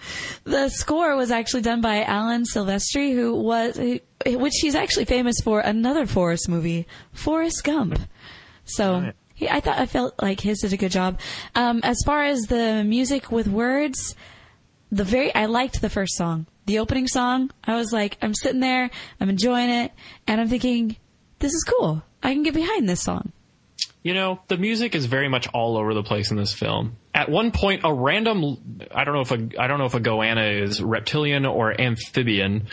The 0.45 0.69
score 0.69 1.15
was 1.15 1.31
actually 1.31 1.61
done 1.61 1.79
by 1.79 2.03
Alan 2.03 2.43
Silvestri, 2.43 3.13
who 3.13 3.33
was, 3.33 3.77
which 4.25 4.53
he's 4.61 4.75
actually 4.75 5.05
famous 5.05 5.39
for 5.41 5.61
another 5.61 6.05
Forrest 6.05 6.49
movie, 6.49 6.85
Forrest 7.13 7.63
Gump. 7.63 7.97
So 8.65 9.11
he, 9.33 9.47
I 9.49 9.61
thought 9.61 9.79
I 9.79 9.85
felt 9.85 10.21
like 10.21 10.41
his 10.41 10.59
did 10.59 10.73
a 10.73 10.77
good 10.77 10.91
job. 10.91 11.19
Um, 11.55 11.79
as 11.83 11.97
far 12.05 12.23
as 12.23 12.41
the 12.43 12.83
music 12.83 13.31
with 13.31 13.47
words, 13.47 14.15
the 14.91 15.05
very 15.05 15.33
I 15.33 15.45
liked 15.45 15.81
the 15.81 15.89
first 15.89 16.15
song, 16.15 16.45
the 16.65 16.79
opening 16.79 17.07
song. 17.07 17.49
I 17.63 17.75
was 17.75 17.93
like, 17.93 18.17
I'm 18.21 18.33
sitting 18.33 18.59
there, 18.59 18.89
I'm 19.21 19.29
enjoying 19.29 19.69
it, 19.69 19.93
and 20.27 20.41
I'm 20.41 20.49
thinking, 20.49 20.97
this 21.39 21.53
is 21.53 21.63
cool. 21.63 22.03
I 22.21 22.33
can 22.33 22.43
get 22.43 22.53
behind 22.53 22.87
this 22.87 23.01
song. 23.01 23.31
You 24.03 24.13
know, 24.13 24.41
the 24.49 24.57
music 24.57 24.95
is 24.95 25.05
very 25.05 25.29
much 25.29 25.47
all 25.53 25.77
over 25.77 25.93
the 25.93 26.03
place 26.03 26.29
in 26.29 26.35
this 26.37 26.53
film. 26.53 26.97
At 27.15 27.29
one 27.29 27.51
point, 27.51 27.81
a 27.85 27.93
random, 27.93 28.57
I 28.93 29.05
don't 29.05 29.13
know 29.13 29.21
if 29.21 29.31
a, 29.31 29.61
I 29.61 29.67
don't 29.67 29.79
know 29.79 29.85
if 29.85 29.93
a 29.93 30.01
goanna 30.01 30.61
is 30.61 30.81
reptilian 30.83 31.45
or 31.45 31.79
amphibian, 31.79 32.67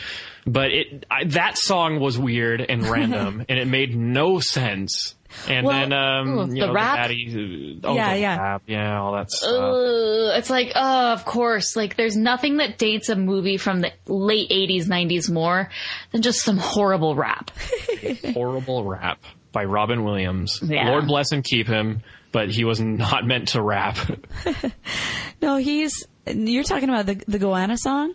but 0.44 0.72
it, 0.72 1.06
I, 1.08 1.24
that 1.26 1.56
song 1.56 2.00
was 2.00 2.18
weird 2.18 2.60
and 2.60 2.84
random 2.84 3.44
and 3.48 3.58
it 3.60 3.68
made 3.68 3.94
no 3.96 4.40
sense. 4.40 5.14
And 5.46 5.66
Well- 5.66 5.78
then, 5.78 5.92
um, 5.92 6.28
Ooh, 6.30 6.40
you 6.52 6.60
the 6.62 6.66
know, 6.66 6.72
rap? 6.72 7.06
the 7.08 7.14
baddie, 7.14 7.80
oh, 7.84 7.94
Yeah, 7.94 8.12
the 8.14 8.18
yeah. 8.20 8.36
rap, 8.40 8.62
yeah, 8.66 9.00
all 9.00 9.12
that 9.12 9.30
stuff. 9.30 9.52
Ugh, 9.52 10.32
it's 10.36 10.50
like, 10.50 10.72
oh, 10.74 11.12
of 11.12 11.24
course. 11.24 11.76
Like, 11.76 11.94
there's 11.96 12.16
nothing 12.16 12.56
that 12.56 12.76
dates 12.76 13.08
a 13.08 13.14
movie 13.14 13.56
from 13.56 13.82
the 13.82 13.92
late 14.08 14.50
80s, 14.50 14.86
90s 14.86 15.30
more 15.30 15.70
than 16.10 16.22
just 16.22 16.40
some 16.42 16.56
horrible 16.56 17.14
rap. 17.14 17.52
Horrible 18.34 18.84
rap 18.84 19.22
by 19.52 19.64
Robin 19.64 20.04
Williams. 20.04 20.60
Yeah. 20.62 20.88
Lord 20.90 21.06
bless 21.06 21.32
and 21.32 21.42
keep 21.44 21.66
him, 21.66 22.02
but 22.32 22.50
he 22.50 22.64
was 22.64 22.80
not 22.80 23.26
meant 23.26 23.48
to 23.48 23.62
rap. 23.62 23.96
No, 25.42 25.56
he's. 25.56 26.06
You're 26.26 26.64
talking 26.64 26.90
about 26.90 27.06
the 27.06 27.14
the 27.26 27.38
Goanna 27.38 27.78
song, 27.78 28.12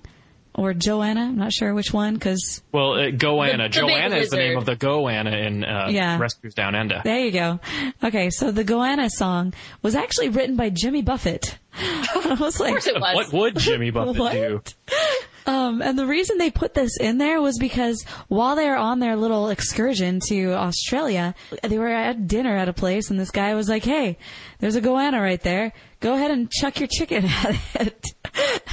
or 0.53 0.73
Joanna? 0.75 1.21
I'm 1.21 1.37
not 1.37 1.51
sure 1.51 1.73
which 1.73 1.91
one 1.91 2.13
because 2.13 2.61
Well, 2.71 2.93
uh, 2.93 3.09
Goanna. 3.09 3.71
The- 3.73 3.79
the 3.81 3.85
big 3.87 3.89
Joanna 3.95 4.15
is 4.17 4.29
the 4.29 4.37
name 4.37 4.57
of 4.59 4.65
the 4.65 4.75
Goanna 4.75 5.33
in 5.47 5.63
uh, 5.63 5.87
Yeah. 5.89 6.19
Rescuers 6.19 6.53
Down 6.53 6.75
Under. 6.75 7.01
There 7.03 7.17
you 7.25 7.31
go. 7.31 7.59
Okay, 8.03 8.29
so 8.29 8.51
the 8.51 8.63
Goanna 8.63 9.09
song 9.09 9.53
was 9.81 9.95
actually 9.95 10.29
written 10.29 10.55
by 10.55 10.69
Jimmy 10.69 11.01
Buffett. 11.01 11.57
I 11.73 12.37
was 12.39 12.59
like, 12.59 12.77
Of 12.77 12.83
course 12.83 12.87
it 12.87 13.01
was. 13.01 13.15
What 13.15 13.33
would 13.33 13.57
Jimmy 13.57 13.89
Buffett 13.91 14.15
do? 14.33 14.61
Um, 15.45 15.81
and 15.81 15.97
the 15.97 16.07
reason 16.07 16.37
they 16.37 16.51
put 16.51 16.73
this 16.73 16.97
in 16.99 17.17
there 17.17 17.41
was 17.41 17.57
because 17.59 18.03
while 18.27 18.55
they 18.55 18.67
were 18.67 18.75
on 18.75 18.99
their 18.99 19.15
little 19.15 19.49
excursion 19.49 20.19
to 20.27 20.53
Australia, 20.53 21.35
they 21.61 21.77
were 21.77 21.87
at 21.87 22.27
dinner 22.27 22.55
at 22.55 22.69
a 22.69 22.73
place, 22.73 23.09
and 23.09 23.19
this 23.19 23.31
guy 23.31 23.53
was 23.53 23.69
like, 23.69 23.83
"Hey, 23.83 24.17
there's 24.59 24.75
a 24.75 24.81
goanna 24.81 25.21
right 25.21 25.41
there. 25.41 25.73
Go 26.05 26.13
ahead 26.13 26.29
and 26.29 26.51
chuck 26.51 26.79
your 26.79 26.87
chicken 26.87 27.25
at 27.43 27.57
it." 27.73 28.05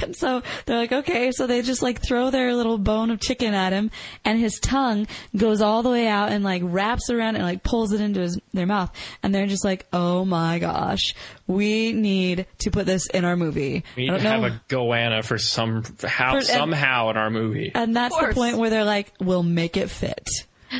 and 0.03 0.15
so 0.15 0.43
they're 0.67 0.77
like, 0.77 0.91
"Okay." 0.91 1.31
So 1.31 1.47
they 1.47 1.63
just 1.63 1.81
like 1.81 1.99
throw 1.99 2.29
their 2.29 2.53
little 2.53 2.77
bone 2.77 3.09
of 3.09 3.19
chicken 3.19 3.55
at 3.55 3.73
him, 3.73 3.89
and 4.23 4.37
his 4.39 4.59
tongue 4.59 5.07
goes 5.35 5.59
all 5.59 5.81
the 5.81 5.89
way 5.89 6.05
out 6.07 6.31
and 6.31 6.43
like 6.43 6.61
wraps 6.63 7.09
around 7.09 7.35
and 7.35 7.43
like 7.43 7.63
pulls 7.63 7.91
it 7.91 8.01
into 8.01 8.19
his 8.21 8.39
their 8.53 8.67
mouth, 8.67 8.91
and 9.23 9.33
they're 9.33 9.47
just 9.47 9.65
like, 9.65 9.87
"Oh 9.91 10.23
my 10.25 10.59
gosh, 10.59 11.15
we 11.47 11.91
need 11.91 12.45
to 12.59 12.69
put 12.69 12.85
this 12.85 13.07
in 13.07 13.25
our 13.25 13.35
movie." 13.35 13.83
We 13.97 14.11
need 14.11 14.19
to 14.21 14.29
have 14.29 14.43
a 14.43 14.61
Goanna 14.69 15.25
for 15.25 15.39
some 15.39 15.83
how, 16.03 16.33
For- 16.33 16.37
and- 16.37 16.45
somehow 16.45 17.09
in 17.09 17.17
our 17.17 17.31
movie. 17.31 17.71
And 17.73 17.95
that's 17.95 18.15
the 18.15 18.31
point 18.35 18.59
where 18.59 18.69
they're 18.69 18.85
like, 18.85 19.11
we'll 19.19 19.41
make 19.41 19.75
it 19.75 19.89
fit. 19.89 20.27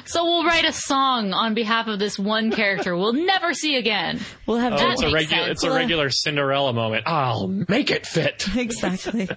So 0.06 0.24
we'll 0.26 0.44
write 0.46 0.66
a 0.66 0.72
song 0.74 1.34
on 1.34 1.54
behalf 1.54 1.88
of 1.88 2.00
this 2.00 2.18
one 2.20 2.52
character 2.52 2.96
we'll 2.96 3.14
never 3.14 3.54
see 3.54 3.76
again. 3.76 4.20
We'll 4.46 4.58
have 4.58 4.74
Oh, 4.74 4.78
That 4.78 4.92
it's 4.94 5.02
a 5.02 5.06
makes 5.06 5.14
regular, 5.14 5.44
sense. 5.46 5.52
it's 5.52 5.64
a 5.64 5.72
regular 5.72 6.10
Cinderella 6.10 6.74
moment. 6.74 7.04
I'll 7.08 7.48
make 7.48 7.92
it 7.92 8.06
fit. 8.06 8.46
exactly. 8.56 9.30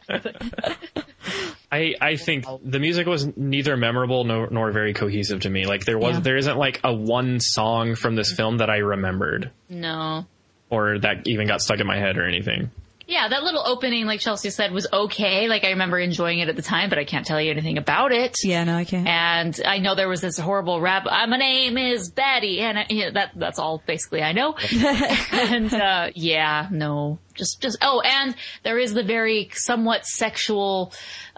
I, 1.73 1.95
I 2.01 2.17
think 2.17 2.45
the 2.65 2.79
music 2.79 3.07
was 3.07 3.27
neither 3.37 3.77
memorable 3.77 4.25
nor, 4.25 4.49
nor 4.51 4.71
very 4.73 4.95
cohesive 4.95 5.41
to 5.41 5.51
me. 5.51 5.67
Like 5.67 5.85
there 5.85 5.99
was, 5.99 6.15
Yeah. 6.17 6.21
there 6.21 6.37
isn't 6.37 6.57
like 6.57 6.81
a 6.85 6.95
one 6.95 7.41
song 7.41 7.95
from 7.97 8.15
this 8.15 8.33
film 8.33 8.59
that 8.59 8.71
I 8.71 8.79
remembered 8.79 9.51
No. 9.69 10.27
or 10.71 10.99
that 11.01 11.27
even 11.27 11.49
got 11.49 11.61
stuck 11.61 11.81
in 11.81 11.87
my 11.87 11.99
head 11.99 12.17
or 12.19 12.25
anything. 12.27 12.71
Yeah, 13.07 13.29
that 13.29 13.45
little 13.45 13.63
opening, 13.65 14.07
like 14.07 14.19
Chelsea 14.19 14.51
said, 14.51 14.73
was 14.73 14.89
okay. 14.93 15.47
Like 15.47 15.65
I 15.65 15.71
remember 15.71 15.99
enjoying 15.99 16.41
it 16.41 16.49
at 16.49 16.57
the 16.57 16.63
time, 16.63 16.89
but 16.89 16.99
I 16.99 17.05
can't 17.05 17.25
tell 17.25 17.41
you 17.41 17.53
anything 17.53 17.79
about 17.79 18.11
it. 18.11 18.37
Yeah, 18.43 18.65
no, 18.65 18.77
I 18.77 18.85
can't. 18.85 19.07
And 19.07 19.61
I 19.65 19.79
know 19.79 19.95
there 19.95 20.09
was 20.09 20.21
this 20.21 20.39
horrible 20.39 20.81
rap. 20.81 21.07
Uh, 21.07 21.27
my 21.29 21.37
name 21.37 21.79
is 21.79 22.11
Betty, 22.11 22.61
and 22.61 22.81
I, 22.81 22.87
yeah, 22.91 23.11
that 23.11 23.31
that's 23.37 23.61
all 23.61 23.81
basically 23.87 24.23
I 24.23 24.33
know. 24.33 24.57
and 25.33 25.73
uh, 25.73 26.11
yeah, 26.17 26.67
no, 26.73 27.21
just 27.35 27.63
just 27.63 27.79
oh, 27.81 28.01
and 28.01 28.35
there 28.65 28.79
is 28.79 28.93
the 28.93 29.05
very 29.05 29.51
somewhat 29.53 30.05
sexual 30.05 30.93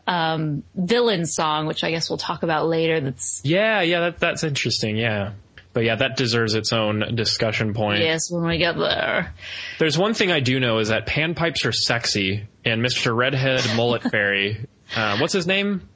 um, 0.06 0.62
villain 0.74 1.26
song, 1.26 1.66
which 1.66 1.84
I 1.84 1.90
guess 1.90 2.08
we'll 2.08 2.16
talk 2.16 2.42
about 2.42 2.66
later. 2.66 3.00
That's 3.00 3.42
Yeah, 3.44 3.82
yeah, 3.82 4.00
that, 4.00 4.18
that's 4.18 4.42
interesting. 4.42 4.96
Yeah. 4.96 5.32
But 5.72 5.84
yeah, 5.84 5.96
that 5.96 6.16
deserves 6.16 6.54
its 6.54 6.72
own 6.72 7.14
discussion 7.14 7.74
point. 7.74 8.00
yes, 8.00 8.30
when 8.30 8.46
we 8.46 8.58
get 8.58 8.76
there. 8.76 9.34
There's 9.78 9.96
one 9.98 10.14
thing 10.14 10.32
I 10.32 10.40
do 10.40 10.58
know 10.58 10.78
is 10.78 10.88
that 10.88 11.06
panpipes 11.06 11.64
are 11.64 11.72
sexy, 11.72 12.46
and 12.64 12.82
Mr. 12.82 13.14
Redhead 13.14 13.62
Mullet 13.76 14.02
Fairy, 14.10 14.66
uh, 14.96 15.18
what's 15.18 15.32
his 15.32 15.46
name? 15.46 15.88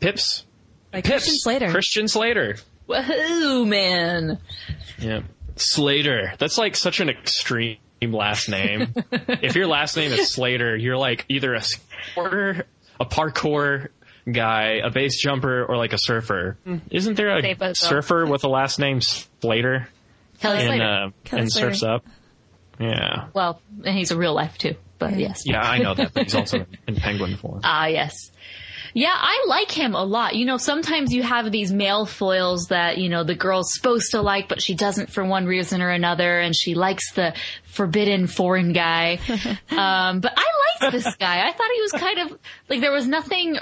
Pips? 0.00 0.44
Like 0.92 1.04
Pips. 1.04 1.24
Christian 1.24 1.38
Slater. 1.38 1.70
Christian 1.70 2.08
Slater. 2.08 2.56
Woohoo, 2.88 3.66
man! 3.66 4.38
Yeah. 4.98 5.20
Slater. 5.56 6.34
That's 6.38 6.58
like 6.58 6.74
such 6.76 7.00
an 7.00 7.08
extreme 7.08 7.78
last 8.02 8.48
name. 8.48 8.92
if 9.12 9.54
your 9.54 9.66
last 9.66 9.96
name 9.96 10.12
is 10.12 10.32
Slater, 10.32 10.76
you're 10.76 10.96
like 10.96 11.24
either 11.28 11.54
a 11.54 11.62
skater, 11.62 12.66
a 12.98 13.06
parkour 13.06 13.88
guy, 14.30 14.80
a 14.84 14.90
base 14.90 15.20
jumper, 15.20 15.64
or 15.64 15.76
like 15.76 15.92
a 15.92 15.98
surfer. 15.98 16.56
Isn't 16.90 17.14
there 17.16 17.36
a 17.38 17.74
surfer 17.74 18.26
with 18.26 18.44
a 18.44 18.48
last 18.48 18.78
name 18.78 19.00
Slater 19.00 19.88
Kelly 20.40 20.58
and 20.58 20.66
Slater. 20.66 20.84
uh, 20.84 21.10
Kelly 21.24 21.42
and 21.42 21.52
Slater. 21.52 21.70
surfs 21.70 21.82
up? 21.82 22.06
Yeah. 22.80 23.28
well, 23.32 23.60
and 23.84 23.96
he's 23.96 24.10
a 24.10 24.16
real 24.18 24.34
life 24.34 24.58
too. 24.58 24.74
But 24.98 25.18
yes. 25.18 25.42
Yeah, 25.44 25.60
I 25.60 25.78
know 25.78 25.94
that, 25.94 26.12
but 26.14 26.24
he's 26.24 26.34
also 26.34 26.66
in 26.88 26.96
penguin 26.96 27.36
form. 27.36 27.60
Ah, 27.64 27.86
yes. 27.86 28.30
Yeah, 28.94 29.14
I 29.14 29.44
like 29.48 29.70
him 29.70 29.94
a 29.94 30.04
lot. 30.04 30.34
You 30.36 30.44
know, 30.44 30.58
sometimes 30.58 31.12
you 31.14 31.22
have 31.22 31.50
these 31.50 31.72
male 31.72 32.04
foils 32.04 32.66
that, 32.66 32.98
you 32.98 33.08
know, 33.08 33.24
the 33.24 33.34
girl's 33.34 33.72
supposed 33.72 34.10
to 34.10 34.20
like, 34.20 34.48
but 34.48 34.60
she 34.60 34.74
doesn't 34.74 35.10
for 35.10 35.24
one 35.24 35.46
reason 35.46 35.80
or 35.80 35.88
another, 35.90 36.38
and 36.38 36.54
she 36.54 36.74
likes 36.74 37.12
the 37.12 37.34
forbidden 37.64 38.26
foreign 38.26 38.72
guy. 38.72 39.18
um, 39.70 40.20
but 40.20 40.34
I 40.36 40.80
liked 40.82 40.92
this 40.92 41.16
guy. 41.16 41.46
I 41.48 41.52
thought 41.52 41.70
he 41.74 41.80
was 41.80 41.92
kind 41.92 42.18
of, 42.18 42.38
like, 42.68 42.80
there 42.80 42.92
was 42.92 43.06
nothing 43.06 43.58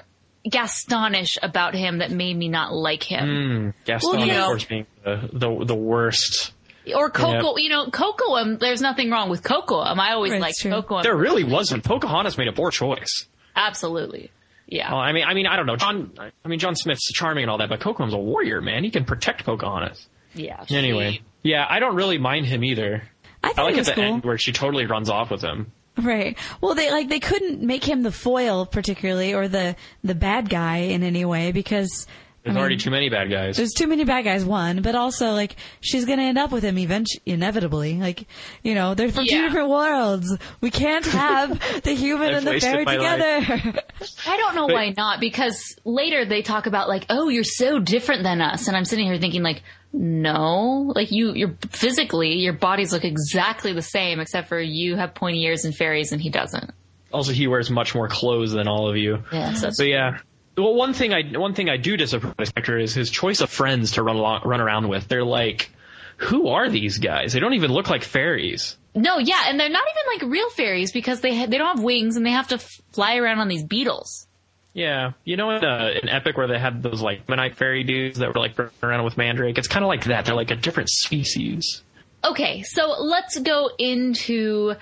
Gastonish 0.48 1.36
about 1.42 1.74
him 1.74 1.98
that 1.98 2.10
made 2.10 2.36
me 2.36 2.48
not 2.48 2.72
like 2.72 3.02
him. 3.02 3.26
Hmm, 3.74 3.84
Gaston, 3.84 4.10
Well, 4.18 4.26
you 4.26 4.32
of 4.32 4.38
know- 4.38 4.46
course, 4.46 4.64
being 4.64 4.86
the, 5.04 5.28
the, 5.32 5.64
the 5.66 5.74
worst. 5.74 6.52
Or 6.94 7.10
Coco, 7.10 7.56
you 7.58 7.68
know, 7.68 7.86
Kocoum, 7.86 8.40
um, 8.40 8.58
there's 8.58 8.80
nothing 8.80 9.10
wrong 9.10 9.28
with 9.28 9.42
Kocoum. 9.42 9.86
Um, 9.86 10.00
I 10.00 10.12
always 10.12 10.32
Right, 10.32 10.40
liked 10.40 10.52
it's 10.52 10.62
true. 10.62 10.70
Kocoum. 10.72 10.96
Um, 10.98 11.02
there 11.02 11.14
really 11.16 11.44
wasn't. 11.44 11.84
Pocahontas 11.84 12.38
made 12.38 12.48
a 12.48 12.52
poor 12.52 12.70
choice. 12.70 13.26
Absolutely. 13.54 14.30
Yeah. 14.66 14.90
Well, 14.90 15.00
I 15.00 15.12
mean, 15.12 15.24
I 15.26 15.34
mean, 15.34 15.46
I 15.46 15.56
don't 15.56 15.66
know. 15.66 15.76
John, 15.76 16.12
I 16.44 16.48
mean, 16.48 16.58
John 16.58 16.74
Smith's 16.74 17.12
charming 17.12 17.42
and 17.44 17.50
all 17.50 17.58
that, 17.58 17.68
but 17.68 17.80
Kocoum's 17.80 18.14
a 18.14 18.18
warrior, 18.18 18.60
man. 18.60 18.82
He 18.82 18.90
can 18.90 19.04
protect 19.04 19.44
Pocahontas. 19.44 20.08
yeah. 20.34 20.64
Anyway, 20.70 21.20
yeah, 21.42 21.66
I 21.68 21.80
don't 21.80 21.96
really 21.96 22.18
mind 22.18 22.46
him 22.46 22.64
either. 22.64 23.02
I 23.44 23.52
I 23.56 23.62
like 23.62 23.74
it 23.74 23.80
at 23.80 23.86
the 23.86 23.92
cool. 23.92 24.04
end 24.04 24.24
where 24.24 24.38
she 24.38 24.52
totally 24.52 24.86
runs 24.86 25.10
off 25.10 25.30
with 25.30 25.42
him. 25.42 25.72
Right. 26.10 26.36
Well, 26.60 26.74
they 26.74 26.90
like 26.90 27.08
they 27.08 27.20
couldn't 27.20 27.60
make 27.60 27.84
him 27.84 28.02
the 28.02 28.12
foil 28.12 28.64
particularly 28.66 29.34
or 29.34 29.48
the 29.48 29.76
the 30.02 30.14
bad 30.14 30.48
guy 30.48 30.78
in 30.78 31.02
any 31.02 31.24
way 31.24 31.52
because 31.52 32.06
There's 32.42 32.56
already 32.56 32.78
too 32.78 32.90
many 32.90 33.10
bad 33.10 33.30
guys. 33.30 33.58
there's 33.58 33.72
too 33.72 33.86
many 33.86 34.04
bad 34.04 34.24
guys. 34.24 34.44
One, 34.46 34.80
but 34.80 34.94
also 34.94 35.32
like 35.32 35.56
she's 35.80 36.06
gonna 36.06 36.22
end 36.22 36.38
up 36.38 36.50
with 36.52 36.62
him 36.64 36.78
eventually, 36.78 37.20
inevitably. 37.26 37.98
Like 37.98 38.26
you 38.62 38.74
know, 38.74 38.94
they're 38.94 39.12
from 39.12 39.26
two 39.26 39.42
different 39.42 39.68
worlds. 39.68 40.34
We 40.62 40.70
can't 40.70 41.04
have 41.20 41.82
the 41.82 41.92
human 41.92 42.34
and 42.34 42.46
the 42.46 42.58
fairy 42.58 42.86
together. 42.86 43.82
I 44.26 44.36
don't 44.38 44.54
know 44.54 44.66
But- 44.68 44.74
why 44.74 44.94
not 44.96 45.20
because 45.20 45.76
later 45.84 46.24
they 46.24 46.40
talk 46.42 46.66
about 46.66 46.88
like, 46.88 47.04
oh, 47.10 47.28
you're 47.28 47.44
so 47.44 47.78
different 47.78 48.22
than 48.22 48.40
us, 48.40 48.68
and 48.68 48.76
I'm 48.76 48.86
sitting 48.86 49.04
here 49.06 49.18
thinking 49.18 49.42
like, 49.42 49.62
no, 49.92 50.92
like 50.94 51.10
you, 51.10 51.34
you're 51.34 51.56
physically, 51.70 52.34
your 52.36 52.52
bodies 52.52 52.92
look 52.92 53.04
exactly 53.04 53.72
the 53.72 53.82
same 53.82 54.20
except 54.20 54.48
for 54.48 54.58
you 54.60 54.96
have 54.96 55.14
pointy 55.14 55.42
ears 55.42 55.64
and 55.64 55.74
fairies 55.74 56.12
and 56.12 56.20
he 56.20 56.30
doesn't. 56.30 56.70
Also, 57.12 57.32
he 57.32 57.48
wears 57.48 57.70
much 57.70 57.94
more 57.94 58.06
clothes 58.08 58.52
than 58.52 58.68
all 58.68 58.88
of 58.88 58.96
you. 58.96 59.24
Yeah, 59.32 59.52
so 59.54 59.70
So 59.70 59.82
yeah. 59.84 60.18
Well, 60.56 60.74
one 60.74 60.92
thing 60.94 61.12
I 61.12 61.22
one 61.38 61.54
thing 61.54 61.68
I 61.70 61.76
do 61.76 61.96
disapprove 61.96 62.34
of 62.38 62.48
Spectre 62.48 62.78
is 62.78 62.94
his 62.94 63.10
choice 63.10 63.40
of 63.40 63.50
friends 63.50 63.92
to 63.92 64.02
run 64.02 64.16
along, 64.16 64.42
run 64.44 64.60
around 64.60 64.88
with. 64.88 65.08
They're 65.08 65.24
like, 65.24 65.70
who 66.16 66.48
are 66.48 66.68
these 66.68 66.98
guys? 66.98 67.32
They 67.32 67.40
don't 67.40 67.54
even 67.54 67.70
look 67.72 67.88
like 67.88 68.02
fairies. 68.04 68.76
no, 68.94 69.18
yeah, 69.18 69.44
and 69.46 69.58
they're 69.58 69.68
not 69.70 69.84
even 69.88 70.26
like 70.28 70.32
real 70.32 70.50
fairies 70.50 70.92
because 70.92 71.20
they 71.20 71.36
ha- 71.36 71.46
they 71.46 71.56
don't 71.58 71.76
have 71.76 71.84
wings 71.84 72.16
and 72.16 72.26
they 72.26 72.32
have 72.32 72.48
to 72.48 72.56
f- 72.56 72.80
fly 72.92 73.16
around 73.16 73.38
on 73.38 73.48
these 73.48 73.64
beetles. 73.64 74.26
Yeah, 74.72 75.12
you 75.24 75.36
know, 75.36 75.50
in 75.50 75.64
uh, 75.64 75.90
an 76.02 76.08
epic 76.08 76.36
where 76.36 76.46
they 76.46 76.58
had 76.58 76.82
those 76.82 77.00
like 77.00 77.26
Menite 77.26 77.56
fairy 77.56 77.82
dudes 77.82 78.18
that 78.18 78.28
were 78.34 78.40
like 78.40 78.56
running 78.58 78.72
around 78.82 79.04
with 79.04 79.16
Mandrake, 79.16 79.56
it's 79.58 79.66
kind 79.68 79.84
of 79.84 79.88
like 79.88 80.04
that. 80.04 80.26
They're 80.26 80.34
like 80.36 80.50
a 80.52 80.56
different 80.56 80.90
species. 80.90 81.82
Okay, 82.24 82.62
so 82.62 82.90
let's 83.00 83.38
go 83.40 83.70
into 83.78 84.74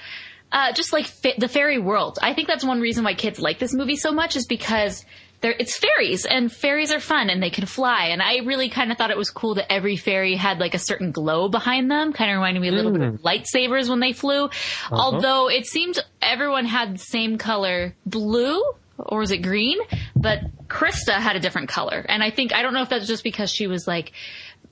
uh, 0.52 0.72
just 0.72 0.92
like 0.92 1.06
fa- 1.06 1.34
the 1.38 1.48
fairy 1.48 1.78
world. 1.78 2.18
I 2.20 2.34
think 2.34 2.48
that's 2.48 2.64
one 2.64 2.80
reason 2.80 3.04
why 3.04 3.14
kids 3.14 3.38
like 3.38 3.58
this 3.58 3.72
movie 3.72 3.96
so 3.96 4.12
much 4.12 4.36
is 4.36 4.46
because 4.46 5.04
they're, 5.40 5.54
it's 5.58 5.78
fairies 5.78 6.24
and 6.24 6.50
fairies 6.50 6.90
are 6.90 7.00
fun 7.00 7.30
and 7.30 7.42
they 7.42 7.50
can 7.50 7.66
fly. 7.66 8.06
And 8.06 8.20
I 8.20 8.38
really 8.38 8.68
kind 8.68 8.90
of 8.90 8.98
thought 8.98 9.10
it 9.10 9.16
was 9.16 9.30
cool 9.30 9.54
that 9.54 9.70
every 9.72 9.96
fairy 9.96 10.34
had 10.34 10.58
like 10.58 10.74
a 10.74 10.78
certain 10.78 11.12
glow 11.12 11.48
behind 11.48 11.90
them. 11.90 12.12
Kind 12.12 12.30
of 12.30 12.36
reminded 12.36 12.60
me 12.60 12.68
a 12.68 12.72
little 12.72 12.92
bit 12.92 13.02
of 13.02 13.14
mm. 13.14 13.20
lightsabers 13.20 13.88
when 13.88 14.00
they 14.00 14.12
flew. 14.12 14.46
Uh-huh. 14.46 14.96
Although 14.96 15.48
it 15.48 15.66
seemed 15.66 15.98
everyone 16.20 16.64
had 16.64 16.94
the 16.94 16.98
same 16.98 17.38
color 17.38 17.94
blue 18.04 18.62
or 18.98 19.20
was 19.20 19.30
it 19.30 19.38
green? 19.38 19.78
But 20.16 20.40
Crysta 20.68 21.12
had 21.12 21.36
a 21.36 21.40
different 21.40 21.68
color. 21.68 22.04
And 22.08 22.22
I 22.22 22.30
think, 22.30 22.52
I 22.52 22.62
don't 22.62 22.74
know 22.74 22.82
if 22.82 22.88
that's 22.88 23.06
just 23.06 23.22
because 23.22 23.50
she 23.50 23.66
was 23.66 23.86
like, 23.86 24.12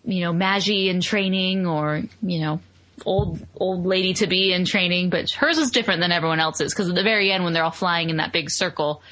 you 0.05 0.23
know, 0.23 0.33
Magi 0.33 0.89
in 0.89 1.01
training 1.01 1.67
or, 1.67 2.03
you 2.23 2.41
know, 2.41 2.61
old, 3.05 3.45
old 3.57 3.87
lady 3.87 4.15
to 4.15 4.27
be 4.27 4.53
in 4.53 4.65
training, 4.65 5.11
but 5.11 5.31
hers 5.31 5.59
was 5.59 5.71
different 5.71 6.01
than 6.01 6.13
everyone 6.13 6.41
else's 6.41 6.73
because 6.73 6.89
at 6.89 6.95
the 6.95 7.03
very 7.03 7.31
end 7.31 7.45
when 7.45 7.53
they're 7.53 7.65
all 7.65 7.71
flying 7.71 8.11
in 8.11 8.17
that 8.17 8.33
big 8.33 8.51
circle, 8.51 9.03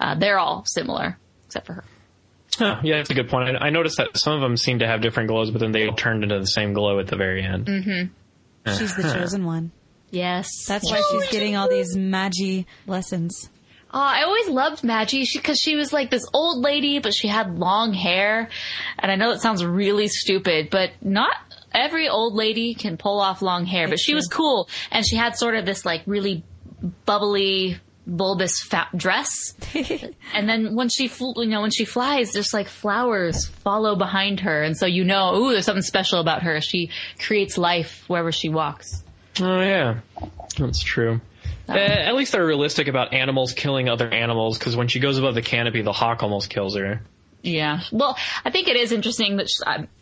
uh, 0.00 0.14
they're 0.18 0.38
all 0.38 0.64
similar 0.66 1.18
except 1.46 1.66
for 1.66 1.74
her. 1.74 1.84
Huh, 2.56 2.80
yeah, 2.84 2.98
that's 2.98 3.10
a 3.10 3.14
good 3.14 3.28
point. 3.28 3.56
I, 3.56 3.66
I 3.66 3.70
noticed 3.70 3.96
that 3.96 4.16
some 4.16 4.34
of 4.34 4.40
them 4.40 4.56
seem 4.56 4.78
to 4.78 4.86
have 4.86 5.00
different 5.00 5.28
glows, 5.28 5.50
but 5.50 5.60
then 5.60 5.72
they 5.72 5.88
all 5.88 5.94
turned 5.96 6.22
into 6.22 6.38
the 6.38 6.46
same 6.46 6.72
glow 6.72 7.00
at 7.00 7.08
the 7.08 7.16
very 7.16 7.42
end. 7.42 7.68
she's 8.66 8.94
the 8.94 9.02
chosen 9.02 9.44
one. 9.44 9.72
Yes. 10.10 10.48
That's 10.68 10.88
why 10.88 11.02
she's 11.10 11.30
getting 11.30 11.56
all 11.56 11.68
these 11.68 11.96
magi 11.96 12.62
lessons. 12.86 13.50
Oh, 13.92 14.00
I 14.00 14.22
always 14.24 14.48
loved 14.48 14.82
Maggie 14.82 15.24
because 15.32 15.58
she, 15.58 15.76
was 15.76 15.92
like 15.92 16.10
this 16.10 16.26
old 16.32 16.62
lady, 16.62 16.98
but 16.98 17.14
she 17.14 17.28
had 17.28 17.58
long 17.58 17.92
hair. 17.92 18.48
And 18.98 19.10
I 19.10 19.14
know 19.14 19.30
that 19.30 19.40
sounds 19.40 19.64
really 19.64 20.08
stupid, 20.08 20.68
but 20.70 20.90
not 21.00 21.32
every 21.72 22.08
old 22.08 22.34
lady 22.34 22.74
can 22.74 22.96
pull 22.96 23.20
off 23.20 23.40
long 23.42 23.66
hair. 23.66 23.88
But 23.88 24.00
she 24.00 24.14
was 24.14 24.26
cool, 24.26 24.68
and 24.90 25.06
she 25.06 25.14
had 25.16 25.36
sort 25.36 25.54
of 25.54 25.64
this 25.64 25.84
like 25.84 26.02
really 26.06 26.42
bubbly, 27.06 27.78
bulbous 28.06 28.62
fat 28.62 28.88
dress. 28.96 29.54
and 30.34 30.48
then 30.48 30.74
when 30.74 30.88
she, 30.88 31.08
fl- 31.08 31.32
you 31.36 31.46
know, 31.46 31.62
when 31.62 31.70
she 31.70 31.84
flies, 31.84 32.32
just 32.32 32.52
like 32.52 32.68
flowers 32.68 33.46
follow 33.46 33.96
behind 33.96 34.40
her, 34.40 34.62
and 34.62 34.76
so 34.76 34.86
you 34.86 35.04
know, 35.04 35.36
ooh, 35.36 35.52
there's 35.52 35.64
something 35.64 35.82
special 35.82 36.20
about 36.20 36.42
her. 36.42 36.60
She 36.60 36.90
creates 37.18 37.58
life 37.58 38.04
wherever 38.08 38.32
she 38.32 38.48
walks. 38.48 39.02
Oh 39.40 39.60
yeah, 39.60 40.00
that's 40.58 40.82
true. 40.82 41.20
Uh, 41.68 41.72
at 41.72 42.14
least 42.14 42.32
they're 42.32 42.46
realistic 42.46 42.88
about 42.88 43.14
animals 43.14 43.52
killing 43.52 43.88
other 43.88 44.08
animals, 44.08 44.58
because 44.58 44.76
when 44.76 44.88
she 44.88 45.00
goes 45.00 45.18
above 45.18 45.34
the 45.34 45.42
canopy, 45.42 45.82
the 45.82 45.92
hawk 45.92 46.22
almost 46.22 46.50
kills 46.50 46.76
her. 46.76 47.00
Yeah. 47.42 47.80
Well, 47.92 48.16
I 48.44 48.50
think 48.50 48.68
it 48.68 48.76
is 48.76 48.92
interesting 48.92 49.36
that 49.36 49.48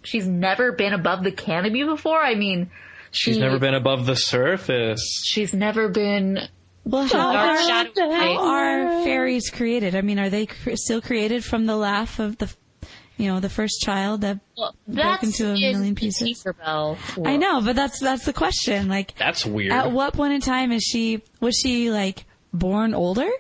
she's, 0.05 0.27
uh, 0.27 0.31
never 0.31 0.73
been 0.73 0.93
above 0.93 1.25
the 1.25 1.33
canopy 1.33 1.83
before. 1.85 2.21
I 2.21 2.35
mean, 2.37 2.71
She's 3.13 3.37
never 3.37 3.59
been 3.59 3.75
above 3.75 4.07
the 4.07 4.17
surface. 4.17 5.23
She's 5.25 5.53
never 5.53 5.89
been. 5.89 6.49
Well, 6.85 7.07
how 7.07 7.33
Dark 7.33 7.61
are, 7.61 7.65
shadow 7.65 8.11
how 8.11 8.39
are 8.39 9.05
fairies 9.05 9.51
created? 9.51 9.95
I 9.95 10.01
mean, 10.01 10.19
are 10.19 10.29
they 10.31 10.47
cr- 10.47 10.75
still 10.75 11.01
created 11.01 11.45
from 11.45 11.67
the 11.67 11.77
laugh 11.77 12.19
of 12.19 12.39
the, 12.39 12.53
you 13.17 13.29
know, 13.29 13.39
the 13.39 13.49
first 13.49 13.81
child 13.81 14.23
that 14.23 14.41
Well, 14.57 14.75
broke 14.89 15.23
into 15.23 15.51
a 15.51 15.55
million 15.55 15.95
pieces? 15.95 16.43
Tinkerbell. 16.45 16.99
I 17.25 17.37
know, 17.37 17.61
but 17.61 17.77
that's 17.77 18.01
that's 18.01 18.25
the 18.25 18.33
question. 18.33 18.89
Like, 18.89 19.15
That's 19.17 19.47
weird. 19.47 19.73
at 19.73 19.93
what 19.93 20.15
point 20.15 20.33
in 20.33 20.41
time 20.41 20.73
is 20.73 20.83
she 20.83 21.23
was 21.41 21.57
she 21.57 21.91
like 21.91 22.25
born 22.53 22.95
older, 22.95 23.31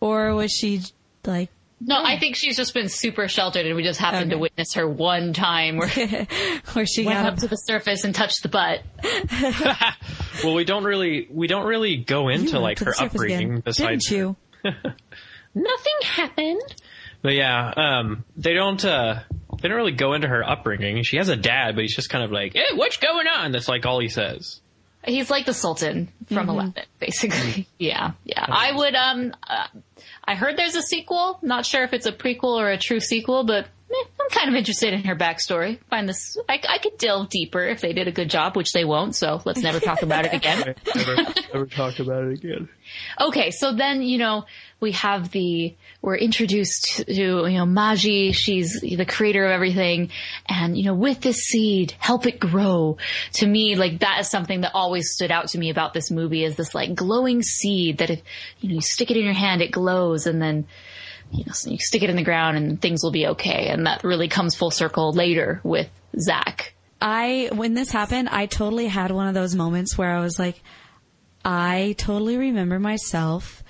or 0.00 0.34
was 0.34 0.50
she 0.50 0.80
like 1.26 1.50
No, 1.80 2.02
I 2.02 2.18
think 2.18 2.34
she's 2.34 2.56
just 2.56 2.74
been 2.74 2.88
super 2.88 3.28
sheltered, 3.28 3.64
and 3.64 3.76
we 3.76 3.84
just 3.84 4.00
happened 4.00 4.32
to 4.32 4.38
witness 4.38 4.74
her 4.74 4.88
one 4.88 5.32
time 5.32 5.76
where 5.76 5.88
she 5.88 6.06
where 6.72 6.86
she 6.86 7.04
went 7.04 7.18
got 7.20 7.34
up 7.34 7.38
to 7.38 7.48
the 7.48 7.56
surface 7.56 8.04
and 8.04 8.14
touched 8.14 8.42
the 8.42 8.48
butt. 8.48 8.82
well, 10.44 10.54
we 10.54 10.64
don't 10.64 10.84
really 10.84 11.28
we 11.30 11.46
don't 11.46 11.66
really 11.66 11.96
go 11.96 12.28
into 12.28 12.54
You 12.54 12.58
like 12.58 12.80
her 12.80 12.94
upbringing 12.98 13.50
again, 13.50 13.62
besides 13.64 14.06
didn't 14.08 14.18
you? 14.18 14.36
Nothing 15.54 15.94
happened. 16.02 16.74
But 17.22 17.34
yeah, 17.34 17.72
um, 17.76 18.24
they 18.36 18.54
don't 18.54 18.84
uh, 18.84 19.20
they 19.60 19.68
don't 19.68 19.76
really 19.76 19.92
go 19.92 20.14
into 20.14 20.28
her 20.28 20.48
upbringing. 20.48 21.02
She 21.04 21.16
has 21.16 21.28
a 21.28 21.36
dad, 21.36 21.76
but 21.76 21.82
he's 21.82 21.94
just 21.94 22.10
kind 22.10 22.24
of 22.24 22.32
like, 22.32 22.54
"Hey, 22.54 22.74
what's 22.74 22.96
going 22.96 23.26
on?" 23.26 23.52
That's 23.52 23.68
like 23.68 23.86
all 23.86 24.00
he 24.00 24.08
says. 24.08 24.60
He's 25.04 25.30
like 25.30 25.46
the 25.46 25.54
Sultan 25.54 26.08
from 26.26 26.48
Aladdin, 26.48 26.84
basically. 26.98 27.68
Yeah, 27.78 28.12
yeah. 28.24 28.44
I 28.46 28.72
would. 28.72 28.94
Um, 28.94 29.34
uh, 29.48 29.66
I 30.28 30.34
heard 30.34 30.58
there's 30.58 30.74
a 30.74 30.82
sequel. 30.82 31.38
Not 31.40 31.64
sure 31.64 31.84
if 31.84 31.94
it's 31.94 32.04
a 32.04 32.12
prequel 32.12 32.60
or 32.60 32.68
a 32.68 32.76
true 32.76 33.00
sequel, 33.00 33.44
but 33.44 33.66
I'm 33.90 34.28
kind 34.30 34.48
of 34.48 34.54
interested 34.54 34.92
in 34.92 35.04
her 35.04 35.16
backstory. 35.16 35.78
Find 35.88 36.08
this. 36.08 36.36
I, 36.48 36.60
I 36.68 36.78
could 36.78 36.98
delve 36.98 37.30
deeper 37.30 37.62
if 37.66 37.80
they 37.80 37.92
did 37.92 38.06
a 38.06 38.12
good 38.12 38.28
job, 38.28 38.56
which 38.56 38.72
they 38.72 38.84
won't. 38.84 39.16
So 39.16 39.40
let's 39.44 39.62
never 39.62 39.80
talk 39.80 40.02
about 40.02 40.26
it 40.26 40.34
again. 40.34 40.74
never, 40.94 41.16
never 41.54 41.66
talk 41.66 41.98
about 41.98 42.24
it 42.24 42.34
again. 42.34 42.68
Okay, 43.18 43.50
so 43.50 43.72
then 43.72 44.02
you 44.02 44.18
know 44.18 44.44
we 44.80 44.92
have 44.92 45.30
the 45.30 45.74
we're 46.02 46.16
introduced 46.16 47.04
to 47.06 47.12
you 47.12 47.58
know 47.58 47.64
Maji. 47.64 48.34
She's 48.34 48.80
the 48.80 49.06
creator 49.06 49.44
of 49.46 49.52
everything, 49.52 50.10
and 50.46 50.76
you 50.76 50.84
know 50.84 50.94
with 50.94 51.20
this 51.20 51.38
seed, 51.38 51.94
help 51.98 52.26
it 52.26 52.38
grow. 52.38 52.98
To 53.34 53.46
me, 53.46 53.74
like 53.74 54.00
that 54.00 54.20
is 54.20 54.30
something 54.30 54.60
that 54.60 54.72
always 54.74 55.12
stood 55.12 55.30
out 55.30 55.48
to 55.48 55.58
me 55.58 55.70
about 55.70 55.94
this 55.94 56.10
movie 56.10 56.44
is 56.44 56.56
this 56.56 56.74
like 56.74 56.94
glowing 56.94 57.42
seed 57.42 57.98
that 57.98 58.10
if 58.10 58.22
you 58.60 58.68
know 58.68 58.74
you 58.76 58.80
stick 58.82 59.10
it 59.10 59.16
in 59.16 59.24
your 59.24 59.32
hand, 59.32 59.62
it 59.62 59.70
glows, 59.70 60.26
and 60.26 60.42
then 60.42 60.66
you 61.30 61.44
know 61.44 61.52
so 61.52 61.70
you 61.70 61.78
stick 61.78 62.02
it 62.02 62.10
in 62.10 62.16
the 62.16 62.22
ground 62.22 62.56
and 62.56 62.80
things 62.80 63.02
will 63.02 63.10
be 63.10 63.26
okay. 63.28 63.68
And 63.68 63.86
that 63.86 64.04
really 64.04 64.28
comes 64.28 64.54
full 64.54 64.70
circle 64.70 65.12
later 65.12 65.60
with 65.64 65.88
Zak. 66.18 66.74
I 67.00 67.50
when 67.52 67.74
this 67.74 67.90
happened, 67.90 68.28
I 68.28 68.46
totally 68.46 68.86
had 68.86 69.10
one 69.10 69.28
of 69.28 69.34
those 69.34 69.54
moments 69.54 69.96
where 69.96 70.16
I 70.16 70.20
was 70.20 70.38
like, 70.38 70.60
I 71.44 71.94
totally 71.98 72.36
remember 72.36 72.78
myself 72.78 73.62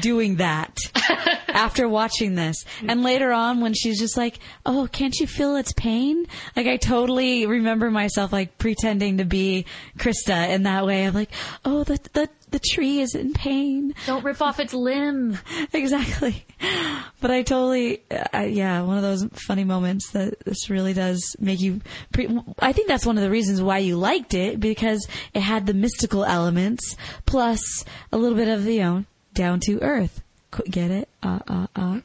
doing 0.00 0.36
that 0.36 0.78
after 1.48 1.88
watching 1.88 2.34
this. 2.34 2.64
And 2.86 3.02
later 3.02 3.32
on 3.32 3.60
when 3.60 3.74
she's 3.74 3.98
just 3.98 4.16
like, 4.16 4.38
"Oh, 4.66 4.88
can't 4.90 5.14
you 5.18 5.26
feel 5.26 5.56
its 5.56 5.72
pain?" 5.72 6.26
Like 6.56 6.66
I 6.66 6.76
totally 6.76 7.46
remember 7.46 7.90
myself 7.90 8.32
like 8.32 8.58
pretending 8.58 9.18
to 9.18 9.24
be 9.24 9.66
Crysta 9.98 10.50
in 10.50 10.64
that 10.64 10.86
way. 10.86 11.06
I'm 11.06 11.14
like, 11.14 11.30
"Oh, 11.64 11.84
the 11.84 11.98
the 12.12 12.28
the 12.52 12.60
tree 12.60 13.00
is 13.00 13.14
in 13.14 13.32
pain." 13.32 13.94
Don't 14.06 14.24
rip 14.24 14.40
off 14.40 14.60
its 14.60 14.72
limb. 14.72 15.38
exactly. 15.72 16.44
But 17.20 17.30
I 17.30 17.42
totally, 17.42 18.02
uh, 18.10 18.40
yeah, 18.40 18.82
one 18.82 18.96
of 18.96 19.02
those 19.02 19.26
funny 19.46 19.64
moments 19.64 20.10
that 20.12 20.38
this 20.44 20.70
really 20.70 20.92
does 20.92 21.36
make 21.38 21.60
you. 21.60 21.80
Pre- 22.12 22.40
I 22.58 22.72
think 22.72 22.88
that's 22.88 23.06
one 23.06 23.16
of 23.16 23.22
the 23.22 23.30
reasons 23.30 23.60
why 23.60 23.78
you 23.78 23.96
liked 23.96 24.34
it 24.34 24.60
because 24.60 25.06
it 25.34 25.40
had 25.40 25.66
the 25.66 25.74
mystical 25.74 26.24
elements 26.24 26.96
plus 27.26 27.84
a 28.12 28.16
little 28.16 28.36
bit 28.36 28.48
of 28.48 28.66
you 28.66 28.80
know 28.80 29.04
down 29.34 29.60
to 29.60 29.80
earth. 29.80 30.22
Get 30.70 30.90
it? 30.90 31.08
Uh, 31.22 31.40
uh, 31.48 31.66
uh. 31.74 32.00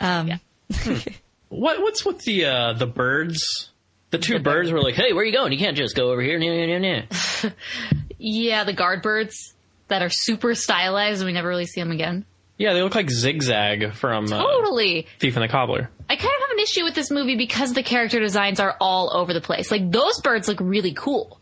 Um, 0.00 0.40
What 1.48 1.80
what's 1.80 2.04
with 2.04 2.22
the 2.22 2.46
uh, 2.46 2.72
the 2.72 2.86
birds? 2.86 3.70
The 4.10 4.18
two 4.18 4.38
birds 4.40 4.72
were 4.72 4.82
like, 4.82 4.94
"Hey, 4.94 5.12
where 5.12 5.22
are 5.22 5.24
you 5.24 5.32
going? 5.32 5.52
You 5.52 5.58
can't 5.58 5.76
just 5.76 5.94
go 5.94 6.10
over 6.10 6.20
here." 6.20 6.38
Yeah, 8.18 8.64
the 8.64 8.72
guard 8.72 9.02
birds 9.02 9.54
that 9.88 10.02
are 10.02 10.10
super 10.10 10.54
stylized 10.54 11.20
and 11.20 11.26
we 11.26 11.32
never 11.32 11.48
really 11.48 11.66
see 11.66 11.80
them 11.80 11.90
again. 11.90 12.24
Yeah, 12.58 12.72
they 12.72 12.82
look 12.82 12.94
like 12.94 13.10
Zigzag 13.10 13.92
from 13.92 14.32
uh, 14.32 14.42
Totally. 14.42 15.06
Thief 15.18 15.36
and 15.36 15.42
the 15.42 15.48
Cobbler. 15.48 15.90
I 16.08 16.16
kind 16.16 16.24
of 16.34 16.40
have 16.48 16.50
an 16.52 16.60
issue 16.60 16.84
with 16.84 16.94
this 16.94 17.10
movie 17.10 17.36
because 17.36 17.74
the 17.74 17.82
character 17.82 18.18
designs 18.18 18.60
are 18.60 18.76
all 18.80 19.14
over 19.14 19.34
the 19.34 19.42
place. 19.42 19.70
Like 19.70 19.90
those 19.90 20.20
birds 20.22 20.48
look 20.48 20.60
really 20.60 20.94
cool. 20.94 21.38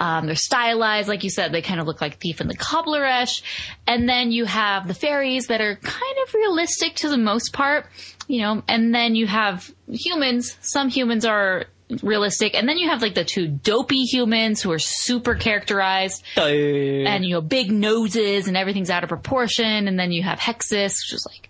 Um, 0.00 0.26
they're 0.26 0.36
stylized, 0.36 1.08
like 1.08 1.22
you 1.22 1.30
said, 1.30 1.52
they 1.52 1.62
kind 1.62 1.80
of 1.80 1.86
look 1.86 2.00
like 2.00 2.18
Thief 2.18 2.40
and 2.40 2.48
the 2.48 2.56
Cobbler-ish. 2.56 3.42
And 3.86 4.08
then 4.08 4.32
you 4.32 4.46
have 4.46 4.88
the 4.88 4.94
fairies 4.94 5.48
that 5.48 5.60
are 5.60 5.76
kind 5.76 6.16
of 6.26 6.34
realistic 6.34 6.94
to 6.96 7.08
the 7.08 7.18
most 7.18 7.52
part, 7.52 7.86
you 8.26 8.40
know, 8.40 8.62
and 8.66 8.94
then 8.94 9.14
you 9.14 9.26
have 9.26 9.70
humans. 9.88 10.56
Some 10.62 10.88
humans 10.88 11.24
are 11.26 11.66
realistic. 12.02 12.54
And 12.54 12.68
then 12.68 12.78
you 12.78 12.88
have 12.88 13.02
like 13.02 13.14
the 13.14 13.24
two 13.24 13.46
dopey 13.46 14.04
humans 14.04 14.62
who 14.62 14.72
are 14.72 14.78
super 14.78 15.34
characterized 15.34 16.22
oh, 16.36 16.46
and, 16.46 17.24
you 17.24 17.34
know, 17.34 17.40
big 17.40 17.70
noses 17.70 18.48
and 18.48 18.56
everything's 18.56 18.90
out 18.90 19.02
of 19.02 19.08
proportion. 19.08 19.86
And 19.88 19.98
then 19.98 20.12
you 20.12 20.22
have 20.22 20.38
Hexxus, 20.38 20.96
which 21.04 21.12
is 21.12 21.26
like, 21.30 21.48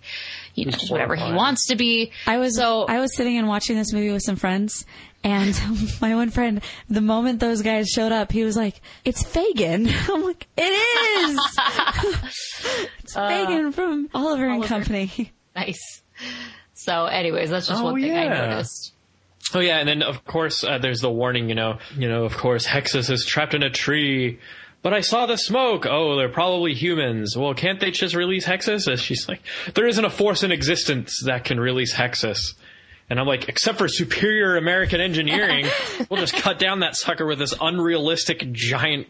you 0.53 0.65
know, 0.65 0.71
Who's 0.71 0.89
whatever 0.89 1.15
he 1.15 1.31
wants 1.33 1.67
to 1.67 1.75
be. 1.75 2.11
I 2.25 2.37
was 2.37 2.55
so 2.55 2.85
I 2.87 2.99
was 2.99 3.15
sitting 3.15 3.37
and 3.37 3.47
watching 3.47 3.75
this 3.75 3.91
movie 3.91 4.11
with 4.11 4.21
some 4.23 4.37
friends, 4.37 4.85
and 5.21 5.53
my 6.01 6.15
one 6.15 6.29
friend, 6.29 6.61
the 6.89 7.01
moment 7.01 7.41
those 7.41 7.61
guys 7.61 7.89
showed 7.89 8.13
up, 8.13 8.31
he 8.31 8.45
was 8.45 8.55
like, 8.55 8.79
"It's 9.03 9.21
Fagin." 9.21 9.89
I'm 10.09 10.23
like, 10.23 10.47
"It 10.55 10.61
is." 10.61 11.39
it's 13.03 13.13
Fagin 13.13 13.73
from 13.73 14.09
Oliver 14.13 14.47
and 14.47 14.63
Company. 14.63 15.33
nice. 15.55 16.01
So 16.73 17.05
anyways, 17.05 17.49
that's 17.49 17.67
just 17.67 17.81
Oh, 17.81 17.85
one 17.85 18.01
thing 18.01 18.15
I 18.15 18.27
noticed. 18.27 18.93
Oh 19.53 19.59
yeah, 19.59 19.77
and 19.77 19.87
then 19.87 20.01
of 20.01 20.25
course 20.25 20.63
uh, 20.63 20.77
there's 20.79 21.01
the 21.01 21.09
warning. 21.11 21.49
You 21.49 21.55
know, 21.55 21.77
you 21.97 22.09
know, 22.09 22.25
of 22.25 22.35
course 22.35 22.65
Hexxus 22.65 23.09
is 23.09 23.25
trapped 23.25 23.53
in 23.53 23.63
a 23.63 23.69
tree. 23.69 24.39
But 24.81 24.93
I 24.93 25.01
saw 25.01 25.25
the 25.25 25.35
smoke. 25.35 25.87
Oh, 25.89 26.15
they're 26.15 26.29
probably 26.29 26.75
humans. 26.75 27.35
Well, 27.35 27.55
can't 27.55 27.79
they 27.79 27.89
just 27.89 28.13
release 28.13 28.45
Hexxus? 28.45 28.85
And 28.87 28.99
she's 28.99 29.27
like, 29.27 29.41
there 29.73 29.87
isn't 29.87 30.05
a 30.05 30.11
force 30.11 30.43
in 30.43 30.51
existence 30.51 31.23
that 31.25 31.43
can 31.43 31.59
release 31.59 31.91
Hexxus. 31.91 32.53
And 33.09 33.19
I'm 33.19 33.25
like, 33.25 33.49
except 33.49 33.79
for 33.79 33.87
superior 33.87 34.57
American 34.57 35.01
engineering, 35.01 35.65
we'll 36.09 36.19
just 36.19 36.35
cut 36.35 36.59
down 36.59 36.81
that 36.81 36.95
sucker 36.95 37.25
with 37.25 37.39
this 37.39 37.55
unrealistic 37.59 38.51
giant 38.51 39.07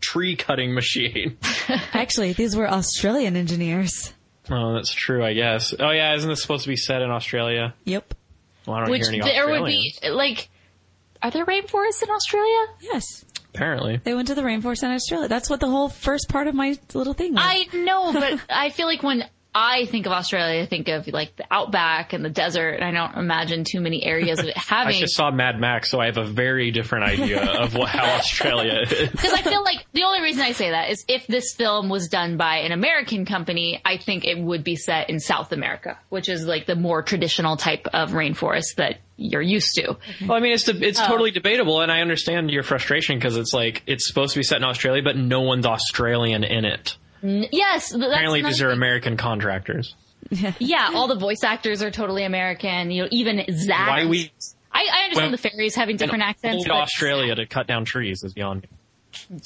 tree 0.00 0.36
cutting 0.36 0.74
machine. 0.74 1.38
Actually, 1.92 2.32
these 2.32 2.54
were 2.54 2.70
Australian 2.70 3.34
engineers. 3.34 4.12
Oh, 4.48 4.74
that's 4.74 4.92
true, 4.92 5.24
I 5.24 5.32
guess. 5.32 5.74
Oh 5.76 5.90
yeah, 5.90 6.14
isn't 6.14 6.28
this 6.28 6.40
supposed 6.40 6.62
to 6.64 6.68
be 6.68 6.76
set 6.76 7.02
in 7.02 7.10
Australia? 7.10 7.74
Yep. 7.84 8.14
Well, 8.66 8.76
I 8.76 8.80
don't 8.80 8.90
Which 8.90 9.08
hear 9.08 9.22
any 9.22 9.32
there 9.32 9.48
would 9.48 9.66
be 9.66 9.94
like, 10.08 10.48
are 11.22 11.30
there 11.30 11.46
rainforests 11.46 12.02
in 12.02 12.10
Australia? 12.10 12.66
Yes. 12.80 13.24
apparently. 13.54 13.96
They 14.02 14.14
went 14.14 14.28
to 14.28 14.34
the 14.34 14.42
rainforest 14.42 14.82
in 14.82 14.90
Australia. 14.90 15.28
That's 15.28 15.48
what 15.48 15.60
the 15.60 15.68
whole 15.68 15.88
first 15.88 16.28
part 16.28 16.46
of 16.46 16.54
my 16.54 16.76
little 16.92 17.14
thing 17.14 17.32
was. 17.34 17.42
I 17.44 17.66
know, 17.72 18.12
but 18.12 18.40
I 18.50 18.70
feel 18.70 18.86
like 18.86 19.02
when 19.02 19.24
I 19.58 19.86
think 19.86 20.04
of 20.04 20.12
Australia, 20.12 20.60
I 20.62 20.66
think 20.66 20.88
of 20.88 21.08
like 21.08 21.34
the 21.36 21.46
outback 21.50 22.12
and 22.12 22.22
the 22.22 22.28
desert, 22.28 22.72
and 22.74 22.84
I 22.84 22.90
don't 22.90 23.16
imagine 23.16 23.64
too 23.64 23.80
many 23.80 24.04
areas 24.04 24.38
of 24.38 24.44
it 24.44 24.56
having. 24.56 24.94
I 24.96 25.00
just 25.00 25.16
saw 25.16 25.30
Mad 25.30 25.58
Max, 25.58 25.90
so 25.90 25.98
I 25.98 26.06
have 26.06 26.18
a 26.18 26.26
very 26.26 26.70
different 26.72 27.06
idea 27.06 27.42
of 27.42 27.74
what, 27.74 27.88
how 27.88 28.04
Australia 28.16 28.80
is. 28.90 29.10
Because 29.10 29.32
I 29.32 29.40
feel 29.40 29.64
like 29.64 29.86
the 29.94 30.02
only 30.04 30.20
reason 30.20 30.42
I 30.42 30.52
say 30.52 30.70
that 30.72 30.90
is 30.90 31.06
if 31.08 31.26
this 31.26 31.54
film 31.54 31.88
was 31.88 32.08
done 32.08 32.36
by 32.36 32.56
an 32.58 32.72
American 32.72 33.24
company, 33.24 33.80
I 33.82 33.96
think 33.96 34.26
it 34.26 34.38
would 34.38 34.62
be 34.62 34.76
set 34.76 35.08
in 35.08 35.20
South 35.20 35.52
America, 35.52 35.98
which 36.10 36.28
is 36.28 36.44
like 36.44 36.66
the 36.66 36.76
more 36.76 37.00
traditional 37.02 37.56
type 37.56 37.86
of 37.94 38.10
rainforest 38.10 38.74
that 38.76 38.98
you're 39.16 39.40
used 39.40 39.74
to. 39.76 39.96
Well, 40.26 40.36
I 40.36 40.40
mean, 40.40 40.52
it's 40.52 40.64
de- 40.64 40.86
it's 40.86 41.00
Oh. 41.00 41.06
totally 41.06 41.30
debatable, 41.30 41.80
and 41.80 41.90
I 41.90 42.02
understand 42.02 42.50
your 42.50 42.62
frustration 42.62 43.16
because 43.16 43.38
it's 43.38 43.54
like 43.54 43.82
it's 43.86 44.06
supposed 44.06 44.34
to 44.34 44.38
be 44.40 44.42
set 44.42 44.58
in 44.58 44.64
Australia, 44.64 45.02
but 45.02 45.16
no 45.16 45.40
one's 45.40 45.64
Australian 45.64 46.44
in 46.44 46.66
it. 46.66 46.98
N- 47.28 47.46
Yes, 47.52 47.90
that's 47.90 48.02
Apparently, 48.04 48.42
these 48.42 48.60
are 48.62 48.68
thing. 48.68 48.76
American 48.76 49.16
contractors. 49.16 49.94
Yeah, 50.58 50.90
all 50.94 51.06
the 51.06 51.14
voice 51.18 51.44
actors 51.44 51.82
are 51.82 51.90
totally 51.90 52.24
American. 52.24 52.90
You 52.90 53.02
know, 53.02 53.08
even 53.12 53.44
Zak. 53.52 53.88
Why 53.88 54.06
we 54.06 54.32
I, 54.72 54.80
I 54.92 55.04
understand 55.04 55.14
Well, 55.14 55.30
the 55.30 55.38
fairies 55.38 55.74
having 55.76 55.96
different 55.96 56.24
accents. 56.24 56.56
hold 56.56 56.66
but- 56.68 56.82
Australia 56.82 57.34
to 57.36 57.46
cut 57.46 57.66
down 57.68 57.84
trees 57.84 58.22
is 58.24 58.32
beyond 58.34 58.62
me. 58.64 58.68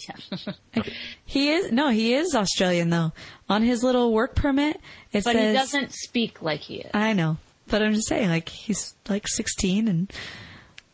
Yeah. 0.09 0.83
he 1.27 1.51
is 1.53 1.71
no, 1.71 1.91
he 1.91 2.15
is 2.15 2.35
Australian 2.35 2.89
though. 2.91 3.13
On 3.49 3.63
his 3.63 3.85
little 3.85 4.13
work 4.13 4.35
permit, 4.35 4.77
it 5.13 5.23
but 5.25 5.33
says 5.35 5.49
he 5.49 5.53
doesn't 5.53 5.93
speak 5.93 6.41
like 6.43 6.61
he 6.61 6.77
is. 6.81 6.91
I 6.95 7.13
know, 7.13 7.37
but 7.69 7.83
I'm 7.83 7.95
just 7.95 8.09
saying, 8.09 8.31
like 8.31 8.49
he's 8.49 8.95
like 9.09 9.29
16 9.29 9.87
and 9.87 10.13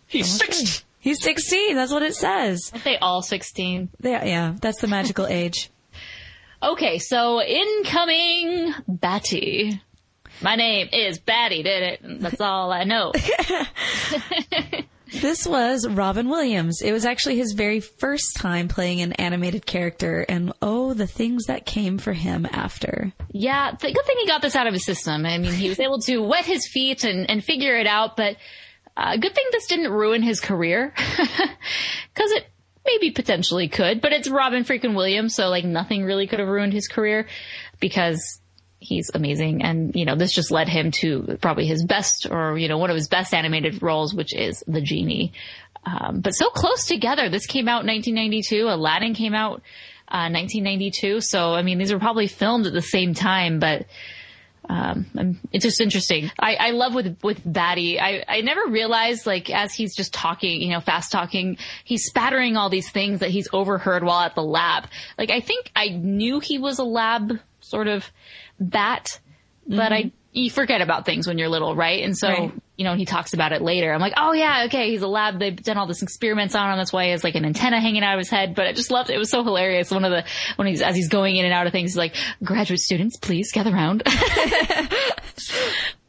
He's 0.08 0.28
six. 0.28 0.84
he's 0.98 1.22
16. 1.22 1.74
That's 1.76 1.90
what 1.92 2.02
it 2.02 2.14
says. 2.16 2.70
Aren't 2.72 2.84
they 2.84 2.98
all 2.98 3.22
16? 3.22 3.88
Yeah, 4.02 4.24
yeah, 4.24 4.54
that's 4.60 4.80
the 4.80 4.88
magical 4.88 5.26
age. 5.28 5.70
Okay, 6.62 6.98
so 6.98 7.42
incoming 7.42 8.74
Batty. 8.88 9.80
My 10.42 10.56
name 10.56 10.88
is 10.92 11.18
Batty, 11.18 11.62
did 11.62 11.82
it? 11.82 12.20
That's 12.20 12.40
all 12.40 12.72
I 12.72 12.84
know. 12.84 13.12
This 15.12 15.46
was 15.46 15.86
Robin 15.86 16.28
Williams. 16.28 16.82
It 16.82 16.90
was 16.90 17.04
actually 17.04 17.36
his 17.36 17.52
very 17.52 17.78
first 17.78 18.36
time 18.36 18.66
playing 18.66 19.00
an 19.00 19.12
animated 19.12 19.64
character, 19.64 20.26
and 20.28 20.52
oh, 20.60 20.94
the 20.94 21.06
things 21.06 21.44
that 21.44 21.64
came 21.64 21.98
for 21.98 22.12
him 22.12 22.46
after. 22.50 23.12
yeah, 23.30 23.70
the 23.70 23.92
good 23.92 24.04
thing 24.04 24.16
he 24.18 24.26
got 24.26 24.42
this 24.42 24.56
out 24.56 24.66
of 24.66 24.72
his 24.72 24.84
system. 24.84 25.24
I 25.24 25.38
mean, 25.38 25.52
he 25.52 25.68
was 25.68 25.78
able 25.78 26.00
to 26.00 26.18
wet 26.18 26.44
his 26.44 26.66
feet 26.66 27.04
and, 27.04 27.30
and 27.30 27.42
figure 27.42 27.76
it 27.76 27.86
out, 27.86 28.16
but 28.16 28.36
uh, 28.96 29.16
good 29.16 29.34
thing 29.34 29.44
this 29.52 29.66
didn't 29.68 29.92
ruin 29.92 30.22
his 30.22 30.40
career. 30.40 30.92
Because 32.14 32.30
it 32.32 32.46
maybe 32.86 33.10
potentially 33.10 33.68
could, 33.68 34.00
but 34.00 34.12
it's 34.12 34.30
Robin 34.30 34.64
freaking 34.64 34.94
Williams, 34.94 35.34
so 35.34 35.48
like 35.48 35.64
nothing 35.64 36.04
really 36.04 36.26
could 36.26 36.38
have 36.38 36.48
ruined 36.48 36.72
his 36.72 36.88
career 36.88 37.26
because 37.80 38.40
he's 38.78 39.10
amazing. 39.14 39.62
And, 39.62 39.94
you 39.94 40.04
know, 40.04 40.16
this 40.16 40.32
just 40.32 40.50
led 40.50 40.68
him 40.68 40.90
to 41.02 41.38
probably 41.40 41.66
his 41.66 41.84
best 41.84 42.26
or, 42.30 42.56
you 42.56 42.68
know, 42.68 42.78
one 42.78 42.90
of 42.90 42.96
his 42.96 43.08
best 43.08 43.34
animated 43.34 43.82
roles, 43.82 44.14
which 44.14 44.34
is 44.34 44.62
the 44.66 44.80
genie. 44.80 45.32
Um, 45.84 46.20
but 46.20 46.32
so 46.32 46.50
close 46.50 46.86
together. 46.86 47.28
This 47.28 47.46
came 47.46 47.68
out 47.68 47.82
in 47.82 47.88
1992. 47.88 48.68
Aladdin 48.68 49.14
came 49.14 49.34
out, 49.34 49.62
uh, 50.08 50.30
1992. 50.30 51.20
So, 51.20 51.54
I 51.54 51.62
mean, 51.62 51.78
these 51.78 51.92
were 51.92 51.98
probably 51.98 52.26
filmed 52.26 52.66
at 52.66 52.72
the 52.72 52.82
same 52.82 53.14
time, 53.14 53.60
but, 53.60 53.86
um, 54.68 55.38
it's 55.52 55.64
just 55.64 55.80
interesting. 55.80 56.30
I, 56.38 56.54
I 56.56 56.70
love 56.70 56.94
with 56.94 57.18
with 57.22 57.40
Batty. 57.44 58.00
I, 58.00 58.24
I 58.26 58.40
never 58.40 58.66
realized 58.68 59.26
like 59.26 59.50
as 59.50 59.72
he's 59.72 59.94
just 59.94 60.12
talking, 60.12 60.60
you 60.60 60.70
know, 60.70 60.80
fast 60.80 61.12
talking, 61.12 61.58
he's 61.84 62.04
spattering 62.04 62.56
all 62.56 62.68
these 62.68 62.90
things 62.90 63.20
that 63.20 63.30
he's 63.30 63.48
overheard 63.52 64.02
while 64.02 64.20
at 64.20 64.34
the 64.34 64.42
lab. 64.42 64.88
Like 65.18 65.30
I 65.30 65.40
think 65.40 65.70
I 65.76 65.88
knew 65.88 66.40
he 66.40 66.58
was 66.58 66.78
a 66.78 66.84
lab 66.84 67.38
sort 67.60 67.88
of 67.88 68.10
bat, 68.58 69.20
but 69.66 69.92
I 69.92 70.12
you 70.36 70.50
forget 70.50 70.82
about 70.82 71.06
things 71.06 71.26
when 71.26 71.38
you're 71.38 71.48
little, 71.48 71.74
right? 71.74 72.02
And 72.04 72.16
so 72.16 72.28
Right. 72.28 72.52
you 72.76 72.84
know, 72.84 72.94
he 72.94 73.06
talks 73.06 73.32
about 73.32 73.52
it 73.52 73.62
later. 73.62 73.92
I'm 73.92 74.00
like, 74.00 74.12
oh 74.16 74.32
yeah, 74.32 74.64
okay, 74.66 74.90
he's 74.90 75.00
a 75.02 75.08
lab. 75.08 75.38
They've 75.38 75.56
done 75.56 75.78
all 75.78 75.86
this 75.86 76.02
experiments 76.02 76.54
on 76.54 76.70
him. 76.70 76.76
That's 76.76 76.92
why 76.92 77.06
he 77.06 77.10
has 77.12 77.24
like 77.24 77.34
an 77.36 77.44
antenna 77.46 77.80
hanging 77.80 78.02
out 78.02 78.14
of 78.14 78.18
his 78.18 78.28
head. 78.28 78.54
But 78.54 78.66
I 78.66 78.72
just 78.72 78.90
loved 78.90 79.08
it. 79.10 79.14
It 79.14 79.18
was 79.18 79.30
so 79.30 79.42
hilarious. 79.42 79.90
One 79.90 80.04
of 80.04 80.10
the, 80.10 80.24
when 80.56 80.68
he's, 80.68 80.82
as 80.82 80.94
he's 80.94 81.08
going 81.08 81.36
in 81.36 81.44
and 81.46 81.54
out 81.54 81.66
of 81.66 81.72
things, 81.72 81.92
he's 81.92 81.96
like, 81.96 82.14
graduate 82.44 82.80
students, 82.80 83.16
please 83.16 83.50
gather 83.50 83.72
round. 83.72 84.02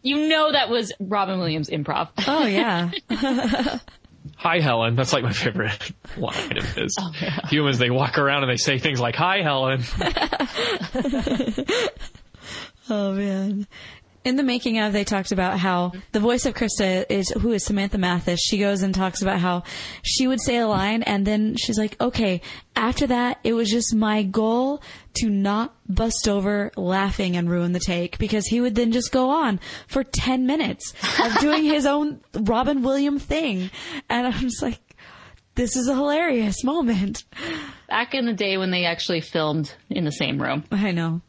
you 0.03 0.27
know, 0.27 0.51
that 0.51 0.69
was 0.69 0.91
Robin 0.99 1.39
Williams 1.39 1.69
improv. 1.69 2.09
Oh 2.27 2.45
yeah. 2.45 2.91
Hi, 4.35 4.59
Helen. 4.59 4.95
That's 4.95 5.13
like 5.13 5.23
my 5.23 5.31
favorite 5.31 5.91
line 6.17 6.57
of 6.57 6.65
his. 6.75 6.95
Oh, 6.99 7.11
Humans, 7.49 7.79
they 7.79 7.89
walk 7.89 8.17
around 8.17 8.43
and 8.43 8.51
they 8.51 8.57
say 8.57 8.77
things 8.77 8.99
like, 8.99 9.15
Hi, 9.15 9.41
Helen. 9.41 9.83
Oh 12.89 13.11
man. 13.13 13.67
In 14.27 14.35
the 14.35 14.43
making 14.43 14.77
of, 14.77 14.91
they 14.91 15.05
talked 15.05 15.31
about 15.31 15.57
how 15.57 15.93
the 16.11 16.19
voice 16.19 16.45
of 16.45 16.53
Crysta 16.53 17.05
is 17.09 17.29
who 17.29 17.53
is 17.53 17.63
Samantha 17.63 17.97
Mathis. 17.97 18.41
She 18.41 18.57
goes 18.57 18.81
and 18.81 18.93
talks 18.93 19.21
about 19.21 19.39
how 19.39 19.63
she 20.03 20.27
would 20.27 20.41
say 20.41 20.57
a 20.57 20.67
line 20.67 21.01
and 21.03 21.25
then 21.25 21.55
she's 21.55 21.77
like, 21.77 21.95
okay, 22.01 22.41
after 22.75 23.07
that, 23.07 23.39
it 23.45 23.53
was 23.53 23.69
just 23.69 23.95
my 23.95 24.23
goal 24.23 24.83
to 25.19 25.29
not 25.29 25.77
bust 25.87 26.27
over 26.27 26.73
laughing 26.75 27.37
and 27.37 27.49
ruin 27.49 27.71
the 27.71 27.79
take 27.79 28.17
because 28.17 28.45
he 28.45 28.59
would 28.59 28.75
then 28.75 28.91
just 28.91 29.13
go 29.13 29.29
on 29.29 29.61
for 29.87 30.03
10 30.03 30.45
minutes 30.45 30.93
of 31.23 31.39
doing 31.39 31.63
his 31.63 31.85
own 31.85 32.19
Robin 32.33 32.81
Williams 32.81 33.23
thing. 33.23 33.71
And 34.09 34.27
I'm 34.27 34.41
just 34.41 34.61
like, 34.61 34.81
this 35.55 35.77
is 35.77 35.87
a 35.87 35.95
hilarious 35.95 36.65
moment. 36.65 37.23
Back 37.87 38.13
in 38.13 38.25
the 38.25 38.33
day 38.33 38.57
when 38.57 38.71
they 38.71 38.83
actually 38.83 39.21
filmed 39.21 39.73
in 39.89 40.03
the 40.03 40.11
same 40.11 40.37
room. 40.41 40.65
I 40.69 40.91
know. 40.91 41.21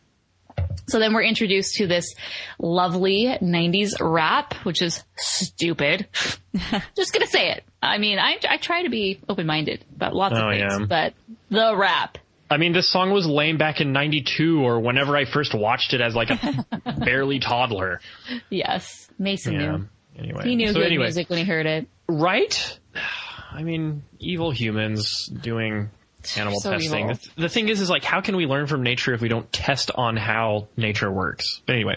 So 0.86 0.98
then 0.98 1.12
we're 1.12 1.22
introduced 1.24 1.74
to 1.76 1.86
this 1.86 2.14
lovely 2.58 3.24
90s 3.42 3.94
rap, 4.00 4.54
which 4.64 4.82
is 4.82 5.02
stupid. 5.16 6.06
Just 6.96 7.12
gonna 7.12 7.26
say 7.26 7.50
it. 7.50 7.64
I 7.82 7.98
mean, 7.98 8.18
I, 8.18 8.36
I 8.48 8.56
try 8.56 8.82
to 8.82 8.88
be 8.88 9.20
open-minded 9.28 9.84
about 9.96 10.14
lots 10.14 10.34
Oh, 10.36 10.48
of 10.48 10.54
things, 10.54 10.72
yeah. 10.80 10.86
but 10.86 11.14
the 11.50 11.76
rap. 11.76 12.18
I 12.50 12.56
mean, 12.56 12.72
this 12.72 12.88
song 12.88 13.10
was 13.10 13.26
lame 13.26 13.58
back 13.58 13.80
in 13.80 13.92
92 13.92 14.60
or 14.64 14.80
whenever 14.80 15.16
I 15.16 15.26
first 15.26 15.54
watched 15.54 15.92
it 15.92 16.00
as 16.00 16.14
like 16.14 16.30
a 16.30 16.66
barely 17.04 17.38
toddler. 17.40 18.00
Yes. 18.48 19.08
Mason 19.18 19.52
Yeah. 19.54 19.58
knew. 19.76 19.88
Anyway. 20.18 20.42
He 20.44 20.56
knew 20.56 20.68
so 20.68 20.74
good 20.74 20.86
anyway, 20.86 21.04
music 21.04 21.28
when 21.30 21.38
he 21.38 21.44
heard 21.44 21.66
it. 21.66 21.86
Right? 22.08 22.78
I 23.52 23.62
mean, 23.62 24.02
evil 24.18 24.50
humans 24.50 25.26
doing 25.26 25.90
animal 26.36 26.60
So 26.60 26.72
testing. 26.72 27.10
evil. 27.10 27.18
The, 27.36 27.48
thing 27.48 27.68
is, 27.68 27.80
is 27.80 27.88
like, 27.90 28.04
how 28.04 28.20
can 28.20 28.36
we 28.36 28.46
learn 28.46 28.66
from 28.66 28.82
nature 28.82 29.14
if 29.14 29.20
we 29.20 29.28
don't 29.28 29.50
test 29.52 29.90
on 29.94 30.16
how 30.16 30.68
nature 30.76 31.10
works? 31.10 31.62
Anyway, 31.68 31.96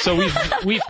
so 0.00 0.16
we've, 0.16 0.36
we've, 0.64 0.82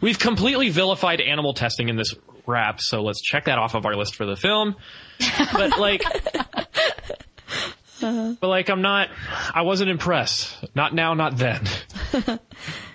we've 0.00 0.18
completely 0.18 0.70
vilified 0.70 1.20
animal 1.20 1.54
testing 1.54 1.88
in 1.88 1.96
this 1.96 2.14
rap. 2.46 2.80
So 2.80 3.02
let's 3.02 3.20
check 3.22 3.44
that 3.44 3.58
off 3.58 3.74
of 3.74 3.84
our 3.86 3.94
list 3.94 4.16
for 4.16 4.26
the 4.26 4.36
film. 4.36 4.74
But 5.52 5.78
like, 5.78 6.02
but 8.00 8.42
like, 8.42 8.70
I'm 8.70 8.82
not, 8.82 9.08
I 9.54 9.62
wasn't 9.62 9.90
impressed. 9.90 10.56
Not 10.74 10.94
now, 10.94 11.14
not 11.14 11.36
then. 11.36 11.64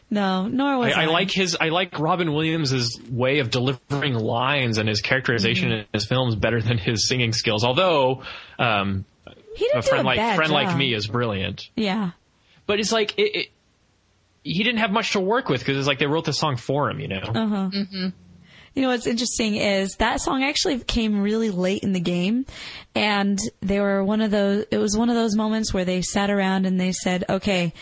No, 0.09 0.45
nor 0.47 0.67
I, 0.73 0.75
was 0.77 0.93
I. 0.93 1.01
I 1.01 1.05
like 1.05 1.31
his. 1.31 1.57
I 1.59 1.69
like 1.69 1.97
Robin 1.97 2.33
Williams' 2.33 2.99
way 3.09 3.39
of 3.39 3.49
delivering 3.49 4.13
lines 4.13 4.77
and 4.77 4.87
his 4.87 5.01
characterization 5.01 5.69
Mm-hmm. 5.69 5.79
in 5.79 5.85
his 5.91 6.05
films 6.05 6.35
better 6.35 6.61
than 6.61 6.77
his 6.77 7.07
singing 7.07 7.33
skills. 7.33 7.63
Although, 7.63 8.21
um, 8.59 9.05
he 9.55 9.65
didn't 9.65 9.79
a 9.79 9.81
do 9.81 9.87
friend 9.89 10.03
a 10.03 10.07
like 10.07 10.17
bad 10.17 10.35
friend 10.35 10.51
like 10.51 10.75
me 10.77 10.93
is 10.93 11.07
brilliant. 11.07 11.69
Yeah. 11.75 12.11
But 12.65 12.79
it's 12.79 12.91
like 12.91 13.17
it, 13.17 13.35
it, 13.35 13.47
he 14.43 14.63
didn't 14.63 14.79
have 14.79 14.91
much 14.91 15.13
to 15.13 15.19
work 15.19 15.49
with 15.49 15.61
because 15.61 15.77
it's 15.77 15.87
like 15.87 15.99
they 15.99 16.07
wrote 16.07 16.25
the 16.25 16.33
song 16.33 16.57
for 16.57 16.89
him. 16.89 16.99
You 16.99 17.07
know. 17.09 17.21
Uh-huh. 17.23 17.69
You 18.75 18.81
know 18.81 18.87
what's 18.87 19.05
interesting 19.05 19.55
is 19.55 19.97
that 19.97 20.19
song 20.19 20.43
actually 20.43 20.79
came 20.79 21.21
really 21.21 21.51
late 21.51 21.83
in 21.83 21.93
the 21.93 21.99
game, 21.99 22.47
and 22.95 23.39
they 23.61 23.79
were 23.79 24.03
one 24.03 24.21
of 24.21 24.31
those. 24.31 24.65
It 24.71 24.79
was 24.79 24.97
one 24.97 25.09
of 25.09 25.15
those 25.15 25.35
moments 25.35 25.73
where 25.73 25.85
they 25.85 26.01
sat 26.01 26.31
around 26.31 26.65
and 26.65 26.79
they 26.79 26.91
said, 26.91 27.23
"Okay, 27.29 27.73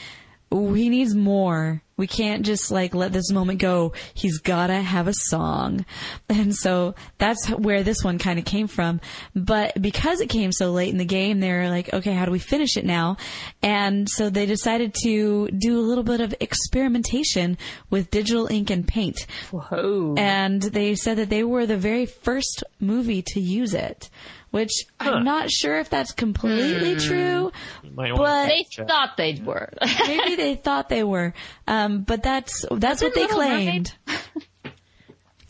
he 0.51 0.89
needs 0.89 1.15
more. 1.15 1.81
We 1.97 2.07
can't 2.07 2.43
just 2.43 2.71
like 2.71 2.95
let 2.95 3.13
this 3.13 3.31
moment 3.31 3.59
go. 3.59 3.93
He's 4.13 4.39
gotta 4.39 4.81
have 4.81 5.07
a 5.07 5.13
song." 5.13 5.85
And 6.29 6.55
so 6.55 6.95
that's 7.19 7.49
where 7.49 7.83
this 7.83 8.03
one 8.03 8.17
kind 8.17 8.39
of 8.39 8.45
came 8.45 8.67
from. 8.67 8.99
But 9.35 9.79
because 9.79 10.21
it 10.21 10.29
came 10.29 10.51
so 10.51 10.71
late 10.71 10.89
in 10.89 10.97
the 10.97 11.05
game, 11.05 11.39
they 11.39 11.51
were 11.51 11.69
like, 11.69 11.93
"Okay, 11.93 12.13
how 12.13 12.25
do 12.25 12.31
we 12.31 12.39
finish 12.39 12.77
it 12.77 12.85
now?" 12.85 13.17
And 13.61 14.09
so 14.09 14.29
they 14.29 14.45
decided 14.45 14.95
to 15.03 15.49
do 15.49 15.79
a 15.79 15.81
little 15.87 16.03
bit 16.03 16.21
of 16.21 16.33
experimentation 16.39 17.57
with 17.89 18.11
digital 18.11 18.47
ink 18.47 18.69
and 18.69 18.87
paint 18.87 19.27
Whoa. 19.51 20.15
and 20.17 20.61
they 20.61 20.95
said 20.95 21.17
that 21.17 21.29
they 21.29 21.43
were 21.43 21.65
the 21.65 21.77
very 21.77 22.05
first 22.05 22.63
movie 22.79 23.21
to 23.33 23.39
use 23.39 23.73
it, 23.73 24.09
which 24.51 24.85
Huh. 24.99 25.11
I'm 25.11 25.23
not 25.23 25.49
sure 25.49 25.79
if 25.79 25.89
that's 25.89 26.11
completely 26.11 26.95
true. 26.97 27.51
But- 27.95 28.47
They 28.47 28.65
check. 28.69 28.87
thought 28.87 29.17
they 29.17 29.41
were. 29.43 29.73
Maybe 30.07 30.35
they 30.35 30.55
thought 30.55 30.87
they 30.89 31.03
were, 31.03 31.33
um, 31.67 32.03
but 32.03 32.21
that's 32.23 32.65
that's 32.71 33.01
what 33.01 33.15
they 33.15 33.21
Little 33.21 33.37
claimed. 33.37 33.93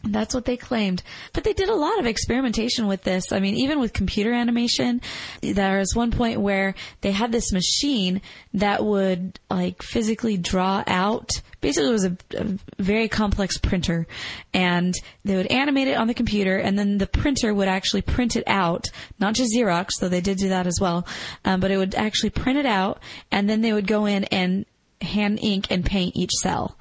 That's 0.03 0.33
what 0.33 0.45
they 0.45 0.57
claimed. 0.57 1.03
But 1.31 1.43
they 1.43 1.53
did 1.53 1.69
a 1.69 1.75
lot 1.75 1.99
of 1.99 2.07
experimentation 2.07 2.87
with 2.87 3.03
this. 3.03 3.31
I 3.31 3.39
mean, 3.39 3.55
even 3.55 3.79
with 3.79 3.93
computer 3.93 4.33
animation, 4.33 5.01
there 5.41 5.77
was 5.77 5.95
one 5.95 6.11
point 6.11 6.41
where 6.41 6.73
they 7.01 7.11
had 7.11 7.31
this 7.31 7.51
machine 7.51 8.21
that 8.55 8.83
would 8.83 9.39
like 9.49 9.83
physically 9.83 10.37
draw 10.37 10.83
out. 10.87 11.29
Basically, 11.61 11.89
it 11.89 11.93
was 11.93 12.05
a, 12.05 12.17
a 12.35 12.57
very 12.79 13.07
complex 13.07 13.59
printer 13.59 14.07
and 14.53 14.95
they 15.23 15.35
would 15.35 15.47
animate 15.47 15.87
it 15.87 15.97
on 15.97 16.07
the 16.07 16.15
computer 16.15 16.57
and 16.57 16.79
then 16.79 16.97
the 16.97 17.05
printer 17.05 17.53
would 17.53 17.67
actually 17.67 18.01
print 18.01 18.35
it 18.35 18.43
out, 18.47 18.87
not 19.19 19.35
just 19.35 19.53
Xerox, 19.53 19.99
though 19.99 20.09
they 20.09 20.21
did 20.21 20.39
do 20.39 20.49
that 20.49 20.65
as 20.65 20.79
well. 20.81 21.05
Um, 21.45 21.59
but 21.59 21.69
it 21.69 21.77
would 21.77 21.93
actually 21.93 22.31
print 22.31 22.57
it 22.57 22.65
out 22.65 22.99
and 23.31 23.47
then 23.47 23.61
they 23.61 23.73
would 23.73 23.85
go 23.85 24.07
in 24.07 24.23
and 24.25 24.65
hand 24.99 25.39
ink 25.43 25.67
and 25.69 25.85
paint 25.85 26.15
each 26.15 26.31
cell. 26.41 26.75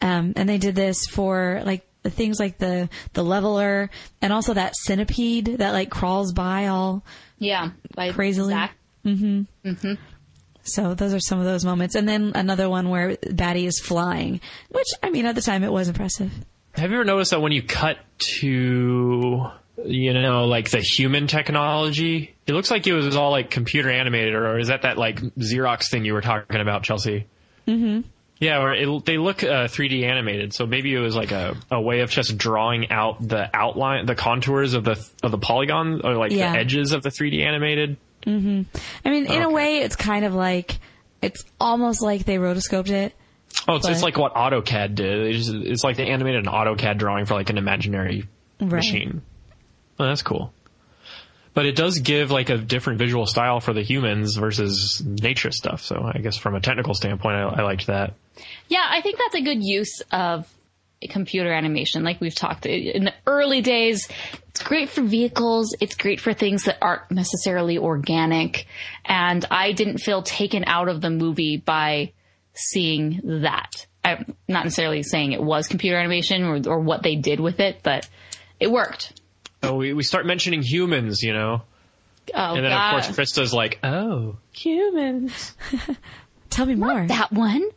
Um, 0.00 0.34
and 0.36 0.48
they 0.48 0.58
did 0.58 0.76
this 0.76 1.06
for 1.06 1.62
like 1.64 1.84
things 2.04 2.38
like 2.38 2.58
the 2.58 2.88
the 3.14 3.22
leveler 3.24 3.90
and 4.20 4.32
also 4.32 4.54
that 4.54 4.74
centipede 4.76 5.46
that 5.58 5.72
like 5.72 5.90
crawls 5.90 6.32
by 6.32 6.66
all. 6.66 7.04
yeah. 7.38 7.70
By 7.94 8.12
Crazily. 8.12 8.52
Zak. 8.54 8.76
So 10.66 10.94
those 10.94 11.12
are 11.12 11.20
some 11.20 11.38
of 11.38 11.44
those 11.44 11.64
moments. 11.64 11.94
And 11.94 12.08
then 12.08 12.32
another 12.34 12.70
one 12.70 12.88
where 12.88 13.16
Batty 13.30 13.66
is 13.66 13.78
flying, 13.80 14.40
which 14.70 14.86
I 15.02 15.10
mean 15.10 15.26
at 15.26 15.34
the 15.34 15.42
time 15.42 15.62
it 15.62 15.72
was 15.72 15.88
impressive. 15.88 16.32
Have 16.74 16.90
you 16.90 16.96
ever 16.96 17.04
noticed 17.04 17.30
that 17.30 17.40
when 17.40 17.52
you 17.52 17.62
cut 17.62 17.98
to 18.38 19.46
you 19.84 20.12
know 20.14 20.46
like 20.46 20.70
the 20.70 20.80
human 20.80 21.26
technology, 21.26 22.34
it 22.46 22.52
looks 22.52 22.70
like 22.70 22.86
it 22.86 22.94
was 22.94 23.14
all 23.14 23.30
like 23.30 23.50
computer 23.50 23.90
animated, 23.90 24.34
or 24.34 24.58
is 24.58 24.68
that 24.68 24.82
that 24.82 24.96
like 24.96 25.20
Xerox 25.20 25.90
thing 25.90 26.04
you 26.04 26.14
were 26.14 26.22
talking 26.22 26.60
about, 26.60 26.82
Chelsea? 26.82 27.26
Mm-hmm. 27.68 28.08
Yeah, 28.44 28.60
or 28.62 28.74
it, 28.74 29.04
they 29.06 29.16
look 29.16 29.42
uh, 29.42 29.68
3D 29.68 30.02
animated, 30.04 30.52
so 30.52 30.66
maybe 30.66 30.94
it 30.94 30.98
was 30.98 31.16
like 31.16 31.32
a, 31.32 31.56
a 31.70 31.80
way 31.80 32.00
of 32.00 32.10
just 32.10 32.36
drawing 32.36 32.90
out 32.90 33.26
the 33.26 33.48
outline, 33.56 34.06
the 34.06 34.14
contours 34.14 34.74
of 34.74 34.84
the 34.84 35.02
of 35.22 35.30
the 35.30 35.38
polygon, 35.38 36.00
or 36.04 36.14
like 36.14 36.32
Yeah. 36.32 36.52
the 36.52 36.58
edges 36.58 36.92
of 36.92 37.02
the 37.02 37.08
3D 37.10 37.42
animated. 37.44 37.96
I 38.26 38.30
mean, 38.30 38.66
in 39.04 39.42
a 39.42 39.50
way, 39.50 39.78
it's 39.78 39.96
kind 39.96 40.24
of 40.24 40.34
like 40.34 40.78
it's 41.22 41.44
almost 41.60 42.02
like 42.02 42.24
they 42.24 42.36
rotoscoped 42.36 42.90
it. 42.90 43.14
Oh, 43.68 43.76
it's, 43.76 43.88
it's 43.88 44.00
But- 44.00 44.04
like 44.06 44.18
what 44.18 44.34
AutoCAD 44.34 44.94
did. 44.94 45.32
Just, 45.34 45.50
it's 45.54 45.84
like 45.84 45.96
they 45.96 46.08
animated 46.08 46.46
an 46.46 46.52
AutoCAD 46.52 46.98
drawing 46.98 47.24
for 47.26 47.34
like 47.34 47.50
an 47.50 47.58
imaginary 47.58 48.26
Right. 48.60 48.72
machine. 48.72 49.22
Oh, 49.98 50.06
that's 50.06 50.22
cool. 50.22 50.52
But 51.54 51.66
it 51.66 51.76
does 51.76 52.00
give 52.00 52.30
like 52.30 52.50
a 52.50 52.58
different 52.58 52.98
visual 52.98 53.26
style 53.26 53.60
for 53.60 53.72
the 53.72 53.82
humans 53.82 54.36
versus 54.36 55.02
nature 55.04 55.52
stuff. 55.52 55.82
So 55.82 56.02
I 56.02 56.18
guess 56.18 56.36
from 56.36 56.54
a 56.56 56.60
technical 56.60 56.94
standpoint, 56.94 57.36
I, 57.36 57.42
I 57.42 57.62
liked 57.62 57.86
that. 57.86 58.14
Yeah, 58.68 58.84
I 58.88 59.00
think 59.00 59.18
that's 59.18 59.36
a 59.36 59.40
good 59.40 59.62
use 59.62 60.02
of 60.10 60.52
computer 61.08 61.52
animation. 61.52 62.02
Like 62.02 62.20
we've 62.20 62.34
talked 62.34 62.66
in 62.66 63.04
the 63.04 63.14
early 63.26 63.60
days, 63.60 64.08
it's 64.48 64.62
great 64.62 64.88
for 64.88 65.02
vehicles. 65.02 65.74
It's 65.80 65.94
great 65.94 66.20
for 66.20 66.32
things 66.32 66.64
that 66.64 66.78
aren't 66.80 67.10
necessarily 67.10 67.78
organic. 67.78 68.66
And 69.04 69.44
I 69.50 69.72
didn't 69.72 69.98
feel 69.98 70.22
taken 70.22 70.64
out 70.66 70.88
of 70.88 71.00
the 71.00 71.10
movie 71.10 71.56
by 71.56 72.12
seeing 72.54 73.20
that. 73.42 73.86
I'm 74.04 74.34
not 74.48 74.64
necessarily 74.64 75.02
saying 75.02 75.32
it 75.32 75.42
was 75.42 75.66
computer 75.66 75.98
animation 75.98 76.44
or, 76.44 76.60
or 76.68 76.80
what 76.80 77.02
they 77.02 77.16
did 77.16 77.40
with 77.40 77.60
it, 77.60 77.80
but 77.82 78.08
it 78.60 78.70
worked. 78.70 79.20
So 79.66 79.76
we, 79.76 79.92
we 79.94 80.02
start 80.02 80.26
mentioning 80.26 80.62
humans, 80.62 81.22
you 81.22 81.32
know, 81.32 81.62
Oh, 82.34 82.54
and 82.54 82.64
then 82.64 82.70
God. 82.72 82.86
of 82.86 82.90
course 83.04 83.16
Crysta's 83.16 83.52
like, 83.52 83.78
"Oh, 83.82 84.36
humans." 84.52 85.54
Tell 86.50 86.66
me 86.66 86.74
more. 86.74 87.06
that 87.06 87.32
one. 87.32 87.68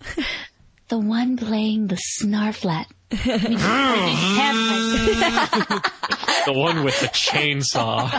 The 0.89 0.99
one 0.99 1.35
playing 1.35 1.87
the 1.87 1.97
snarfblat. 2.21 2.85
The 6.45 6.53
one 6.53 6.85
with 6.85 6.97
the 7.01 7.07
chainsaw. 7.07 8.09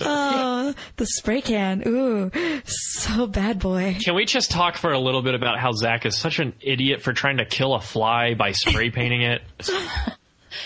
Oh, 0.00 0.74
the 0.96 1.06
spray 1.06 1.40
can. 1.40 1.84
Ooh, 1.86 2.32
so 2.64 3.28
bad 3.28 3.60
boy. 3.60 3.96
Can 4.04 4.16
we 4.16 4.24
just 4.24 4.50
talk 4.50 4.76
for 4.76 4.90
a 4.92 4.98
little 4.98 5.22
bit 5.22 5.36
about 5.36 5.60
how 5.60 5.70
Zak 5.70 6.04
is 6.04 6.16
such 6.16 6.40
an 6.40 6.54
idiot 6.60 7.02
for 7.02 7.12
trying 7.12 7.36
to 7.36 7.44
kill 7.44 7.74
a 7.74 7.80
fly 7.80 8.34
by 8.34 8.50
spray 8.52 8.90
painting 8.90 9.22
it? 9.22 9.42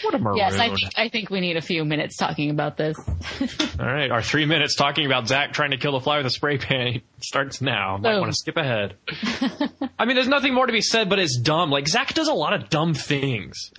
What 0.02 0.14
a 0.14 0.18
maroon. 0.18 0.36
Yes, 0.38 0.54
I 0.58 0.68
think 0.74 0.90
I 0.96 1.08
think 1.08 1.30
we 1.30 1.40
need 1.40 1.56
a 1.56 1.60
few 1.60 1.84
minutes 1.84 2.16
talking 2.16 2.50
about 2.50 2.76
this. 2.76 2.96
All 3.80 3.86
right, 3.86 4.10
our 4.10 4.22
three 4.22 4.46
minutes 4.46 4.74
talking 4.76 5.06
about 5.06 5.28
Zak 5.28 5.52
trying 5.52 5.70
to 5.72 5.76
kill 5.76 5.92
the 5.92 6.00
fly 6.00 6.18
with 6.18 6.26
a 6.26 6.30
spray 6.30 6.58
paint 6.58 7.02
starts 7.20 7.60
now. 7.60 7.96
Might 7.96 8.12
Boom. 8.12 8.20
want 8.22 8.32
to 8.32 8.36
skip 8.38 8.56
ahead. 8.56 8.94
I 9.98 10.04
mean, 10.04 10.14
there's 10.16 10.28
nothing 10.28 10.54
more 10.54 10.66
to 10.66 10.72
be 10.72 10.80
said, 10.82 11.08
but 11.08 11.18
it's 11.18 11.38
dumb. 11.38 11.70
Like 11.70 11.88
Zak 11.88 12.14
does 12.14 12.28
a 12.28 12.34
lot 12.34 12.52
of 12.52 12.68
dumb 12.68 12.94
things. 12.94 13.70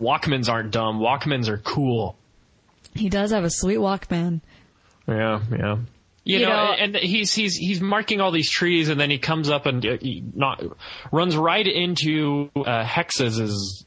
Walkmans 0.00 0.48
aren't 0.48 0.70
dumb. 0.70 0.98
Walkmans 1.00 1.48
are 1.48 1.58
cool. 1.58 2.16
He 2.94 3.08
does 3.08 3.30
have 3.32 3.44
a 3.44 3.50
sweet 3.50 3.78
Walkman. 3.78 4.40
Yeah, 5.08 5.40
yeah. 5.50 5.76
You, 6.24 6.38
You 6.38 6.46
know, 6.46 6.52
know- 6.52 6.72
and 6.78 6.94
he's 6.96 7.34
he's 7.34 7.56
he's 7.56 7.80
marking 7.80 8.20
all 8.20 8.30
these 8.30 8.48
trees, 8.50 8.88
and 8.88 9.00
then 9.00 9.10
he 9.10 9.18
comes 9.18 9.50
up 9.50 9.66
and 9.66 9.84
uh, 9.84 9.96
he 10.00 10.22
not 10.34 10.62
runs 11.10 11.36
right 11.36 11.66
into 11.66 12.48
uh, 12.54 12.84
Hex's 12.84 13.84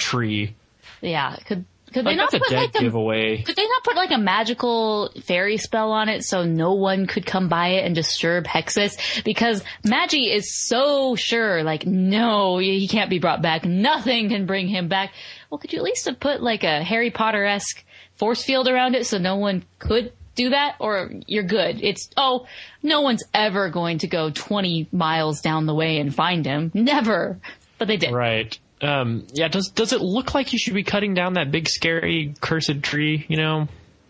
tree. 0.00 0.54
Yeah, 1.00 1.36
could 1.46 1.64
could 1.92 2.04
Like 2.04 2.12
they 2.12 2.16
not 2.16 2.34
a 2.34 2.38
put 2.38 2.50
dead 2.50 2.56
like 2.56 2.74
a 2.76 2.80
giveaway. 2.80 3.42
could 3.42 3.56
they 3.56 3.66
not 3.66 3.82
put 3.82 3.96
like 3.96 4.12
a 4.12 4.18
magical 4.18 5.10
fairy 5.24 5.56
spell 5.56 5.90
on 5.90 6.08
it 6.08 6.22
so 6.24 6.44
no 6.44 6.74
one 6.74 7.06
could 7.06 7.26
come 7.26 7.48
by 7.48 7.68
it 7.68 7.84
and 7.84 7.94
disturb 7.94 8.44
Hexxus? 8.44 9.24
Because 9.24 9.64
Magi 9.84 10.32
is 10.32 10.54
so 10.68 11.16
sure, 11.16 11.64
like, 11.64 11.86
no, 11.86 12.58
he 12.58 12.86
can't 12.86 13.10
be 13.10 13.18
brought 13.18 13.42
back. 13.42 13.64
Nothing 13.64 14.28
can 14.28 14.46
bring 14.46 14.68
him 14.68 14.86
back. 14.86 15.12
Well, 15.50 15.58
could 15.58 15.72
you 15.72 15.78
at 15.78 15.84
least 15.84 16.06
have 16.06 16.20
put 16.20 16.40
like 16.40 16.62
a 16.62 16.82
Harry 16.84 17.10
Potter 17.10 17.44
esque 17.44 17.84
force 18.14 18.44
field 18.44 18.68
around 18.68 18.94
it 18.94 19.06
so 19.06 19.18
no 19.18 19.36
one 19.36 19.64
could 19.80 20.12
do 20.36 20.50
that? 20.50 20.76
Or 20.78 21.10
you're 21.26 21.42
good. 21.42 21.82
It's, 21.82 22.08
oh, 22.16 22.46
no 22.84 23.00
one's 23.00 23.24
ever 23.34 23.68
going 23.68 23.98
to 23.98 24.06
go 24.06 24.30
20 24.30 24.88
miles 24.92 25.40
down 25.40 25.66
the 25.66 25.74
way 25.74 25.98
and 25.98 26.14
find 26.14 26.46
him. 26.46 26.70
Never. 26.72 27.40
But 27.78 27.88
they 27.88 27.96
did. 27.96 28.12
Right. 28.12 28.56
Um, 28.82 29.26
yeah. 29.32 29.48
Does 29.48 29.68
does 29.68 29.92
it 29.92 30.00
look 30.00 30.34
like 30.34 30.52
you 30.52 30.58
should 30.58 30.74
be 30.74 30.84
cutting 30.84 31.14
down 31.14 31.34
that 31.34 31.50
big 31.50 31.68
scary 31.68 32.34
cursed 32.40 32.82
tree? 32.82 33.26
You 33.28 33.36
know, 33.36 33.68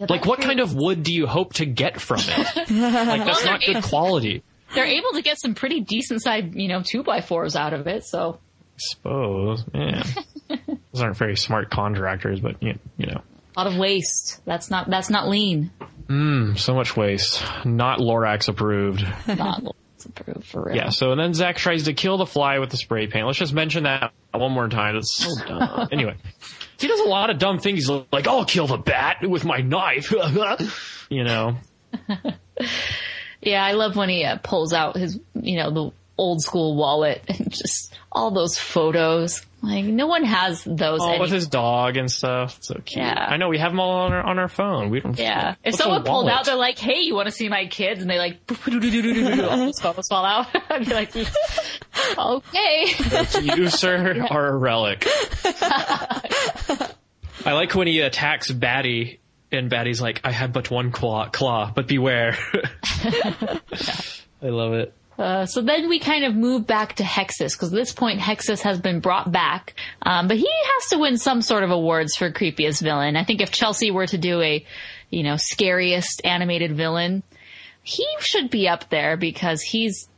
like 0.09 0.27
what 0.27 0.41
kind 0.41 0.61
of 0.61 0.75
wood 0.75 1.03
do 1.03 1.13
you 1.13 1.27
hope 1.27 1.55
to 1.55 1.67
get 1.67 2.01
from 2.01 2.21
it? 2.21 2.57
like 2.71 3.25
that's 3.25 3.45
not 3.45 3.61
good 3.61 3.83
quality. 3.83 4.43
They're 4.75 4.87
able 4.87 5.13
to 5.13 5.23
get 5.23 5.41
some 5.41 5.55
pretty 5.55 5.81
decent 5.81 6.23
sized, 6.23 6.55
you 6.55 6.69
know, 6.69 6.83
two 6.83 7.03
by 7.03 7.21
fours 7.21 7.57
out 7.57 7.73
of 7.73 7.87
it. 7.87 8.05
So 8.05 8.39
suppose. 8.77 9.65
Yeah. 9.75 10.03
Those 10.93 11.03
aren't 11.03 11.17
very 11.17 11.37
smart 11.37 11.71
contractors, 11.71 12.41
but 12.41 12.63
you, 12.63 12.79
you 12.97 13.07
know, 13.07 13.21
a 13.57 13.61
lot 13.61 13.67
of 13.67 13.77
waste. 13.77 14.41
That's 14.45 14.71
not 14.71 14.89
that's 14.89 15.11
not 15.11 15.29
lean. 15.29 15.71
Mmm. 16.09 16.59
So 16.59 16.75
much 16.75 16.97
waste. 16.97 17.43
Not 17.65 17.99
Lorax 17.99 18.49
approved. 18.49 19.07
Not 19.27 19.63
for 20.45 20.63
real. 20.65 20.77
Yeah. 20.77 20.91
So 20.91 21.13
and 21.13 21.21
then 21.21 21.35
Zak 21.35 21.57
tries 21.57 21.85
to 21.85 21.93
kill 21.95 22.19
the 22.19 22.27
fly 22.27 22.59
with 22.59 22.71
the 22.71 22.77
spray 22.77 23.07
paint. 23.07 23.27
Let's 23.27 23.39
just 23.39 23.53
mention 23.53 23.85
that 23.85 24.13
one 24.33 24.53
more 24.53 24.69
time. 24.69 24.95
That's 24.95 25.15
so 25.15 25.31
dumb. 25.47 25.89
anyway, 25.93 26.17
he 26.79 26.89
does 26.89 27.01
a 27.01 27.09
lot 27.09 27.31
of 27.31 27.39
dumb 27.39 27.59
things. 27.59 27.81
He's 27.81 27.91
like, 28.13 28.27
"I'll 28.27 28.45
kill 28.45 28.67
the 28.67 28.79
bat 28.79 29.19
with 29.23 29.45
my 29.45 29.59
knife." 29.59 30.13
you 31.09 31.25
know. 31.25 31.57
Yeah, 33.43 33.65
I 33.65 33.73
love 33.73 33.97
when 33.97 34.09
he 34.09 34.25
uh, 34.25 34.37
pulls 34.43 34.73
out 34.73 34.97
his, 34.97 35.19
you 35.35 35.57
know, 35.57 35.71
the 35.71 35.91
old 36.19 36.43
school 36.43 36.77
wallet 36.77 37.23
and 37.29 37.51
just 37.55 37.95
all 38.13 38.31
those 38.31 38.59
photos. 38.59 39.45
Like 39.63 39.85
no 39.85 40.07
one 40.07 40.25
has 40.25 40.65
those. 40.65 41.01
Oh, 41.03 41.11
any- 41.11 41.21
with 41.21 41.31
his 41.31 41.47
dog 41.49 41.97
and 41.99 42.11
stuff. 42.11 42.57
It's 42.59 42.69
so 42.69 42.75
cute. 42.85 43.05
Yeah. 43.05 43.27
I 43.29 43.37
know 43.37 43.49
we 43.49 43.59
have 43.59 43.73
them 43.73 43.81
all 43.81 43.91
on 44.07 44.13
our 44.13 44.23
on 44.23 44.39
our 44.39 44.49
phone. 44.49 44.89
We 44.91 45.01
don't. 45.01 45.19
yeah. 45.19 45.55
If 45.65 45.75
someone 45.75 46.03
pulled 46.03 46.29
out, 46.31 46.47
they're 46.47 46.55
like, 46.57 46.79
"Hey, 46.79 47.01
you 47.01 47.15
want 47.15 47.27
to 47.27 47.33
see 47.33 47.49
my 47.51 47.67
kids?" 47.67 48.01
And 48.01 48.11
they 48.11 48.19
like, 48.19 48.39
all 48.49 49.73
photos 49.75 50.09
fall 50.09 50.25
out. 50.25 50.47
I'd 50.71 50.87
be 50.87 50.95
like, 50.95 51.15
"Okay." 52.19 52.87
you, 53.43 53.69
sir, 53.69 54.27
are 54.31 54.47
a 54.47 54.57
relic. 54.57 55.07
I 57.45 57.53
like 57.53 57.75
when 57.75 57.87
he 57.87 58.01
attacks 58.01 58.51
Batty, 58.51 59.21
and 59.53 59.69
Batty's 59.71 60.01
like, 60.01 60.21
"I 60.25 60.33
have 60.33 60.53
but 60.53 60.71
one 60.71 60.91
claw, 60.91 61.29
claw 61.29 61.71
but 61.75 61.87
beware." 61.87 62.39
I 64.43 64.49
love 64.49 64.73
it. 64.75 64.95
Uh, 65.21 65.45
so 65.45 65.61
then 65.61 65.89
we 65.91 65.99
kind 65.99 66.25
of 66.25 66.35
move 66.35 66.67
back 66.67 66.95
to 66.95 67.03
Hexxus 67.03 67.53
because 67.53 67.73
at 67.73 67.77
this 67.77 67.93
point 67.93 68.21
Hexxus 68.21 68.63
has 68.63 68.81
been 68.81 69.01
brought 69.01 69.31
back, 69.31 69.75
um, 70.01 70.29
but 70.29 70.39
he 70.39 70.49
has 70.49 70.89
to 70.91 70.99
win 70.99 71.19
some 71.19 71.43
sort 71.43 71.63
of 71.63 71.71
awards 71.71 72.17
for 72.17 72.33
creepiest 72.33 72.81
villain. 72.81 73.17
I 73.17 73.25
think 73.25 73.43
if 73.43 73.51
Chelsea 73.51 73.91
were 73.91 74.07
to 74.07 74.17
do 74.17 74.41
a, 74.41 74.65
you 75.11 75.23
know, 75.23 75.37
scariest 75.37 76.23
animated 76.25 76.75
villain, 76.75 77.23
he 77.83 78.07
should 78.21 78.49
be 78.51 78.67
up 78.67 78.89
there 78.89 79.19
because 79.19 79.61
he's 79.61 80.09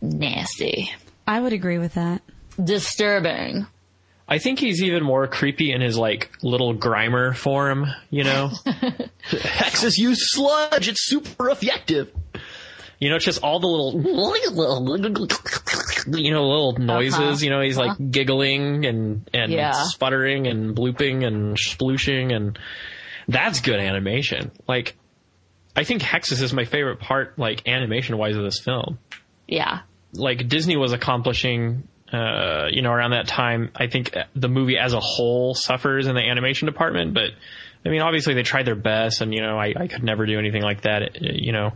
nasty, 0.00 0.90
I 1.26 1.38
would 1.40 1.52
agree 1.52 1.78
with 1.78 1.94
that. 1.94 2.22
disturbing. 2.62 3.66
I 4.28 4.38
think 4.38 4.58
he's 4.58 4.82
even 4.82 5.04
more 5.04 5.28
creepy 5.28 5.70
in 5.72 5.80
his 5.80 5.96
like 5.96 6.30
little 6.42 6.74
Grimer 6.74 7.36
form. 7.36 7.86
You 8.10 8.24
know, 8.24 8.50
Hexxus 9.30 9.98
use 9.98 10.32
sludge. 10.32 10.88
It's 10.88 11.06
super 11.06 11.50
effective. 11.50 12.10
You 12.98 13.10
know, 13.10 13.16
it's 13.16 13.24
just 13.24 13.42
all 13.42 13.60
the 13.60 13.66
little, 13.66 13.92
you 16.18 16.32
know, 16.32 16.46
little 16.46 16.72
noises. 16.78 17.18
Uh-huh. 17.18 17.36
You 17.40 17.50
know, 17.50 17.60
he's 17.60 17.76
like 17.76 17.92
giggling 18.10 18.86
and 18.86 19.28
and 19.34 19.52
Yeah. 19.52 19.72
sputtering 19.72 20.46
and 20.46 20.74
blooping 20.74 21.26
and 21.26 21.56
splooshing, 21.58 22.34
and 22.34 22.58
that's 23.28 23.60
good 23.60 23.80
animation. 23.80 24.50
Like, 24.66 24.96
I 25.74 25.84
think 25.84 26.00
Hexxus 26.02 26.40
is 26.42 26.52
my 26.54 26.64
favorite 26.64 27.00
part, 27.00 27.38
like 27.38 27.68
animation 27.68 28.16
wise, 28.16 28.34
of 28.36 28.44
this 28.44 28.60
film. 28.60 28.98
Yeah. 29.46 29.80
like 30.14 30.48
Disney 30.48 30.76
was 30.78 30.92
accomplishing, 30.94 31.86
uh, 32.10 32.68
you 32.70 32.80
know, 32.80 32.90
around 32.92 33.10
that 33.10 33.26
time. 33.28 33.70
I 33.76 33.86
think 33.88 34.16
the 34.34 34.48
movie 34.48 34.78
as 34.78 34.94
a 34.94 35.00
whole 35.00 35.54
suffers 35.54 36.06
in 36.06 36.14
the 36.14 36.22
animation 36.22 36.64
department, 36.66 37.12
but 37.12 37.30
I 37.86 37.90
mean, 37.90 38.02
obviously 38.02 38.34
they 38.34 38.42
tried 38.42 38.66
their 38.66 38.74
best, 38.74 39.20
and 39.20 39.32
you 39.32 39.40
know, 39.40 39.58
I, 39.58 39.72
I 39.76 39.86
could 39.86 40.02
never 40.02 40.26
do 40.26 40.38
anything 40.38 40.62
like 40.62 40.82
that, 40.82 41.22
you 41.22 41.52
know, 41.52 41.72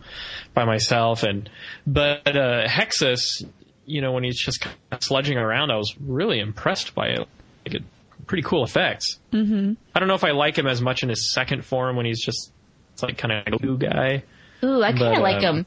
by 0.55 0.65
myself. 0.65 1.23
And 1.23 1.49
but 1.87 2.37
uh, 2.37 2.67
Hexxus, 2.67 3.45
you 3.87 4.01
know, 4.01 4.13
when 4.13 4.25
he's 4.25 4.39
just 4.39 4.61
kind 4.61 4.77
of 4.93 5.01
sludging 5.01 5.37
around, 5.37 5.71
I 5.71 5.77
was 5.77 5.95
really 6.01 6.41
impressed 6.41 6.95
by 6.95 7.09
it. 7.09 7.29
Like, 7.65 7.75
it 7.75 7.83
pretty 8.27 8.43
cool 8.43 8.65
effects. 8.65 9.19
Mm-hmm. 9.33 9.75
I 9.95 9.99
don't 9.99 10.09
know 10.09 10.15
if 10.15 10.25
I 10.25 10.31
like 10.31 10.57
him 10.57 10.67
as 10.67 10.81
much 10.81 11.03
in 11.03 11.09
his 11.09 11.33
second 11.33 11.65
form 11.65 11.97
when 11.97 12.07
he's 12.07 12.25
just 12.25 12.53
it's 12.93 13.03
like 13.03 13.19
kind 13.19 13.33
of 13.33 13.55
a 13.55 13.59
goo 13.59 13.79
guy. 13.79 14.25
Ooh, 14.63 14.83
I 14.83 14.93
kind 14.93 15.17
of 15.17 15.23
like 15.23 15.43
um, 15.45 15.59
him. 15.59 15.67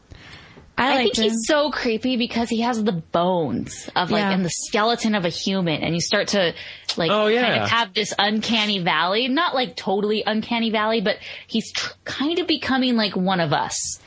I, 0.78 0.93
I 0.93 0.97
think 1.03 1.17
him. 1.17 1.24
he's 1.26 1.45
so 1.45 1.69
creepy 1.69 2.17
because 2.17 2.49
he 2.49 2.61
has 2.61 2.84
the 2.84 2.91
bones 2.91 3.89
of 3.95 4.09
like 4.11 4.21
Yeah. 4.21 4.32
and 4.32 4.43
the 4.43 4.49
skeleton 4.49 5.13
of 5.15 5.24
a 5.26 5.30
human, 5.30 5.82
and 5.84 5.93
you 5.93 6.01
start 6.01 6.30
to 6.30 6.53
like 6.97 7.11
Oh, 7.11 7.32
kind 7.34 7.61
of 7.61 7.69
have 7.69 7.93
this 7.93 8.13
uncanny 8.17 8.80
valley, 8.80 9.28
not 9.28 9.53
like 9.53 9.76
totally 9.76 10.24
uncanny 10.26 10.71
valley, 10.71 11.01
but 11.01 11.17
he's 11.47 11.71
tr- 11.71 11.93
kind 12.05 12.39
of 12.39 12.47
becoming 12.47 12.95
like 12.95 13.15
one 13.15 13.39
of 13.39 13.53
us. 13.53 13.99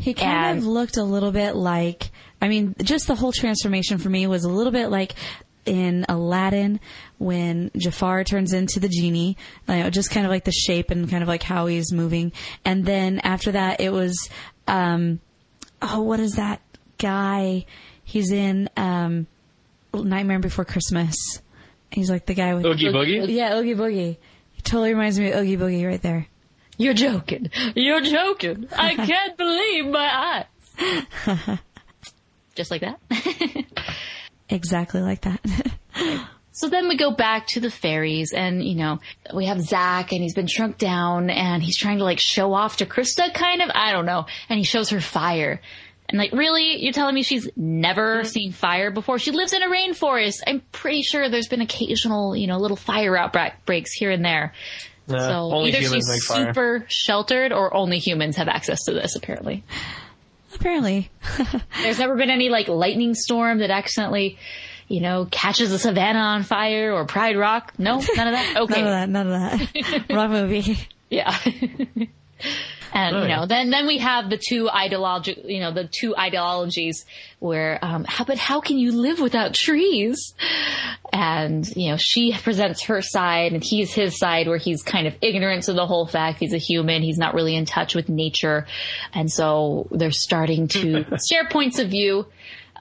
He 0.00 0.14
kind 0.14 0.46
And- 0.46 0.58
of 0.58 0.66
looked 0.66 0.96
a 0.96 1.04
little 1.04 1.32
bit 1.32 1.54
like, 1.54 2.10
I 2.42 2.48
mean, 2.48 2.74
just 2.82 3.06
the 3.06 3.14
whole 3.14 3.32
transformation 3.32 3.98
for 3.98 4.08
me 4.08 4.26
was 4.26 4.44
a 4.44 4.48
little 4.48 4.72
bit 4.72 4.88
like 4.88 5.14
in 5.66 6.06
Aladdin 6.08 6.80
when 7.18 7.70
Jafar 7.76 8.24
turns 8.24 8.52
into 8.52 8.80
the 8.80 8.88
genie, 8.88 9.36
you 9.68 9.74
know, 9.76 9.90
just 9.90 10.10
kind 10.10 10.24
of 10.24 10.30
like 10.30 10.44
the 10.44 10.52
shape 10.52 10.90
and 10.90 11.08
kind 11.08 11.22
of 11.22 11.28
like 11.28 11.42
how 11.42 11.66
he's 11.66 11.92
moving. 11.92 12.32
And 12.64 12.84
then 12.84 13.20
after 13.20 13.52
that, 13.52 13.80
it 13.80 13.92
was, 13.92 14.16
um, 14.66 15.20
oh, 15.82 16.02
what 16.02 16.20
is 16.20 16.32
that 16.34 16.60
guy? 16.98 17.66
He's 18.04 18.30
in, 18.32 18.68
um, 18.76 19.26
Nightmare 19.94 20.38
Before 20.38 20.64
Christmas. 20.64 21.14
He's 21.90 22.10
like 22.10 22.26
the 22.26 22.34
guy 22.34 22.54
with, 22.54 22.64
Oogie 22.64 22.86
Boogie. 22.86 23.28
yeah, 23.28 23.56
Oogie 23.58 23.74
Boogie. 23.74 24.16
He 24.52 24.62
totally 24.62 24.90
reminds 24.94 25.18
me 25.18 25.30
of 25.32 25.40
Oogie 25.40 25.56
Boogie 25.56 25.86
right 25.86 26.00
there. 26.00 26.26
You're 26.78 26.94
joking. 26.94 27.50
You're 27.74 28.00
joking. 28.00 28.68
I 28.76 28.94
can't 29.06 29.36
believe 29.36 29.86
my 29.86 30.46
eyes. 30.78 31.58
Just 32.54 32.70
like 32.70 32.82
that. 32.82 33.00
Exactly 34.52 35.00
like 35.00 35.20
that. 35.20 35.40
So 36.52 36.68
then 36.68 36.88
we 36.88 36.96
go 36.96 37.12
back 37.12 37.46
to 37.48 37.60
the 37.60 37.70
fairies 37.70 38.32
and, 38.32 38.62
you 38.64 38.74
know, 38.74 38.98
we 39.34 39.46
have 39.46 39.60
Zak 39.60 40.12
and 40.12 40.22
he's 40.22 40.34
been 40.34 40.48
shrunk 40.48 40.78
down 40.78 41.30
and 41.30 41.62
he's 41.62 41.78
trying 41.78 41.98
to 41.98 42.04
like 42.04 42.18
show 42.18 42.52
off 42.54 42.78
to 42.78 42.86
Crysta 42.86 43.32
kind 43.32 43.62
of. 43.62 43.70
I 43.72 43.92
don't 43.92 44.06
know. 44.06 44.26
And 44.48 44.58
he 44.58 44.64
shows 44.64 44.90
her 44.90 45.00
fire. 45.00 45.60
And 46.08 46.18
like, 46.18 46.32
really? 46.32 46.82
You're 46.82 46.92
telling 46.92 47.14
me 47.14 47.22
she's 47.22 47.48
never 47.56 48.24
seen 48.24 48.50
fire 48.50 48.90
before? 48.90 49.20
She 49.20 49.30
lives 49.30 49.52
in 49.52 49.62
a 49.62 49.68
rainforest. 49.68 50.40
I'm 50.44 50.60
pretty 50.72 51.02
sure 51.02 51.28
there's 51.28 51.46
been 51.46 51.60
occasional, 51.60 52.34
you 52.34 52.48
know, 52.48 52.58
little 52.58 52.76
fire 52.76 53.16
outbreaks 53.16 53.92
here 53.92 54.10
and 54.10 54.24
there. 54.24 54.52
Uh, 55.08 55.18
so 55.18 55.66
either 55.66 55.82
she's 55.82 56.26
super 56.26 56.84
sheltered 56.88 57.52
or 57.52 57.74
only 57.74 57.98
humans 57.98 58.36
have 58.36 58.48
access 58.48 58.84
to 58.84 58.92
this 58.92 59.14
apparently. 59.14 59.62
Apparently. 60.54 61.10
There's 61.82 61.98
never 61.98 62.16
been 62.16 62.30
any 62.30 62.48
like 62.48 62.68
lightning 62.68 63.14
storm 63.14 63.58
that 63.58 63.70
accidentally, 63.70 64.36
you 64.90 65.00
know, 65.00 65.24
catches 65.30 65.70
the 65.70 65.78
savannah 65.78 66.18
on 66.18 66.42
fire 66.42 66.92
or 66.92 67.04
Pride 67.04 67.36
Rock. 67.36 67.72
No, 67.78 68.02
none 68.16 68.26
of 68.26 68.34
that. 68.34 68.56
Okay. 68.56 68.82
None 68.82 68.86
of 68.86 68.92
that. 68.92 69.08
None 69.08 69.26
of 69.28 69.32
that. 69.72 70.10
Wrong 70.10 70.30
movie. 70.32 70.78
Yeah. 71.08 71.38
and 72.92 73.22
you 73.22 73.28
know, 73.28 73.46
then 73.46 73.70
then 73.70 73.86
we 73.86 73.98
have 73.98 74.28
the 74.30 74.36
two 74.36 74.68
ideology, 74.68 75.40
you 75.44 75.60
know, 75.60 75.72
the 75.72 75.88
two 75.88 76.16
ideologies 76.16 77.06
where, 77.38 77.78
um, 77.82 78.04
how, 78.04 78.24
but 78.24 78.36
how 78.36 78.60
can 78.60 78.78
you 78.78 78.90
live 78.90 79.20
without 79.20 79.54
trees? 79.54 80.34
And 81.12 81.64
you 81.76 81.92
know, 81.92 81.96
she 81.96 82.32
presents 82.32 82.82
her 82.86 83.00
side, 83.00 83.52
and 83.52 83.62
he's 83.62 83.94
his 83.94 84.18
side, 84.18 84.48
where 84.48 84.58
he's 84.58 84.82
kind 84.82 85.06
of 85.06 85.14
ignorant 85.22 85.64
to 85.64 85.72
the 85.72 85.86
whole 85.86 86.08
fact 86.08 86.40
he's 86.40 86.52
a 86.52 86.58
human. 86.58 87.02
He's 87.02 87.18
not 87.18 87.34
really 87.34 87.54
in 87.54 87.64
touch 87.64 87.94
with 87.94 88.08
nature, 88.08 88.66
and 89.14 89.30
so 89.30 89.86
they're 89.92 90.10
starting 90.10 90.66
to 90.68 91.04
share 91.30 91.48
points 91.48 91.78
of 91.78 91.90
view. 91.90 92.26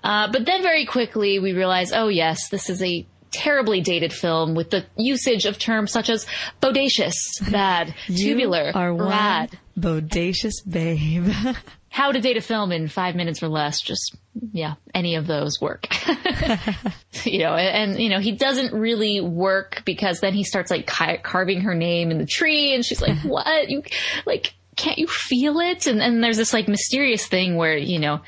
Uh, 0.03 0.31
but 0.31 0.45
then 0.45 0.61
very 0.61 0.85
quickly 0.85 1.39
we 1.39 1.53
realize, 1.53 1.91
oh 1.91 2.07
yes, 2.07 2.49
this 2.49 2.69
is 2.69 2.81
a 2.81 3.05
terribly 3.31 3.81
dated 3.81 4.13
film 4.13 4.55
with 4.55 4.71
the 4.71 4.85
usage 4.97 5.45
of 5.45 5.59
terms 5.59 5.91
such 5.91 6.09
as 6.09 6.25
bodacious, 6.61 7.13
bad, 7.51 7.93
tubular, 8.07 8.71
are 8.73 8.93
rad. 8.93 9.57
bodacious 9.77 10.55
babe. 10.67 11.27
How 11.91 12.11
to 12.11 12.21
date 12.21 12.37
a 12.37 12.41
film 12.41 12.71
in 12.71 12.87
five 12.87 13.15
minutes 13.15 13.41
or 13.41 13.47
less. 13.47 13.81
Just, 13.81 14.15
yeah, 14.51 14.75
any 14.93 15.15
of 15.15 15.25
those 15.25 15.59
work. 15.59 15.87
you 17.25 17.39
know, 17.39 17.55
and, 17.55 17.99
you 17.99 18.09
know, 18.09 18.19
he 18.19 18.31
doesn't 18.31 18.73
really 18.73 19.21
work 19.21 19.81
because 19.85 20.19
then 20.19 20.33
he 20.33 20.43
starts 20.43 20.69
like 20.69 20.85
ca- 20.85 21.17
carving 21.17 21.61
her 21.61 21.73
name 21.73 22.11
in 22.11 22.19
the 22.19 22.27
tree 22.27 22.75
and 22.75 22.85
she's 22.85 23.01
like, 23.01 23.17
what? 23.21 23.69
You, 23.69 23.81
like, 24.27 24.53
can't 24.75 24.99
you 24.99 25.07
feel 25.07 25.59
it? 25.59 25.87
And, 25.87 25.99
and 25.99 26.23
there's 26.23 26.37
this 26.37 26.53
like 26.53 26.67
mysterious 26.67 27.25
thing 27.25 27.55
where, 27.55 27.75
you 27.75 27.97
know, 27.97 28.21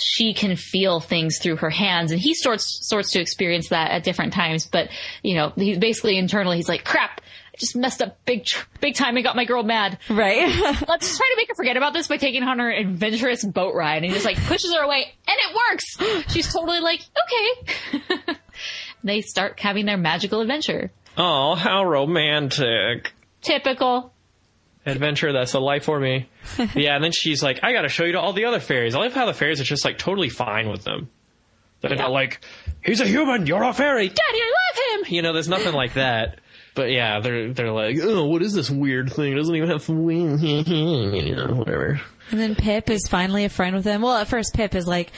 she 0.00 0.34
can 0.34 0.56
feel 0.56 1.00
things 1.00 1.38
through 1.38 1.56
her 1.56 1.70
hands 1.70 2.10
and 2.10 2.20
he 2.20 2.34
starts, 2.34 2.86
sorts 2.88 3.12
to 3.12 3.20
experience 3.20 3.68
that 3.70 3.90
at 3.90 4.04
different 4.04 4.32
times. 4.32 4.66
But, 4.66 4.88
you 5.22 5.34
know, 5.34 5.52
he's 5.56 5.78
basically 5.78 6.16
internally, 6.16 6.56
he's 6.56 6.68
like, 6.68 6.84
crap, 6.84 7.20
I 7.20 7.56
just 7.58 7.76
messed 7.76 8.02
up 8.02 8.24
big, 8.24 8.44
big 8.80 8.94
time 8.94 9.16
and 9.16 9.24
got 9.24 9.36
my 9.36 9.44
girl 9.44 9.62
mad. 9.62 9.98
right? 10.08 10.46
Let's 10.88 11.16
try 11.16 11.26
to 11.28 11.34
make 11.36 11.48
her 11.48 11.54
forget 11.54 11.76
about 11.76 11.92
this 11.92 12.08
by 12.08 12.16
taking 12.16 12.42
her 12.42 12.50
on 12.50 12.58
her 12.58 12.70
adventurous 12.70 13.44
boat 13.44 13.74
ride. 13.74 13.96
And 13.96 14.06
he 14.06 14.12
just 14.12 14.24
like 14.24 14.36
pushes 14.44 14.72
her 14.74 14.82
away 14.82 15.12
and 15.26 15.36
it 15.38 15.56
works. 15.70 16.28
She's 16.32 16.52
totally 16.52 16.80
like, 16.80 17.00
okay. 17.24 18.36
they 19.04 19.20
start 19.22 19.58
having 19.60 19.86
their 19.86 19.98
magical 19.98 20.40
adventure. 20.40 20.90
Oh, 21.16 21.54
how 21.56 21.84
romantic. 21.84 23.12
Typical. 23.42 24.12
Adventure, 24.88 25.32
that's 25.32 25.52
the 25.52 25.60
life 25.60 25.84
for 25.84 25.98
me. 25.98 26.28
yeah, 26.74 26.94
and 26.94 27.02
then 27.04 27.12
she's 27.12 27.42
like, 27.42 27.60
I 27.62 27.72
gotta 27.72 27.88
show 27.88 28.04
you 28.04 28.12
to 28.12 28.20
all 28.20 28.32
the 28.32 28.44
other 28.46 28.60
fairies. 28.60 28.94
I 28.94 29.00
love 29.00 29.12
how 29.12 29.26
the 29.26 29.34
fairies 29.34 29.60
are 29.60 29.64
just 29.64 29.84
like 29.84 29.98
totally 29.98 30.28
fine 30.28 30.68
with 30.70 30.84
them. 30.84 31.08
They're 31.80 31.94
not 31.94 32.10
like, 32.10 32.40
he's 32.84 33.00
a 33.00 33.06
human, 33.06 33.46
you're 33.46 33.62
a 33.62 33.72
fairy, 33.72 34.08
daddy, 34.08 34.18
I 34.22 34.52
love 34.96 35.04
him! 35.06 35.14
You 35.14 35.22
know, 35.22 35.32
there's 35.32 35.48
nothing 35.48 35.74
like 35.74 35.94
that. 35.94 36.40
But 36.74 36.90
yeah, 36.90 37.20
they're 37.20 37.52
they're 37.52 37.72
like, 37.72 37.96
oh, 38.02 38.24
what 38.26 38.42
is 38.42 38.52
this 38.52 38.70
weird 38.70 39.12
thing? 39.12 39.32
It 39.32 39.36
doesn't 39.36 39.54
even 39.54 39.68
have 39.70 39.88
wings, 39.88 40.42
you 40.68 41.34
know, 41.34 41.54
whatever. 41.54 42.00
And 42.30 42.38
then 42.40 42.54
Pip 42.54 42.90
is 42.90 43.06
finally 43.08 43.44
a 43.44 43.48
friend 43.48 43.74
with 43.74 43.84
him. 43.84 44.02
Well, 44.02 44.16
at 44.16 44.28
first 44.28 44.54
Pip 44.54 44.74
is 44.74 44.86
like, 44.86 45.10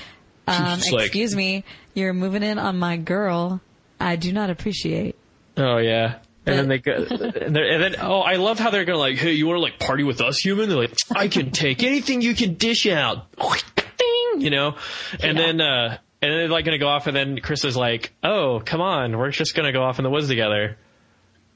um, 0.46 0.78
She's 0.80 0.92
like- 0.92 1.06
excuse 1.06 1.34
me, 1.34 1.64
you're 1.94 2.12
moving 2.14 2.42
in 2.42 2.58
on 2.58 2.78
my 2.78 2.96
girl. 2.96 3.60
I 3.98 4.16
do 4.16 4.32
not 4.32 4.48
appreciate. 4.50 5.16
Oh 5.56 5.78
yeah. 5.78 6.18
And 6.50 6.58
then 6.58 6.68
they 6.68 6.78
go, 6.78 6.92
and, 6.92 7.56
and 7.56 7.82
then 7.82 7.96
oh, 8.00 8.20
I 8.20 8.36
love 8.36 8.58
how 8.58 8.70
they're 8.70 8.84
gonna 8.84 8.98
like, 8.98 9.18
hey, 9.18 9.32
you 9.32 9.46
want 9.46 9.58
to 9.58 9.62
like 9.62 9.78
party 9.78 10.04
with 10.04 10.20
us, 10.20 10.38
human? 10.38 10.68
They're 10.68 10.78
like, 10.78 10.96
I 11.14 11.28
can 11.28 11.50
take 11.50 11.82
anything 11.82 12.22
you 12.22 12.34
can 12.34 12.54
dish 12.54 12.86
out, 12.86 13.30
Ding! 13.36 14.40
you 14.40 14.50
know. 14.50 14.76
And 15.22 15.38
then 15.38 15.60
uh, 15.60 15.98
and 16.22 16.30
then 16.32 16.38
they're 16.38 16.48
like 16.48 16.64
gonna 16.64 16.78
go 16.78 16.88
off, 16.88 17.06
and 17.06 17.16
then 17.16 17.40
Chris 17.40 17.64
is 17.64 17.76
like, 17.76 18.12
oh, 18.22 18.60
come 18.64 18.80
on, 18.80 19.16
we're 19.16 19.30
just 19.30 19.54
gonna 19.54 19.72
go 19.72 19.82
off 19.82 19.98
in 19.98 20.02
the 20.02 20.10
woods 20.10 20.28
together. 20.28 20.76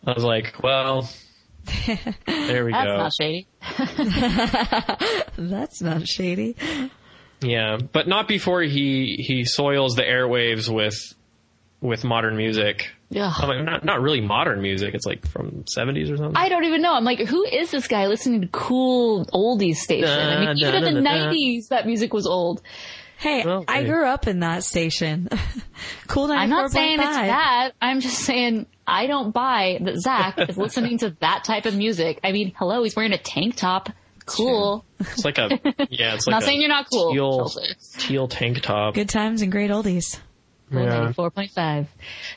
I 0.07 0.13
was 0.13 0.25
like, 0.25 0.63
well, 0.63 1.09
there 2.27 2.65
we 2.65 2.73
That's 2.73 2.87
go. 2.87 2.99
That's 2.99 2.99
not 2.99 3.13
shady. 3.21 3.47
That's 5.39 5.83
not 5.83 6.07
shady. 6.07 6.57
Yeah, 7.41 7.79
but 7.93 8.07
not 8.09 8.29
before 8.29 8.63
he 8.63 9.17
he 9.27 9.45
soils 9.45 9.97
the 9.97 10.03
airwaves 10.03 10.73
with 10.73 10.97
with 11.81 12.05
modern 12.05 12.37
music. 12.37 12.91
Ugh. 13.17 13.33
I 13.37 13.47
mean, 13.49 13.65
not 13.65 13.85
not 13.85 14.01
really 14.01 14.21
modern 14.21 14.61
music. 14.63 14.95
It's 14.95 15.07
like 15.07 15.27
from 15.27 15.67
seventies 15.67 16.11
or 16.11 16.17
something. 16.17 16.37
I 16.37 16.49
don't 16.49 16.65
even 16.65 16.83
know. 16.83 16.95
I'm 16.95 17.05
like, 17.05 17.21
who 17.21 17.45
is 17.45 17.71
this 17.71 17.87
guy 17.87 18.07
listening 18.07 18.41
to 18.43 18.49
cool 18.49 19.27
oldies 19.27 19.77
station? 19.77 20.09
I 20.09 20.39
mean, 20.45 20.57
Da, 20.59 20.69
even 20.69 20.83
da, 20.83 20.89
in 20.89 20.95
the 20.95 21.03
da, 21.03 21.27
da. 21.27 21.33
90s, 21.33 21.69
that 21.69 21.87
music 21.87 22.13
was 22.13 22.27
old. 22.27 22.63
Hey, 23.17 23.45
Well, 23.45 23.65
I 23.69 23.85
grew 23.85 24.05
up 24.07 24.27
in 24.27 24.41
that 24.41 24.65
station. 24.65 25.29
cool 26.09 26.29
94.5. 26.29 26.37
I'm 26.37 26.51
not 26.51 26.71
saying 26.73 26.99
it's 26.99 27.17
bad. 27.17 27.73
I'm 27.81 28.01
just 28.01 28.19
saying 28.19 28.67
I 28.87 29.07
don't 29.07 29.33
buy 29.33 29.79
that 29.81 29.97
Zak 29.99 30.39
is 30.49 30.57
listening 30.59 30.99
to 30.99 31.17
that 31.21 31.45
type 31.45 31.65
of 31.67 31.77
music. 31.77 32.21
I 32.25 32.33
mean, 32.33 32.53
hello, 32.59 32.83
he's 32.83 32.97
wearing 32.97 33.13
a 33.13 33.19
tank 33.19 33.57
top. 33.57 33.89
Cool. 34.27 34.85
It's 35.01 35.25
like 35.25 35.39
a 35.39 35.49
yeah. 35.91 36.15
It's 36.15 36.27
like 36.27 36.33
Not 36.33 36.43
a 36.43 36.47
saying 36.47 36.61
you're 36.61 36.69
not 36.69 36.87
cool. 36.91 37.13
Teal, 37.13 37.39
Chelsea. 37.51 37.75
teal 37.99 38.27
tank 38.27 38.61
top. 38.63 38.95
Good 38.95 39.09
times 39.11 39.43
and 39.43 39.53
great 39.53 39.71
oldies. 39.71 40.19
Yeah. 40.71 41.13
4.5. 41.13 41.87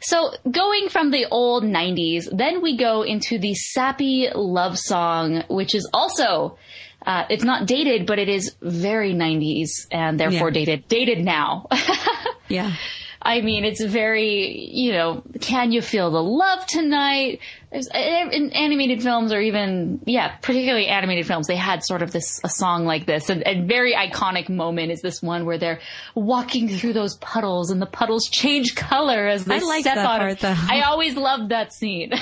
So 0.02 0.32
going 0.50 0.90
from 0.90 1.12
the 1.12 1.26
old 1.32 1.64
90s, 1.64 2.26
then 2.32 2.62
we 2.62 2.78
go 2.78 3.02
into 3.04 3.40
the 3.40 3.54
sappy 3.56 4.30
love 4.34 4.78
song, 4.78 5.44
which 5.50 5.74
is 5.74 5.90
also, 5.94 6.58
uh, 7.06 7.24
it's 7.30 7.44
not 7.44 7.66
dated, 7.66 8.06
but 8.06 8.20
it 8.20 8.30
is 8.30 8.56
very 8.62 9.14
90s 9.14 9.88
and 9.92 10.20
therefore 10.20 10.50
Yeah. 10.50 10.54
dated, 10.54 10.88
dated 10.88 11.20
now. 11.24 11.68
Yeah. 12.50 12.74
I 13.22 13.42
mean, 13.42 13.66
it's 13.66 13.84
very, 13.84 14.70
you 14.72 14.92
know, 14.92 15.24
can 15.42 15.72
you 15.72 15.82
feel 15.82 16.12
the 16.12 16.22
love 16.22 16.66
tonight? 16.66 17.40
There's, 17.72 17.88
in 17.88 18.52
animated 18.54 19.04
films 19.04 19.34
or 19.34 19.42
even, 19.42 20.02
yeah, 20.06 20.38
particularly 20.38 20.88
animated 20.88 21.26
films, 21.28 21.48
they 21.48 21.56
had 21.56 21.84
sort 21.84 22.02
of 22.02 22.12
this, 22.12 22.40
a 22.44 22.50
song 22.50 22.86
like 22.86 23.06
this. 23.06 23.30
And 23.30 23.44
a 23.46 23.62
very 23.66 23.94
iconic 23.94 24.50
moment 24.50 24.92
is 24.92 25.02
this 25.02 25.22
one 25.22 25.46
where 25.46 25.58
they're 25.58 25.80
walking 26.16 26.70
through 26.70 26.94
those 26.94 27.16
puddles 27.18 27.72
and 27.72 27.82
the 27.82 27.88
puddles 27.88 28.30
change 28.30 28.76
color 28.76 29.28
as 29.28 29.46
they 29.46 29.56
I 29.56 29.60
like 29.60 29.82
step 29.82 29.96
that 29.96 30.06
on 30.06 30.20
part, 30.20 30.40
though. 30.40 30.56
I 30.56 30.82
always 30.82 31.16
loved 31.16 31.50
that 31.50 31.74
scene. 31.74 32.14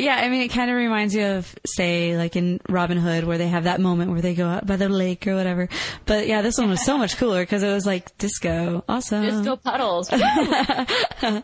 Yeah, 0.00 0.16
I 0.16 0.28
mean, 0.28 0.42
it 0.42 0.48
kind 0.48 0.70
of 0.70 0.76
reminds 0.76 1.14
you 1.14 1.24
of, 1.24 1.54
say, 1.66 2.16
like 2.16 2.34
in 2.36 2.60
Robin 2.68 2.98
Hood, 2.98 3.24
where 3.24 3.38
they 3.38 3.48
have 3.48 3.64
that 3.64 3.80
moment 3.80 4.10
where 4.10 4.20
they 4.20 4.34
go 4.34 4.46
out 4.46 4.66
by 4.66 4.76
the 4.76 4.88
lake 4.88 5.26
or 5.26 5.34
whatever. 5.34 5.68
But 6.06 6.26
yeah, 6.26 6.42
this 6.42 6.58
one 6.58 6.70
was 6.70 6.84
so 6.84 6.96
much 6.98 7.16
cooler 7.16 7.42
because 7.42 7.62
it 7.62 7.72
was 7.72 7.86
like 7.86 8.16
disco. 8.18 8.84
Awesome. 8.88 9.24
Disco 9.24 9.56
puddles. 9.56 10.10
uh, 10.12 11.42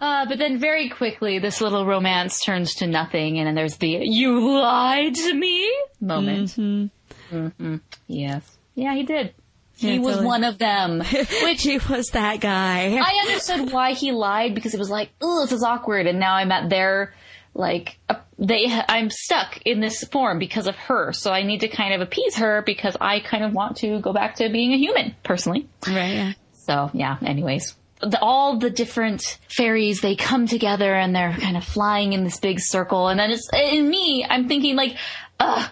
but 0.00 0.38
then 0.38 0.58
very 0.58 0.88
quickly, 0.88 1.38
this 1.38 1.60
little 1.60 1.86
romance 1.86 2.40
turns 2.42 2.74
to 2.76 2.86
nothing, 2.86 3.38
and 3.38 3.46
then 3.46 3.54
there's 3.54 3.76
the 3.76 3.88
"you 4.02 4.40
lied 4.60 5.14
to 5.14 5.34
me" 5.34 5.70
moment. 6.00 6.50
Mm-hmm. 6.50 7.76
Yes, 8.06 8.58
yeah, 8.74 8.94
he 8.94 9.02
did. 9.02 9.34
He 9.76 9.94
Yeah, 9.94 10.00
was 10.00 10.14
totally. 10.16 10.26
one 10.26 10.44
of 10.44 10.58
them. 10.58 11.00
Which 11.42 11.62
he 11.62 11.78
was 11.90 12.08
that 12.10 12.40
guy. 12.40 12.96
I 12.96 13.26
understood 13.26 13.72
why 13.72 13.92
he 13.92 14.12
lied 14.12 14.54
because 14.54 14.72
it 14.72 14.78
was 14.78 14.88
like, 14.90 15.10
oh, 15.20 15.42
this 15.42 15.52
is 15.52 15.62
awkward, 15.64 16.06
and 16.06 16.20
now 16.20 16.34
I'm 16.34 16.52
at 16.52 16.70
their 16.70 17.12
like 17.54 17.98
uh, 18.08 18.16
they 18.38 18.66
I'm 18.88 19.10
stuck 19.10 19.62
in 19.64 19.80
this 19.80 20.04
form 20.04 20.38
because 20.38 20.66
of 20.66 20.76
her. 20.76 21.12
So 21.12 21.32
I 21.32 21.44
need 21.44 21.60
to 21.60 21.68
kind 21.68 21.94
of 21.94 22.00
appease 22.00 22.36
her 22.36 22.62
because 22.62 22.96
I 23.00 23.20
kind 23.20 23.44
of 23.44 23.52
want 23.52 23.76
to 23.78 24.00
go 24.00 24.12
back 24.12 24.36
to 24.36 24.48
being 24.50 24.72
a 24.72 24.78
human 24.78 25.14
personally. 25.22 25.68
right, 25.86 26.14
yeah. 26.14 26.32
So 26.52 26.90
yeah, 26.92 27.16
anyways. 27.24 27.76
The, 28.00 28.18
all 28.20 28.58
the 28.58 28.68
different 28.68 29.38
fairies, 29.48 30.02
they 30.02 30.14
come 30.14 30.46
together 30.46 30.92
and 30.94 31.14
they're 31.14 31.32
kind 31.32 31.56
of 31.56 31.64
flying 31.64 32.12
in 32.12 32.24
this 32.24 32.38
big 32.38 32.60
circle. 32.60 33.08
And 33.08 33.18
then 33.18 33.30
it's, 33.30 33.48
in 33.54 33.88
me, 33.88 34.26
I'm 34.28 34.46
thinking 34.46 34.76
like, 34.76 34.96
ugh, 35.40 35.70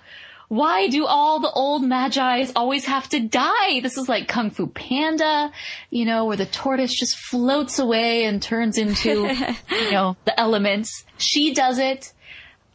why 0.52 0.86
do 0.88 1.06
all 1.06 1.40
the 1.40 1.50
old 1.50 1.82
magi's 1.82 2.52
always 2.54 2.84
have 2.84 3.08
to 3.08 3.20
die? 3.20 3.80
This 3.80 3.96
is 3.96 4.06
like 4.06 4.28
Kung 4.28 4.50
Fu 4.50 4.66
Panda, 4.66 5.50
you 5.88 6.04
know, 6.04 6.26
where 6.26 6.36
the 6.36 6.44
tortoise 6.44 6.92
just 6.92 7.16
floats 7.16 7.78
away 7.78 8.24
and 8.24 8.42
turns 8.42 8.76
into, 8.76 9.34
you 9.70 9.90
know, 9.90 10.14
the 10.26 10.38
elements. 10.38 11.06
She 11.16 11.54
does 11.54 11.78
it. 11.78 12.12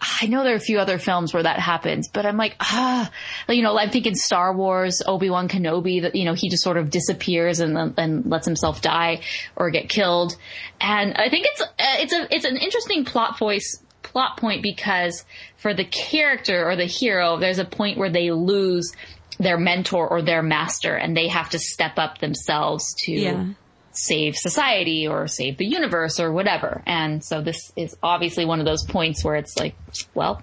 I 0.01 0.25
know 0.25 0.43
there 0.43 0.53
are 0.53 0.57
a 0.57 0.59
few 0.59 0.79
other 0.79 0.97
films 0.97 1.35
where 1.35 1.43
that 1.43 1.59
happens, 1.59 2.07
but 2.07 2.25
I'm 2.25 2.35
like, 2.35 2.55
ah, 2.59 3.11
you 3.47 3.61
know, 3.61 3.77
I'm 3.77 3.91
thinking 3.91 4.15
Star 4.15 4.55
Wars, 4.55 5.03
Obi-Wan 5.05 5.47
Kenobi, 5.47 6.01
that, 6.01 6.15
you 6.15 6.25
know, 6.25 6.33
he 6.33 6.49
just 6.49 6.63
sort 6.63 6.77
of 6.77 6.89
disappears 6.89 7.59
and, 7.59 7.93
and 7.95 8.25
lets 8.25 8.47
himself 8.47 8.81
die 8.81 9.21
or 9.55 9.69
get 9.69 9.87
killed. 9.87 10.35
And 10.81 11.13
I 11.13 11.29
think 11.29 11.45
it's, 11.47 11.61
uh, 11.61 11.67
it's 11.77 12.13
a, 12.13 12.35
it's 12.35 12.45
an 12.45 12.57
interesting 12.57 13.05
plot 13.05 13.37
voice, 13.37 13.83
plot 14.03 14.37
point 14.37 14.61
because 14.63 15.25
for 15.57 15.73
the 15.73 15.85
character 15.85 16.69
or 16.69 16.75
the 16.75 16.85
hero, 16.85 17.37
there's 17.37 17.59
a 17.59 17.65
point 17.65 17.97
where 17.97 18.09
they 18.11 18.31
lose 18.31 18.91
their 19.39 19.57
mentor 19.57 20.07
or 20.07 20.21
their 20.21 20.41
master 20.41 20.95
and 20.95 21.15
they 21.15 21.27
have 21.27 21.49
to 21.51 21.59
step 21.59 21.97
up 21.97 22.17
themselves 22.19 22.95
to 23.05 23.11
Yeah. 23.11 23.45
save 23.91 24.35
society 24.35 25.07
or 25.07 25.27
save 25.27 25.57
the 25.57 25.65
universe 25.65 26.19
or 26.19 26.31
whatever. 26.31 26.81
And 26.85 27.23
so 27.23 27.41
this 27.41 27.71
is 27.75 27.95
obviously 28.01 28.45
one 28.45 28.59
of 28.59 28.65
those 28.65 28.83
points 28.85 29.23
where 29.23 29.35
it's 29.35 29.57
like, 29.57 29.75
well, 30.13 30.41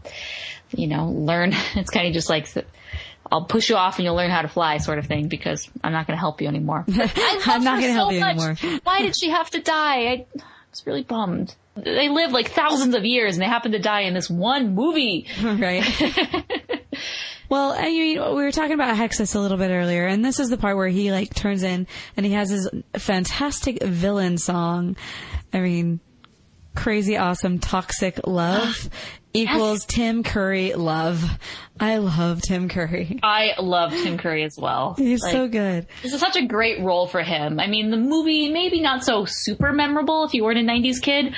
you 0.72 0.86
know, 0.86 1.08
learn. 1.08 1.52
It's 1.76 1.90
kind 1.90 2.06
of 2.06 2.12
just 2.14 2.28
like 2.28 2.46
I'll 3.32 3.44
push 3.46 3.70
you 3.70 3.76
off 3.76 3.96
and 3.98 4.04
you'll 4.04 4.14
learn 4.16 4.30
how 4.30 4.42
to 4.42 4.48
fly 4.48 4.76
sort 4.78 4.98
of 4.98 5.06
thing 5.06 5.28
because 5.28 5.68
I'm 5.82 5.92
not 5.92 6.06
going 6.06 6.16
to 6.16 6.20
help 6.20 6.40
you 6.42 6.46
anymore. 6.48 6.84
I 6.92 7.40
I'm 7.46 7.64
not 7.64 7.80
gonna 7.80 7.92
help 7.92 8.12
you 8.12 8.20
much. 8.20 8.36
anymore. 8.36 8.80
Why 8.84 9.00
did 9.02 9.16
she 9.16 9.30
have 9.30 9.50
to 9.50 9.60
die? 9.60 10.04
I 10.06 10.26
was 10.70 10.82
really 10.86 11.02
bummed. 11.02 11.54
They 11.76 12.08
live 12.08 12.32
like 12.32 12.50
thousands 12.50 12.94
of 12.94 13.04
years 13.04 13.34
and 13.34 13.42
they 13.42 13.48
happen 13.48 13.72
to 13.72 13.78
die 13.78 14.02
in 14.02 14.14
this 14.14 14.30
one 14.30 14.74
movie. 14.74 15.26
right? 15.42 15.84
well, 17.48 17.72
I 17.72 17.88
mean, 17.88 18.18
we 18.20 18.42
were 18.42 18.52
talking 18.52 18.74
about 18.74 18.96
Hexxus 18.96 19.34
a 19.34 19.40
little 19.40 19.58
bit 19.58 19.70
earlier, 19.70 20.06
and 20.06 20.24
this 20.24 20.38
is 20.38 20.50
the 20.50 20.56
part 20.56 20.76
where 20.76 20.88
he 20.88 21.10
like 21.10 21.34
turns 21.34 21.62
in 21.62 21.86
and 22.16 22.24
he 22.24 22.32
has 22.32 22.50
his 22.50 22.70
fantastic 22.96 23.82
villain 23.82 24.38
song. 24.38 24.96
I 25.52 25.60
mean, 25.60 26.00
crazy 26.76 27.16
awesome 27.16 27.58
toxic 27.58 28.20
love 28.26 28.88
equals 29.34 29.84
Tim 29.84 30.22
Curry 30.22 30.72
love. 30.74 31.22
I 31.78 31.98
love 31.98 32.40
Tim 32.40 32.68
Curry. 32.68 33.18
I 33.22 33.54
love 33.58 33.92
Tim 33.92 34.16
Curry 34.16 34.44
as 34.44 34.56
well. 34.56 34.94
He's 34.96 35.22
Like, 35.22 35.32
so 35.32 35.48
good. 35.48 35.86
This 36.02 36.12
is 36.12 36.20
such 36.20 36.36
a 36.36 36.46
great 36.46 36.80
role 36.80 37.06
for 37.06 37.22
him. 37.22 37.58
I 37.60 37.66
mean, 37.66 37.90
the 37.90 37.96
movie 37.96 38.50
maybe 38.50 38.80
not 38.80 39.04
so 39.04 39.26
super 39.28 39.72
memorable 39.72 40.24
if 40.24 40.34
you 40.34 40.44
weren't 40.44 40.58
a 40.58 40.62
'90s 40.62 41.02
kid, 41.02 41.34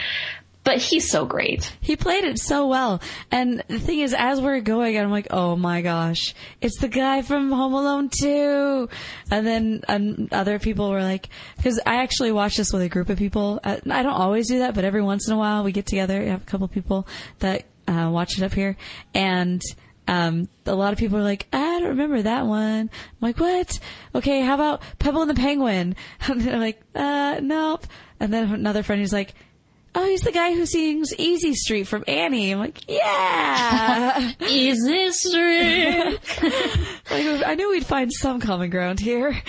but 0.67 0.79
he's 0.79 1.09
so 1.09 1.25
great. 1.25 1.73
He 1.81 1.95
played 1.95 2.25
it 2.25 2.41
so 2.41 2.67
well. 2.67 3.01
And 3.31 3.63
the 3.69 3.79
thing 3.79 4.01
is, 4.01 4.13
as 4.13 4.41
we're 4.41 4.61
going, 4.61 4.99
I'm 4.99 5.13
like, 5.13 5.29
oh 5.31 5.55
my 5.55 5.81
gosh, 5.81 6.35
it's 6.61 6.79
the 6.79 6.89
guy 6.89 7.23
from 7.23 7.53
Home 7.53 7.73
Alone 7.73 8.09
2. 8.09 8.89
And 9.31 9.47
then 9.47 9.83
um, 9.87 10.29
other 10.33 10.59
people 10.59 10.91
were 10.91 11.03
like, 11.03 11.29
because 11.57 11.79
I 11.87 12.03
actually 12.03 12.33
watched 12.33 12.57
this 12.57 12.73
with 12.73 12.83
a 12.83 12.89
group 12.89 13.11
of 13.11 13.17
people. 13.17 13.61
Uh, 13.63 13.77
I 13.89 14.03
don't 14.03 14.13
always 14.13 14.49
do 14.49 14.59
that, 14.59 14.75
but 14.75 14.85
every 14.85 15.03
once 15.03 15.29
in 15.29 15.35
a 15.35 15.39
while 15.39 15.63
we 15.63 15.71
get 15.71 15.87
together. 15.87 16.21
We 16.21 16.31
have 16.31 16.43
a 16.43 16.47
couple 16.47 16.67
people 16.67 17.07
that 17.39 17.65
uh, 17.87 18.11
watch 18.11 18.39
it 18.39 18.45
up 18.45 18.55
here. 18.55 18.77
And 19.15 19.63
um, 20.09 20.49
a 20.67 20.75
lot 20.75 20.93
of 20.93 20.99
people 20.99 21.19
are 21.19 21.23
like, 21.23 21.47
I 21.53 21.81
don't 21.81 21.89
remember 21.91 22.23
that 22.23 22.47
one. 22.47 22.91
I'm 22.91 22.91
like, 23.21 23.39
what? 23.39 23.79
Okay, 24.15 24.41
how 24.41 24.55
about 24.55 24.83
Pebble 24.99 25.23
and 25.23 25.31
the 25.31 25.35
Penguin? 25.35 25.97
And 26.29 26.41
they're 26.41 26.59
like, 26.59 26.81
uh, 26.95 27.41
nope. 27.43 27.87
And 28.21 28.33
then 28.33 28.53
another 28.53 28.83
friend 28.83 29.01
who's 29.01 29.13
like, 29.13 29.35
oh, 29.95 30.07
he's 30.07 30.23
the 30.23 30.33
guy 30.33 30.55
who 30.55 30.67
sings 30.67 31.15
Easy 31.19 31.55
Street 31.55 31.89
from 31.89 32.05
Annie. 32.07 32.53
I'm 32.53 32.59
like, 32.59 32.89
yeah. 32.89 34.33
Easy 34.49 35.11
Street! 35.13 36.19
like, 37.11 37.47
I 37.47 37.55
knew 37.57 37.71
we'd 37.71 37.87
find 37.87 38.13
some 38.13 38.41
common 38.41 38.71
ground 38.71 39.01
here. 39.01 39.41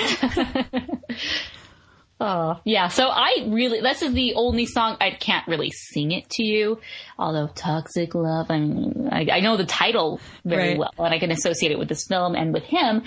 Oh, 2.19 2.59
yeah. 2.63 2.87
So 2.87 3.07
I 3.09 3.45
really, 3.47 3.79
this 3.81 4.01
is 4.01 4.13
the 4.13 4.33
only 4.35 4.65
song 4.65 4.97
I 4.99 5.11
can't 5.11 5.47
really 5.47 5.69
sing 5.69 6.11
it 6.11 6.27
to 6.31 6.43
you. 6.43 6.79
Although 7.19 7.47
Toxic 7.53 8.15
Love, 8.15 8.49
I 8.49 8.57
mean, 8.59 9.09
I, 9.11 9.27
I 9.33 9.39
know 9.41 9.55
the 9.55 9.65
title 9.65 10.19
very 10.43 10.69
Right. 10.69 10.77
well 10.79 10.93
and 10.97 11.13
I 11.13 11.19
can 11.19 11.29
associate 11.29 11.71
it 11.71 11.77
with 11.77 11.89
this 11.89 12.07
film 12.07 12.33
and 12.35 12.53
with 12.53 12.63
him. 12.63 13.03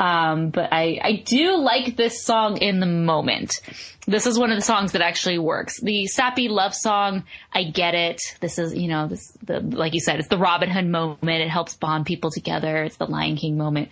Um, 0.00 0.50
but 0.50 0.72
I, 0.72 0.98
I 1.00 1.22
do 1.24 1.58
like 1.58 1.96
this 1.96 2.24
song 2.24 2.56
in 2.56 2.80
the 2.80 2.86
moment. 2.86 3.60
This 4.08 4.26
is 4.26 4.36
one 4.36 4.50
of 4.50 4.56
the 4.58 4.62
songs 4.62 4.92
that 4.92 5.02
actually 5.02 5.38
works. 5.38 5.80
The 5.80 6.08
sappy 6.08 6.48
love 6.48 6.74
song, 6.74 7.22
I 7.52 7.62
get 7.62 7.94
it. 7.94 8.20
This 8.40 8.58
is, 8.58 8.74
you 8.74 8.88
know, 8.88 9.06
this, 9.06 9.30
the, 9.44 9.60
like 9.60 9.94
you 9.94 10.00
said, 10.00 10.18
it's 10.18 10.26
the 10.26 10.38
Robin 10.38 10.68
Hood 10.68 10.86
moment. 10.88 11.20
It 11.22 11.48
helps 11.48 11.76
bond 11.76 12.06
people 12.06 12.32
together. 12.32 12.82
It's 12.82 12.96
the 12.96 13.06
Lion 13.06 13.36
King 13.36 13.56
moment. 13.56 13.90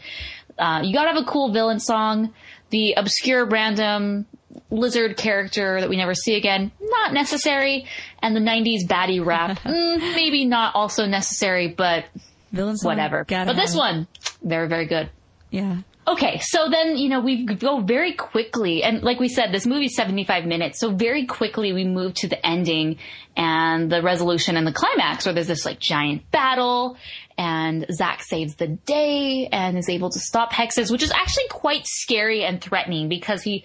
Uh, 0.58 0.80
you 0.82 0.92
gotta 0.92 1.12
have 1.12 1.22
a 1.22 1.26
cool 1.30 1.52
villain 1.52 1.78
song. 1.78 2.34
The 2.70 2.94
obscure 2.94 3.44
random 3.46 4.26
lizard 4.70 5.16
character 5.16 5.80
that 5.80 5.88
we 5.88 5.96
never 5.96 6.14
see 6.14 6.36
again, 6.36 6.72
not 6.80 7.12
necessary. 7.12 7.86
And 8.22 8.34
the 8.34 8.40
90s 8.40 8.86
baddie 8.86 9.24
rap, 9.24 9.58
mm, 9.64 9.98
maybe 10.14 10.44
not 10.44 10.74
also 10.74 11.06
necessary, 11.06 11.68
but 11.68 12.04
Villains 12.52 12.84
whatever. 12.84 13.24
But 13.28 13.56
this 13.56 13.74
one, 13.74 14.08
very, 14.42 14.68
very 14.68 14.86
good. 14.86 15.10
Yeah. 15.50 15.78
Okay, 16.08 16.40
so 16.42 16.68
then, 16.70 16.96
you 16.96 17.08
know, 17.08 17.20
we 17.20 17.44
go 17.44 17.80
very 17.80 18.14
quickly, 18.14 18.82
and 18.82 19.02
like 19.02 19.20
we 19.20 19.28
said, 19.28 19.52
this 19.52 19.66
movie's 19.66 19.94
75 19.94 20.44
minutes, 20.44 20.80
so 20.80 20.90
very 20.90 21.26
quickly 21.26 21.72
we 21.72 21.84
move 21.84 22.14
to 22.14 22.28
the 22.28 22.44
ending 22.44 22.98
and 23.36 23.92
the 23.92 24.02
resolution 24.02 24.56
and 24.56 24.66
the 24.66 24.72
climax, 24.72 25.26
where 25.26 25.34
there's 25.34 25.46
this 25.46 25.64
like 25.64 25.78
giant 25.78 26.28
battle, 26.32 26.96
and 27.40 27.86
Zak 27.90 28.22
saves 28.22 28.56
the 28.56 28.66
day 28.66 29.48
and 29.50 29.78
is 29.78 29.88
able 29.88 30.10
to 30.10 30.18
stop 30.20 30.52
Hexxus, 30.52 30.92
which 30.92 31.02
is 31.02 31.10
actually 31.10 31.48
quite 31.48 31.86
scary 31.86 32.44
and 32.44 32.60
threatening 32.60 33.08
because 33.08 33.40
he 33.42 33.64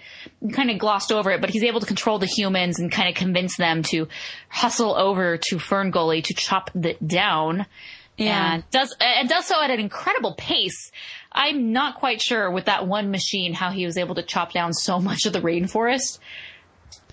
kind 0.50 0.70
of 0.70 0.78
glossed 0.78 1.12
over 1.12 1.30
it, 1.30 1.42
but 1.42 1.50
he's 1.50 1.62
able 1.62 1.80
to 1.80 1.86
control 1.86 2.18
the 2.18 2.24
humans 2.24 2.78
and 2.78 2.90
kind 2.90 3.06
of 3.10 3.14
convince 3.14 3.58
them 3.58 3.82
to 3.82 4.08
hustle 4.48 4.96
over 4.96 5.36
to 5.36 5.56
Ferngully 5.56 6.24
to 6.24 6.32
chop 6.32 6.70
it 6.74 7.06
down 7.06 7.66
Yeah. 8.16 8.54
and 8.54 8.70
does 8.70 8.96
and 8.98 9.28
does 9.28 9.44
so 9.44 9.62
at 9.62 9.70
an 9.70 9.78
incredible 9.78 10.34
pace. 10.38 10.90
I'm 11.30 11.72
not 11.72 11.96
quite 11.96 12.22
sure 12.22 12.50
with 12.50 12.64
that 12.64 12.86
one 12.86 13.10
machine 13.10 13.52
how 13.52 13.72
he 13.72 13.84
was 13.84 13.98
able 13.98 14.14
to 14.14 14.22
chop 14.22 14.54
down 14.54 14.72
so 14.72 14.98
much 15.00 15.26
of 15.26 15.34
the 15.34 15.40
rainforest. 15.42 16.18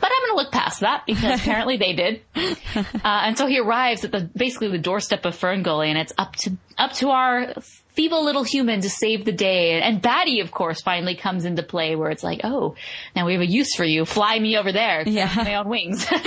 But 0.04 0.12
I'm 0.14 0.22
going 0.28 0.32
to 0.32 0.44
look 0.44 0.52
past 0.52 0.82
that 0.82 1.06
because 1.08 1.40
apparently 1.40 1.78
they 1.78 1.94
did. 1.94 2.22
Uh, 2.36 2.84
and 3.06 3.38
so 3.38 3.48
he 3.48 3.58
arrives 3.58 4.04
at 4.04 4.12
the 4.12 4.30
basically 4.36 4.68
the 4.68 4.78
doorstep 4.78 5.24
of 5.24 5.34
Ferngully, 5.34 5.88
and 5.88 5.98
it's 5.98 6.12
up 6.18 6.36
to 6.38 6.58
up 6.78 6.92
to 6.96 7.12
our 7.12 7.54
feeble 7.94 8.26
little 8.26 8.44
human 8.44 8.82
to 8.82 8.90
save 8.90 9.24
the 9.24 9.32
day. 9.32 9.80
And 9.82 10.02
Batty, 10.02 10.42
of 10.42 10.52
course, 10.52 10.82
finally 10.82 11.16
comes 11.16 11.46
into 11.46 11.64
play, 11.64 11.96
where 11.96 12.10
it's 12.10 12.22
like, 12.22 12.42
oh, 12.44 12.76
now 13.16 13.26
we 13.26 13.32
have 13.32 13.42
a 13.42 13.50
use 13.50 13.76
for 13.76 13.86
you. 13.86 14.04
Fly 14.04 14.38
me 14.40 14.58
over 14.58 14.74
there. 14.74 15.08
Yeah. 15.08 15.32
my 15.38 15.56
own 15.56 15.70
wings. 15.70 16.06
so 16.06 16.18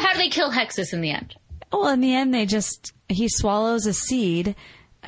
how 0.00 0.12
do 0.12 0.18
they 0.18 0.28
kill 0.28 0.50
Hexxus 0.50 0.92
in 0.92 1.02
the 1.02 1.12
end? 1.12 1.36
Well, 1.72 1.86
in 1.90 2.00
the 2.00 2.16
end, 2.16 2.34
they 2.34 2.46
just, 2.46 2.92
he 3.08 3.28
swallows 3.28 3.86
a 3.86 3.92
seed 3.92 4.56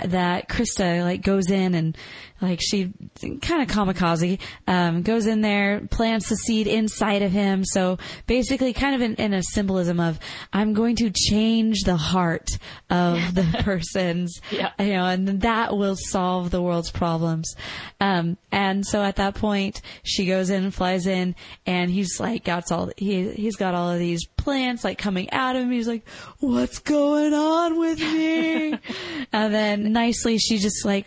that 0.04 0.48
Crysta, 0.48 1.02
like, 1.02 1.22
goes 1.22 1.50
in 1.50 1.74
and, 1.74 1.98
like, 2.42 2.60
she 2.60 2.92
kind 3.40 3.62
of 3.62 3.68
kamikaze, 3.68 4.38
um, 4.66 5.02
goes 5.02 5.26
in 5.26 5.40
there, 5.40 5.80
plants 5.90 6.28
the 6.28 6.36
seed 6.36 6.66
inside 6.66 7.22
of 7.22 7.32
him. 7.32 7.64
So 7.64 7.98
basically, 8.26 8.72
kind 8.72 8.94
of 8.94 9.00
in, 9.00 9.14
in 9.14 9.32
a 9.32 9.42
symbolism 9.42 10.00
of, 10.00 10.18
I'm 10.52 10.72
going 10.74 10.96
to 10.96 11.10
change 11.10 11.82
the 11.84 11.96
heart 11.96 12.50
of 12.90 13.18
the 13.34 13.44
person's, 13.60 14.40
Yeah. 14.50 14.72
you 14.78 14.92
know, 14.92 15.04
and 15.06 15.42
that 15.42 15.76
will 15.76 15.96
solve 15.96 16.50
the 16.50 16.60
world's 16.60 16.90
problems. 16.90 17.54
Um, 18.00 18.36
and 18.50 18.84
so 18.86 19.02
at 19.02 19.16
that 19.16 19.34
point, 19.36 19.80
she 20.02 20.26
goes 20.26 20.50
in, 20.50 20.64
and 20.64 20.74
flies 20.74 21.06
in, 21.06 21.34
and 21.66 21.90
he's 21.90 22.18
like, 22.20 22.44
got 22.44 22.70
all, 22.72 22.90
he, 22.96 23.30
he's 23.30 23.56
got 23.56 23.74
all 23.74 23.90
of 23.90 23.98
these 23.98 24.26
plants 24.26 24.82
like 24.84 24.98
coming 24.98 25.30
out 25.30 25.54
of 25.56 25.62
him. 25.62 25.70
He's 25.70 25.88
like, 25.88 26.06
what's 26.40 26.80
going 26.80 27.32
on 27.32 27.78
with 27.78 28.00
me? 28.00 28.72
and 29.32 29.54
then 29.54 29.92
nicely, 29.92 30.38
she 30.38 30.58
just 30.58 30.84
like 30.84 31.06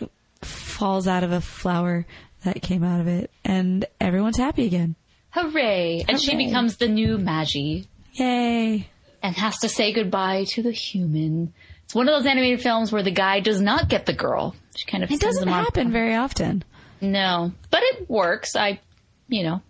falls 0.75 1.07
out 1.07 1.23
of 1.23 1.31
a 1.31 1.41
flower 1.41 2.05
that 2.43 2.61
came 2.61 2.83
out 2.83 3.01
of 3.01 3.07
it 3.07 3.31
and 3.43 3.85
everyone's 3.99 4.37
happy 4.37 4.65
again. 4.65 4.95
Hooray! 5.31 6.05
And 6.07 6.21
she 6.21 6.35
becomes 6.35 6.77
the 6.77 6.87
new 6.87 7.17
Magi 7.17 7.81
Yay. 8.13 8.87
and 9.23 9.35
has 9.35 9.57
to 9.59 9.69
say 9.69 9.91
goodbye 9.93 10.45
to 10.49 10.61
the 10.61 10.71
human. 10.71 11.53
It's 11.83 11.95
one 11.95 12.07
of 12.07 12.15
those 12.15 12.25
animated 12.25 12.61
films 12.61 12.91
where 12.91 13.03
the 13.03 13.11
guy 13.11 13.39
does 13.41 13.59
not 13.61 13.89
get 13.89 14.05
the 14.05 14.13
girl. 14.13 14.55
She 14.75 14.85
kind 14.85 15.03
of 15.03 15.11
It 15.11 15.19
doesn't 15.19 15.47
on- 15.47 15.63
happen 15.65 15.91
very 15.91 16.15
often. 16.15 16.63
No, 17.01 17.51
but 17.69 17.81
it 17.83 18.09
works. 18.09 18.55
I, 18.55 18.79
you 19.27 19.43
know, 19.43 19.61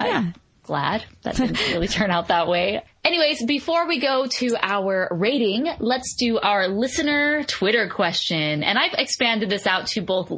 Yeah. 0.00 0.18
I'm 0.18 0.34
glad 0.62 1.04
that 1.22 1.36
didn't 1.36 1.58
really 1.72 1.88
turn 1.88 2.10
out 2.10 2.28
that 2.28 2.48
way. 2.48 2.82
Anyways, 3.04 3.44
before 3.44 3.86
we 3.88 3.98
go 3.98 4.26
to 4.26 4.56
our 4.60 5.08
rating, 5.10 5.68
let's 5.80 6.14
do 6.18 6.38
our 6.38 6.68
listener 6.68 7.44
Twitter 7.44 7.88
question. 7.88 8.62
And 8.62 8.78
I've 8.78 8.94
expanded 8.94 9.50
this 9.50 9.66
out 9.66 9.86
to 9.88 10.00
both 10.00 10.30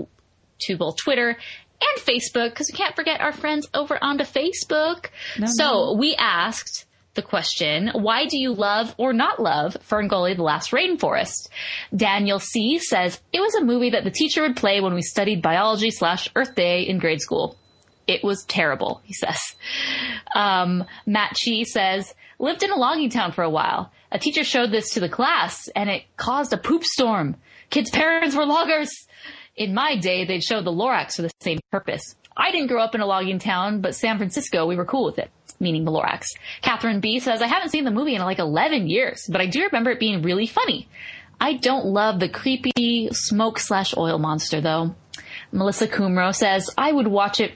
to 0.60 0.76
both 0.76 0.96
Twitter 0.96 1.28
and 1.28 2.02
Facebook 2.02 2.50
because 2.50 2.70
we 2.72 2.76
can't 2.76 2.96
forget 2.96 3.20
our 3.20 3.32
friends 3.32 3.68
over 3.74 3.98
onto 4.00 4.24
Facebook. 4.24 5.06
so 5.46 5.96
we 5.96 6.14
asked 6.16 6.86
the 7.14 7.22
question, 7.22 7.90
why 7.92 8.26
do 8.26 8.38
you 8.38 8.52
love 8.52 8.94
or 8.98 9.12
not 9.12 9.40
love 9.40 9.76
Ferngully 9.88 10.36
the 10.36 10.42
Last 10.42 10.70
Rainforest? 10.70 11.48
Daniel 11.94 12.38
C 12.38 12.78
says, 12.78 13.20
it 13.32 13.40
was 13.40 13.54
a 13.54 13.64
movie 13.64 13.90
that 13.90 14.04
the 14.04 14.10
teacher 14.10 14.42
would 14.42 14.56
play 14.56 14.80
when 14.80 14.94
we 14.94 15.02
studied 15.02 15.42
biology 15.42 15.90
slash 15.90 16.28
Earth 16.34 16.54
Day 16.54 16.82
in 16.82 16.98
grade 16.98 17.20
school. 17.20 17.56
It 18.06 18.22
was 18.22 18.44
terrible, 18.44 19.00
he 19.04 19.14
says. 19.14 19.40
Um, 20.34 20.84
Matt 21.06 21.36
Chi 21.42 21.62
says, 21.62 22.14
lived 22.38 22.62
in 22.62 22.70
a 22.70 22.76
logging 22.76 23.10
town 23.10 23.32
for 23.32 23.42
a 23.42 23.50
while. 23.50 23.92
A 24.12 24.18
teacher 24.18 24.44
showed 24.44 24.70
this 24.70 24.90
to 24.90 25.00
the 25.00 25.08
class 25.08 25.68
and 25.68 25.88
it 25.88 26.04
caused 26.16 26.52
a 26.52 26.58
poop 26.58 26.84
storm. 26.84 27.36
Kids' 27.70 27.90
parents 27.90 28.36
were 28.36 28.46
loggers. 28.46 28.90
In 29.56 29.74
my 29.74 29.96
day, 29.96 30.24
they'd 30.24 30.42
show 30.42 30.60
the 30.60 30.72
Lorax 30.72 31.16
for 31.16 31.22
the 31.22 31.30
same 31.40 31.60
purpose. 31.70 32.16
I 32.36 32.50
didn't 32.50 32.66
grow 32.66 32.82
up 32.82 32.94
in 32.94 33.00
a 33.00 33.06
logging 33.06 33.38
town, 33.38 33.80
but 33.80 33.94
San 33.94 34.18
Francisco, 34.18 34.66
we 34.66 34.76
were 34.76 34.84
cool 34.84 35.04
with 35.04 35.18
it, 35.18 35.30
meaning 35.60 35.84
the 35.84 35.92
Lorax. 35.92 36.26
Catherine 36.62 37.00
B 37.00 37.20
says, 37.20 37.40
I 37.40 37.46
haven't 37.46 37.70
seen 37.70 37.84
the 37.84 37.92
movie 37.92 38.16
in 38.16 38.22
like 38.22 38.40
11 38.40 38.88
years, 38.88 39.28
but 39.30 39.40
I 39.40 39.46
do 39.46 39.62
remember 39.64 39.90
it 39.90 40.00
being 40.00 40.22
really 40.22 40.46
funny. 40.46 40.88
I 41.40 41.54
don't 41.54 41.86
love 41.86 42.20
the 42.20 42.28
creepy 42.28 43.08
smoke 43.12 43.58
slash 43.58 43.96
oil 43.96 44.18
monster 44.18 44.60
though. 44.60 44.94
Melissa 45.52 45.86
Kumro 45.86 46.34
says, 46.34 46.70
I 46.76 46.90
would 46.90 47.08
watch 47.08 47.40
it, 47.40 47.52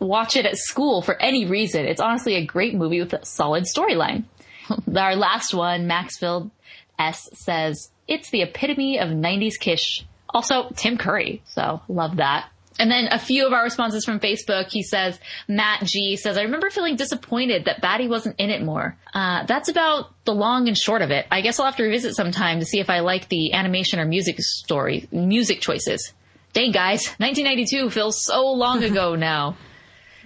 watch 0.00 0.36
it 0.36 0.46
at 0.46 0.56
school 0.56 1.02
for 1.02 1.20
any 1.20 1.46
reason. 1.46 1.84
It's 1.84 2.00
honestly 2.00 2.34
a 2.34 2.44
great 2.44 2.74
movie 2.74 3.00
with 3.00 3.12
a 3.12 3.24
solid 3.24 3.64
storyline. 3.64 4.24
Our 4.96 5.14
last 5.14 5.54
one, 5.54 5.86
Maxfield 5.86 6.50
S 6.98 7.28
says, 7.34 7.90
it's 8.08 8.30
the 8.30 8.42
epitome 8.42 8.98
of 8.98 9.08
90s 9.08 9.58
kish. 9.58 10.04
Also, 10.28 10.70
Tim 10.76 10.98
Curry. 10.98 11.42
So 11.46 11.80
love 11.88 12.16
that. 12.16 12.48
And 12.78 12.90
then 12.90 13.08
a 13.10 13.18
few 13.18 13.46
of 13.46 13.52
our 13.52 13.62
responses 13.62 14.06
from 14.06 14.20
Facebook. 14.20 14.70
He 14.70 14.82
says, 14.82 15.18
Matt 15.46 15.84
G 15.84 16.16
says, 16.16 16.38
I 16.38 16.42
remember 16.42 16.70
feeling 16.70 16.96
disappointed 16.96 17.66
that 17.66 17.82
Batty 17.82 18.08
wasn't 18.08 18.36
in 18.38 18.48
it 18.48 18.62
more. 18.62 18.96
Uh, 19.12 19.44
that's 19.44 19.68
about 19.68 20.14
the 20.24 20.32
long 20.32 20.66
and 20.66 20.78
short 20.78 21.02
of 21.02 21.10
it. 21.10 21.26
I 21.30 21.42
guess 21.42 21.58
I'll 21.58 21.66
have 21.66 21.76
to 21.76 21.82
revisit 21.82 22.14
sometime 22.14 22.58
to 22.60 22.64
see 22.64 22.80
if 22.80 22.88
I 22.88 23.00
like 23.00 23.28
the 23.28 23.52
animation 23.52 24.00
or 24.00 24.06
music 24.06 24.36
story, 24.40 25.06
music 25.12 25.60
choices. 25.60 26.14
Dang 26.54 26.72
guys, 26.72 27.06
1992 27.18 27.90
feels 27.90 28.24
so 28.24 28.46
long 28.52 28.82
ago 28.90 29.14
now. 29.14 29.56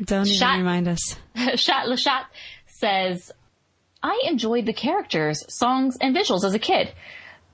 Don't 0.02 0.26
even 0.26 0.38
Shot- 0.38 0.58
remind 0.58 0.88
us. 0.88 1.16
Chat 1.56 1.86
Lashat 1.86 2.24
says, 2.66 3.30
I 4.02 4.22
enjoyed 4.26 4.66
the 4.66 4.72
characters, 4.72 5.44
songs, 5.48 5.96
and 6.00 6.14
visuals 6.14 6.44
as 6.44 6.54
a 6.54 6.58
kid. 6.58 6.92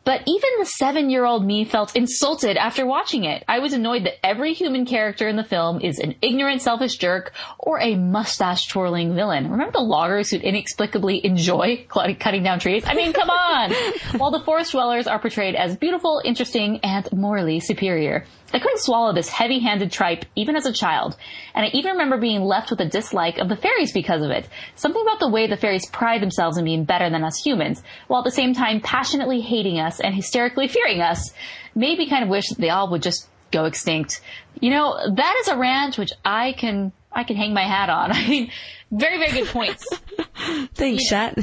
But 0.05 0.23
even 0.27 0.51
the 0.59 0.67
seven 0.67 1.11
year 1.11 1.25
old 1.25 1.45
me 1.45 1.65
felt 1.65 1.95
insulted 1.95 2.57
after 2.57 2.87
watching 2.87 3.25
it. 3.25 3.45
I 3.47 3.59
was 3.59 3.75
annoyed 3.75 4.05
that 4.05 4.25
every 4.25 4.55
human 4.55 4.87
character 4.87 5.29
in 5.29 5.37
the 5.37 5.45
film 5.45 5.81
is 5.81 5.99
an 5.99 6.15
ignorant, 6.23 6.63
selfish 6.63 6.97
jerk 6.97 7.33
or 7.59 7.79
a 7.81 7.97
mustache 7.97 8.67
twirling 8.69 9.15
villain. 9.15 9.51
Remember 9.51 9.73
the 9.73 9.81
loggers 9.81 10.31
who 10.31 10.39
inexplicably 10.39 11.25
enjoy 11.25 11.87
cutting 11.89 12.43
down 12.43 12.61
trees? 12.61 12.85
I 12.87 12.95
mean, 12.95 13.13
come 13.13 13.29
on! 13.29 13.73
While 14.17 14.31
the 14.31 14.41
forest 14.41 14.73
dwellers 14.73 15.07
are 15.07 15.19
portrayed 15.19 15.55
as 15.55 15.77
beautiful, 15.77 16.23
interesting, 16.25 16.81
and 16.83 17.07
morally 17.13 17.61
superior. 17.61 18.25
I 18.53 18.59
couldn't 18.59 18.81
swallow 18.81 19.13
this 19.13 19.29
heavy-handed 19.29 19.93
tripe 19.93 20.25
even 20.35 20.57
as 20.57 20.67
a 20.67 20.73
child, 20.73 21.17
and 21.55 21.65
I 21.65 21.69
even 21.69 21.93
remember 21.93 22.19
being 22.19 22.43
left 22.43 22.71
with 22.71 22.81
a 22.81 22.85
dislike 22.85 23.39
of 23.39 23.49
the 23.49 23.55
fairies 23.55 23.93
because 23.93 24.23
of 24.23 24.31
it. 24.31 24.49
Something 24.75 25.03
about 25.03 25.21
the 25.21 25.29
way 25.29 25.47
the 25.47 25.57
fairies 25.57 25.89
pride 25.89 26.21
themselves 26.21 26.59
in 26.59 26.65
being 26.65 26.85
better 26.85 27.09
than 27.09 27.23
us 27.23 27.41
humans, 27.41 27.83
while 28.09 28.23
at 28.23 28.25
the 28.25 28.33
same 28.33 28.53
time 28.55 28.81
passionately 28.81 29.41
hating 29.41 29.79
us 29.79 30.00
and 30.01 30.15
hysterically 30.15 30.69
fearing 30.69 31.01
us, 31.01 31.33
made 31.75 31.99
me 31.99 32.09
kind 32.09 32.25
of 32.25 32.29
wish 32.29 32.49
that 32.49 32.59
they 32.59 32.71
all 32.71 32.91
would 32.91 33.03
just 33.03 33.29
go 33.51 33.65
extinct. 33.65 34.21
You 34.61 34.71
know, 34.71 34.99
that 35.15 35.37
is 35.41 35.49
a 35.49 35.57
rant 35.57 35.99
which 35.99 36.13
I 36.25 36.53
can 36.53 36.93
I 37.13 37.25
can 37.25 37.37
hang 37.37 37.53
my 37.53 37.67
hat 37.67 37.91
on. 37.91 38.13
I 38.13 38.29
mean, 38.29 38.51
very 38.91 39.19
very 39.19 39.33
good 39.33 39.49
points. 39.49 39.87
Thanks, 40.75 41.09
Chat. 41.09 41.39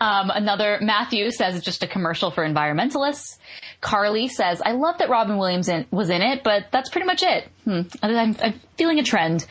Um, 0.01 0.31
another 0.31 0.79
Matthew 0.83 1.31
says 1.31 1.55
it's 1.55 1.65
just 1.65 1.83
a 1.83 1.87
commercial 1.87 2.31
for 2.31 2.47
environmentalists. 2.47 3.39
Carly 3.81 4.29
says, 4.29 4.61
I 4.61 4.73
love 4.73 4.99
that 4.99 5.09
Robin 5.09 5.39
Williams 5.39 5.69
in, 5.69 5.87
was 5.91 6.11
in 6.11 6.21
it, 6.21 6.43
but 6.43 6.67
that's 6.71 6.91
pretty 6.91 7.07
much 7.07 7.23
it. 7.23 7.49
Hmm. 7.65 7.83
I'm, 8.03 8.37
I'm 8.43 8.61
feeling 8.77 8.99
a 8.99 9.03
trend. 9.03 9.47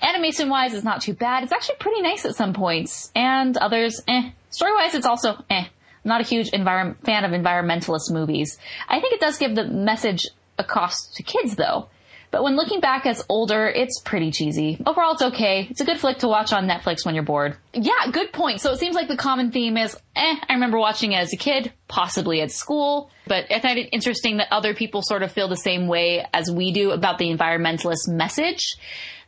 Animation 0.00 0.48
wise, 0.48 0.74
it's 0.74 0.84
not 0.84 1.02
too 1.02 1.14
bad. 1.14 1.42
It's 1.42 1.52
actually 1.52 1.76
pretty 1.80 2.00
nice 2.02 2.24
at 2.24 2.34
some 2.34 2.54
points, 2.54 3.10
and 3.14 3.56
others, 3.56 4.00
eh. 4.08 4.30
Story 4.48 4.72
wise, 4.72 4.94
it's 4.94 5.06
also 5.06 5.44
eh. 5.50 5.66
Not 6.04 6.20
a 6.20 6.24
huge 6.24 6.50
fan 6.50 6.64
of 6.64 7.30
environmentalist 7.32 8.10
movies. 8.10 8.58
I 8.88 9.00
think 9.00 9.14
it 9.14 9.20
does 9.20 9.38
give 9.38 9.54
the 9.54 9.64
message 9.64 10.26
across 10.58 11.06
to 11.14 11.22
kids 11.22 11.56
though. 11.56 11.88
But 12.30 12.44
when 12.44 12.54
looking 12.54 12.80
back 12.80 13.06
as 13.06 13.24
older, 13.28 13.66
it's 13.66 14.00
pretty 14.00 14.30
cheesy. 14.30 14.80
Overall, 14.86 15.14
it's 15.14 15.22
okay. 15.22 15.66
It's 15.68 15.80
a 15.80 15.84
good 15.84 15.98
flick 15.98 16.18
to 16.18 16.28
watch 16.28 16.52
on 16.52 16.68
Netflix 16.68 17.04
when 17.04 17.16
you're 17.16 17.24
bored. 17.24 17.56
Yeah, 17.74 18.10
good 18.12 18.32
point. 18.32 18.60
So 18.60 18.70
it 18.70 18.78
seems 18.78 18.94
like 18.94 19.08
the 19.08 19.16
common 19.16 19.50
theme 19.50 19.76
is, 19.76 19.96
eh, 20.14 20.36
I 20.48 20.54
remember 20.54 20.78
watching 20.78 21.10
it 21.12 21.16
as 21.16 21.32
a 21.32 21.36
kid, 21.36 21.72
possibly 21.88 22.40
at 22.40 22.52
school, 22.52 23.10
but 23.26 23.50
I 23.50 23.58
find 23.58 23.80
it 23.80 23.88
interesting 23.92 24.36
that 24.36 24.46
other 24.52 24.74
people 24.74 25.02
sort 25.02 25.24
of 25.24 25.32
feel 25.32 25.48
the 25.48 25.56
same 25.56 25.88
way 25.88 26.24
as 26.32 26.48
we 26.50 26.72
do 26.72 26.92
about 26.92 27.18
the 27.18 27.34
environmentalist 27.34 28.08
message. 28.08 28.76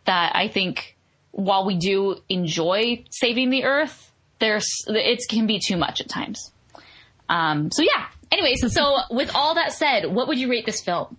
That 0.04 0.36
I 0.36 0.46
think 0.46 0.96
while 1.32 1.66
we 1.66 1.76
do 1.76 2.18
enjoy 2.28 3.04
saving 3.10 3.50
the 3.50 3.64
earth, 3.64 4.12
there's, 4.38 4.66
it 4.86 5.22
can 5.28 5.46
be 5.46 5.60
too 5.64 5.76
much 5.76 6.00
at 6.00 6.08
times. 6.08 6.51
Um, 7.32 7.70
so 7.70 7.82
yeah. 7.82 8.06
Anyways, 8.30 8.72
so 8.72 8.98
with 9.10 9.30
all 9.34 9.54
that 9.54 9.72
said, 9.72 10.06
what 10.06 10.28
would 10.28 10.38
you 10.38 10.50
rate 10.50 10.66
this 10.66 10.82
film? 10.82 11.16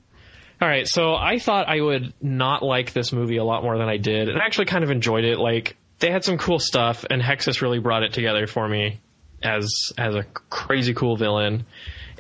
All 0.61 0.69
right, 0.69 0.87
so 0.87 1.13
I 1.13 1.39
thought 1.39 1.67
I 1.67 1.81
would 1.81 2.13
not 2.21 2.63
like 2.63 2.93
this 2.93 3.11
movie 3.11 3.37
a 3.37 3.43
lot 3.43 3.63
more 3.63 3.77
than 3.77 3.89
I 3.89 3.97
did, 3.97 4.29
and 4.29 4.41
I 4.41 4.45
actually 4.45 4.67
kind 4.67 4.83
of 4.83 4.91
enjoyed 4.91 5.25
it. 5.25 5.37
Like 5.37 5.75
they 5.99 6.09
had 6.09 6.23
some 6.23 6.37
cool 6.37 6.59
stuff, 6.59 7.03
and 7.09 7.21
Hexxus 7.21 7.61
really 7.61 7.79
brought 7.79 8.03
it 8.03 8.13
together 8.13 8.47
for 8.47 8.65
me 8.69 9.01
as 9.41 9.91
as 9.97 10.15
a 10.15 10.23
crazy 10.49 10.93
cool 10.93 11.17
villain. 11.17 11.65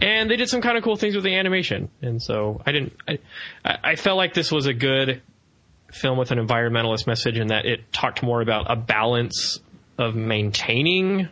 And 0.01 0.29
they 0.29 0.35
did 0.35 0.49
some 0.49 0.61
kind 0.61 0.77
of 0.77 0.83
cool 0.83 0.97
things 0.97 1.15
with 1.15 1.23
the 1.23 1.35
animation, 1.35 1.89
and 2.01 2.21
so 2.21 2.61
I 2.65 2.71
didn't. 2.73 2.97
I, 3.07 3.19
I 3.63 3.77
I 3.83 3.95
felt 3.95 4.17
like 4.17 4.33
this 4.33 4.51
was 4.51 4.65
a 4.65 4.73
good 4.73 5.21
film 5.91 6.17
with 6.17 6.31
an 6.31 6.39
environmentalist 6.39 7.07
message, 7.07 7.37
in 7.37 7.47
that 7.47 7.65
it 7.65 7.93
talked 7.93 8.23
more 8.23 8.41
about 8.41 8.65
a 8.69 8.75
balance 8.75 9.59
of 9.97 10.15
maintaining, 10.15 11.29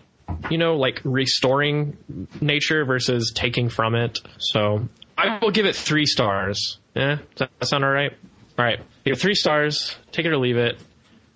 you 0.50 0.58
know, 0.58 0.76
like 0.76 1.02
restoring 1.04 1.98
nature 2.40 2.86
versus 2.86 3.32
taking 3.36 3.70
from 3.70 3.96
it. 3.96 4.20
So 4.38 4.88
I 5.18 5.40
will 5.42 5.52
give 5.52 5.66
it 5.66 5.76
three 5.76 6.06
stars. 6.06 6.80
Yeah, 6.96 7.18
does 7.36 7.50
that 7.60 7.68
sound 7.68 7.84
all 7.84 7.92
right? 7.92 8.12
All 8.58 8.66
right, 8.66 8.80
three 9.18 9.36
stars. 9.36 9.96
Take 10.12 10.26
it 10.26 10.30
or 10.30 10.38
leave 10.38 10.58
it. 10.58 10.78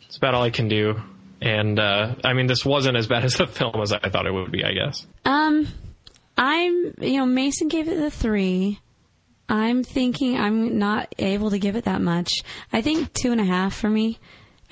It's 0.02 0.18
about 0.18 0.34
all 0.34 0.44
I 0.44 0.50
can 0.50 0.68
do. 0.68 1.02
And 1.42 1.80
uh, 1.80 2.16
I 2.24 2.34
mean, 2.34 2.48
this 2.48 2.66
wasn't 2.66 2.98
as 2.98 3.08
bad 3.08 3.24
as 3.24 3.34
the 3.36 3.48
film 3.48 3.82
as 3.82 3.92
I 3.92 4.10
thought 4.10 4.26
it 4.26 4.34
would 4.34 4.52
be. 4.52 4.64
I 4.64 4.74
guess. 4.74 5.06
Um, 5.26 5.68
I'm, 6.38 6.96
you 7.00 7.18
know, 7.18 7.26
Mason 7.26 7.68
gave 7.68 7.88
it 7.88 7.98
the 7.98 8.12
three. 8.12 8.80
I'm 9.48 9.84
thinking 9.84 10.38
I'm 10.38 10.80
not 10.80 11.14
able 11.20 11.52
to 11.52 11.60
give 11.60 11.76
it 11.76 11.86
that 11.86 12.02
much. 12.02 12.42
I 12.74 12.82
think 12.82 13.14
two 13.14 13.32
and 13.32 13.40
a 13.40 13.46
half 13.46 13.76
for 13.76 13.90
me. 13.90 14.18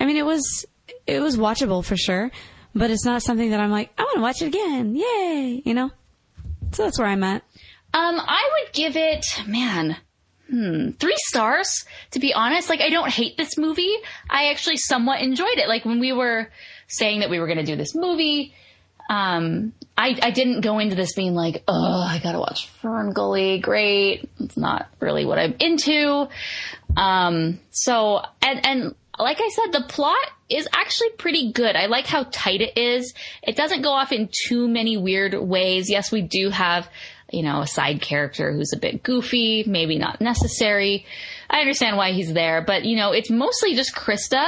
I 0.00 0.04
mean, 0.04 0.16
it 0.16 0.26
was, 0.26 0.66
it 1.06 1.20
was 1.20 1.36
watchable 1.36 1.84
for 1.84 1.96
sure, 1.96 2.30
but 2.74 2.90
it's 2.90 3.04
not 3.04 3.22
something 3.22 3.50
that 3.50 3.60
I'm 3.60 3.70
like, 3.70 3.92
I 3.98 4.02
want 4.02 4.16
to 4.16 4.22
watch 4.22 4.42
it 4.42 4.46
again. 4.46 4.96
Yay! 4.96 5.62
You 5.64 5.74
know? 5.74 5.90
So 6.72 6.84
that's 6.84 6.98
where 6.98 7.08
I'm 7.08 7.22
at. 7.22 7.42
Um, 7.92 8.18
I 8.18 8.50
would 8.52 8.72
give 8.72 8.96
it, 8.96 9.24
man, 9.46 9.96
hmm, 10.50 10.90
three 10.92 11.16
stars. 11.28 11.84
To 12.12 12.18
be 12.18 12.34
honest, 12.34 12.68
like 12.68 12.80
I 12.80 12.90
don't 12.90 13.10
hate 13.10 13.36
this 13.36 13.56
movie. 13.56 13.94
I 14.28 14.50
actually 14.50 14.78
somewhat 14.78 15.20
enjoyed 15.20 15.58
it. 15.58 15.68
Like 15.68 15.84
when 15.84 16.00
we 16.00 16.12
were 16.12 16.50
saying 16.88 17.20
that 17.20 17.30
we 17.30 17.38
were 17.38 17.46
going 17.46 17.58
to 17.58 17.64
do 17.64 17.76
this 17.76 17.94
movie, 17.94 18.52
um, 19.08 19.72
I, 19.96 20.18
I 20.20 20.30
didn't 20.30 20.62
go 20.62 20.78
into 20.78 20.96
this 20.96 21.14
being 21.14 21.34
like, 21.34 21.62
oh, 21.68 22.02
I 22.02 22.20
gotta 22.22 22.38
watch 22.38 22.68
Fern 22.68 23.12
Gully. 23.12 23.58
Great. 23.58 24.28
It's 24.40 24.56
not 24.56 24.88
really 24.98 25.24
what 25.24 25.38
I'm 25.38 25.54
into. 25.60 26.28
Um, 26.96 27.60
so, 27.70 28.22
and, 28.42 28.66
and 28.66 28.94
like 29.18 29.38
I 29.40 29.48
said, 29.48 29.72
the 29.72 29.86
plot 29.86 30.26
is 30.56 30.68
actually 30.72 31.10
pretty 31.10 31.52
good. 31.52 31.76
I 31.76 31.86
like 31.86 32.06
how 32.06 32.24
tight 32.24 32.60
it 32.60 32.78
is. 32.78 33.14
It 33.42 33.56
doesn't 33.56 33.82
go 33.82 33.90
off 33.90 34.12
in 34.12 34.28
too 34.46 34.68
many 34.68 34.96
weird 34.96 35.34
ways. 35.34 35.90
Yes, 35.90 36.12
we 36.12 36.22
do 36.22 36.50
have, 36.50 36.88
you 37.30 37.42
know, 37.42 37.60
a 37.60 37.66
side 37.66 38.00
character 38.00 38.52
who's 38.52 38.72
a 38.72 38.78
bit 38.78 39.02
goofy, 39.02 39.64
maybe 39.66 39.98
not 39.98 40.20
necessary. 40.20 41.06
I 41.48 41.60
understand 41.60 41.96
why 41.96 42.12
he's 42.12 42.32
there, 42.32 42.62
but 42.62 42.84
you 42.84 42.96
know, 42.96 43.12
it's 43.12 43.30
mostly 43.30 43.74
just 43.74 43.94
Crysta, 43.94 44.46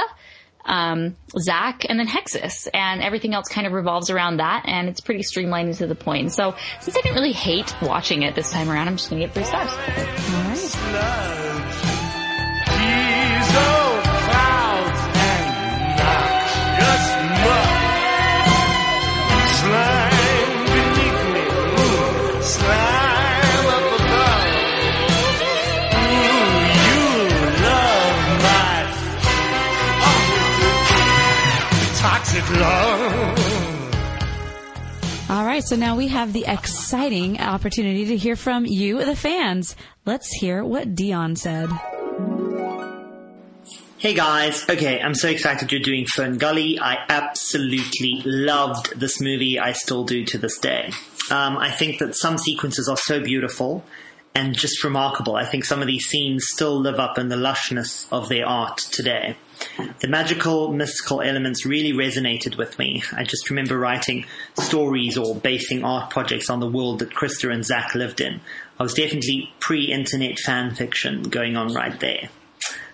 um, 0.65 1.15
Zak, 1.39 1.85
and 1.87 1.97
then 1.97 2.07
Hexxus, 2.07 2.67
and 2.73 3.01
everything 3.01 3.33
else 3.33 3.47
kind 3.47 3.65
of 3.65 3.73
revolves 3.73 4.09
around 4.09 4.37
that, 4.37 4.63
and 4.67 4.89
it's 4.89 4.99
pretty 4.99 5.23
streamlined 5.23 5.69
and 5.69 5.77
to 5.77 5.87
the 5.87 5.95
point. 5.95 6.33
So, 6.33 6.55
since 6.81 6.97
I 6.97 7.01
didn't 7.01 7.15
really 7.15 7.31
hate 7.31 7.73
watching 7.81 8.23
it 8.23 8.35
this 8.35 8.51
time 8.51 8.69
around, 8.69 8.87
I'm 8.87 8.97
just 8.97 9.09
gonna 9.09 9.21
give 9.21 9.31
three 9.33 9.45
stars. 9.45 9.71
All 9.71 9.77
right. 9.77 11.66
All 35.29 35.43
right, 35.45 35.61
so 35.61 35.75
now 35.75 35.97
we 35.97 36.07
have 36.07 36.31
the 36.31 36.45
exciting 36.47 37.41
opportunity 37.41 38.05
to 38.05 38.15
hear 38.15 38.37
from 38.37 38.65
you, 38.65 39.03
the 39.03 39.17
fans. 39.17 39.75
Let's 40.05 40.31
hear 40.31 40.63
what 40.63 40.95
Dion 40.95 41.35
said. 41.35 41.69
Hey 43.97 44.13
guys, 44.13 44.63
okay, 44.69 45.01
I'm 45.01 45.13
so 45.13 45.27
excited 45.27 45.73
you're 45.73 45.81
doing 45.81 46.05
Fern 46.05 46.37
Gully. 46.37 46.79
I 46.79 46.95
absolutely 47.09 48.21
loved 48.23 48.97
this 48.97 49.19
movie. 49.19 49.59
I 49.59 49.73
still 49.73 50.05
do 50.05 50.23
to 50.25 50.37
this 50.37 50.57
day. 50.57 50.91
Um, 51.29 51.57
I 51.57 51.69
think 51.71 51.99
that 51.99 52.15
some 52.15 52.37
sequences 52.37 52.87
are 52.87 52.95
so 52.95 53.19
beautiful 53.19 53.83
and 54.33 54.55
just 54.55 54.85
remarkable. 54.85 55.35
I 55.35 55.43
think 55.43 55.65
some 55.65 55.81
of 55.81 55.87
these 55.87 56.05
scenes 56.05 56.45
still 56.47 56.79
live 56.79 56.99
up 56.99 57.17
in 57.17 57.27
the 57.27 57.35
lushness 57.35 58.07
of 58.09 58.29
their 58.29 58.45
art 58.45 58.77
today. 58.77 59.35
The 59.99 60.07
magical, 60.07 60.71
mystical 60.71 61.21
elements 61.21 61.65
really 61.65 61.93
resonated 61.93 62.57
with 62.57 62.77
me. 62.77 63.03
I 63.11 63.23
just 63.23 63.49
remember 63.49 63.77
writing 63.77 64.25
stories 64.59 65.17
or 65.17 65.35
basing 65.35 65.83
art 65.83 66.09
projects 66.09 66.49
on 66.49 66.59
the 66.59 66.69
world 66.69 66.99
that 66.99 67.13
Crysta 67.13 67.51
and 67.51 67.65
Zak 67.65 67.95
lived 67.95 68.21
in. 68.21 68.41
I 68.79 68.83
was 68.83 68.93
definitely 68.93 69.51
pre-internet 69.59 70.39
fan 70.39 70.75
fiction 70.75 71.23
going 71.23 71.57
on 71.57 71.73
right 71.73 71.99
there. 71.99 72.29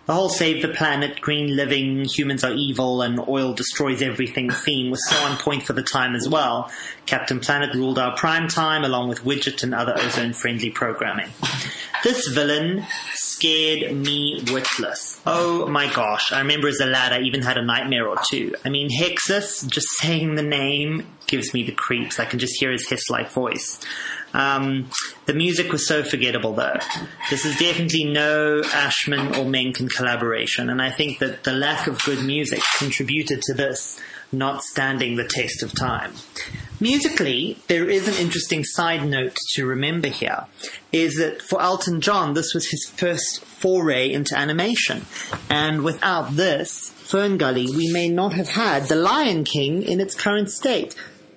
The 0.06 0.14
whole 0.14 0.28
save 0.28 0.62
the 0.62 0.68
planet, 0.68 1.22
green 1.22 1.56
living, 1.56 2.04
humans 2.04 2.44
are 2.44 2.52
evil, 2.52 3.02
and 3.02 3.22
oil 3.26 3.54
destroys 3.54 4.02
everything 4.02 4.50
theme 4.50 4.92
was 4.92 5.02
so 5.10 5.16
on 5.24 5.38
point 5.38 5.64
for 5.64 5.72
the 5.72 5.82
time 5.82 6.14
as 6.14 6.28
well. 6.28 6.70
Captain 7.06 7.40
Planet 7.40 7.74
ruled 7.74 7.98
our 7.98 8.14
prime 8.18 8.50
time 8.50 8.84
along 8.84 9.08
with 9.08 9.24
Widget 9.24 9.64
and 9.64 9.74
other 9.74 9.98
ozone 9.98 10.34
friendly 10.34 10.70
programming. 10.70 11.30
This 12.04 12.28
villain 12.28 12.86
scared 13.44 13.94
me 13.96 14.42
witless. 14.48 15.20
Oh 15.26 15.68
my 15.68 15.92
gosh. 15.94 16.32
I 16.32 16.40
remember 16.40 16.70
as 16.70 16.80
a 16.80 16.86
lad 16.86 17.12
I 17.12 17.22
even 17.22 17.42
had 17.42 17.58
a 17.58 17.62
nightmare 17.62 18.08
or 18.08 18.16
two. 18.30 18.56
I 18.64 18.70
mean, 18.70 18.90
Hexxus, 18.90 19.68
just 19.68 19.88
saying 20.00 20.36
the 20.36 20.44
name 20.44 21.08
gives 21.28 21.54
me 21.54 21.64
the 21.64 21.74
creeps. 21.74 22.20
I 22.20 22.26
can 22.26 22.40
just 22.40 22.58
hear 22.60 22.72
his 22.72 22.88
hiss-like 22.88 23.32
voice. 23.32 23.84
Um, 24.34 24.90
the 25.26 25.34
music 25.34 25.72
was 25.72 25.88
so 25.88 26.04
forgettable 26.04 26.54
though. 26.54 26.80
This 27.30 27.46
is 27.46 27.58
definitely 27.58 28.06
no 28.06 28.64
Ashman 28.74 29.36
or 29.36 29.46
Menken 29.46 29.90
collaboration, 29.90 30.70
and 30.70 30.82
I 30.82 30.90
think 30.90 31.20
that 31.20 31.44
the 31.44 31.54
lack 31.54 31.86
of 31.88 32.04
good 32.04 32.24
music 32.26 32.62
contributed 32.80 33.42
to 33.44 33.54
this 33.54 34.00
not 34.32 34.64
standing 34.64 35.16
the 35.16 35.28
test 35.28 35.62
of 35.62 35.74
time. 35.78 36.14
Musically, 36.84 37.58
there 37.68 37.90
is 37.90 38.10
an 38.10 38.16
interesting 38.16 38.66
side 38.66 39.08
note 39.08 39.38
to 39.54 39.66
remember 39.66 40.10
here, 40.10 40.48
is 40.92 41.16
that 41.16 41.42
for 41.42 41.62
Elton 41.62 42.02
John, 42.02 42.34
this 42.34 42.54
was 42.54 42.72
his 42.72 42.92
first 42.98 43.42
foray 43.46 44.12
into 44.12 44.38
animation. 44.38 45.06
And 45.50 45.86
without 45.86 46.36
this, 46.36 46.92
Ferngully, 47.06 47.74
we 47.74 47.90
may 47.94 48.10
not 48.10 48.34
have 48.34 48.50
had 48.50 48.90
The 48.90 48.98
Lion 48.98 49.46
King 49.46 49.84
in 49.84 50.02
its 50.02 50.14
current 50.14 50.52
state. 50.52 50.94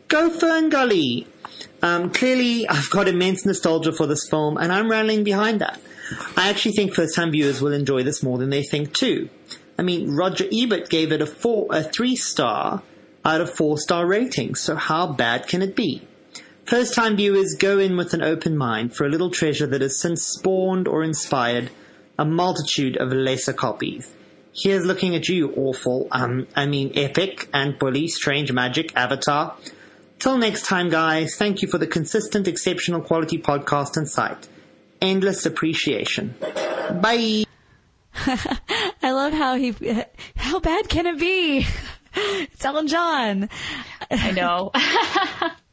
Go 0.08 0.30
Ferngully! 0.30 1.28
Um, 1.80 2.10
clearly, 2.10 2.66
I've 2.68 2.90
got 2.90 3.06
immense 3.06 3.46
nostalgia 3.46 3.92
for 3.92 4.08
this 4.08 4.28
film, 4.28 4.56
and 4.56 4.72
I'm 4.72 4.90
rallying 4.90 5.22
behind 5.22 5.60
that. 5.60 5.80
I 6.36 6.48
actually 6.48 6.72
think 6.72 6.92
first-time 6.92 7.30
viewers 7.30 7.62
will 7.62 7.72
enjoy 7.72 8.02
this 8.02 8.20
more 8.20 8.38
than 8.38 8.50
they 8.50 8.64
think 8.64 8.94
too. 8.94 9.28
I 9.78 9.82
mean, 9.82 10.10
Roger 10.10 10.46
Ebert 10.52 10.90
gave 10.90 11.12
it 11.12 11.22
a 11.22 11.26
four, 11.26 11.68
a 11.70 11.84
three-star 11.84 12.82
out 13.26 13.40
of 13.40 13.50
four-star 13.50 14.06
ratings, 14.06 14.60
so 14.60 14.76
how 14.76 15.08
bad 15.08 15.48
can 15.48 15.60
it 15.60 15.74
be? 15.74 16.00
First-time 16.64 17.16
viewers 17.16 17.56
go 17.58 17.78
in 17.78 17.96
with 17.96 18.14
an 18.14 18.22
open 18.22 18.56
mind 18.56 18.94
for 18.94 19.04
a 19.04 19.08
little 19.08 19.30
treasure 19.30 19.66
that 19.66 19.80
has 19.80 20.00
since 20.00 20.22
spawned 20.22 20.86
or 20.86 21.02
inspired 21.02 21.70
a 22.18 22.24
multitude 22.24 22.96
of 22.96 23.12
lesser 23.12 23.52
copies. 23.52 24.12
Here's 24.54 24.86
looking 24.86 25.14
at 25.16 25.28
you, 25.28 25.52
awful, 25.52 26.08
um, 26.12 26.46
I 26.54 26.66
mean, 26.66 26.92
epic, 26.94 27.48
Ant 27.52 27.78
Bully, 27.78 28.08
strange 28.08 28.52
magic, 28.52 28.96
avatar. 28.96 29.56
Till 30.18 30.38
next 30.38 30.64
time, 30.64 30.88
guys, 30.88 31.34
thank 31.36 31.62
you 31.62 31.68
for 31.68 31.78
the 31.78 31.86
consistent, 31.86 32.48
exceptional 32.48 33.02
quality 33.02 33.38
podcast 33.38 33.96
and 33.96 34.08
site. 34.08 34.48
Endless 35.02 35.44
appreciation. 35.44 36.34
Bye! 36.40 37.44
I 39.02 39.10
love 39.10 39.34
how 39.34 39.56
he, 39.56 39.74
how 40.36 40.60
bad 40.60 40.88
can 40.88 41.06
it 41.06 41.18
be? 41.18 41.66
It's 42.66 42.74
Elton 42.74 42.88
John. 42.88 43.48
I 44.10 44.32
know. 44.32 44.72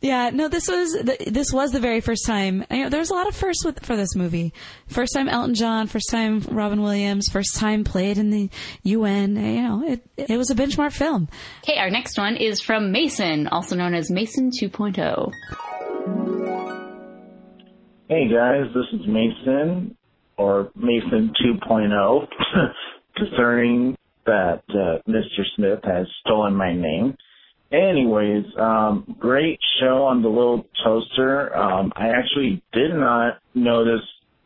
Yeah, 0.03 0.31
no, 0.31 0.49
this 0.49 0.67
was 0.67 1.01
this 1.01 1.53
was 1.53 1.71
the 1.71 1.79
very 1.79 2.01
first 2.01 2.25
time. 2.25 2.65
You 2.69 2.83
know, 2.83 2.89
there 2.89 2.99
was 2.99 3.09
a 3.09 3.13
lot 3.13 3.25
of 3.29 3.33
firsts 3.33 3.63
with, 3.63 3.85
for 3.85 3.95
this 3.95 4.17
movie. 4.17 4.53
First 4.87 5.13
time 5.13 5.29
Elton 5.29 5.55
John, 5.55 5.87
first 5.87 6.09
time 6.11 6.41
Robin 6.51 6.81
Williams, 6.81 7.29
first 7.31 7.55
time 7.55 7.85
played 7.85 8.17
in 8.17 8.29
the 8.29 8.49
UN. 8.83 9.37
You 9.37 9.61
know, 9.61 9.83
it 9.87 10.05
it 10.17 10.35
was 10.35 10.49
a 10.49 10.55
benchmark 10.55 10.91
film. 10.91 11.29
Okay, 11.63 11.77
our 11.77 11.89
next 11.89 12.17
one 12.17 12.35
is 12.35 12.59
from 12.59 12.91
Mason, 12.91 13.47
also 13.47 13.77
known 13.77 13.95
as 13.95 14.11
Mason 14.11 14.51
oh. 14.53 14.67
2.0. 14.67 15.31
Hey 18.09 18.27
guys, 18.27 18.65
this 18.73 18.99
is 18.99 19.07
Mason, 19.07 19.95
or 20.35 20.69
Mason 20.75 21.33
2.0, 21.41 22.27
concerning 23.15 23.95
that 24.25 24.63
uh, 24.69 25.09
Mr. 25.09 25.43
Smith 25.55 25.79
has 25.83 26.07
stolen 26.21 26.55
my 26.55 26.73
name. 26.73 27.17
Anyways, 27.71 28.45
um, 28.59 29.15
great 29.19 29.59
show 29.79 30.03
on 30.03 30.21
the 30.21 30.29
little 30.29 30.65
toaster. 30.83 31.55
Um, 31.55 31.91
I 31.95 32.09
actually 32.09 32.61
did 32.71 32.93
not 32.93 33.39
notice 33.55 34.05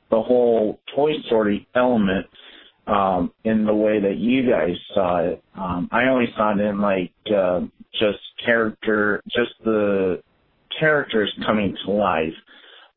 the 0.10 0.22
whole 0.22 0.80
Toy 0.96 1.12
Story 1.26 1.68
element 1.76 2.26
um, 2.88 3.34
in 3.44 3.66
the 3.66 3.74
way 3.74 4.00
that 4.00 4.16
you 4.18 4.50
guys 4.50 4.76
saw 4.94 5.18
it. 5.18 5.44
Um, 5.56 5.90
I 5.92 6.06
only 6.06 6.28
saw 6.38 6.54
it 6.58 6.62
in 6.62 6.80
like 6.80 7.12
uh, 7.36 7.62
just 8.00 8.20
character, 8.46 9.22
just 9.26 9.52
the 9.66 10.22
characters 10.80 11.34
coming 11.46 11.76
to 11.86 11.92
life. 11.92 12.34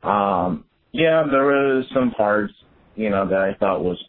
Um, 0.02 0.64
yeah, 0.92 1.24
there 1.30 1.44
was 1.44 1.86
some 1.92 2.12
parts, 2.12 2.52
you 2.94 3.10
know, 3.10 3.28
that 3.28 3.40
I 3.40 3.54
thought 3.58 3.82
was 3.82 4.02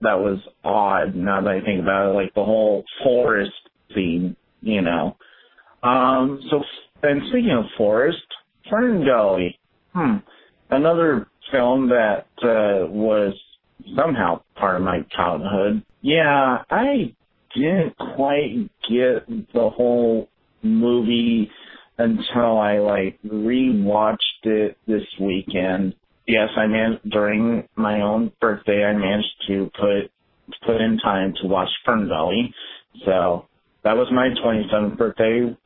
that 0.00 0.18
was 0.18 0.38
odd. 0.64 1.14
Now 1.14 1.40
that 1.42 1.50
I 1.50 1.60
think 1.60 1.80
about 1.82 2.10
it, 2.10 2.14
like 2.14 2.34
the 2.34 2.44
whole 2.44 2.84
forest 3.02 3.52
scene, 3.94 4.36
you 4.62 4.82
know. 4.82 5.16
Um, 5.82 6.40
so, 6.50 6.62
and 7.02 7.22
speaking 7.28 7.52
of 7.52 7.64
forest, 7.76 8.18
Fern 8.68 9.04
Gully, 9.04 9.58
hmm, 9.94 10.16
another 10.70 11.28
film 11.50 11.88
that 11.88 12.26
uh, 12.42 12.86
was 12.86 13.34
somehow 13.96 14.42
part 14.56 14.76
of 14.76 14.82
my 14.82 15.00
childhood. 15.16 15.82
Yeah, 16.02 16.62
I 16.70 17.14
didn't 17.54 17.96
quite 17.96 18.70
get 18.88 19.26
the 19.52 19.70
whole 19.70 20.28
movie 20.62 21.50
until 21.98 22.58
I 22.58 22.78
like 22.78 23.18
rewatched 23.26 24.16
it 24.44 24.78
this 24.86 25.02
weekend. 25.20 25.94
Yes, 26.30 26.50
I 26.56 26.68
managed 26.68 27.10
during 27.10 27.68
my 27.74 28.02
own 28.02 28.30
birthday. 28.40 28.84
I 28.84 28.92
managed 28.92 29.34
to 29.48 29.68
put 29.74 30.12
put 30.64 30.80
in 30.80 30.96
time 30.98 31.34
to 31.42 31.48
watch 31.48 31.68
Fern 31.84 32.06
Gully. 32.06 32.54
So 33.04 33.46
that 33.82 33.96
was 33.96 34.06
my 34.12 34.28
27th 34.28 34.96
birthday 34.96 35.56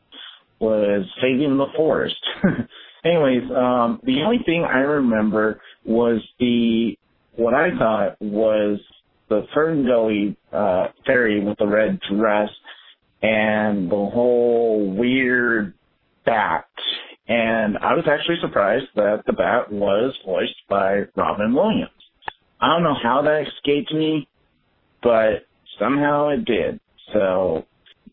was 0.61 1.05
saving 1.21 1.59
the 1.59 1.67
forest. 1.77 2.17
Anyways, 3.05 3.43
um, 3.55 4.01
the 4.05 4.23
only 4.23 4.39
thing 4.47 4.65
I 4.65 4.79
remember 4.79 5.61
was 5.85 6.23
the 6.41 6.97
what 7.37 7.53
I 7.53 7.77
thought 7.79 8.17
was 8.23 8.81
the 9.29 9.47
Fern 9.53 9.87
Gully 9.87 10.35
uh, 10.51 10.87
fairy 11.05 11.45
with 11.45 11.59
the 11.59 11.67
red 11.67 12.01
dress 12.11 12.49
and 13.21 13.91
the 13.91 13.97
whole 14.15 14.95
weird 14.97 15.75
bat. 16.25 16.65
And 17.27 17.79
I 17.79 17.95
was 17.95 18.05
actually 18.07 18.37
surprised 18.41 18.87
that 18.97 19.23
the 19.27 19.33
bat 19.33 19.73
was 19.73 20.15
voiced 20.27 20.69
by 20.69 21.03
Robin 21.17 21.55
Williams. 21.55 21.91
I 22.61 22.69
don't 22.69 22.83
know 22.83 22.97
how 23.03 23.23
that 23.23 23.47
escaped 23.47 23.93
me, 23.93 24.29
but 25.03 25.47
somehow 25.79 26.29
it 26.29 26.45
did. 26.45 26.81
So 27.13 27.65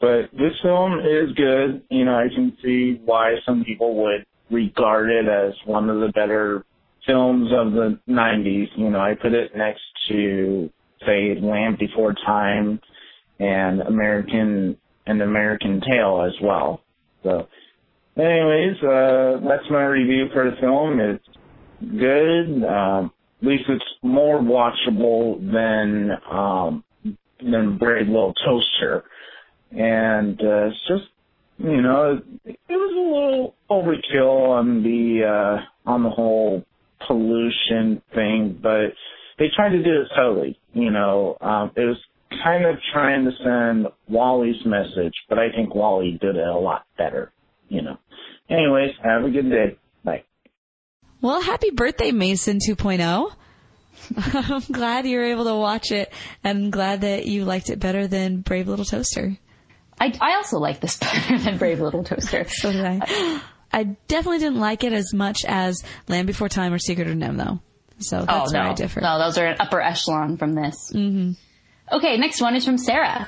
but 0.02 0.32
this 0.34 0.54
film 0.64 1.00
is 1.00 1.32
good. 1.36 1.84
You 1.90 2.06
know, 2.06 2.16
I 2.16 2.28
can 2.34 2.58
see 2.64 3.00
why 3.06 3.36
some 3.46 3.64
people 3.64 4.04
would 4.04 4.26
regard 4.50 5.12
it 5.12 5.28
as 5.28 5.54
one 5.66 5.90
of 5.90 6.02
the 6.02 6.12
better 6.14 6.66
films 7.06 7.52
of 7.54 7.74
the 7.74 8.00
90s. 8.10 8.68
You 8.76 8.90
know, 8.90 9.00
I 9.00 9.14
put 9.14 9.34
it 9.34 9.56
next 9.56 9.84
to, 10.10 10.72
say, 11.06 11.40
Land 11.40 11.78
Before 11.78 12.16
Time 12.26 12.82
and 13.40 13.82
American, 13.82 14.76
and 15.06 15.22
American 15.22 15.82
Tail 15.82 16.28
as 16.28 16.34
well. 16.42 16.82
So, 17.24 17.48
anyways, 18.18 18.82
uh, 18.84 19.48
that's 19.48 19.70
my 19.70 19.84
review 19.84 20.28
for 20.34 20.50
the 20.50 20.58
film. 20.58 21.00
It's 21.00 21.28
good. 21.82 22.64
Um, 22.68 23.12
at 23.42 23.48
least 23.48 23.64
it's 23.70 23.84
more 24.04 24.40
watchable 24.40 25.40
than, 25.52 26.12
um, 26.32 26.84
than 27.42 27.78
Brave 27.78 28.08
Little 28.08 28.34
Toaster 28.46 29.04
and 29.72 30.40
uh, 30.42 30.68
it's 30.68 30.88
just 30.88 31.04
you 31.58 31.82
know 31.82 32.22
it, 32.46 32.60
it 32.68 32.74
was 32.74 32.94
a 32.94 33.00
little 33.00 33.56
overkill 33.70 34.50
on 34.50 34.84
the 34.84 35.26
uh, 35.26 35.90
on 35.90 36.04
the 36.04 36.10
whole 36.10 36.64
pollution 37.08 38.02
thing, 38.14 38.60
but 38.62 38.94
they 39.40 39.48
tried 39.56 39.70
to 39.70 39.84
do 39.84 40.02
it 40.02 40.08
subtly. 40.16 40.60
You 40.74 40.92
know, 40.92 41.38
um, 41.42 41.72
it 41.76 41.82
was 41.82 41.98
kind 42.44 42.66
of 42.66 42.76
trying 42.94 43.26
to 43.26 43.32
send 43.44 43.88
WALL-E's 44.08 44.66
message, 44.66 45.14
but 45.28 45.40
I 45.40 45.52
think 45.52 45.74
Wally 45.74 46.18
did 46.22 46.36
it 46.36 46.48
a 46.48 46.58
lot 46.58 46.86
better. 46.98 47.32
You 47.72 47.82
know. 47.82 47.98
Anyways, 48.50 48.92
have 49.02 49.24
a 49.24 49.30
good 49.30 49.50
day. 49.50 49.78
Bye. 50.04 50.24
Well, 51.22 51.42
happy 51.42 51.70
birthday, 51.72 52.12
Mason 52.12 52.60
2.0. 52.60 53.32
I'm 54.50 54.62
glad 54.72 55.06
you 55.06 55.18
were 55.18 55.24
able 55.24 55.46
to 55.46 55.56
watch 55.56 55.92
it 55.92 56.12
and 56.44 56.70
glad 56.70 57.02
that 57.02 57.26
you 57.26 57.46
liked 57.46 57.70
it 57.70 57.80
better 57.80 58.08
than 58.08 58.42
Brave 58.42 58.68
Little 58.68 58.84
Toaster. 58.84 59.38
I, 60.02 60.14
I 60.20 60.36
also 60.36 60.58
like 60.58 60.82
this 60.82 60.98
better 60.98 61.38
than 61.38 61.58
Brave 61.58 61.80
Little 61.80 62.04
Toaster. 62.04 62.46
so 62.50 62.74
did 62.74 62.84
I. 62.84 63.42
I 63.74 63.84
definitely 64.10 64.40
didn't 64.40 64.60
like 64.60 64.84
it 64.84 64.92
as 64.92 65.14
much 65.14 65.46
as 65.46 65.82
Land 66.10 66.28
Before 66.28 66.50
Time 66.50 66.74
or 66.74 66.78
Secret 66.78 67.08
of 67.08 67.16
NIMH, 67.16 67.38
though. 67.38 67.60
So 68.00 68.26
that's 68.26 68.52
oh, 68.52 68.54
no. 68.54 68.60
where 68.60 68.70
I 68.72 68.74
differ. 68.74 69.00
No, 69.00 69.18
those 69.18 69.38
are 69.38 69.46
an 69.46 69.56
upper 69.62 69.80
echelon 69.80 70.36
from 70.36 70.56
this. 70.56 70.92
Mm-hmm. 70.94 71.96
Okay, 71.96 72.18
next 72.18 72.42
one 72.42 72.54
is 72.58 72.66
from 72.66 72.78
Sarah. 72.78 73.26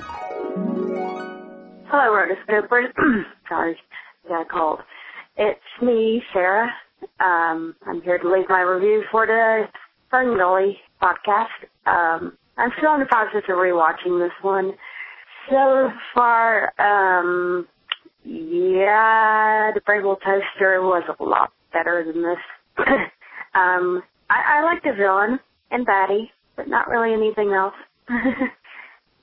Hello, 1.86 2.12
Rhoda 2.12 2.34
Scoopers. 2.46 2.92
Got 4.28 4.50
cold. 4.50 4.80
It's 5.36 5.60
me, 5.82 6.22
Sarah. 6.32 6.70
Um, 7.20 7.74
I'm 7.86 8.00
here 8.02 8.18
to 8.18 8.32
leave 8.32 8.48
my 8.48 8.60
review 8.60 9.04
for 9.10 9.26
the 9.26 9.64
Fern 10.10 10.38
Gully 10.38 10.78
podcast. 11.02 11.48
Um, 11.86 12.38
I'm 12.56 12.70
still 12.78 12.94
in 12.94 13.00
the 13.00 13.06
process 13.06 13.42
of 13.48 13.56
rewatching 13.56 14.18
this 14.18 14.32
one. 14.40 14.72
So 15.50 15.90
far, 16.14 16.72
um, 16.80 17.68
yeah, 18.24 19.72
the 19.74 19.82
Brave 19.84 20.04
Toaster 20.04 20.80
was 20.80 21.02
a 21.18 21.22
lot 21.22 21.52
better 21.72 22.04
than 22.04 22.22
this. 22.22 22.38
um, 23.54 24.02
I, 24.30 24.60
I 24.60 24.64
like 24.64 24.82
the 24.82 24.94
villain 24.96 25.38
and 25.70 25.84
Batty, 25.84 26.30
but 26.56 26.68
not 26.68 26.88
really 26.88 27.12
anything 27.12 27.52
else. 27.52 27.74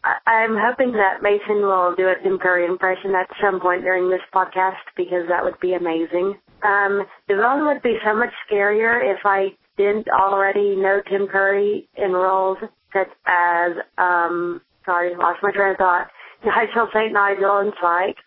I'm 0.04 0.58
hoping 0.58 0.94
that 0.94 1.22
Mason 1.22 1.62
will 1.62 1.94
do 1.96 2.08
a 2.08 2.16
Tim 2.24 2.40
Curry 2.40 2.66
impression 2.66 3.14
at 3.14 3.30
some 3.40 3.60
point 3.60 3.84
during 3.84 4.10
this 4.10 4.22
podcast 4.34 4.82
because 4.98 5.28
that 5.30 5.44
would 5.44 5.60
be 5.60 5.74
amazing. 5.74 6.36
Um, 6.64 7.04
the 7.28 7.36
villain 7.36 7.66
would 7.66 7.84
be 7.84 7.98
so 8.04 8.16
much 8.16 8.34
scarier 8.50 9.00
if 9.04 9.20
I 9.26 9.50
didn't 9.78 10.08
already 10.10 10.76
know 10.76 11.02
Tim 11.08 11.28
Curry 11.28 11.88
in 11.96 12.14
roles 12.14 12.58
such 12.94 13.10
as, 13.28 13.72
um, 13.98 14.62
sorry, 14.86 15.16
lost 15.16 15.40
my 15.44 15.52
train 15.52 15.72
of 15.72 15.78
thought, 15.78 16.08
Nigel 16.46 16.90
St. 16.94 17.14
Nigel 17.14 17.60
and 17.60 17.74
Spike, 17.78 18.18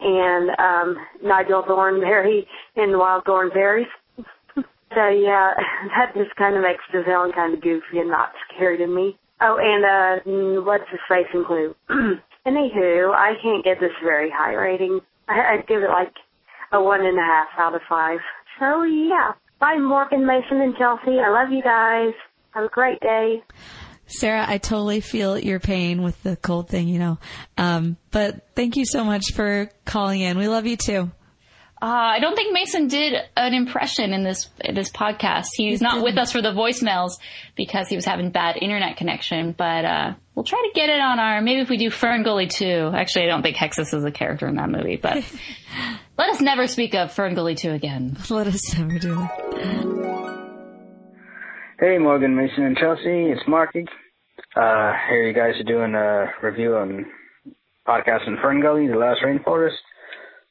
and 0.00 0.50
um, 0.58 0.96
Nigel 1.22 1.64
Thornberry 1.66 2.46
in 2.76 2.98
Wild 2.98 3.24
Thornberries. 3.24 3.86
so 4.56 5.08
yeah, 5.08 5.52
that 5.96 6.14
just 6.14 6.36
kind 6.36 6.56
of 6.56 6.62
makes 6.62 6.84
the 6.92 7.02
villain 7.02 7.32
kind 7.32 7.54
of 7.54 7.62
goofy 7.62 7.98
and 7.98 8.10
not 8.10 8.32
scary 8.54 8.78
to 8.78 8.86
me. 8.86 9.18
Oh, 9.40 9.58
and 9.60 9.84
uh, 9.84 10.62
what's 10.62 10.88
his 10.90 11.00
face 11.08 11.26
in 11.34 11.44
Clue? 11.44 11.74
Anywho, 12.46 13.14
I 13.14 13.34
can't 13.42 13.64
give 13.64 13.80
this 13.80 13.92
very 14.02 14.30
high 14.30 14.54
rating. 14.54 15.00
I, 15.28 15.54
I'd 15.54 15.66
give 15.66 15.82
it 15.82 15.88
like 15.88 16.12
a 16.72 16.82
one 16.82 17.04
and 17.04 17.18
a 17.18 17.22
half 17.22 17.48
out 17.58 17.74
of 17.74 17.80
five. 17.88 18.18
So 18.58 18.82
yeah, 18.84 19.32
bye 19.58 19.78
Morgan, 19.78 20.26
Mason, 20.26 20.60
and 20.60 20.76
Chelsea. 20.76 21.18
I 21.18 21.30
love 21.30 21.50
you 21.50 21.62
guys. 21.62 22.12
Have 22.52 22.64
a 22.64 22.68
great 22.68 23.00
day. 23.00 23.42
Sarah, 24.06 24.44
I 24.46 24.58
totally 24.58 25.00
feel 25.00 25.38
your 25.38 25.58
pain 25.58 26.02
with 26.02 26.22
the 26.22 26.36
cold 26.36 26.68
thing, 26.68 26.88
you 26.88 26.98
know. 26.98 27.18
Um, 27.56 27.96
but 28.10 28.46
thank 28.54 28.76
you 28.76 28.84
so 28.84 29.02
much 29.02 29.32
for 29.34 29.70
calling 29.86 30.20
in. 30.20 30.38
We 30.38 30.46
love 30.46 30.66
you 30.66 30.76
too. 30.76 31.10
Uh, 31.82 31.86
I 32.16 32.18
don't 32.20 32.34
think 32.34 32.54
Mason 32.54 32.88
did 32.88 33.14
an 33.36 33.52
impression 33.52 34.12
in 34.14 34.22
this 34.24 34.48
in 34.64 34.74
this 34.74 34.90
podcast. 34.90 35.48
He's 35.54 35.82
not 35.82 36.02
with 36.02 36.16
us 36.16 36.32
for 36.32 36.40
the 36.40 36.52
voicemails 36.52 37.18
because 37.56 37.88
he 37.88 37.96
was 37.96 38.04
having 38.06 38.30
bad 38.30 38.56
internet 38.56 38.96
connection. 38.96 39.52
But 39.52 39.84
uh, 39.84 40.14
we'll 40.34 40.44
try 40.44 40.60
to 40.60 40.70
get 40.74 40.88
it 40.88 41.00
on 41.00 41.18
our. 41.18 41.42
Maybe 41.42 41.60
if 41.60 41.68
we 41.68 41.76
do 41.76 41.90
Fern 41.90 42.22
Gully 42.22 42.46
two. 42.46 42.90
Actually, 42.94 43.24
I 43.24 43.26
don't 43.28 43.42
think 43.42 43.56
Hexxus 43.56 43.92
is 43.92 44.04
a 44.04 44.10
character 44.10 44.46
in 44.46 44.54
that 44.56 44.70
movie. 44.70 44.96
But 44.96 45.24
let 46.18 46.30
us 46.30 46.40
never 46.40 46.66
speak 46.68 46.94
of 46.94 47.12
Fern 47.12 47.34
Gully 47.34 47.54
two 47.54 47.72
again. 47.72 48.16
Let 48.30 48.46
us 48.46 48.78
never 48.78 48.98
do 48.98 49.20
it. 49.20 50.34
Hey, 51.80 51.98
Morgan, 51.98 52.34
Mason, 52.36 52.64
and 52.64 52.76
Chelsea. 52.78 53.30
It's 53.30 53.42
Marky. 53.48 53.84
Uh, 54.56 54.92
here 55.10 55.26
you 55.26 55.34
guys 55.34 55.60
are 55.60 55.64
doing 55.64 55.94
a 55.94 56.32
review 56.40 56.76
on 56.76 57.04
podcast 57.86 58.26
in 58.26 58.36
Fern 58.40 58.62
Gully, 58.62 58.86
The 58.86 58.96
Last 58.96 59.20
Rainforest. 59.26 59.72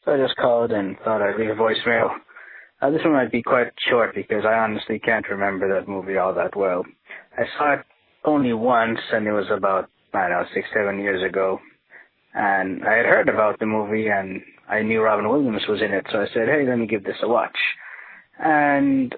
So 0.05 0.13
I 0.13 0.17
just 0.17 0.35
called 0.35 0.71
and 0.71 0.97
thought 0.99 1.21
I'd 1.21 1.39
leave 1.39 1.49
a 1.49 1.55
voicemail. 1.55 2.09
Uh, 2.81 2.89
this 2.89 3.03
one 3.03 3.13
might 3.13 3.31
be 3.31 3.41
quite 3.41 3.71
short 3.89 4.13
because 4.13 4.43
I 4.45 4.55
honestly 4.55 4.99
can't 4.99 5.29
remember 5.29 5.73
that 5.73 5.87
movie 5.87 6.17
all 6.17 6.33
that 6.33 6.55
well. 6.55 6.83
I 7.37 7.43
saw 7.57 7.73
it 7.73 7.85
only 8.25 8.53
once 8.53 8.99
and 9.13 9.25
it 9.25 9.31
was 9.31 9.45
about, 9.49 9.89
I 10.13 10.27
don't 10.27 10.31
know, 10.31 10.45
six, 10.53 10.67
seven 10.73 10.99
years 10.99 11.23
ago. 11.23 11.59
And 12.33 12.83
I 12.83 12.95
had 12.97 13.05
heard 13.05 13.29
about 13.29 13.59
the 13.59 13.65
movie 13.65 14.07
and 14.07 14.41
I 14.67 14.81
knew 14.81 15.01
Robin 15.01 15.29
Williams 15.29 15.61
was 15.69 15.81
in 15.81 15.93
it, 15.93 16.05
so 16.11 16.21
I 16.21 16.27
said, 16.33 16.47
hey, 16.47 16.65
let 16.67 16.77
me 16.77 16.87
give 16.87 17.03
this 17.03 17.17
a 17.21 17.27
watch. 17.27 17.57
And 18.39 19.15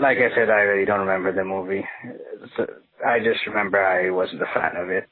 like 0.00 0.18
I 0.18 0.34
said, 0.34 0.50
I 0.50 0.62
really 0.62 0.86
don't 0.86 1.06
remember 1.06 1.32
the 1.32 1.44
movie. 1.44 1.84
So 2.56 2.66
I 3.06 3.18
just 3.18 3.46
remember 3.46 3.84
I 3.84 4.10
wasn't 4.10 4.42
a 4.42 4.46
fan 4.54 4.76
of 4.76 4.90
it. 4.90 5.08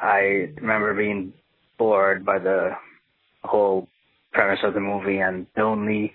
I 0.00 0.52
remember 0.60 0.94
being 0.94 1.32
bored 1.78 2.24
by 2.24 2.38
the 2.38 2.72
whole 3.42 3.88
premise 4.32 4.60
of 4.64 4.74
the 4.74 4.80
movie, 4.80 5.18
and 5.18 5.46
the 5.54 5.62
only 5.62 6.12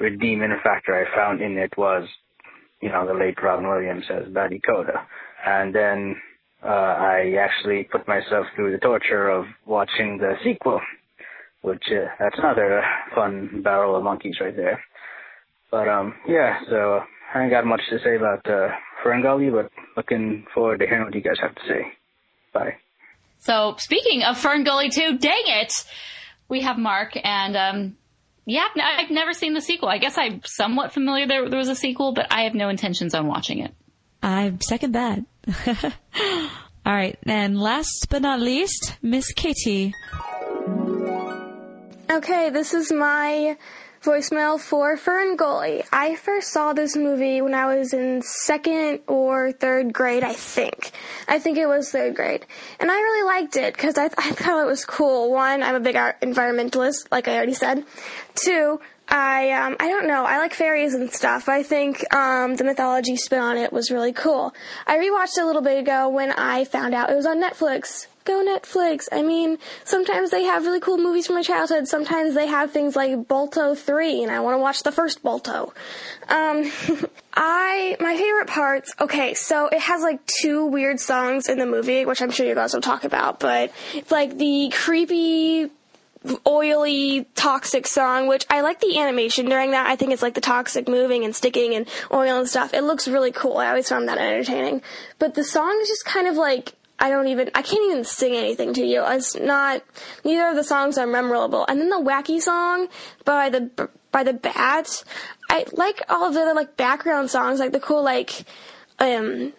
redeeming 0.00 0.54
factor 0.62 0.94
I 0.94 1.14
found 1.16 1.40
in 1.40 1.56
it 1.58 1.72
was, 1.76 2.08
you 2.80 2.90
know, 2.90 3.06
the 3.06 3.14
late 3.14 3.42
Robin 3.42 3.68
Williams 3.68 4.04
as 4.10 4.32
Batty 4.32 4.60
Koda. 4.64 5.06
And 5.44 5.74
then 5.74 6.16
uh, 6.62 6.68
I 6.68 7.34
actually 7.40 7.84
put 7.84 8.06
myself 8.08 8.46
through 8.54 8.72
the 8.72 8.78
torture 8.78 9.28
of 9.28 9.46
watching 9.66 10.18
the 10.18 10.34
sequel, 10.44 10.80
which 11.62 11.84
uh, 11.90 12.08
that's 12.18 12.38
another 12.38 12.82
fun 13.14 13.62
barrel 13.62 13.96
of 13.96 14.04
monkeys 14.04 14.36
right 14.40 14.56
there. 14.56 14.82
But 15.70 15.88
um, 15.88 16.14
yeah, 16.28 16.60
so 16.68 17.00
I 17.34 17.42
ain't 17.42 17.50
got 17.50 17.66
much 17.66 17.82
to 17.90 17.98
say 18.04 18.16
about 18.16 18.48
uh, 18.48 18.68
Fern 19.02 19.22
Gully, 19.22 19.50
but 19.50 19.70
looking 19.96 20.44
forward 20.54 20.78
to 20.78 20.86
hearing 20.86 21.04
what 21.04 21.14
you 21.14 21.20
guys 21.20 21.38
have 21.40 21.54
to 21.54 21.62
say. 21.68 21.92
Bye. 22.52 22.76
So 23.38 23.76
speaking 23.78 24.22
of 24.22 24.36
Ferngully 24.36 24.90
2, 24.90 25.18
dang 25.18 25.42
it, 25.46 25.72
we 26.48 26.62
have 26.62 26.78
Mark 26.78 27.12
and 27.22 27.56
um, 27.56 27.96
yeah, 28.44 28.66
I've 28.80 29.10
never 29.10 29.32
seen 29.32 29.54
the 29.54 29.60
sequel. 29.60 29.88
I 29.88 29.98
guess 29.98 30.16
I'm 30.16 30.40
somewhat 30.44 30.92
familiar 30.92 31.26
there, 31.26 31.48
there 31.48 31.58
was 31.58 31.68
a 31.68 31.74
sequel, 31.74 32.12
but 32.12 32.28
I 32.30 32.42
have 32.42 32.54
no 32.54 32.68
intentions 32.68 33.14
on 33.14 33.26
watching 33.26 33.58
it. 33.58 33.74
I 34.22 34.52
second 34.60 34.92
that. 34.92 35.18
All 36.86 36.94
right, 36.94 37.18
and 37.24 37.60
last 37.60 38.06
but 38.10 38.22
not 38.22 38.40
least, 38.40 38.96
Miss 39.02 39.32
Katie. 39.32 39.92
Okay, 42.08 42.50
this 42.50 42.72
is 42.72 42.92
my 42.92 43.56
voicemail 44.06 44.58
for 44.60 44.96
Fern 44.96 45.36
Gully. 45.36 45.82
I 45.92 46.14
first 46.14 46.52
saw 46.52 46.72
this 46.72 46.94
movie 46.96 47.42
when 47.42 47.54
I 47.54 47.76
was 47.76 47.92
in 47.92 48.22
second 48.22 49.00
or 49.08 49.50
third 49.50 49.92
grade, 49.92 50.22
I 50.22 50.32
think. 50.32 50.92
I 51.26 51.40
think 51.40 51.58
it 51.58 51.66
was 51.66 51.90
third 51.90 52.14
grade. 52.14 52.46
And 52.78 52.90
I 52.90 52.94
really 52.94 53.26
liked 53.26 53.56
it 53.56 53.74
because 53.74 53.98
I, 53.98 54.04
I 54.04 54.30
thought 54.30 54.62
it 54.62 54.66
was 54.66 54.84
cool. 54.84 55.32
One, 55.32 55.62
I'm 55.62 55.74
a 55.74 55.80
big 55.80 55.96
environmentalist, 55.96 57.08
like 57.10 57.26
I 57.26 57.34
already 57.34 57.54
said. 57.54 57.84
Two, 58.36 58.80
I 59.08 59.50
um 59.50 59.76
I 59.80 59.88
don't 59.88 60.06
know. 60.06 60.24
I 60.24 60.38
like 60.38 60.54
fairies 60.54 60.94
and 60.94 61.10
stuff. 61.12 61.48
I 61.48 61.62
think 61.62 62.02
um 62.14 62.56
the 62.56 62.64
mythology 62.64 63.16
spin 63.16 63.40
on 63.40 63.56
it 63.56 63.72
was 63.72 63.90
really 63.90 64.12
cool. 64.12 64.54
I 64.86 64.96
rewatched 64.96 65.36
it 65.36 65.42
a 65.42 65.46
little 65.46 65.62
bit 65.62 65.78
ago 65.78 66.08
when 66.08 66.32
I 66.32 66.64
found 66.64 66.94
out 66.94 67.10
it 67.10 67.16
was 67.16 67.26
on 67.26 67.42
Netflix. 67.42 68.06
Go 68.26 68.44
Netflix. 68.44 69.08
I 69.10 69.22
mean, 69.22 69.58
sometimes 69.84 70.30
they 70.30 70.42
have 70.42 70.66
really 70.66 70.80
cool 70.80 70.98
movies 70.98 71.26
from 71.26 71.36
my 71.36 71.42
childhood. 71.42 71.88
Sometimes 71.88 72.34
they 72.34 72.46
have 72.48 72.72
things 72.72 72.96
like 72.96 73.28
Balto 73.28 73.74
3 73.74 74.24
and 74.24 74.32
I 74.32 74.40
want 74.40 74.54
to 74.54 74.58
watch 74.58 74.82
the 74.82 74.92
first 74.92 75.22
Balto. 75.22 75.72
Um 76.28 76.70
I 77.34 77.96
my 78.00 78.16
favorite 78.16 78.48
parts. 78.48 78.92
Okay, 79.00 79.34
so 79.34 79.68
it 79.68 79.80
has 79.80 80.02
like 80.02 80.24
two 80.26 80.66
weird 80.66 80.98
songs 80.98 81.48
in 81.48 81.58
the 81.58 81.66
movie, 81.66 82.04
which 82.04 82.20
I'm 82.20 82.30
sure 82.30 82.46
you 82.46 82.54
guys 82.54 82.74
will 82.74 82.80
talk 82.80 83.04
about, 83.04 83.40
but 83.40 83.72
it's 83.94 84.10
like 84.10 84.36
the 84.36 84.72
creepy 84.74 85.70
oily 86.44 87.24
toxic 87.36 87.86
song 87.86 88.26
which 88.26 88.44
i 88.50 88.60
like 88.60 88.80
the 88.80 88.98
animation 88.98 89.48
during 89.48 89.70
that 89.70 89.86
i 89.86 89.94
think 89.94 90.12
it's 90.12 90.22
like 90.22 90.34
the 90.34 90.40
toxic 90.40 90.88
moving 90.88 91.24
and 91.24 91.36
sticking 91.36 91.74
and 91.74 91.86
oil 92.12 92.38
and 92.38 92.48
stuff 92.48 92.74
it 92.74 92.82
looks 92.82 93.06
really 93.06 93.30
cool 93.30 93.58
i 93.58 93.68
always 93.68 93.88
found 93.88 94.08
that 94.08 94.18
entertaining 94.18 94.82
but 95.20 95.34
the 95.34 95.44
song 95.44 95.78
is 95.82 95.88
just 95.88 96.04
kind 96.04 96.26
of 96.26 96.36
like 96.36 96.74
I 96.98 97.10
don't 97.10 97.28
even, 97.28 97.50
I 97.54 97.62
can't 97.62 97.90
even 97.90 98.04
sing 98.04 98.34
anything 98.34 98.72
to 98.74 98.84
you. 98.84 99.02
It's 99.06 99.36
not, 99.36 99.82
neither 100.24 100.48
of 100.48 100.56
the 100.56 100.64
songs 100.64 100.96
are 100.98 101.06
memorable. 101.06 101.66
And 101.68 101.80
then 101.80 101.90
the 101.90 101.96
wacky 101.96 102.40
song 102.40 102.88
by 103.24 103.50
the, 103.50 103.90
by 104.12 104.22
the 104.24 104.32
Bats, 104.32 105.04
I 105.50 105.66
like 105.72 106.02
all 106.08 106.26
of 106.26 106.34
the 106.34 106.40
other 106.40 106.54
like 106.54 106.76
background 106.76 107.30
songs, 107.30 107.60
like 107.60 107.72
the 107.72 107.80
cool 107.80 108.02
like, 108.02 108.44
um, 108.98 109.52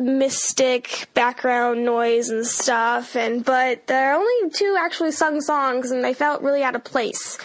mystic 0.00 1.08
background 1.14 1.84
noise 1.84 2.30
and 2.30 2.46
stuff. 2.46 3.14
And 3.16 3.44
but 3.44 3.86
there 3.86 4.12
are 4.12 4.20
only 4.20 4.50
two 4.50 4.76
actually 4.78 5.12
sung 5.12 5.40
songs 5.40 5.90
and 5.90 6.02
they 6.02 6.14
felt 6.14 6.42
really 6.42 6.62
out 6.62 6.74
of 6.74 6.84
place. 6.84 7.38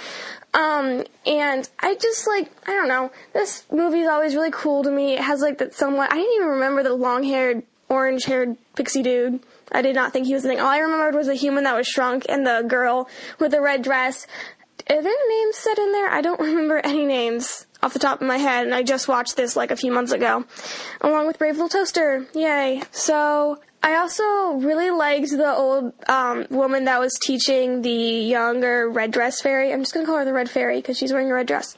Um 0.53 1.03
and 1.25 1.69
i 1.79 1.95
just 1.95 2.27
like 2.27 2.49
i 2.65 2.71
don't 2.71 2.87
know. 2.87 3.11
This 3.33 3.65
movie 3.71 4.01
is 4.01 4.07
always 4.07 4.35
really 4.35 4.51
cool 4.51 4.83
to 4.83 4.91
me. 4.91 5.13
It 5.13 5.21
has 5.21 5.41
like 5.41 5.57
that 5.57 5.73
somewhat 5.73 6.11
i 6.11 6.15
didn't 6.15 6.35
even 6.35 6.47
remember 6.47 6.81
the 6.83 6.93
long 6.93 7.23
haired 7.23 7.63
orange 7.89 8.25
haired 8.25 8.57
pixie 8.75 9.03
dude 9.03 9.39
i 9.71 9.81
did 9.81 9.95
not 9.95 10.11
think 10.13 10.25
he 10.25 10.33
was 10.33 10.43
the 10.43 10.49
thing 10.49 10.59
all 10.59 10.67
i 10.67 10.79
remembered 10.79 11.15
was 11.15 11.27
the 11.27 11.35
human 11.35 11.63
that 11.63 11.75
was 11.75 11.87
shrunk 11.87 12.25
and 12.29 12.45
the 12.45 12.63
girl 12.67 13.09
with 13.39 13.51
the 13.51 13.61
red 13.61 13.81
dress 13.81 14.27
are 14.89 15.01
there 15.01 15.13
names 15.29 15.55
said 15.55 15.77
in 15.77 15.91
there 15.91 16.09
i 16.09 16.21
don't 16.21 16.39
remember 16.49 16.79
any 16.83 17.05
names 17.05 17.65
off 17.85 17.93
the 17.93 17.99
top 17.99 18.19
of 18.19 18.27
my 18.27 18.37
head, 18.37 18.65
and 18.65 18.73
I 18.73 18.81
just 18.81 19.07
watched 19.07 19.37
this 19.37 19.55
like 19.55 19.69
a 19.69 19.75
few 19.75 19.91
months 19.91 20.11
ago, 20.11 20.43
along 21.01 21.27
with 21.27 21.37
Brave 21.37 21.53
Little 21.53 21.69
Toaster. 21.69 22.25
Yay! 22.33 22.81
So 22.89 23.59
I 23.83 23.97
also 23.97 24.53
really 24.53 24.89
liked 24.89 25.29
the 25.29 25.55
old 25.55 25.93
um, 26.09 26.47
woman 26.49 26.85
that 26.85 26.99
was 26.99 27.13
teaching 27.21 27.83
the 27.83 27.91
younger 27.91 28.89
red 28.89 29.11
dress 29.11 29.39
fairy. 29.39 29.71
I'm 29.71 29.81
just 29.81 29.93
gonna 29.93 30.07
call 30.07 30.17
her 30.17 30.25
the 30.25 30.33
red 30.33 30.49
fairy 30.49 30.77
because 30.77 30.97
she's 30.97 31.13
wearing 31.13 31.29
a 31.29 31.35
red 31.35 31.45
dress. 31.45 31.77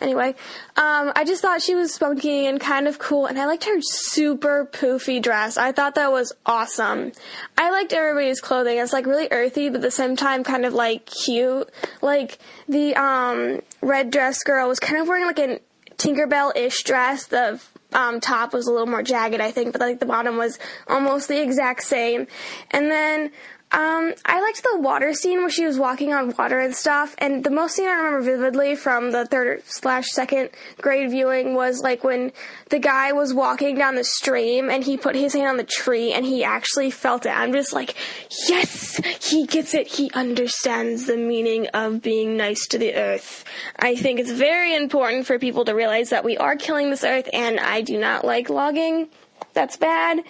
Anyway, 0.00 0.34
um, 0.76 1.12
I 1.16 1.24
just 1.24 1.42
thought 1.42 1.62
she 1.62 1.74
was 1.74 1.94
spunky 1.94 2.46
and 2.46 2.60
kind 2.60 2.86
of 2.86 2.98
cool, 2.98 3.26
and 3.26 3.38
I 3.38 3.46
liked 3.46 3.64
her 3.64 3.80
super 3.80 4.66
poofy 4.66 5.22
dress. 5.22 5.56
I 5.56 5.72
thought 5.72 5.94
that 5.94 6.12
was 6.12 6.32
awesome. 6.44 7.12
I 7.56 7.70
liked 7.70 7.92
everybody's 7.92 8.40
clothing. 8.40 8.78
It's 8.78 8.92
like 8.92 9.06
really 9.06 9.28
earthy, 9.30 9.68
but 9.68 9.76
at 9.76 9.82
the 9.82 9.90
same 9.90 10.16
time 10.16 10.44
kind 10.44 10.64
of 10.64 10.74
like 10.74 11.06
cute. 11.06 11.70
Like 12.02 12.38
the 12.68 12.94
um, 12.96 13.62
red 13.80 14.10
dress 14.10 14.42
girl 14.42 14.68
was 14.68 14.80
kind 14.80 15.00
of 15.00 15.08
wearing 15.08 15.26
like 15.26 15.38
a 15.38 15.60
Tinkerbell-ish 15.96 16.82
dress. 16.82 17.26
The 17.26 17.60
um, 17.92 18.20
top 18.20 18.52
was 18.52 18.66
a 18.66 18.70
little 18.70 18.86
more 18.86 19.02
jagged, 19.02 19.40
I 19.40 19.50
think, 19.50 19.72
but 19.72 19.80
like 19.80 20.00
the 20.00 20.06
bottom 20.06 20.36
was 20.36 20.58
almost 20.88 21.28
the 21.28 21.40
exact 21.42 21.84
same. 21.84 22.26
And 22.70 22.90
then 22.90 23.30
um, 23.72 24.14
I 24.24 24.40
liked 24.40 24.62
the 24.62 24.78
water 24.78 25.12
scene 25.12 25.40
where 25.40 25.50
she 25.50 25.66
was 25.66 25.76
walking 25.76 26.14
on 26.14 26.32
water 26.38 26.60
and 26.60 26.74
stuff. 26.74 27.16
And 27.18 27.42
the 27.42 27.50
most 27.50 27.74
scene 27.74 27.88
I 27.88 27.94
remember 27.94 28.20
vividly 28.20 28.76
from 28.76 29.10
the 29.10 29.26
third 29.26 29.62
slash 29.66 30.06
second 30.10 30.50
grade 30.80 31.10
viewing 31.10 31.54
was 31.54 31.80
like 31.80 32.04
when 32.04 32.30
the 32.70 32.78
guy 32.78 33.10
was 33.10 33.34
walking 33.34 33.76
down 33.76 33.96
the 33.96 34.04
stream 34.04 34.70
and 34.70 34.84
he 34.84 34.96
put 34.96 35.16
his 35.16 35.32
hand 35.32 35.48
on 35.48 35.56
the 35.56 35.64
tree 35.64 36.12
and 36.12 36.24
he 36.24 36.44
actually 36.44 36.92
felt 36.92 37.26
it. 37.26 37.30
I'm 37.30 37.52
just 37.52 37.72
like, 37.72 37.96
yes, 38.48 39.00
he 39.28 39.46
gets 39.46 39.74
it. 39.74 39.88
He 39.88 40.12
understands 40.12 41.06
the 41.06 41.16
meaning 41.16 41.66
of 41.74 42.00
being 42.00 42.36
nice 42.36 42.68
to 42.68 42.78
the 42.78 42.94
earth. 42.94 43.44
I 43.80 43.96
think 43.96 44.20
it's 44.20 44.30
very 44.30 44.76
important 44.76 45.26
for 45.26 45.40
people 45.40 45.64
to 45.64 45.74
realize 45.74 46.10
that 46.10 46.24
we 46.24 46.36
are 46.38 46.54
killing 46.54 46.90
this 46.90 47.02
earth 47.02 47.28
and 47.32 47.58
I 47.58 47.80
do 47.80 47.98
not 47.98 48.24
like 48.24 48.48
logging. 48.48 49.08
That's 49.54 49.76
bad. 49.76 50.20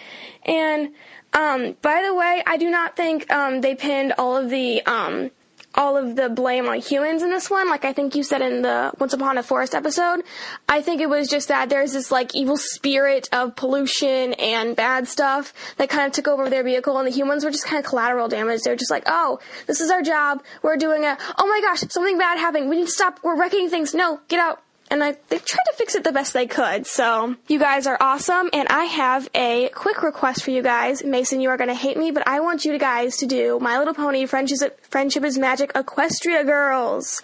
And 0.45 0.95
um, 1.37 1.77
by 1.83 2.03
the 2.03 2.15
way, 2.15 2.43
I 2.47 2.57
do 2.57 2.71
not 2.71 2.97
think 2.97 3.31
um, 3.31 3.61
they 3.61 3.75
pinned 3.75 4.15
all 4.17 4.39
of 4.39 4.49
the 4.49 4.83
um, 4.87 5.31
all 5.75 5.99
of 5.99 6.17
the 6.17 6.31
blame 6.31 6.67
on 6.67 6.81
humans 6.81 7.23
in 7.23 7.29
this 7.29 7.51
one. 7.51 7.69
Like 7.69 7.85
I 7.85 7.93
think 7.93 8.15
you 8.15 8.23
said 8.23 8.41
in 8.41 8.63
the 8.63 8.91
Once 8.99 9.13
Upon 9.13 9.37
a 9.37 9.43
Forest 9.43 9.75
episode. 9.75 10.23
I 10.67 10.81
think 10.81 11.03
it 11.03 11.11
was 11.11 11.29
just 11.29 11.49
that 11.49 11.69
there's 11.69 11.93
this 11.93 12.11
like 12.11 12.35
evil 12.35 12.57
spirit 12.57 13.29
of 13.33 13.55
pollution 13.55 14.33
and 14.35 14.75
bad 14.75 15.07
stuff 15.09 15.53
that 15.77 15.91
kind 15.91 16.07
of 16.07 16.13
took 16.13 16.27
over 16.27 16.49
their 16.49 16.65
vehicle, 16.65 16.97
and 16.99 17.07
the 17.07 17.13
humans 17.13 17.45
were 17.45 17.51
just 17.51 17.67
kind 17.67 17.79
of 17.79 17.89
collateral 17.89 18.29
damage. 18.29 18.63
They're 18.63 18.75
just 18.75 18.91
like, 18.91 19.05
oh, 19.07 19.39
this 19.67 19.81
is 19.81 19.91
our 19.91 20.03
job. 20.03 20.43
We're 20.63 20.79
doing 20.79 21.05
it. 21.05 21.19
Oh 21.37 21.47
my 21.47 21.61
gosh, 21.61 21.81
something 21.91 22.17
bad 22.17 22.39
happened. 22.39 22.71
We 22.71 22.77
need 22.77 22.87
to 22.87 22.91
stop. 22.91 23.21
We're 23.23 23.37
wrecking 23.37 23.69
things. 23.69 23.93
No, 23.93 24.21
get 24.29 24.41
out 24.41 24.63
and 24.91 25.03
I, 25.03 25.17
they 25.29 25.39
tried 25.39 25.65
to 25.67 25.75
fix 25.77 25.95
it 25.95 26.05
the 26.05 26.13
best 26.13 26.33
they 26.33 26.47
could. 26.47 26.87
So 26.87 27.35
you 27.49 27.59
guys 27.59 27.87
are 27.87 27.97
awesome, 28.01 28.51
and 28.53 28.69
I 28.69 28.85
have 28.85 29.29
a 29.35 29.69
quick 29.71 30.03
request 30.03 30.43
for 30.45 30.51
you 30.51 30.63
guys. 30.63 31.05
Mason, 31.05 31.41
you 31.41 31.49
are 31.51 31.57
to 31.69 31.75
hate 31.75 31.97
me, 31.97 32.11
but 32.11 32.27
I 32.27 32.41
want 32.41 32.65
you 32.65 32.79
guys 32.79 33.17
to 33.19 33.27
do 33.27 33.59
My 33.61 33.79
Little 33.79 33.95
Pony 33.95 34.27
Friendship 34.27 34.55
is, 34.55 34.65
Friendship 34.83 35.25
is 35.25 35.39
Magic 35.39 35.73
Equestria 35.73 36.45
Girls. 36.45 37.21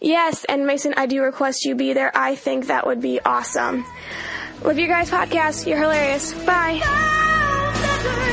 Yes, 0.00 0.44
and 0.44 0.66
Mason, 0.66 0.94
I 0.96 1.06
do 1.06 1.22
request 1.22 1.64
you 1.64 1.74
be 1.74 1.92
there. 1.92 2.10
I 2.16 2.34
think 2.34 2.66
that 2.66 2.86
would 2.86 3.00
be 3.00 3.20
awesome. 3.20 3.84
Love 4.62 4.78
you 4.78 4.86
guys 4.86 5.10
podcast. 5.10 5.66
You're 5.66 5.78
hilarious. 5.78 6.32
Bye. 6.44 8.32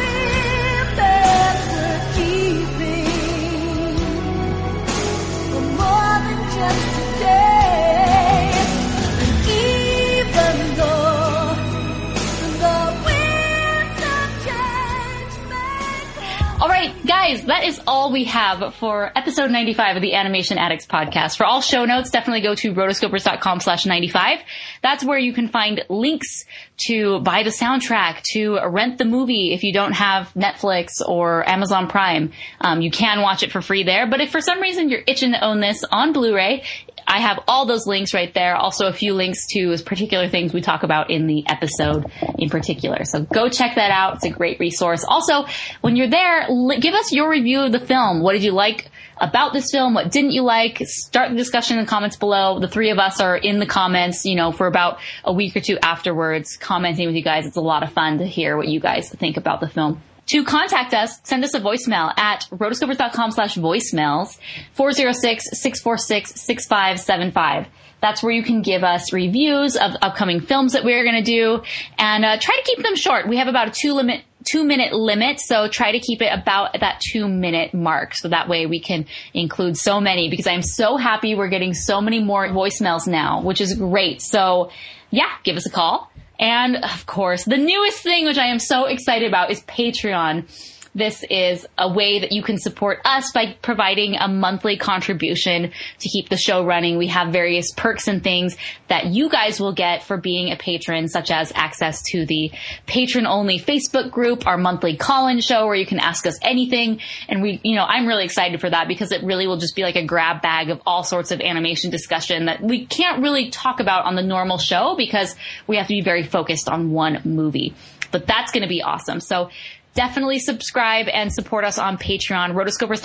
All 16.64 16.69
right, 16.69 16.95
guys, 17.06 17.44
that 17.48 17.65
is 17.65 17.81
all 17.85 18.10
we 18.10 18.23
have 18.23 18.73
for 18.76 19.11
episode 19.18 19.52
95 19.52 19.98
of 19.98 20.02
the 20.02 20.14
Animation 20.14 20.57
Addicts 20.57 20.85
podcast. 20.85 21.35
For 21.35 21.45
all 21.45 21.60
show 21.60 21.84
notes, 21.84 22.10
definitely 22.10 22.40
go 22.40 22.56
to 22.56 22.73
rotoscopers.com 22.73 23.60
slash 23.60 23.85
95. 23.85 24.40
That's 24.81 25.03
where 25.03 25.19
you 25.19 25.34
can 25.34 25.49
find 25.49 25.84
links 25.90 26.45
to 26.88 27.19
buy 27.19 27.44
the 27.44 27.49
soundtrack, 27.49 28.22
to 28.31 28.65
rent 28.65 28.98
the 28.98 29.03
movie 29.03 29.52
if 29.52 29.64
you 29.64 29.73
don't 29.73 29.91
have 29.91 30.31
Netflix 30.35 31.02
or 31.06 31.45
Amazon 31.49 31.90
Prime. 31.90 32.31
Um, 32.61 32.81
you 32.81 32.91
can 32.91 33.22
watch 33.22 33.44
it 33.44 33.52
for 33.52 33.61
free 33.61 33.84
there, 33.84 34.07
but 34.07 34.22
if 34.22 34.31
for 34.31 34.40
some 34.40 34.61
reason 34.61 34.88
you're 34.88 35.03
itching 35.06 35.34
to 35.34 35.44
own 35.44 35.60
this 35.60 35.84
on 35.91 36.14
Blu-ray, 36.14 36.64
I 37.08 37.20
have 37.20 37.40
all 37.48 37.66
those 37.66 37.86
links 37.86 38.14
right 38.14 38.34
there. 38.34 38.56
Also 38.56 38.88
a 38.88 38.94
few 38.94 39.14
links 39.14 39.46
to 39.54 39.76
particular 39.84 40.28
things 40.28 40.54
we 40.54 40.62
talk 40.62 40.84
about 40.84 41.10
in 41.10 41.28
the 41.28 41.46
episode 41.48 42.12
in 42.38 42.50
particular. 42.50 43.04
So 43.06 43.24
go 43.24 43.50
check 43.50 43.76
that 43.76 43.92
out. 43.92 44.16
It's 44.16 44.26
a 44.26 44.30
great 44.30 44.60
resource. 44.60 45.04
Also, 45.08 45.46
when 45.82 45.96
you're 45.96 46.10
there, 46.10 46.48
give 46.80 46.94
us 46.94 47.12
your 47.12 47.30
review 47.30 47.62
of 47.62 47.72
the 47.72 47.80
film. 47.80 48.22
What 48.22 48.34
did 48.34 48.44
you 48.44 48.52
like 48.52 48.90
about 49.18 49.54
this 49.54 49.72
film? 49.72 49.94
What 49.94 50.12
didn't 50.12 50.32
you 50.32 50.42
like? 50.42 50.82
Start 50.86 51.32
the 51.32 51.38
discussion 51.38 51.78
in 51.78 51.86
the 51.86 51.90
comments 51.90 52.18
below. 52.18 52.60
The 52.60 52.68
three 52.68 52.90
of 52.90 53.00
us 53.00 53.22
are 53.22 53.38
in 53.38 53.60
the 53.60 53.66
comments, 53.66 54.26
you 54.26 54.36
know, 54.36 54.52
for 54.52 54.68
about 54.68 55.00
a 55.24 55.34
week 55.34 55.56
or 55.56 55.62
two 55.62 55.78
afterwards, 55.82 56.58
commenting 56.58 57.08
with 57.08 57.16
you 57.16 57.24
guys. 57.24 57.46
It's 57.46 57.58
a 57.58 57.62
lot 57.62 57.84
of 57.84 57.94
fun 57.94 58.18
to 58.20 58.26
hear 58.26 58.58
what 58.58 58.68
you 58.68 58.80
guys 58.80 59.10
think 59.10 59.38
about 59.38 59.60
the 59.60 59.70
film. 59.70 60.02
To 60.34 60.44
contact 60.44 60.94
us, 60.96 61.22
send 61.24 61.44
us 61.44 61.54
a 61.54 61.60
voicemail 61.60 62.12
at 62.18 62.48
rotoscopers.com 62.52 63.30
slash 63.30 63.56
voicemails, 63.56 64.40
406-646-6575. 64.76 67.68
That's 68.02 68.24
where 68.24 68.32
you 68.32 68.42
can 68.42 68.64
give 68.64 68.84
us 68.84 69.14
reviews 69.14 69.76
of 69.76 69.92
upcoming 70.02 70.42
films 70.42 70.74
that 70.74 70.84
we're 70.84 71.04
going 71.04 71.24
to 71.24 71.32
do 71.32 71.62
and 72.00 72.26
uh, 72.26 72.40
try 72.40 72.56
to 72.56 72.64
keep 72.64 72.82
them 72.82 72.96
short. 72.96 73.30
We 73.30 73.38
have 73.38 73.48
about 73.48 73.68
a 73.68 73.72
two 73.72 73.94
limit, 73.94 74.24
two 74.44 74.64
minute 74.64 74.92
limit, 74.92 75.40
so 75.40 75.68
try 75.68 75.92
to 75.92 76.00
keep 76.00 76.24
it 76.24 76.34
about 76.34 76.80
that 76.80 77.00
two 77.00 77.28
minute 77.28 77.76
mark. 77.76 78.16
So 78.16 78.30
that 78.30 78.50
way 78.50 78.66
we 78.66 78.80
can 78.80 79.06
include 79.36 79.78
so 79.78 80.02
many 80.02 80.32
because 80.32 80.48
I'm 80.48 80.64
so 80.64 80.98
happy 80.98 81.36
we're 81.36 81.48
getting 81.48 81.76
so 81.76 82.02
many 82.02 82.24
more 82.24 82.48
voicemails 82.48 83.08
now, 83.08 83.44
which 83.44 83.62
is 83.62 83.76
great. 83.76 84.24
So 84.24 84.72
yeah, 85.12 85.30
give 85.44 85.58
us 85.58 85.68
a 85.68 85.72
call. 85.72 86.10
And 86.40 86.78
of 86.78 87.06
course, 87.06 87.46
the 87.46 87.58
newest 87.58 88.00
thing, 88.00 88.26
which 88.26 88.38
I 88.38 88.48
am 88.48 88.60
so 88.60 88.86
excited 88.86 89.28
about, 89.28 89.52
is 89.52 89.62
Patreon. 89.62 90.48
This 90.95 91.24
is 91.30 91.65
a 91.78 91.91
way 91.91 92.20
that 92.20 92.32
you 92.32 92.44
can 92.44 92.60
support 92.60 92.99
us 93.03 93.32
by 93.32 93.56
providing 93.61 94.15
a 94.15 94.28
monthly 94.28 94.78
contribution 94.78 95.72
to 95.99 96.10
keep 96.10 96.30
the 96.30 96.38
show 96.38 96.64
running. 96.64 96.98
We 96.98 97.07
have 97.07 97.34
various 97.34 97.72
perks 97.72 98.07
and 98.07 98.24
things 98.24 98.56
that 98.90 99.07
you 99.07 99.30
guys 99.30 99.60
will 99.60 99.74
get 99.74 100.03
for 100.03 100.18
being 100.18 100.52
a 100.52 100.56
patron, 100.56 101.07
such 101.07 101.32
as 101.32 101.52
access 101.56 102.03
to 102.11 102.26
the 102.26 102.52
patron 102.86 103.26
only 103.26 103.60
Facebook 103.60 104.11
group, 104.11 104.45
our 104.45 104.57
monthly 104.57 104.95
call-in 104.95 105.40
show 105.40 105.65
where 105.65 105.76
you 105.76 105.86
can 105.86 105.99
ask 105.99 106.28
us 106.28 106.38
anything. 106.44 106.99
And 107.28 107.41
we, 107.41 107.60
you 107.64 107.76
know, 107.76 107.86
I'm 107.86 108.06
really 108.06 108.26
excited 108.26 108.61
for 108.61 108.70
that 108.70 108.88
because 108.88 109.11
it 109.11 109.24
really 109.24 109.48
will 109.48 109.57
just 109.57 109.76
be 109.76 109.82
like 109.82 109.95
a 109.95 110.06
grab 110.06 110.41
bag 110.44 110.70
of 110.70 110.80
all 110.86 111.03
sorts 111.03 111.32
of 111.32 111.41
animation 111.41 111.90
discussion 111.90 112.45
that 112.45 112.61
we 112.61 112.86
can't 112.86 113.24
really 113.24 113.49
talk 113.49 113.80
about 113.80 114.06
on 114.06 114.15
the 114.15 114.22
normal 114.22 114.60
show 114.60 114.95
because 114.95 115.36
we 115.65 115.78
have 115.78 115.88
to 115.88 115.94
be 115.94 116.02
very 116.02 116.24
focused 116.24 116.70
on 116.70 116.91
one 116.91 117.20
movie. 117.26 117.74
But 118.11 118.28
that's 118.28 118.52
going 118.52 118.61
to 118.61 118.70
be 118.70 118.84
awesome. 118.84 119.20
So 119.20 119.49
definitely 119.94 120.40
subscribe 120.40 121.07
and 121.07 121.32
support 121.32 121.65
us 121.65 121.78
on 121.78 121.98
Patreon, 121.98 122.53
rotoscopers, 122.53 123.02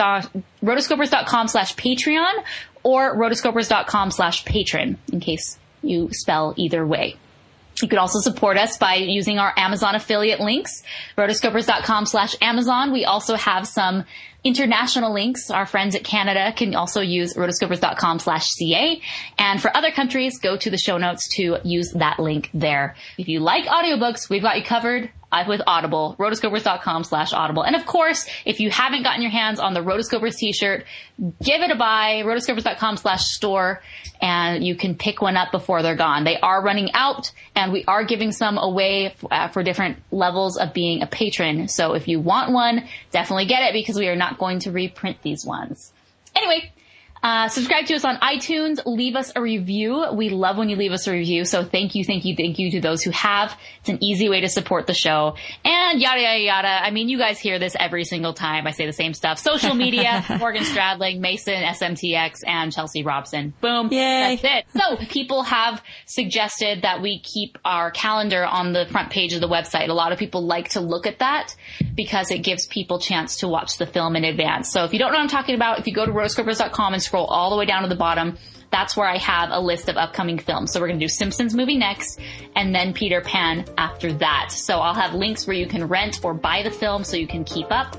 rotoscopers.com 0.63 1.49
slash 1.49 1.75
Patreon 1.77 2.33
or 2.83 3.17
rotoscopers.com 3.17 4.11
slash 4.11 4.45
patron 4.45 4.99
in 5.13 5.21
case 5.21 5.59
you 5.83 6.09
spell 6.13 6.55
either 6.57 6.87
way. 6.87 7.17
You 7.83 7.89
could 7.89 7.99
also 7.99 8.19
support 8.21 8.57
us 8.57 8.77
by 8.77 8.95
using 8.97 9.39
our 9.39 9.53
Amazon 9.57 9.95
affiliate 9.95 10.41
links, 10.41 10.83
rotoscopers.com 11.17 12.07
slash 12.07 12.35
Amazon. 12.41 12.93
We 12.93 13.05
also 13.05 13.37
have 13.37 13.69
some 13.69 14.05
international 14.45 15.13
links. 15.13 15.51
Our 15.51 15.67
friends 15.67 15.95
at 15.95 16.05
Canada 16.05 16.53
can 16.57 16.75
also 16.75 17.01
use 17.01 17.35
rotoscopers.com 17.35 18.21
slash 18.21 18.47
CA. 18.47 19.01
And 19.39 19.61
for 19.61 19.77
other 19.77 19.91
countries, 19.91 20.39
go 20.39 20.57
to 20.57 20.71
the 20.71 20.79
show 20.79 20.99
notes 20.99 21.29
to 21.37 21.59
use 21.65 21.93
that 21.93 22.19
link 22.19 22.51
there. 22.55 22.97
If 23.17 23.29
you 23.29 23.41
like 23.41 23.65
audiobooks, 23.67 24.31
we've 24.31 24.43
got 24.43 24.57
you 24.59 24.65
covered 24.65 25.11
with 25.47 25.61
Audible, 25.67 26.17
rotoscopers.com 26.19 27.05
slash 27.05 27.33
audible. 27.33 27.63
And 27.63 27.77
of 27.77 27.85
course, 27.87 28.27
if 28.45 28.61
you 28.61 28.71
haven't 28.71 29.03
gotten 29.03 29.23
your 29.23 29.31
hands 29.31 29.61
on 29.61 29.75
the 29.75 29.81
Rotoscopers 29.81 30.37
t-shirt, 30.37 30.87
give 31.43 31.61
it 31.61 31.71
a 31.71 31.77
buy, 31.77 32.23
rotoscopers.com 32.25 32.97
slash 32.97 33.25
store, 33.25 33.83
and 34.23 34.65
you 34.65 34.75
can 34.75 34.95
pick 34.97 35.21
one 35.21 35.37
up 35.37 35.53
before 35.53 35.83
they're 35.83 35.97
gone. 35.97 36.25
They 36.25 36.39
are 36.39 36.63
running 36.63 36.93
out, 36.95 37.31
and 37.55 37.73
we 37.73 37.85
are 37.85 38.05
giving 38.05 38.33
some 38.33 38.57
away 38.57 39.15
uh, 39.31 39.49
for 39.49 39.63
different 39.63 39.99
levels 40.11 40.57
of 40.57 40.73
being 40.73 41.03
a 41.03 41.07
patron. 41.07 41.69
So 41.69 41.93
if 41.93 42.09
you 42.09 42.21
want 42.21 42.53
one, 42.53 42.89
definitely 43.11 43.47
get 43.47 43.63
it 43.63 43.73
because 43.73 43.97
we 43.97 44.09
are 44.09 44.17
not 44.17 44.28
going 44.37 44.59
to 44.61 44.71
reprint 44.71 45.23
these 45.23 45.47
ones. 45.47 45.93
Anyway, 46.37 46.73
uh, 47.23 47.49
subscribe 47.49 47.87
to 47.87 47.95
us 47.95 48.05
on 48.05 48.17
iTunes. 48.17 48.81
Leave 48.87 49.17
us 49.17 49.33
a 49.35 49.43
review. 49.43 50.07
We 50.13 50.31
love 50.31 50.57
when 50.57 50.69
you 50.69 50.77
leave 50.77 50.93
us 50.93 51.07
a 51.07 51.13
review. 51.13 51.45
So 51.45 51.65
thank 51.65 51.95
you, 51.95 52.05
thank 52.05 52.25
you, 52.25 52.37
thank 52.37 52.59
you 52.59 52.71
to 52.73 52.81
those 52.81 53.03
who 53.03 53.11
have. 53.11 53.57
It's 53.81 53.89
an 53.89 54.03
easy 54.03 54.29
way 54.29 54.41
to 54.41 54.49
support 54.49 54.87
the 54.87 54.95
show. 54.95 55.37
And 55.65 56.01
yada, 56.01 56.21
yada, 56.21 56.41
yada. 56.41 56.69
I 56.69 56.91
mean, 56.91 57.09
you 57.09 57.19
guys 57.19 57.39
hear 57.39 57.59
this 57.59 57.77
every 57.79 58.05
single 58.05 58.35
time 58.35 58.67
I 58.67 58.73
say 58.73 58.87
the 58.87 58.93
same 58.93 59.15
stuff. 59.15 59.39
Social 59.39 59.75
media, 59.75 60.25
Morgan 60.39 60.63
Stradling, 60.63 61.21
Mason, 61.21 61.55
SMTX, 61.55 62.41
and 62.47 62.73
Chelsea 62.73 63.03
Robson. 63.03 63.53
Boom. 63.61 63.89
Yay. 63.93 64.39
That's 64.41 64.45
it. 64.75 64.81
So 64.81 65.07
people 65.07 65.43
have 65.43 65.83
suggested 66.07 66.83
that 66.83 67.03
we 67.03 67.19
keep 67.19 67.59
our 67.65 67.91
calendar 67.91 68.45
on 68.45 68.73
the 68.73 68.87
front 68.87 69.11
page 69.11 69.33
of 69.33 69.41
the 69.41 69.49
website. 69.49 69.89
A 69.89 69.93
lot 69.93 70.13
of 70.13 70.19
people 70.19 70.47
like 70.47 70.71
to 70.71 70.81
look 70.81 71.07
at 71.07 71.19
that 71.19 71.55
because 71.95 72.31
it 72.31 72.39
gives 72.39 72.67
people 72.67 72.99
chance 72.99 73.39
to 73.39 73.49
watch 73.49 73.79
the 73.79 73.87
film 73.87 74.17
in 74.17 74.25
advance. 74.25 74.71
So 74.71 74.85
if 74.85 74.93
you 74.93 74.99
don't 74.99 75.13
know 75.13 75.19
what 75.19 75.25
I'm 75.25 75.29
talking 75.29 75.55
about, 75.55 75.79
if 75.79 75.87
you 75.87 75.95
go 75.95 76.07
to 76.07 76.13
rotoscopers.com 76.13 76.93
and 76.95 77.03
scroll 77.09 77.27
all 77.27 77.51
the 77.51 77.57
way 77.57 77.65
down 77.65 77.83
to 77.83 77.89
the 77.89 77.97
bottom, 77.97 78.37
that's 78.71 78.97
where 78.97 79.09
I 79.09 79.17
have 79.19 79.49
a 79.51 79.61
list 79.61 79.89
of 79.89 79.97
upcoming 79.97 80.39
films. 80.39 80.73
So 80.73 80.81
we're 80.81 80.89
going 80.89 81.01
to 81.01 81.05
do 81.05 81.09
Simpsons 81.09 81.55
movie 81.55 81.79
next 81.79 82.21
and 82.55 82.75
then 82.75 82.93
Peter 82.93 83.21
Pan 83.21 83.65
after 83.79 84.13
that. 84.15 84.53
So 84.53 84.79
I'll 84.79 84.95
have 84.95 85.15
links 85.15 85.47
where 85.47 85.57
you 85.57 85.67
can 85.67 85.89
rent 85.89 86.21
or 86.23 86.35
buy 86.35 86.63
the 86.63 86.71
film 86.71 87.03
so 87.05 87.17
you 87.17 87.27
can 87.27 87.45
keep 87.45 87.71
up. 87.71 87.97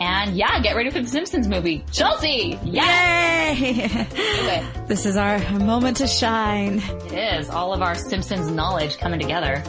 And 0.00 0.36
yeah, 0.36 0.60
get 0.60 0.76
ready 0.76 0.90
for 0.90 1.00
the 1.00 1.08
Simpsons 1.08 1.48
movie. 1.48 1.84
Chelsea! 1.90 2.58
Yes! 2.64 3.58
Yay! 3.58 4.66
this 4.86 5.06
is 5.06 5.16
our 5.16 5.38
moment 5.58 5.98
to 5.98 6.06
shine. 6.06 6.80
It 7.06 7.12
is. 7.12 7.48
All 7.48 7.72
of 7.72 7.80
our 7.80 7.94
Simpsons 7.94 8.50
knowledge 8.50 8.98
coming 8.98 9.20
together. 9.20 9.62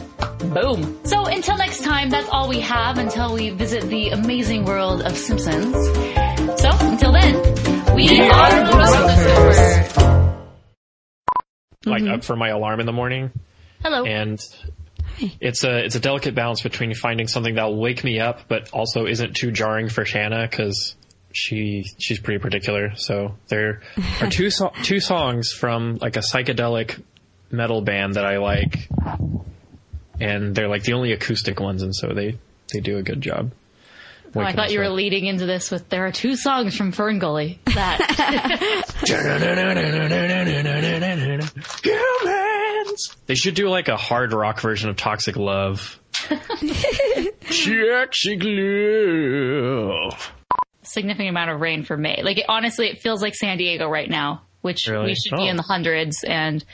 Boom. 0.52 1.00
So 1.04 1.26
until 1.26 1.56
next 1.56 1.82
time, 1.82 2.10
that's 2.10 2.28
all 2.28 2.48
we 2.48 2.60
have 2.60 2.98
until 2.98 3.34
we 3.34 3.50
visit 3.50 3.84
the 3.84 4.10
amazing 4.10 4.64
world 4.64 5.02
of 5.02 5.16
Simpsons. 5.16 5.74
So 6.60 6.70
until 6.80 7.12
then, 7.12 7.57
we, 7.98 8.08
We 8.10 8.20
are 8.20 8.30
are 8.30 8.46
uh, 8.46 8.60
the 8.60 9.16
the 9.16 9.28
Rover. 9.28 9.52
Mm-hmm. 11.84 11.90
Like 11.90 12.02
up 12.04 12.22
for 12.24 12.36
my 12.36 12.50
alarm 12.50 12.78
in 12.80 12.86
the 12.86 12.92
morning. 12.92 13.32
Hello. 13.82 14.04
And 14.04 14.40
it's 15.40 15.64
a 15.64 15.84
it's 15.84 15.96
a 15.96 16.00
delicate 16.00 16.34
balance 16.36 16.62
between 16.62 16.94
finding 16.94 17.26
something 17.26 17.56
that'll 17.56 17.76
wake 17.76 18.04
me 18.04 18.20
up, 18.20 18.42
but 18.46 18.70
also 18.70 19.06
isn't 19.06 19.34
too 19.34 19.50
jarring 19.50 19.88
for 19.88 20.04
Shanna 20.04 20.46
because 20.48 20.94
she 21.32 21.86
she's 21.98 22.20
pretty 22.20 22.38
particular. 22.38 22.94
So 22.94 23.34
there 23.48 23.82
are 24.20 24.30
two 24.30 24.50
so- 24.50 24.72
two 24.84 25.00
songs 25.00 25.50
from 25.52 25.98
like 26.00 26.16
a 26.16 26.20
psychedelic 26.20 27.02
metal 27.50 27.80
band 27.82 28.14
that 28.14 28.24
I 28.24 28.38
like, 28.38 28.88
and 30.20 30.54
they're 30.54 30.68
like 30.68 30.84
the 30.84 30.92
only 30.92 31.12
acoustic 31.12 31.58
ones, 31.58 31.82
and 31.82 31.94
so 31.94 32.12
they 32.14 32.38
they 32.72 32.78
do 32.78 32.96
a 32.98 33.02
good 33.02 33.20
job. 33.20 33.50
Oh, 34.44 34.46
I 34.46 34.52
thought 34.52 34.66
us 34.66 34.72
you 34.72 34.80
were 34.80 34.88
leading 34.88 35.26
into 35.26 35.46
this 35.46 35.70
with 35.70 35.88
there 35.88 36.06
are 36.06 36.12
two 36.12 36.36
songs 36.36 36.76
from 36.76 36.92
Ferngully 36.92 37.58
That 37.74 37.98
Humans. 41.82 43.16
They 43.26 43.34
should 43.34 43.54
do 43.54 43.68
like 43.68 43.88
a 43.88 43.96
hard 43.96 44.32
rock 44.32 44.60
version 44.60 44.90
of 44.90 44.96
Toxic 44.96 45.36
Love. 45.36 46.00
Toxic 46.28 48.42
Love. 48.42 50.32
significant 50.82 51.28
amount 51.30 51.50
of 51.50 51.60
rain 51.60 51.84
for 51.84 51.96
May. 51.96 52.22
Like 52.22 52.38
it, 52.38 52.46
honestly, 52.48 52.88
it 52.88 53.00
feels 53.00 53.22
like 53.22 53.34
San 53.34 53.58
Diego 53.58 53.88
right 53.88 54.08
now, 54.08 54.42
which 54.62 54.86
Really? 54.88 55.06
we 55.08 55.14
should 55.14 55.36
be 55.36 55.42
Oh. 55.42 55.46
in 55.48 55.56
the 55.56 55.62
hundreds 55.62 56.24
and 56.24 56.64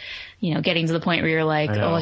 you 0.40 0.54
know 0.54 0.60
getting 0.60 0.86
to 0.86 0.92
the 0.92 1.00
point 1.00 1.22
where 1.22 1.30
you're 1.30 1.44
like, 1.44 1.70
oh, 1.70 2.00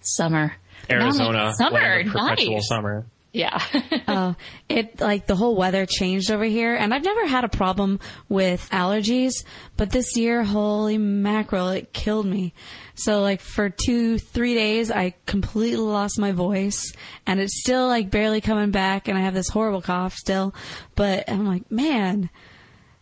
summer. 0.00 0.54
Now 0.90 0.96
I'm 0.96 1.02
like, 1.02 1.20
Arizona. 1.20 1.52
summer, 1.54 1.78
land 1.78 2.10
perpetual 2.10 2.54
nice. 2.54 2.68
summer. 2.68 3.06
Yeah. 3.32 3.62
oh, 4.08 4.36
it 4.68 5.00
like 5.00 5.26
the 5.26 5.34
whole 5.34 5.56
weather 5.56 5.86
changed 5.86 6.30
over 6.30 6.44
here, 6.44 6.74
and 6.74 6.92
I've 6.92 7.04
never 7.04 7.26
had 7.26 7.44
a 7.44 7.48
problem 7.48 7.98
with 8.28 8.68
allergies, 8.70 9.44
but 9.76 9.90
this 9.90 10.16
year, 10.16 10.44
holy 10.44 10.98
mackerel, 10.98 11.70
it 11.70 11.92
killed 11.94 12.26
me. 12.26 12.52
So 12.94 13.22
like 13.22 13.40
for 13.40 13.70
two, 13.70 14.18
three 14.18 14.54
days, 14.54 14.90
I 14.90 15.14
completely 15.24 15.78
lost 15.78 16.18
my 16.18 16.32
voice, 16.32 16.92
and 17.26 17.40
it's 17.40 17.60
still 17.60 17.86
like 17.86 18.10
barely 18.10 18.42
coming 18.42 18.70
back, 18.70 19.08
and 19.08 19.16
I 19.16 19.22
have 19.22 19.34
this 19.34 19.48
horrible 19.48 19.80
cough 19.80 20.14
still. 20.14 20.54
But 20.94 21.30
I'm 21.30 21.46
like, 21.46 21.70
man, 21.70 22.28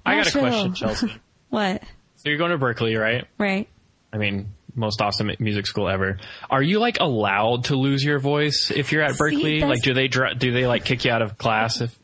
I 0.06 0.16
got 0.16 0.28
a 0.28 0.38
question, 0.38 0.74
Chelsea. 0.74 1.12
what? 1.48 1.82
So 2.16 2.28
you're 2.28 2.38
going 2.38 2.52
to 2.52 2.58
Berkeley, 2.58 2.94
right? 2.94 3.26
Right? 3.36 3.68
I 4.12 4.18
mean, 4.18 4.52
most 4.74 5.00
awesome 5.00 5.30
music 5.38 5.66
school 5.66 5.88
ever. 5.88 6.18
Are 6.48 6.62
you 6.62 6.78
like 6.78 6.98
allowed 7.00 7.64
to 7.64 7.76
lose 7.76 8.04
your 8.04 8.18
voice 8.18 8.70
if 8.74 8.92
you're 8.92 9.02
at 9.02 9.12
Berklee? 9.12 9.62
like, 9.62 9.82
do 9.82 9.94
they 9.94 10.08
dr- 10.08 10.38
do 10.38 10.52
they 10.52 10.66
like 10.66 10.84
kick 10.84 11.04
you 11.04 11.12
out 11.12 11.22
of 11.22 11.38
class 11.38 11.80
if 11.80 11.98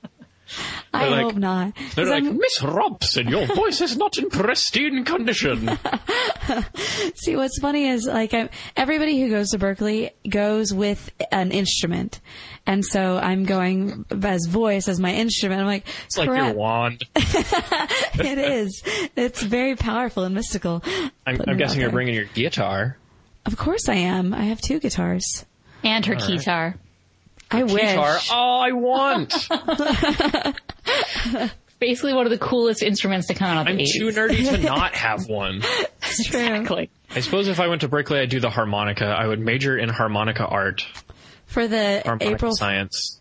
I 0.93 1.09
like- 1.09 1.23
hope 1.23 1.35
not. 1.36 1.74
they're 1.94 2.05
'Cause 2.05 2.09
like 2.10 2.24
I'm- 2.24 2.39
Miss 2.39 2.62
Robson, 2.62 3.28
your 3.28 3.47
voice 3.55 3.81
is 3.81 3.97
not 3.97 4.16
in 4.18 4.31
pristine 4.31 5.05
condition? 5.05 5.68
See, 7.16 7.36
what's 7.36 7.59
funny 7.60 7.89
is 7.89 8.06
like 8.06 8.32
I, 8.35 8.48
everybody 8.77 9.20
who 9.20 9.28
goes 9.31 9.51
to 9.51 9.59
Berklee 9.59 10.10
goes 10.28 10.73
with 10.73 11.10
an 11.32 11.51
instrument, 11.51 12.20
and 12.66 12.85
so 12.85 13.16
I'm 13.18 13.44
going 13.44 14.05
as 14.23 14.47
voice 14.47 14.89
as 14.89 15.01
my 15.01 15.12
instrument. 15.12 15.60
I'm 15.60 15.66
like, 15.66 15.86
It's 16.06 16.16
like 16.16 16.28
your 16.28 16.52
wand. 16.55 17.02
it 17.16 18.39
is. 18.39 18.82
It's 19.16 19.43
very 19.43 19.77
powerful 19.77 20.24
and 20.24 20.35
mystical. 20.35 20.82
I'm, 21.27 21.40
I'm 21.47 21.56
guessing 21.56 21.81
you're 21.81 21.90
bringing 21.90 22.14
your 22.14 22.24
guitar. 22.27 22.97
Of 23.44 23.56
course 23.56 23.89
I 23.89 23.94
am. 23.97 24.35
I 24.35 24.44
have 24.44 24.60
two 24.60 24.81
guitars. 24.81 25.44
and 25.85 26.05
her 26.06 26.14
All 26.14 26.20
right. 26.20 26.28
Guitar. 27.51 27.60
I 27.60 27.62
wish. 27.64 27.82
Guitar. 27.82 28.18
Oh, 28.31 28.59
I 28.60 28.73
want. 28.73 29.32
Basically 31.78 32.14
one 32.14 32.24
of 32.24 32.31
the 32.31 32.39
coolest 32.39 32.82
instruments 32.82 33.27
to 33.27 33.35
come 33.35 33.48
out 33.48 33.62
of 33.62 33.68
I'm 33.68 33.77
the 33.77 33.82
80s. 33.85 33.93
too 33.93 34.09
nerdy 34.09 34.48
to 34.51 34.59
not 34.59 34.94
have 34.97 35.28
one. 35.28 35.62
exactly. 36.02 36.89
I 37.14 37.20
suppose 37.20 37.48
if 37.48 37.60
I 37.60 37.68
went 37.68 37.82
to 37.82 37.89
Berklee, 37.89 38.20
I'd 38.23 38.31
do 38.31 38.40
the 38.40 38.48
harmonica. 38.51 39.05
I 39.05 39.27
would 39.27 39.40
major 39.40 39.77
in 39.77 39.90
harmonica 39.90 40.47
art, 40.47 40.86
For 41.44 41.68
the 41.68 42.01
harmonica 42.05 42.35
April 42.35 42.56
science. 42.56 43.20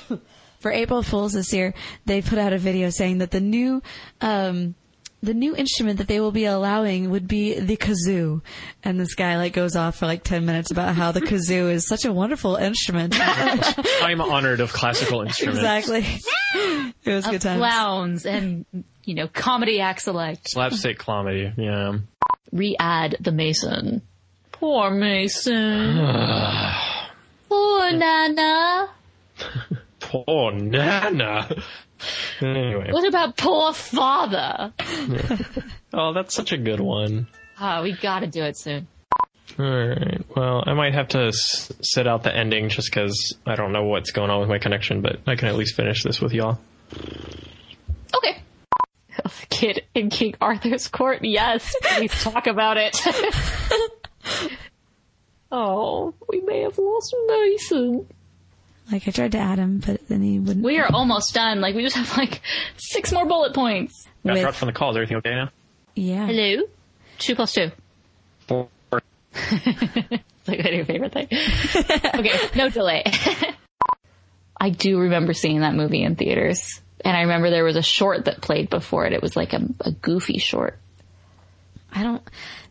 for 0.60 0.70
April 0.70 1.02
Fools 1.02 1.32
this 1.32 1.52
year, 1.54 1.72
they 2.04 2.20
put 2.20 2.38
out 2.38 2.52
a 2.52 2.58
video 2.58 2.90
saying 2.90 3.18
that 3.18 3.30
the 3.30 3.40
new 3.40 3.82
um, 4.20 4.74
the 5.24 5.34
new 5.34 5.56
instrument 5.56 5.98
that 5.98 6.08
they 6.08 6.20
will 6.20 6.30
be 6.32 6.44
allowing 6.44 7.10
would 7.10 7.26
be 7.26 7.58
the 7.58 7.76
kazoo. 7.76 8.42
And 8.82 9.00
this 9.00 9.14
guy 9.14 9.36
like 9.36 9.52
goes 9.52 9.74
off 9.76 9.96
for 9.96 10.06
like 10.06 10.22
ten 10.24 10.44
minutes 10.46 10.70
about 10.70 10.94
how 10.94 11.12
the 11.12 11.20
kazoo 11.20 11.70
is 11.72 11.86
such 11.88 12.04
a 12.04 12.12
wonderful 12.12 12.56
instrument. 12.56 13.14
I'm 13.20 14.20
honored 14.20 14.60
of 14.60 14.72
classical 14.72 15.22
instruments. 15.22 15.58
exactly. 15.60 16.06
It 17.04 17.10
was 17.12 17.24
Of 17.26 17.32
good 17.32 17.40
times. 17.42 17.58
clowns 17.58 18.26
and, 18.26 18.64
you 19.04 19.14
know, 19.14 19.28
comedy 19.28 19.80
acts 19.80 20.06
alike. 20.06 20.38
Slapstick 20.46 20.98
comedy. 20.98 21.52
Yeah. 21.56 21.98
Re-add 22.52 23.16
the 23.20 23.32
Mason. 23.32 24.02
Poor 24.52 24.90
Mason. 24.90 25.96
Poor 27.48 27.92
Nana. 27.92 28.88
Poor 30.00 30.52
Nana. 30.52 31.54
Anyway. 32.40 32.90
What 32.90 33.06
about 33.06 33.36
poor 33.36 33.72
father? 33.72 34.72
Oh, 35.96 36.12
that's 36.12 36.34
such 36.34 36.50
a 36.50 36.56
good 36.58 36.80
one. 36.80 37.28
Ah, 37.56 37.80
we 37.80 37.92
gotta 37.92 38.26
do 38.26 38.42
it 38.42 38.56
soon. 38.56 38.88
Alright. 39.56 40.22
Well, 40.34 40.64
I 40.66 40.74
might 40.74 40.92
have 40.92 41.06
to 41.10 41.26
s- 41.26 41.70
sit 41.82 42.08
out 42.08 42.24
the 42.24 42.34
ending 42.36 42.68
just 42.68 42.90
because 42.90 43.36
I 43.46 43.54
don't 43.54 43.70
know 43.72 43.84
what's 43.84 44.10
going 44.10 44.28
on 44.28 44.40
with 44.40 44.48
my 44.48 44.58
connection, 44.58 45.02
but 45.02 45.20
I 45.28 45.36
can 45.36 45.46
at 45.46 45.54
least 45.54 45.76
finish 45.76 46.02
this 46.02 46.20
with 46.20 46.32
y'all. 46.32 46.58
Okay. 48.16 48.42
Kid 49.50 49.82
in 49.94 50.10
King 50.10 50.34
Arthur's 50.40 50.88
court, 50.88 51.20
yes. 51.22 51.72
Please 51.82 52.10
talk 52.20 52.48
about 52.48 52.76
it. 52.76 53.00
oh, 55.52 56.12
we 56.28 56.40
may 56.40 56.62
have 56.62 56.76
lost 56.76 57.14
Mason. 57.28 58.08
Like 58.92 59.08
I 59.08 59.10
tried 59.10 59.32
to 59.32 59.38
add 59.38 59.58
him, 59.58 59.78
but 59.84 60.06
then 60.08 60.22
he 60.22 60.38
wouldn't. 60.38 60.64
We 60.64 60.78
are 60.78 60.88
almost 60.92 61.34
done. 61.34 61.60
Like, 61.60 61.74
we 61.74 61.82
just 61.82 61.96
have 61.96 62.16
like 62.18 62.42
six 62.76 63.12
more 63.12 63.24
bullet 63.24 63.54
points. 63.54 64.06
Got 64.26 64.34
With- 64.34 64.42
dropped 64.42 64.58
from 64.58 64.66
the 64.66 64.72
call. 64.72 64.90
Is 64.90 64.96
everything 64.96 65.16
okay 65.18 65.30
now? 65.34 65.50
Yeah. 65.94 66.26
Hello? 66.26 66.62
Two 67.18 67.34
plus 67.34 67.52
two. 67.54 67.70
Four. 68.46 68.68
It's 69.32 70.20
like 70.48 70.70
your 70.72 70.84
favorite 70.84 71.12
thing. 71.12 71.28
okay, 72.14 72.38
no 72.54 72.68
delay. 72.68 73.04
I 74.60 74.70
do 74.70 74.98
remember 74.98 75.32
seeing 75.32 75.60
that 75.60 75.74
movie 75.74 76.02
in 76.02 76.16
theaters. 76.16 76.80
And 77.04 77.16
I 77.16 77.22
remember 77.22 77.50
there 77.50 77.64
was 77.64 77.76
a 77.76 77.82
short 77.82 78.26
that 78.26 78.40
played 78.40 78.70
before 78.70 79.06
it. 79.06 79.12
It 79.12 79.20
was 79.22 79.36
like 79.36 79.52
a, 79.52 79.60
a 79.80 79.90
goofy 79.92 80.38
short. 80.38 80.78
I 81.92 82.02
don't. 82.02 82.22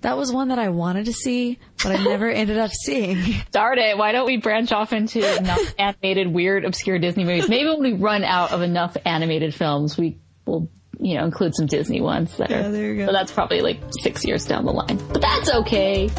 That 0.04 0.18
was 0.18 0.32
one 0.32 0.50
that 0.50 0.60
I 0.60 0.70
wanted 0.70 1.06
to 1.06 1.14
see, 1.14 1.60
but 1.84 1.92
I 2.00 2.04
never 2.04 2.30
ended 2.32 2.58
up 2.58 2.72
seeing. 2.72 3.18
Darn 3.52 3.80
it, 3.80 3.98
why 3.98 4.12
don't 4.12 4.26
we 4.26 4.38
branch 4.38 4.72
off 4.72 4.94
into 4.94 5.20
enough 5.38 5.62
animated, 5.80 6.28
weird, 6.32 6.66
obscure 6.66 7.00
Disney 7.00 7.24
movies? 7.24 7.50
Maybe 7.50 7.68
when 7.70 7.82
we 7.82 7.94
run 7.94 8.24
out 8.24 8.52
of 8.52 8.62
enough 8.62 8.96
animated 9.06 9.56
films, 9.56 9.98
we 9.98 10.18
will, 10.46 10.70
you 11.00 11.16
know, 11.16 11.24
include 11.26 11.56
some 11.56 11.66
Disney 11.66 12.02
ones 12.02 12.38
that 12.38 12.50
Yeah, 12.50 12.68
are, 12.68 12.72
there 12.72 12.92
you 12.94 12.98
go. 12.98 13.06
but 13.08 13.12
that's 13.14 13.32
probably 13.32 13.62
like 13.62 13.80
six 14.02 14.26
years 14.26 14.46
down 14.46 14.66
the 14.66 14.72
line. 14.74 14.98
But 15.12 15.22
that's 15.22 15.50
okay. 15.52 16.10